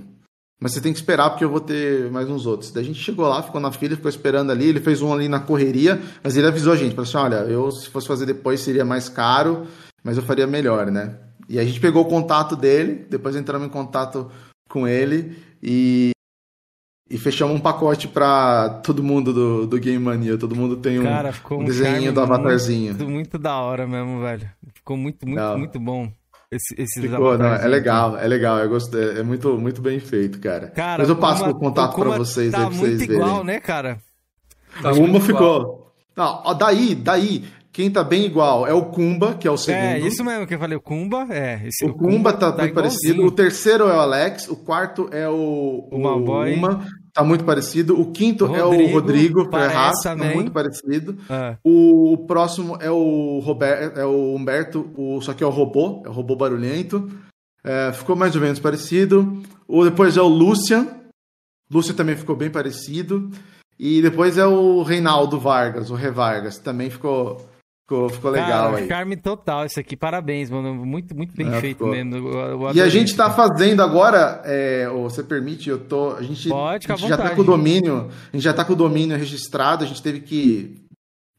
[0.60, 2.70] Mas você tem que esperar porque eu vou ter mais uns outros.
[2.70, 4.68] Daí a gente chegou lá, ficou na fila, ficou esperando ali.
[4.68, 7.70] Ele fez um ali na correria, mas ele avisou a gente, falou assim: olha, eu
[7.72, 9.66] se fosse fazer depois seria mais caro,
[10.04, 11.16] mas eu faria melhor, né?
[11.48, 14.30] E a gente pegou o contato dele, depois entramos em contato
[14.68, 16.12] com ele e,
[17.10, 20.38] e fechamos um pacote pra todo mundo do, do Game Mania.
[20.38, 22.94] Todo mundo tem um, Cara, ficou um um desenho do avatarzinho.
[22.94, 24.48] Muito, muito da hora mesmo, velho.
[24.74, 25.58] Ficou muito, muito, Não.
[25.58, 26.10] muito bom.
[26.52, 30.40] Esse, esses Ficou, não, é legal, é legal, eu gostei, é muito, muito bem feito,
[30.40, 30.66] cara.
[30.68, 33.06] Cara, Mas eu passo Kuma- o contato pra Kuma vocês tá aí pra vocês muito
[33.08, 33.16] verem.
[33.24, 33.98] igual, né, cara?
[34.82, 35.20] Tá O Kumba igual.
[35.22, 35.92] ficou.
[36.16, 39.80] Não, daí, daí, quem tá bem igual é o Kumba, que é o segundo.
[39.80, 41.60] É, isso mesmo que eu falei, o Kumba, é.
[41.68, 42.74] Esse, O Kumba tá, muito igualzinho.
[42.74, 43.24] parecido.
[43.26, 44.48] O terceiro é o Alex.
[44.48, 46.52] O quarto é o, O Malboy.
[46.54, 46.84] Uma.
[47.12, 48.00] Tá muito parecido.
[48.00, 50.00] O quinto é o Rodrigo, Rodrigo Ferraz.
[50.02, 51.16] Tá muito parecido.
[51.28, 51.56] É.
[51.64, 56.08] O próximo é o Roberto, é o Humberto, o, só que é o robô, é
[56.08, 57.10] o robô barulhento.
[57.64, 59.42] É, ficou mais ou menos parecido.
[59.66, 60.86] O depois é o Lucian.
[61.70, 63.30] Lucian também ficou bem parecido.
[63.78, 67.49] E depois é o Reinaldo Vargas, o Rê Vargas, também ficou
[67.90, 68.88] ficou, ficou legal Cara, aí.
[68.88, 70.74] charme total isso aqui, parabéns, mano.
[70.86, 71.90] Muito, muito bem É, feito ficou.
[71.90, 72.16] mesmo.
[72.28, 73.36] Eu- eu E a gente tá aqui.
[73.36, 77.40] fazendo agora, é, você permite, eu tô, a gente, Pode, a gente já tá com
[77.40, 80.80] o domínio, a gente já tá com o domínio registrado, a gente teve que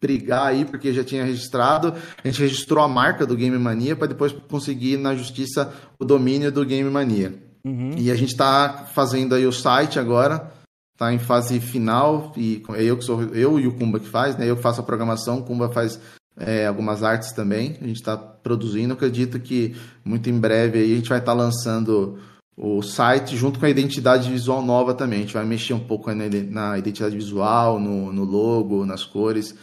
[0.03, 4.07] brigar aí porque já tinha registrado, a gente registrou a marca do Game Mania para
[4.07, 7.33] depois conseguir na justiça o domínio do Game Mania.
[7.63, 7.91] Uhum.
[7.95, 10.51] E a gente tá fazendo aí o site agora,
[10.97, 14.49] tá em fase final e eu que sou eu e o Kumba que faz, né?
[14.49, 15.99] Eu que faço a programação, o Kumba faz
[16.37, 17.77] é, algumas artes também.
[17.81, 18.93] A gente está produzindo.
[18.93, 22.19] Acredito que muito em breve aí a gente vai estar lançando
[22.57, 25.19] o site junto com a identidade visual nova também.
[25.19, 29.03] A gente vai mexer um pouco na ide- na identidade visual, no, no logo, nas
[29.03, 29.55] cores.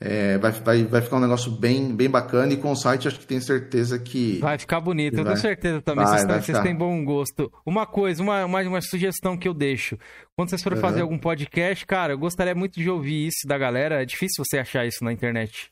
[0.00, 3.18] É, vai, vai, vai ficar um negócio bem, bem bacana e com o site acho
[3.18, 4.38] que tenho certeza que.
[4.40, 6.04] Vai ficar bonito, eu tenho certeza também.
[6.04, 7.50] Vai, vocês, vai tão- vocês têm bom gosto.
[7.64, 9.96] Uma coisa, uma, uma, uma sugestão que eu deixo.
[10.36, 10.88] Quando vocês forem Aham.
[10.88, 14.02] fazer algum podcast, cara, eu gostaria muito de ouvir isso da galera.
[14.02, 15.70] É difícil você achar isso na internet.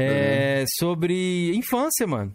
[0.00, 2.30] É sobre infância, mano.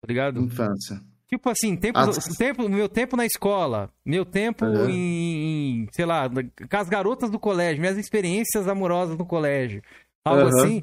[0.00, 0.40] Tá ligado?
[0.40, 1.00] Infância.
[1.28, 2.06] Tipo assim, tempo, Ah,
[2.38, 4.90] tempo, meu tempo na escola, meu tempo Aham.
[4.90, 9.82] em, sei lá, com as garotas do colégio, minhas experiências amorosas no colégio,
[10.24, 10.48] algo Aham.
[10.50, 10.82] assim.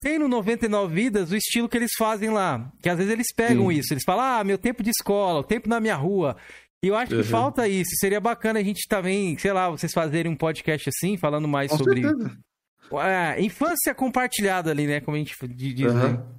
[0.00, 3.68] Tem no 99 Vidas o estilo que eles fazem lá, que às vezes eles pegam
[3.72, 3.78] Sim.
[3.78, 6.36] isso, eles falam, ah, meu tempo de escola, o tempo na minha rua.
[6.84, 10.30] E eu acho que falta isso, seria bacana a gente também, sei lá, vocês fazerem
[10.30, 12.38] um podcast assim, falando mais Com sobre certeza.
[12.92, 15.88] É, infância compartilhada ali, né, como a gente diz, né?
[15.88, 16.38] Aham.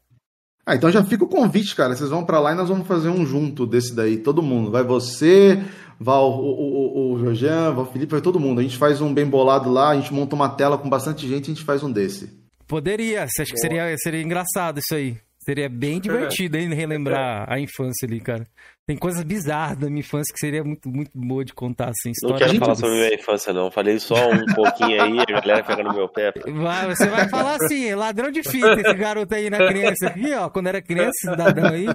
[0.69, 1.95] Ah, então já fica o convite, cara.
[1.95, 4.17] Vocês vão pra lá e nós vamos fazer um junto desse daí.
[4.17, 4.69] Todo mundo.
[4.69, 5.63] Vai você,
[5.99, 8.59] vai o, o, o, o Jorjan, vai o Felipe, vai todo mundo.
[8.59, 11.47] A gente faz um bem bolado lá, a gente monta uma tela com bastante gente
[11.47, 12.37] e a gente faz um desse.
[12.67, 15.17] Poderia, você acha que seria, seria engraçado isso aí?
[15.49, 18.45] Seria bem divertido, hein, relembrar a infância ali, cara.
[18.85, 22.11] Tem coisas bizarras da minha infância que seria muito, muito boa de contar, assim, Não
[22.11, 22.37] história.
[22.37, 23.71] quero gente- falar sobre minha infância, não.
[23.71, 26.31] Falei só um pouquinho aí, a galera pega no meu pé.
[26.47, 30.49] Vai, você vai falar assim, ladrão de fita, esse garoto aí na criança aqui, ó,
[30.49, 31.85] quando era criança, esse cidadão aí,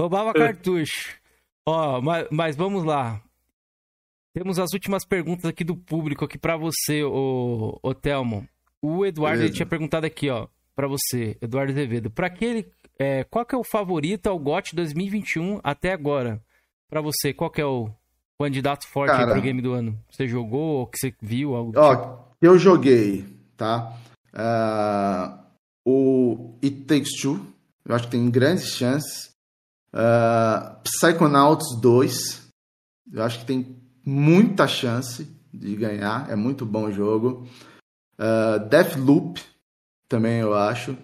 [0.00, 1.16] roubava cartucho.
[1.66, 3.20] Ó, mas, mas vamos lá.
[4.34, 8.48] Temos as últimas perguntas aqui do público aqui pra você, ô, ô Telmo.
[8.80, 12.10] O Eduardo tinha perguntado aqui, ó, pra você, Eduardo Azevedo.
[12.10, 12.66] Pra aquele,
[12.98, 16.40] é, qual que é o favorito ao GOT 2021 até agora?
[16.88, 17.90] Pra você, qual que é o
[18.38, 19.32] candidato forte Cara.
[19.32, 19.98] pro game do ano?
[20.10, 21.54] Você jogou ou que você viu?
[21.54, 22.02] Algo do tipo?
[22.02, 23.24] Ó, eu joguei,
[23.56, 23.96] tá?
[24.32, 25.44] Ah,
[25.84, 27.40] o It Takes Two,
[27.84, 29.30] eu acho que tem grandes chances.
[29.92, 32.48] Ah, Psychonauts 2,
[33.12, 37.46] eu acho que tem muita chance de ganhar, é muito bom o jogo.
[38.18, 39.40] Ah, Deathloop,
[40.08, 40.96] também eu acho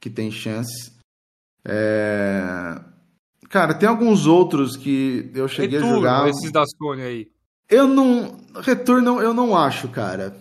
[0.00, 0.97] que tem chances.
[1.64, 2.78] É,
[3.48, 6.28] Cara, tem alguns outros que eu cheguei a Returno, jogar.
[6.28, 7.28] esses da Sony aí.
[7.70, 8.36] Eu não.
[8.60, 10.34] Retorno eu não acho, cara.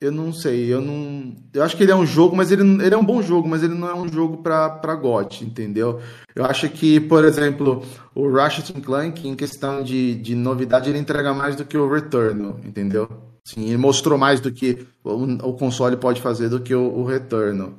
[0.00, 1.34] Eu não sei, eu não.
[1.52, 3.62] Eu acho que ele é um jogo, mas ele, ele é um bom jogo, mas
[3.62, 6.00] ele não é um jogo pra, pra GOT, entendeu?
[6.34, 7.82] Eu acho que, por exemplo,
[8.14, 12.60] o Ratchet Clank, em questão de, de novidade, ele entrega mais do que o Returnal,
[12.62, 13.08] entendeu?
[13.44, 17.04] Sim, ele mostrou mais do que o, o console pode fazer do que o, o
[17.04, 17.72] Returnal.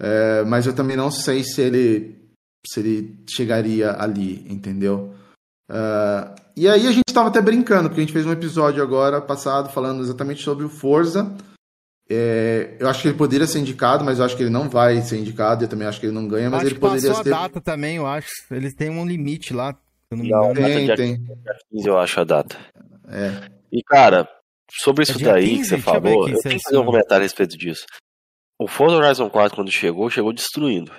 [0.00, 2.16] É, mas eu também não sei se ele
[2.66, 5.14] se ele chegaria ali, entendeu?
[5.68, 9.20] Ah, e aí a gente tava até brincando, porque a gente fez um episódio agora
[9.20, 11.32] passado falando exatamente sobre o Forza.
[12.08, 15.00] É, eu acho que ele poderia ser indicado, mas eu acho que ele não vai
[15.02, 15.64] ser indicado.
[15.64, 17.32] Eu também acho que ele não ganha, mas acho ele poderia passou ser.
[17.34, 18.28] a data também, eu acho.
[18.50, 19.76] Eles têm um limite lá,
[20.10, 20.54] eu não Não, engano.
[20.54, 21.16] Tem, tem.
[21.24, 22.56] Dia 15, eu acho a data.
[23.08, 23.50] É.
[23.72, 24.28] E, cara,
[24.70, 25.58] sobre isso É daí 15?
[25.58, 26.92] que você eu falou, aqui eu é tenho que fazer um mesmo.
[26.92, 27.84] comentário a respeito disso.
[28.58, 30.92] O Forza Horizon 4, quando chegou, chegou destruindo.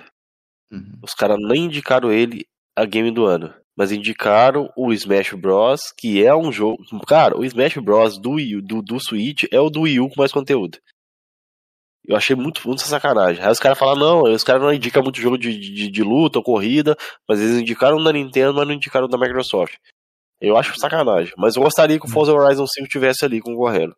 [0.70, 0.98] Uhum.
[1.02, 2.46] Os caras nem indicaram ele
[2.76, 3.52] a game do ano.
[3.76, 6.82] Mas indicaram o Smash Bros, que é um jogo.
[7.06, 10.20] Cara, o Smash Bros do, Wii do, do Switch é o do Wii U com
[10.20, 10.78] mais conteúdo.
[12.06, 13.44] Eu achei muito, muito sacanagem.
[13.44, 16.38] Aí os caras falam, não, os caras não indicam muito jogo de, de, de luta
[16.38, 16.96] ou corrida,
[17.28, 19.74] mas eles indicaram da Nintendo, mas não indicaram da Microsoft.
[20.40, 21.32] Eu acho sacanagem.
[21.36, 23.96] Mas eu gostaria que o Forza Horizon 5 tivesse ali concorrendo.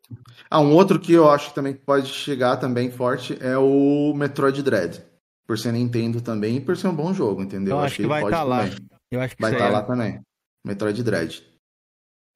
[0.49, 4.62] Ah, um outro que eu acho que também pode chegar também forte é o Metroid
[4.62, 5.05] Dread.
[5.47, 7.77] Por ser Nintendo também e por ser um bom jogo, entendeu?
[7.77, 8.65] Eu acho que ele vai pode tá lá.
[9.10, 10.20] Eu acho que Vai estar aí lá é- também.
[10.65, 11.43] Metroid Dread.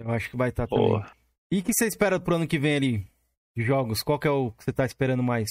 [0.00, 0.76] Eu acho que vai estar Pô.
[0.76, 1.10] também.
[1.52, 3.06] E o que você espera pro ano que vem ali?
[3.56, 4.02] De jogos?
[4.02, 5.48] Qual que é o que você tá esperando mais?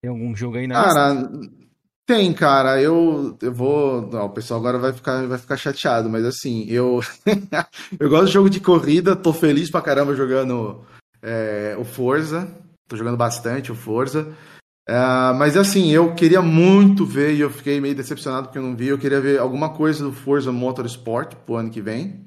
[0.00, 1.30] Tem algum jogo aí na lista?
[2.06, 2.80] Tem, cara.
[2.80, 4.08] Eu, eu vou.
[4.10, 7.00] Não, o pessoal agora vai ficar, vai ficar chateado, mas assim, eu.
[7.98, 10.84] eu gosto de jogo de corrida, tô feliz pra caramba jogando
[11.22, 12.48] é, o Forza.
[12.88, 14.34] Tô jogando bastante o Forza.
[14.88, 18.76] Ah, mas assim, eu queria muito ver, e eu fiquei meio decepcionado porque eu não
[18.76, 18.88] vi.
[18.88, 22.26] Eu queria ver alguma coisa do Forza Motorsport pro ano que vem.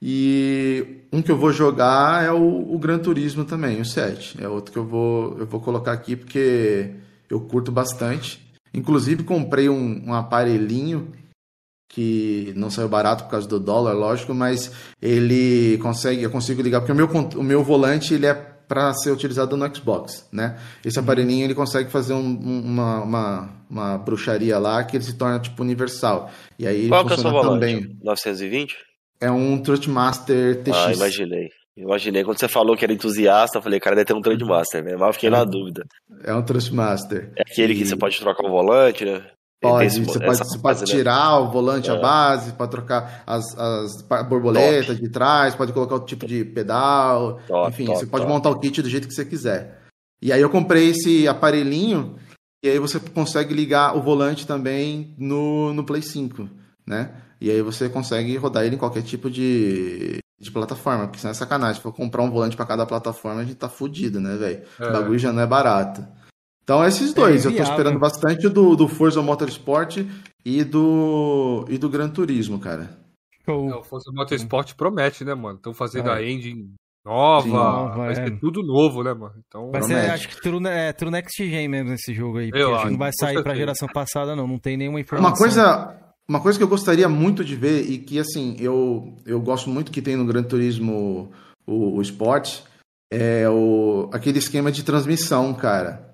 [0.00, 4.42] E um que eu vou jogar é o, o Gran Turismo também, o 7.
[4.42, 6.94] É outro que eu vou, eu vou colocar aqui porque
[7.30, 8.40] eu curto bastante.
[8.74, 11.12] Inclusive, comprei um, um aparelhinho
[11.88, 16.80] que não saiu barato por causa do dólar, lógico, mas ele consegue, eu consigo ligar,
[16.80, 20.58] porque o meu, o meu volante ele é para ser utilizado no Xbox, né?
[20.82, 25.12] Esse aparelhinho ele consegue fazer um- um- uma, uma, uma bruxaria lá que ele se
[25.12, 26.30] torna tipo universal.
[26.58, 27.52] E aí ele Qual que é o seu volante?
[27.52, 27.98] também.
[28.02, 28.74] 920?
[29.20, 30.74] É um Trustmaster TX.
[30.74, 31.50] Ah, imaginei.
[31.76, 32.22] Imaginei.
[32.24, 34.22] Quando você falou que era entusiasta, eu falei, cara, deve ter um Uhum.
[34.22, 34.92] Trendmaster, né?
[34.92, 35.84] Mas eu fiquei na dúvida.
[36.22, 37.32] É um Trustmaster.
[37.36, 39.24] É aquele que E- você pode trocar o volante, né?
[39.60, 40.86] Pode, esse- você pode, você pode né?
[40.86, 42.00] tirar o volante, a É.
[42.00, 47.68] base, pode trocar as, as borboletas de trás, pode colocar o tipo de pedal, Top,
[47.70, 48.34] enfim, top, você pode top.
[48.34, 49.80] montar o kit do jeito que você quiser.
[50.20, 52.16] E aí eu comprei esse aparelhinho
[52.62, 56.48] e aí você consegue ligar o volante também no, no Play 5,
[56.84, 57.12] né?
[57.40, 61.34] E aí você consegue rodar ele em qualquer tipo de, de plataforma, porque senão é
[61.34, 61.76] sacanagem.
[61.76, 64.62] Se for comprar um volante para cada plataforma, a gente tá fudido, né, velho?
[64.78, 64.88] É.
[64.88, 66.06] O bagulho já não é barato.
[66.64, 69.98] Então, esses dois, é eu tô esperando bastante do, do Forza Motorsport
[70.44, 72.98] e do, e do Gran Turismo, cara.
[73.44, 73.70] Show.
[73.70, 75.56] É, o Forza Motorsport promete, né, mano?
[75.56, 76.14] Estão fazendo é.
[76.14, 76.72] a engine
[77.04, 78.14] nova, Sim, nova vai é.
[78.14, 79.34] ser tudo novo, né, mano?
[79.46, 82.50] Então, vai ser, acho que true, é, true Next Gen mesmo esse jogo aí.
[82.52, 84.46] Eu acho, não vai sair pra geração passada, não.
[84.46, 85.30] Não tem nenhuma informação.
[85.30, 89.40] Uma coisa, uma coisa que eu gostaria muito de ver e que, assim, eu, eu
[89.40, 91.30] gosto muito que tem no Gran Turismo
[91.66, 92.60] o, o Sport
[93.12, 96.11] é o, aquele esquema de transmissão, cara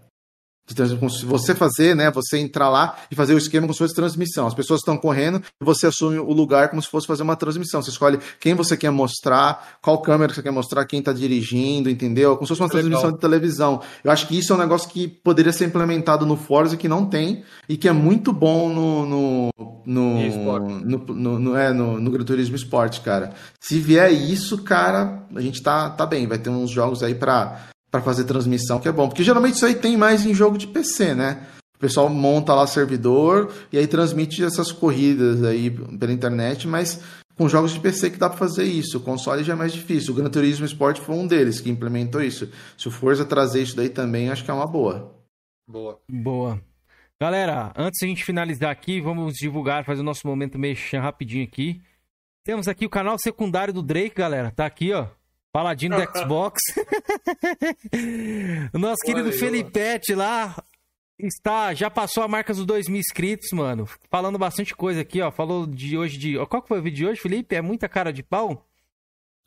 [0.75, 2.11] de você fazer, né?
[2.11, 4.47] Você entrar lá e fazer o esquema como se fosse transmissão.
[4.47, 7.83] As pessoas estão correndo e você assume o lugar como se fosse fazer uma transmissão.
[7.83, 12.37] Você escolhe quem você quer mostrar, qual câmera você quer mostrar, quem está dirigindo, entendeu?
[12.37, 13.81] Como se fosse uma transmissão de televisão.
[14.05, 17.07] Eu acho que isso é um negócio que poderia ser implementado no Forza que não
[17.07, 19.49] tem e que é muito bom no no
[19.89, 23.33] no, no, no, no, é, no, no Gran Turismo Sport, cara.
[23.59, 26.27] Se vier isso, cara, a gente tá, tá bem.
[26.27, 29.09] Vai ter uns jogos aí para para fazer transmissão, que é bom.
[29.09, 31.47] Porque geralmente isso aí tem mais em jogo de PC, né?
[31.77, 37.01] O pessoal monta lá servidor e aí transmite essas corridas aí pela internet, mas
[37.37, 38.99] com jogos de PC que dá para fazer isso.
[38.99, 40.13] O console já é mais difícil.
[40.13, 42.51] O Gran Turismo Sport foi um deles que implementou isso.
[42.77, 45.15] Se o Forza trazer isso daí também, acho que é uma boa.
[45.69, 46.01] Boa.
[46.11, 46.61] Boa.
[47.21, 51.45] Galera, antes de a gente finalizar aqui, vamos divulgar, fazer o nosso momento mexer rapidinho
[51.45, 51.81] aqui.
[52.45, 54.51] Temos aqui o canal secundário do Drake, galera.
[54.51, 55.07] Tá aqui, ó.
[55.59, 56.61] Paladino do Xbox.
[58.73, 60.55] o nosso querido Felipete lá
[61.19, 63.89] está, já passou a marca dos 2 mil inscritos, mano.
[64.09, 65.33] Falando bastante coisa aqui, ó.
[65.33, 66.37] Falou de hoje de.
[66.47, 67.57] Qual que foi o vídeo de hoje, Felipe?
[67.57, 68.65] É muita cara de pau?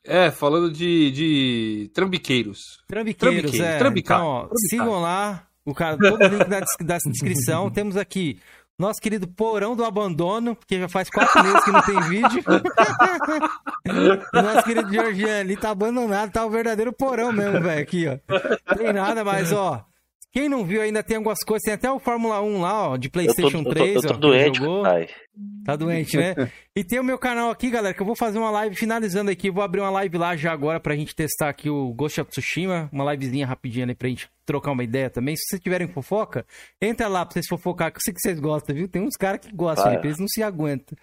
[0.04, 2.60] É, falando de, de trambiqueiros.
[2.88, 3.78] Trambiqueiros, Trambiqueiros, é.
[3.78, 4.20] Trambicar.
[4.20, 5.48] Então, ó, sigam lá.
[5.64, 6.44] O cara, todo o link
[6.84, 7.70] da descrição.
[7.72, 8.38] Temos aqui
[8.78, 12.44] nosso querido Porão do Abandono, porque já faz quatro meses que não tem vídeo.
[14.34, 18.76] Nosso querido Georgiano ali tá abandonado, tá o verdadeiro porão mesmo, velho, aqui, ó.
[18.76, 19.86] Tem nada, mas, ó,
[20.32, 23.10] quem não viu ainda tem algumas coisas, tem até o Fórmula 1 lá, ó, de
[23.10, 23.96] PlayStation eu tô, 3.
[23.96, 24.84] Eu tô, eu tô ó, doente, jogou.
[24.84, 25.10] Pai.
[25.66, 26.34] Tá doente, né?
[26.74, 29.52] E tem o meu canal aqui, galera, que eu vou fazer uma live finalizando aqui.
[29.52, 32.90] Vou abrir uma live lá já agora pra gente testar aqui o Ghost of Tsushima.
[32.94, 35.36] Uma livezinha rapidinha ali pra gente trocar uma ideia também.
[35.36, 36.46] Se vocês tiverem fofoca,
[36.82, 38.88] entra lá pra vocês fofocar, que eu sei que vocês gostam, viu?
[38.88, 40.98] Tem uns caras que gostam, Felipe, eles não se aguentam.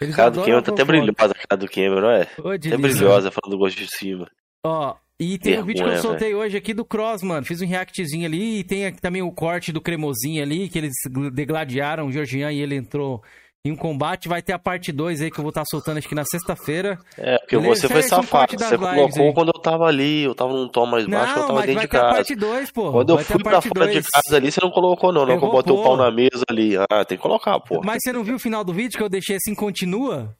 [0.00, 2.28] Eles a cara do Cameron tá até brilhosa, cara do Cameron, não é?
[2.44, 4.30] Ô, até brilhosa falando do Ghost of Tsushima.
[4.64, 6.38] Ó, e tem Vergonha, um vídeo que eu soltei véio.
[6.38, 7.44] hoje aqui do Cross, mano.
[7.44, 10.92] Fiz um reactzinho ali e tem aqui também o corte do cremosinho ali, que eles
[11.32, 13.20] degladiaram o Georgian e ele entrou
[13.64, 14.28] em um combate.
[14.28, 16.24] Vai ter a parte 2 aí que eu vou estar tá soltando acho que na
[16.24, 17.00] sexta-feira.
[17.16, 17.80] É, porque Beleza?
[17.80, 18.56] você foi safado.
[18.56, 21.66] Você colocou quando eu tava ali, eu tava num tom mais baixo, não, eu tava
[21.66, 22.04] dentro de casa.
[22.04, 22.92] Vai parte 2, pô.
[22.92, 24.04] Quando eu fui pra fora dois.
[24.04, 25.26] de casa ali, você não colocou, não.
[25.26, 26.76] Não, eu, eu botei o pau na mesa ali.
[26.76, 27.80] Ah, tem que colocar, pô.
[27.84, 30.37] Mas você não viu o final do vídeo que eu deixei assim, continua?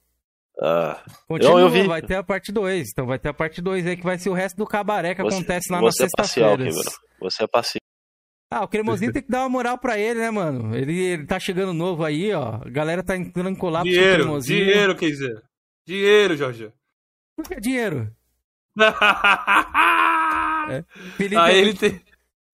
[0.61, 1.87] Ah, Continua, eu, vi.
[1.87, 2.91] vai ter a parte 2.
[2.91, 5.23] Então vai ter a parte 2 aí que vai ser o resto do cabaré que
[5.23, 6.69] você, acontece lá na é sexta-feira.
[6.69, 6.73] É
[7.21, 7.79] você é passivo.
[8.51, 10.75] Ah, o Cremosinho tem que dar uma moral pra ele, né, mano?
[10.75, 12.61] Ele, ele tá chegando novo aí, ó.
[12.65, 14.65] A galera tá entrando em colapso dinheiro, com o Cremosinho.
[14.65, 15.43] Dinheiro, quer dizer.
[15.87, 16.73] Dinheiro, Jorge.
[17.37, 18.13] Por que dinheiro?
[20.71, 20.85] é.
[21.17, 22.01] Felipe, aí ele tem...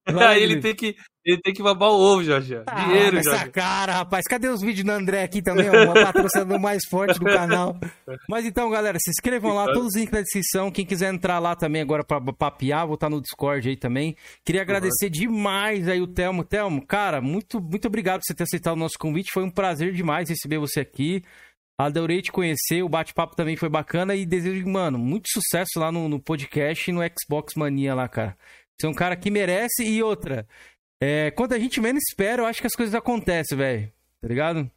[0.07, 2.61] Aí ele tem que ele tem que babar o ovo, Jorge.
[2.67, 3.51] Ah, Dinheiro, essa Jorge.
[3.51, 4.25] cara, rapaz.
[4.29, 5.69] Cadê os vídeos do André aqui também?
[5.69, 7.79] O patrocinador mais forte do canal.
[8.29, 9.65] Mas então, galera, se inscrevam lá.
[9.67, 10.71] Todos os links na descrição.
[10.71, 14.17] Quem quiser entrar lá também agora pra papiar, vou estar no Discord aí também.
[14.45, 15.11] Queria agradecer uhum.
[15.11, 16.45] demais aí o Telmo.
[16.45, 19.33] Telmo, cara, muito, muito obrigado por você ter aceitado o nosso convite.
[19.33, 21.23] Foi um prazer demais receber você aqui.
[21.77, 26.09] Adorei te conhecer, o bate-papo também foi bacana e desejo, mano, muito sucesso lá no,
[26.09, 28.37] no podcast e no Xbox Mania lá, cara.
[28.79, 30.47] Você é um cara que merece e outra.
[31.01, 33.93] É, quando a gente menos espera, eu acho que as coisas acontecem, velho.
[34.21, 34.71] Tá ligado?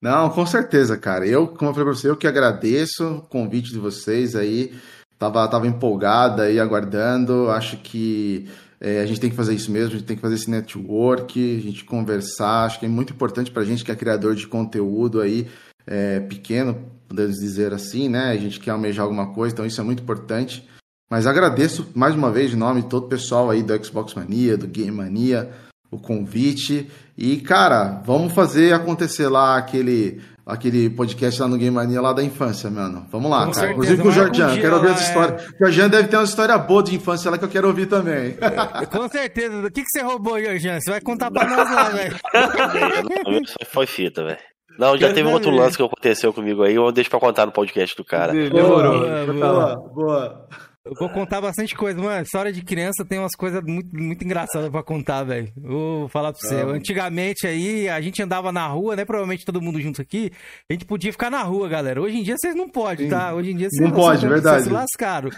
[0.00, 1.26] Não, com certeza, cara.
[1.26, 4.74] Eu, como eu falei pra você, eu que agradeço o convite de vocês aí.
[5.18, 7.50] Tava, tava empolgado aí, aguardando.
[7.50, 8.48] Acho que
[8.80, 11.56] é, a gente tem que fazer isso mesmo, a gente tem que fazer esse network,
[11.56, 12.66] a gente conversar.
[12.66, 15.48] Acho que é muito importante pra gente que é criador de conteúdo aí,
[15.86, 18.30] é, pequeno, podemos dizer assim, né?
[18.30, 20.68] A gente quer almejar alguma coisa, então isso é muito importante.
[21.14, 24.56] Mas agradeço mais uma vez, em nome de todo o pessoal aí do Xbox Mania,
[24.56, 25.48] do Game Mania,
[25.88, 26.90] o convite.
[27.16, 32.20] E, cara, vamos fazer acontecer lá aquele, aquele podcast lá no Game Mania lá da
[32.20, 33.06] infância, mano.
[33.12, 33.68] Vamos lá, com cara.
[33.68, 35.06] Certeza, Inclusive com o Jordian, quero ouvir essa é...
[35.06, 35.36] história.
[35.36, 38.36] O Jordian deve ter uma história boa de infância lá que eu quero ouvir também.
[38.40, 39.56] É, com certeza.
[39.56, 40.80] O que, que você roubou, Jordian?
[40.80, 42.16] Você vai contar pra nós lá, velho.
[43.70, 44.38] Foi fita, velho.
[44.76, 47.52] Não, já teve um outro lance que aconteceu comigo aí, eu deixo pra contar no
[47.52, 48.32] podcast do cara.
[48.32, 48.98] Demorou.
[48.98, 49.76] Boa, boa.
[49.94, 50.48] boa.
[50.86, 52.22] Eu vou contar bastante coisa, mano.
[52.22, 55.50] História de criança tem umas coisas muito, muito engraçadas pra contar, velho.
[55.56, 56.56] Vou falar pra você.
[56.56, 56.66] Ah.
[56.66, 59.02] Antigamente aí, a gente andava na rua, né?
[59.02, 60.30] Provavelmente todo mundo junto aqui.
[60.68, 62.02] A gente podia ficar na rua, galera.
[62.02, 63.32] Hoje em dia vocês não podem, tá?
[63.32, 64.64] Hoje em dia vocês Não pode, vocês verdade.
[64.64, 65.30] se lascaram.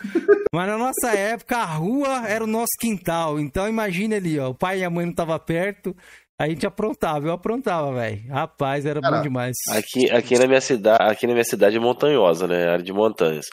[0.52, 3.38] Mas na nossa época, a rua era o nosso quintal.
[3.38, 4.48] Então imagine ali, ó.
[4.50, 5.94] O pai e a mãe não tava perto.
[6.40, 8.20] A gente aprontava, eu aprontava, velho.
[8.28, 9.54] Rapaz, era bom Cara, demais.
[9.70, 12.68] Aqui, aqui na minha cidade, aqui na minha cidade é montanhosa, né?
[12.68, 13.46] Área de montanhas.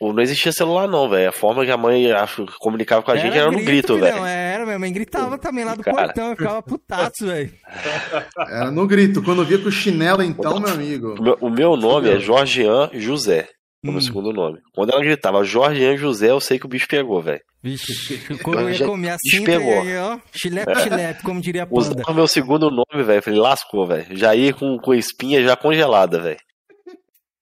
[0.00, 1.28] O- Não existia celular, não, velho.
[1.28, 4.24] A forma que a mãe acho, comunicava com a gente era no grito, velho.
[4.24, 5.96] Era, minha mãe gritava também lá do Cara.
[6.06, 6.30] portão.
[6.30, 7.52] Eu ficava putaço, velho.
[8.48, 9.22] Era no grito.
[9.22, 11.14] Quando via com o chinelo, então, meu amigo.
[11.18, 13.48] O meu, o meu nome é Jorgean José,
[13.84, 13.92] o Hum.
[13.92, 14.58] meu segundo nome.
[14.74, 17.40] Quando ela gritava Jorgean José, eu sei que o bicho pegou, velho.
[17.62, 19.82] Vixe, como eu ia comer assim, despegou.
[19.82, 20.18] aí, ó.
[20.32, 21.80] Chilepe, chilepe, como diria a panda.
[21.80, 23.20] Usava meu segundo nome, velho.
[23.22, 24.06] Falei, lascou, velho.
[24.16, 26.38] Já ia com, com a espinha já congelada, velho.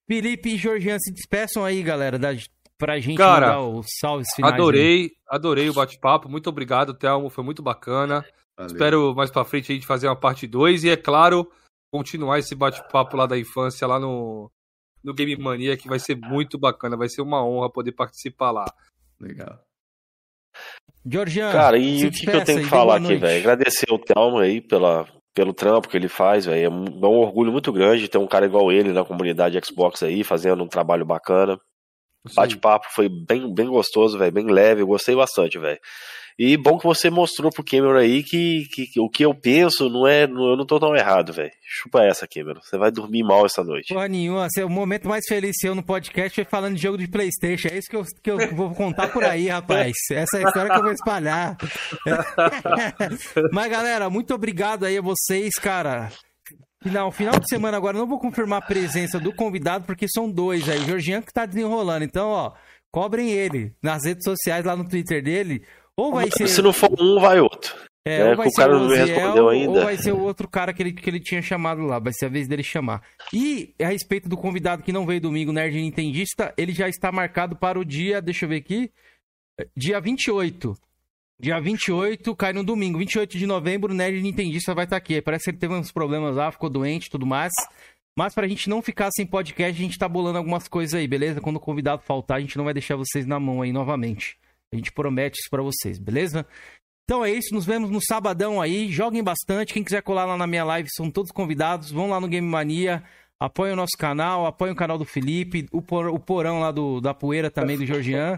[0.07, 2.31] Felipe e Georgian se despeçam aí, galera, da,
[2.79, 4.55] pra gente Cara, mandar os salves finais.
[4.55, 4.61] aí.
[4.61, 6.29] Adorei, adorei o bate-papo.
[6.29, 7.29] Muito obrigado, Thelmo.
[7.29, 8.25] Foi muito bacana.
[8.57, 8.73] Valeu.
[8.73, 11.51] Espero mais pra frente a gente fazer uma parte 2 e, é claro,
[11.93, 14.51] continuar esse bate-papo lá da infância, lá no,
[15.03, 16.97] no Game Mania, que vai ser muito bacana.
[16.97, 18.65] Vai ser uma honra poder participar lá.
[19.21, 19.61] Legal.
[21.05, 23.39] Georgian, Cara, e se o que, que eu tenho que falar aqui, velho?
[23.39, 26.65] Agradecer o Thelmo aí pela, pelo trampo que ele faz, velho.
[26.65, 30.03] É um é um orgulho muito grande ter um cara igual ele na comunidade Xbox
[30.03, 31.61] aí, fazendo um trabalho bacana.
[32.35, 35.79] Bate-papo foi bem, bem gostoso, velho, bem leve, eu gostei bastante, velho.
[36.39, 39.89] E bom que você mostrou pro Cameron aí que, que, que o que eu penso
[39.89, 40.27] não é.
[40.27, 41.51] não- Eu não tô tão errado, velho.
[41.63, 42.61] Chupa essa, Cameron.
[42.63, 43.95] Você vai dormir mal essa noite.
[43.95, 47.69] Porra nenhuma, o momento mais feliz seu no podcast foi falando de jogo de Playstation.
[47.69, 49.95] É isso que eu, que eu vou contar por aí, rapaz.
[50.13, 51.57] Essa é a história que eu vou espalhar.
[53.53, 56.11] Mas, galera, muito obrigado aí a vocês, cara.
[56.83, 60.69] Final, final de semana agora, não vou confirmar a presença do convidado, porque são dois
[60.69, 60.79] aí.
[60.81, 62.05] O Georgian que tá desenrolando.
[62.05, 62.53] Então, ó,
[62.93, 65.63] cobrem ele nas redes sociais, lá no Twitter dele.
[65.97, 66.49] Ou vai ser.
[66.49, 67.75] Se não for um, vai outro.
[68.07, 69.71] É, É, ou vai o ser cara o não me respondeu ainda.
[69.71, 71.99] Ou vai ser o outro cara que ele, que ele tinha chamado lá.
[71.99, 73.03] Vai ser a vez dele chamar.
[73.33, 77.57] E a respeito do convidado que não veio domingo, Nerd Nintendista, ele já está marcado
[77.57, 78.93] para o dia, deixa eu ver aqui,
[79.77, 80.77] dia 28.
[81.39, 82.99] Dia 28, cai no domingo.
[82.99, 85.21] 28 de novembro, o Nerd Nintendista vai estar aqui.
[85.21, 87.53] Parece que ele teve uns problemas lá, ficou doente e tudo mais.
[88.17, 91.41] Mas pra gente não ficar sem podcast, a gente tá bolando algumas coisas aí, beleza?
[91.41, 94.39] Quando o convidado faltar, a gente não vai deixar vocês na mão aí novamente.
[94.73, 96.47] A gente promete isso pra vocês, beleza?
[97.05, 98.89] Então é isso, nos vemos no sabadão aí.
[98.91, 99.73] Joguem bastante.
[99.73, 101.91] Quem quiser colar lá na minha live, são todos convidados.
[101.93, 103.05] Vão lá no Game Mania,
[103.39, 107.01] apoiem o nosso canal, apoiem o canal do Felipe, o, por- o porão lá do,
[107.01, 108.35] da poeira também do Georgian.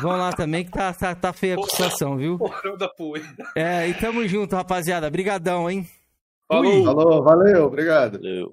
[0.00, 2.38] Vão lá também que tá, tá, tá feia a situação, viu?
[2.38, 3.28] Porão da poeira.
[3.54, 5.10] É, e tamo junto, rapaziada.
[5.10, 5.86] Brigadão, hein?
[6.50, 6.84] Falou.
[6.84, 8.18] Falou, valeu, obrigado.
[8.26, 8.50] Eu-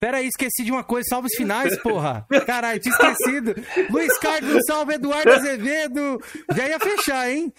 [0.00, 1.06] Pera aí, esqueci de uma coisa.
[1.08, 2.26] Salve os finais, porra.
[2.46, 3.54] Caralho, tinha esquecido.
[3.90, 6.20] Luiz Carlos, um salve Eduardo Azevedo.
[6.54, 7.52] Já ia fechar, hein?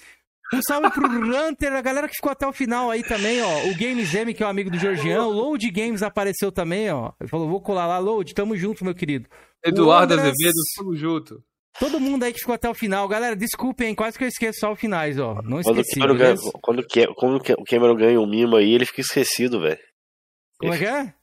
[0.54, 3.64] Um salve pro Runter, a galera que ficou até o final aí também, ó.
[3.68, 5.24] O Games M, que é o amigo do Georgian.
[5.24, 7.12] O Load Games apareceu também, ó.
[7.20, 9.28] Ele falou, vou colar lá, Load, tamo junto, meu querido.
[9.66, 11.44] Eduardo O Andras- Azevedo, tamo junto.
[11.80, 13.08] Todo mundo aí que ficou até o final.
[13.08, 15.42] Galera, desculpem, hein, quase que eu esqueço só os finais, ó.
[15.44, 18.72] Não Quando, o esqueci, Cameron ganha, quando, o quando o Cameron ganha um mimo aí,
[18.72, 19.80] ele fica esquecido, velho.
[20.60, 21.14] Como é que é?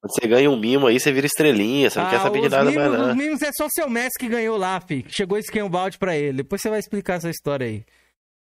[0.00, 2.52] Quando você ganha um mimo aí, você vira estrelinha, você não quer saber de os
[2.52, 3.14] nada mimos, mais, Os não.
[3.16, 5.04] mimos é só o seu Messi que ganhou lá, fi.
[5.08, 6.38] Chegou esse o balde pra ele.
[6.38, 7.84] Depois você vai explicar essa história aí.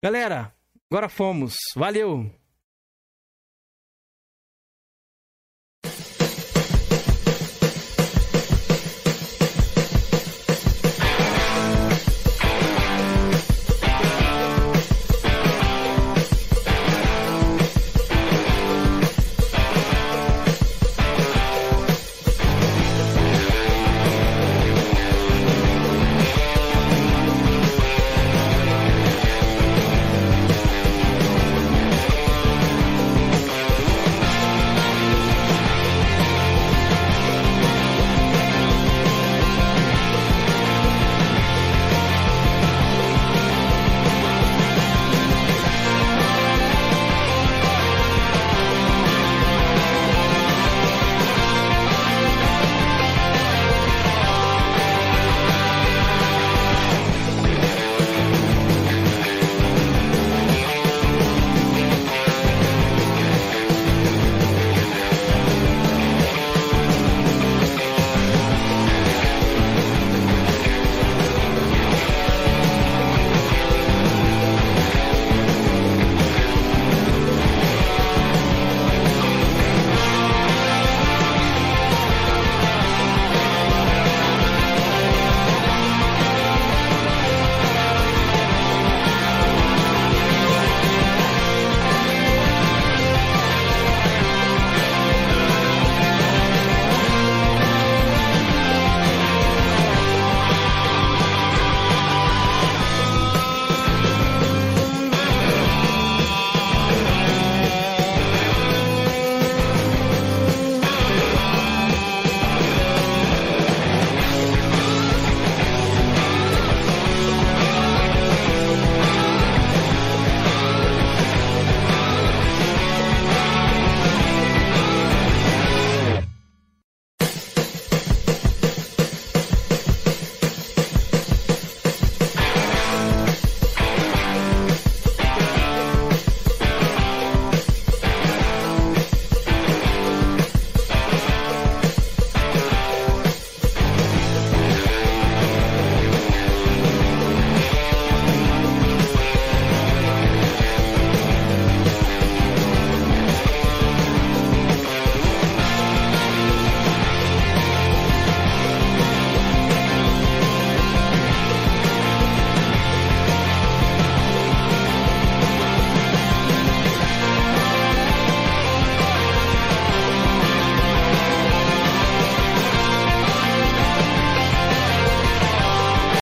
[0.03, 0.53] Galera,
[0.89, 1.55] agora fomos.
[1.75, 2.29] Valeu!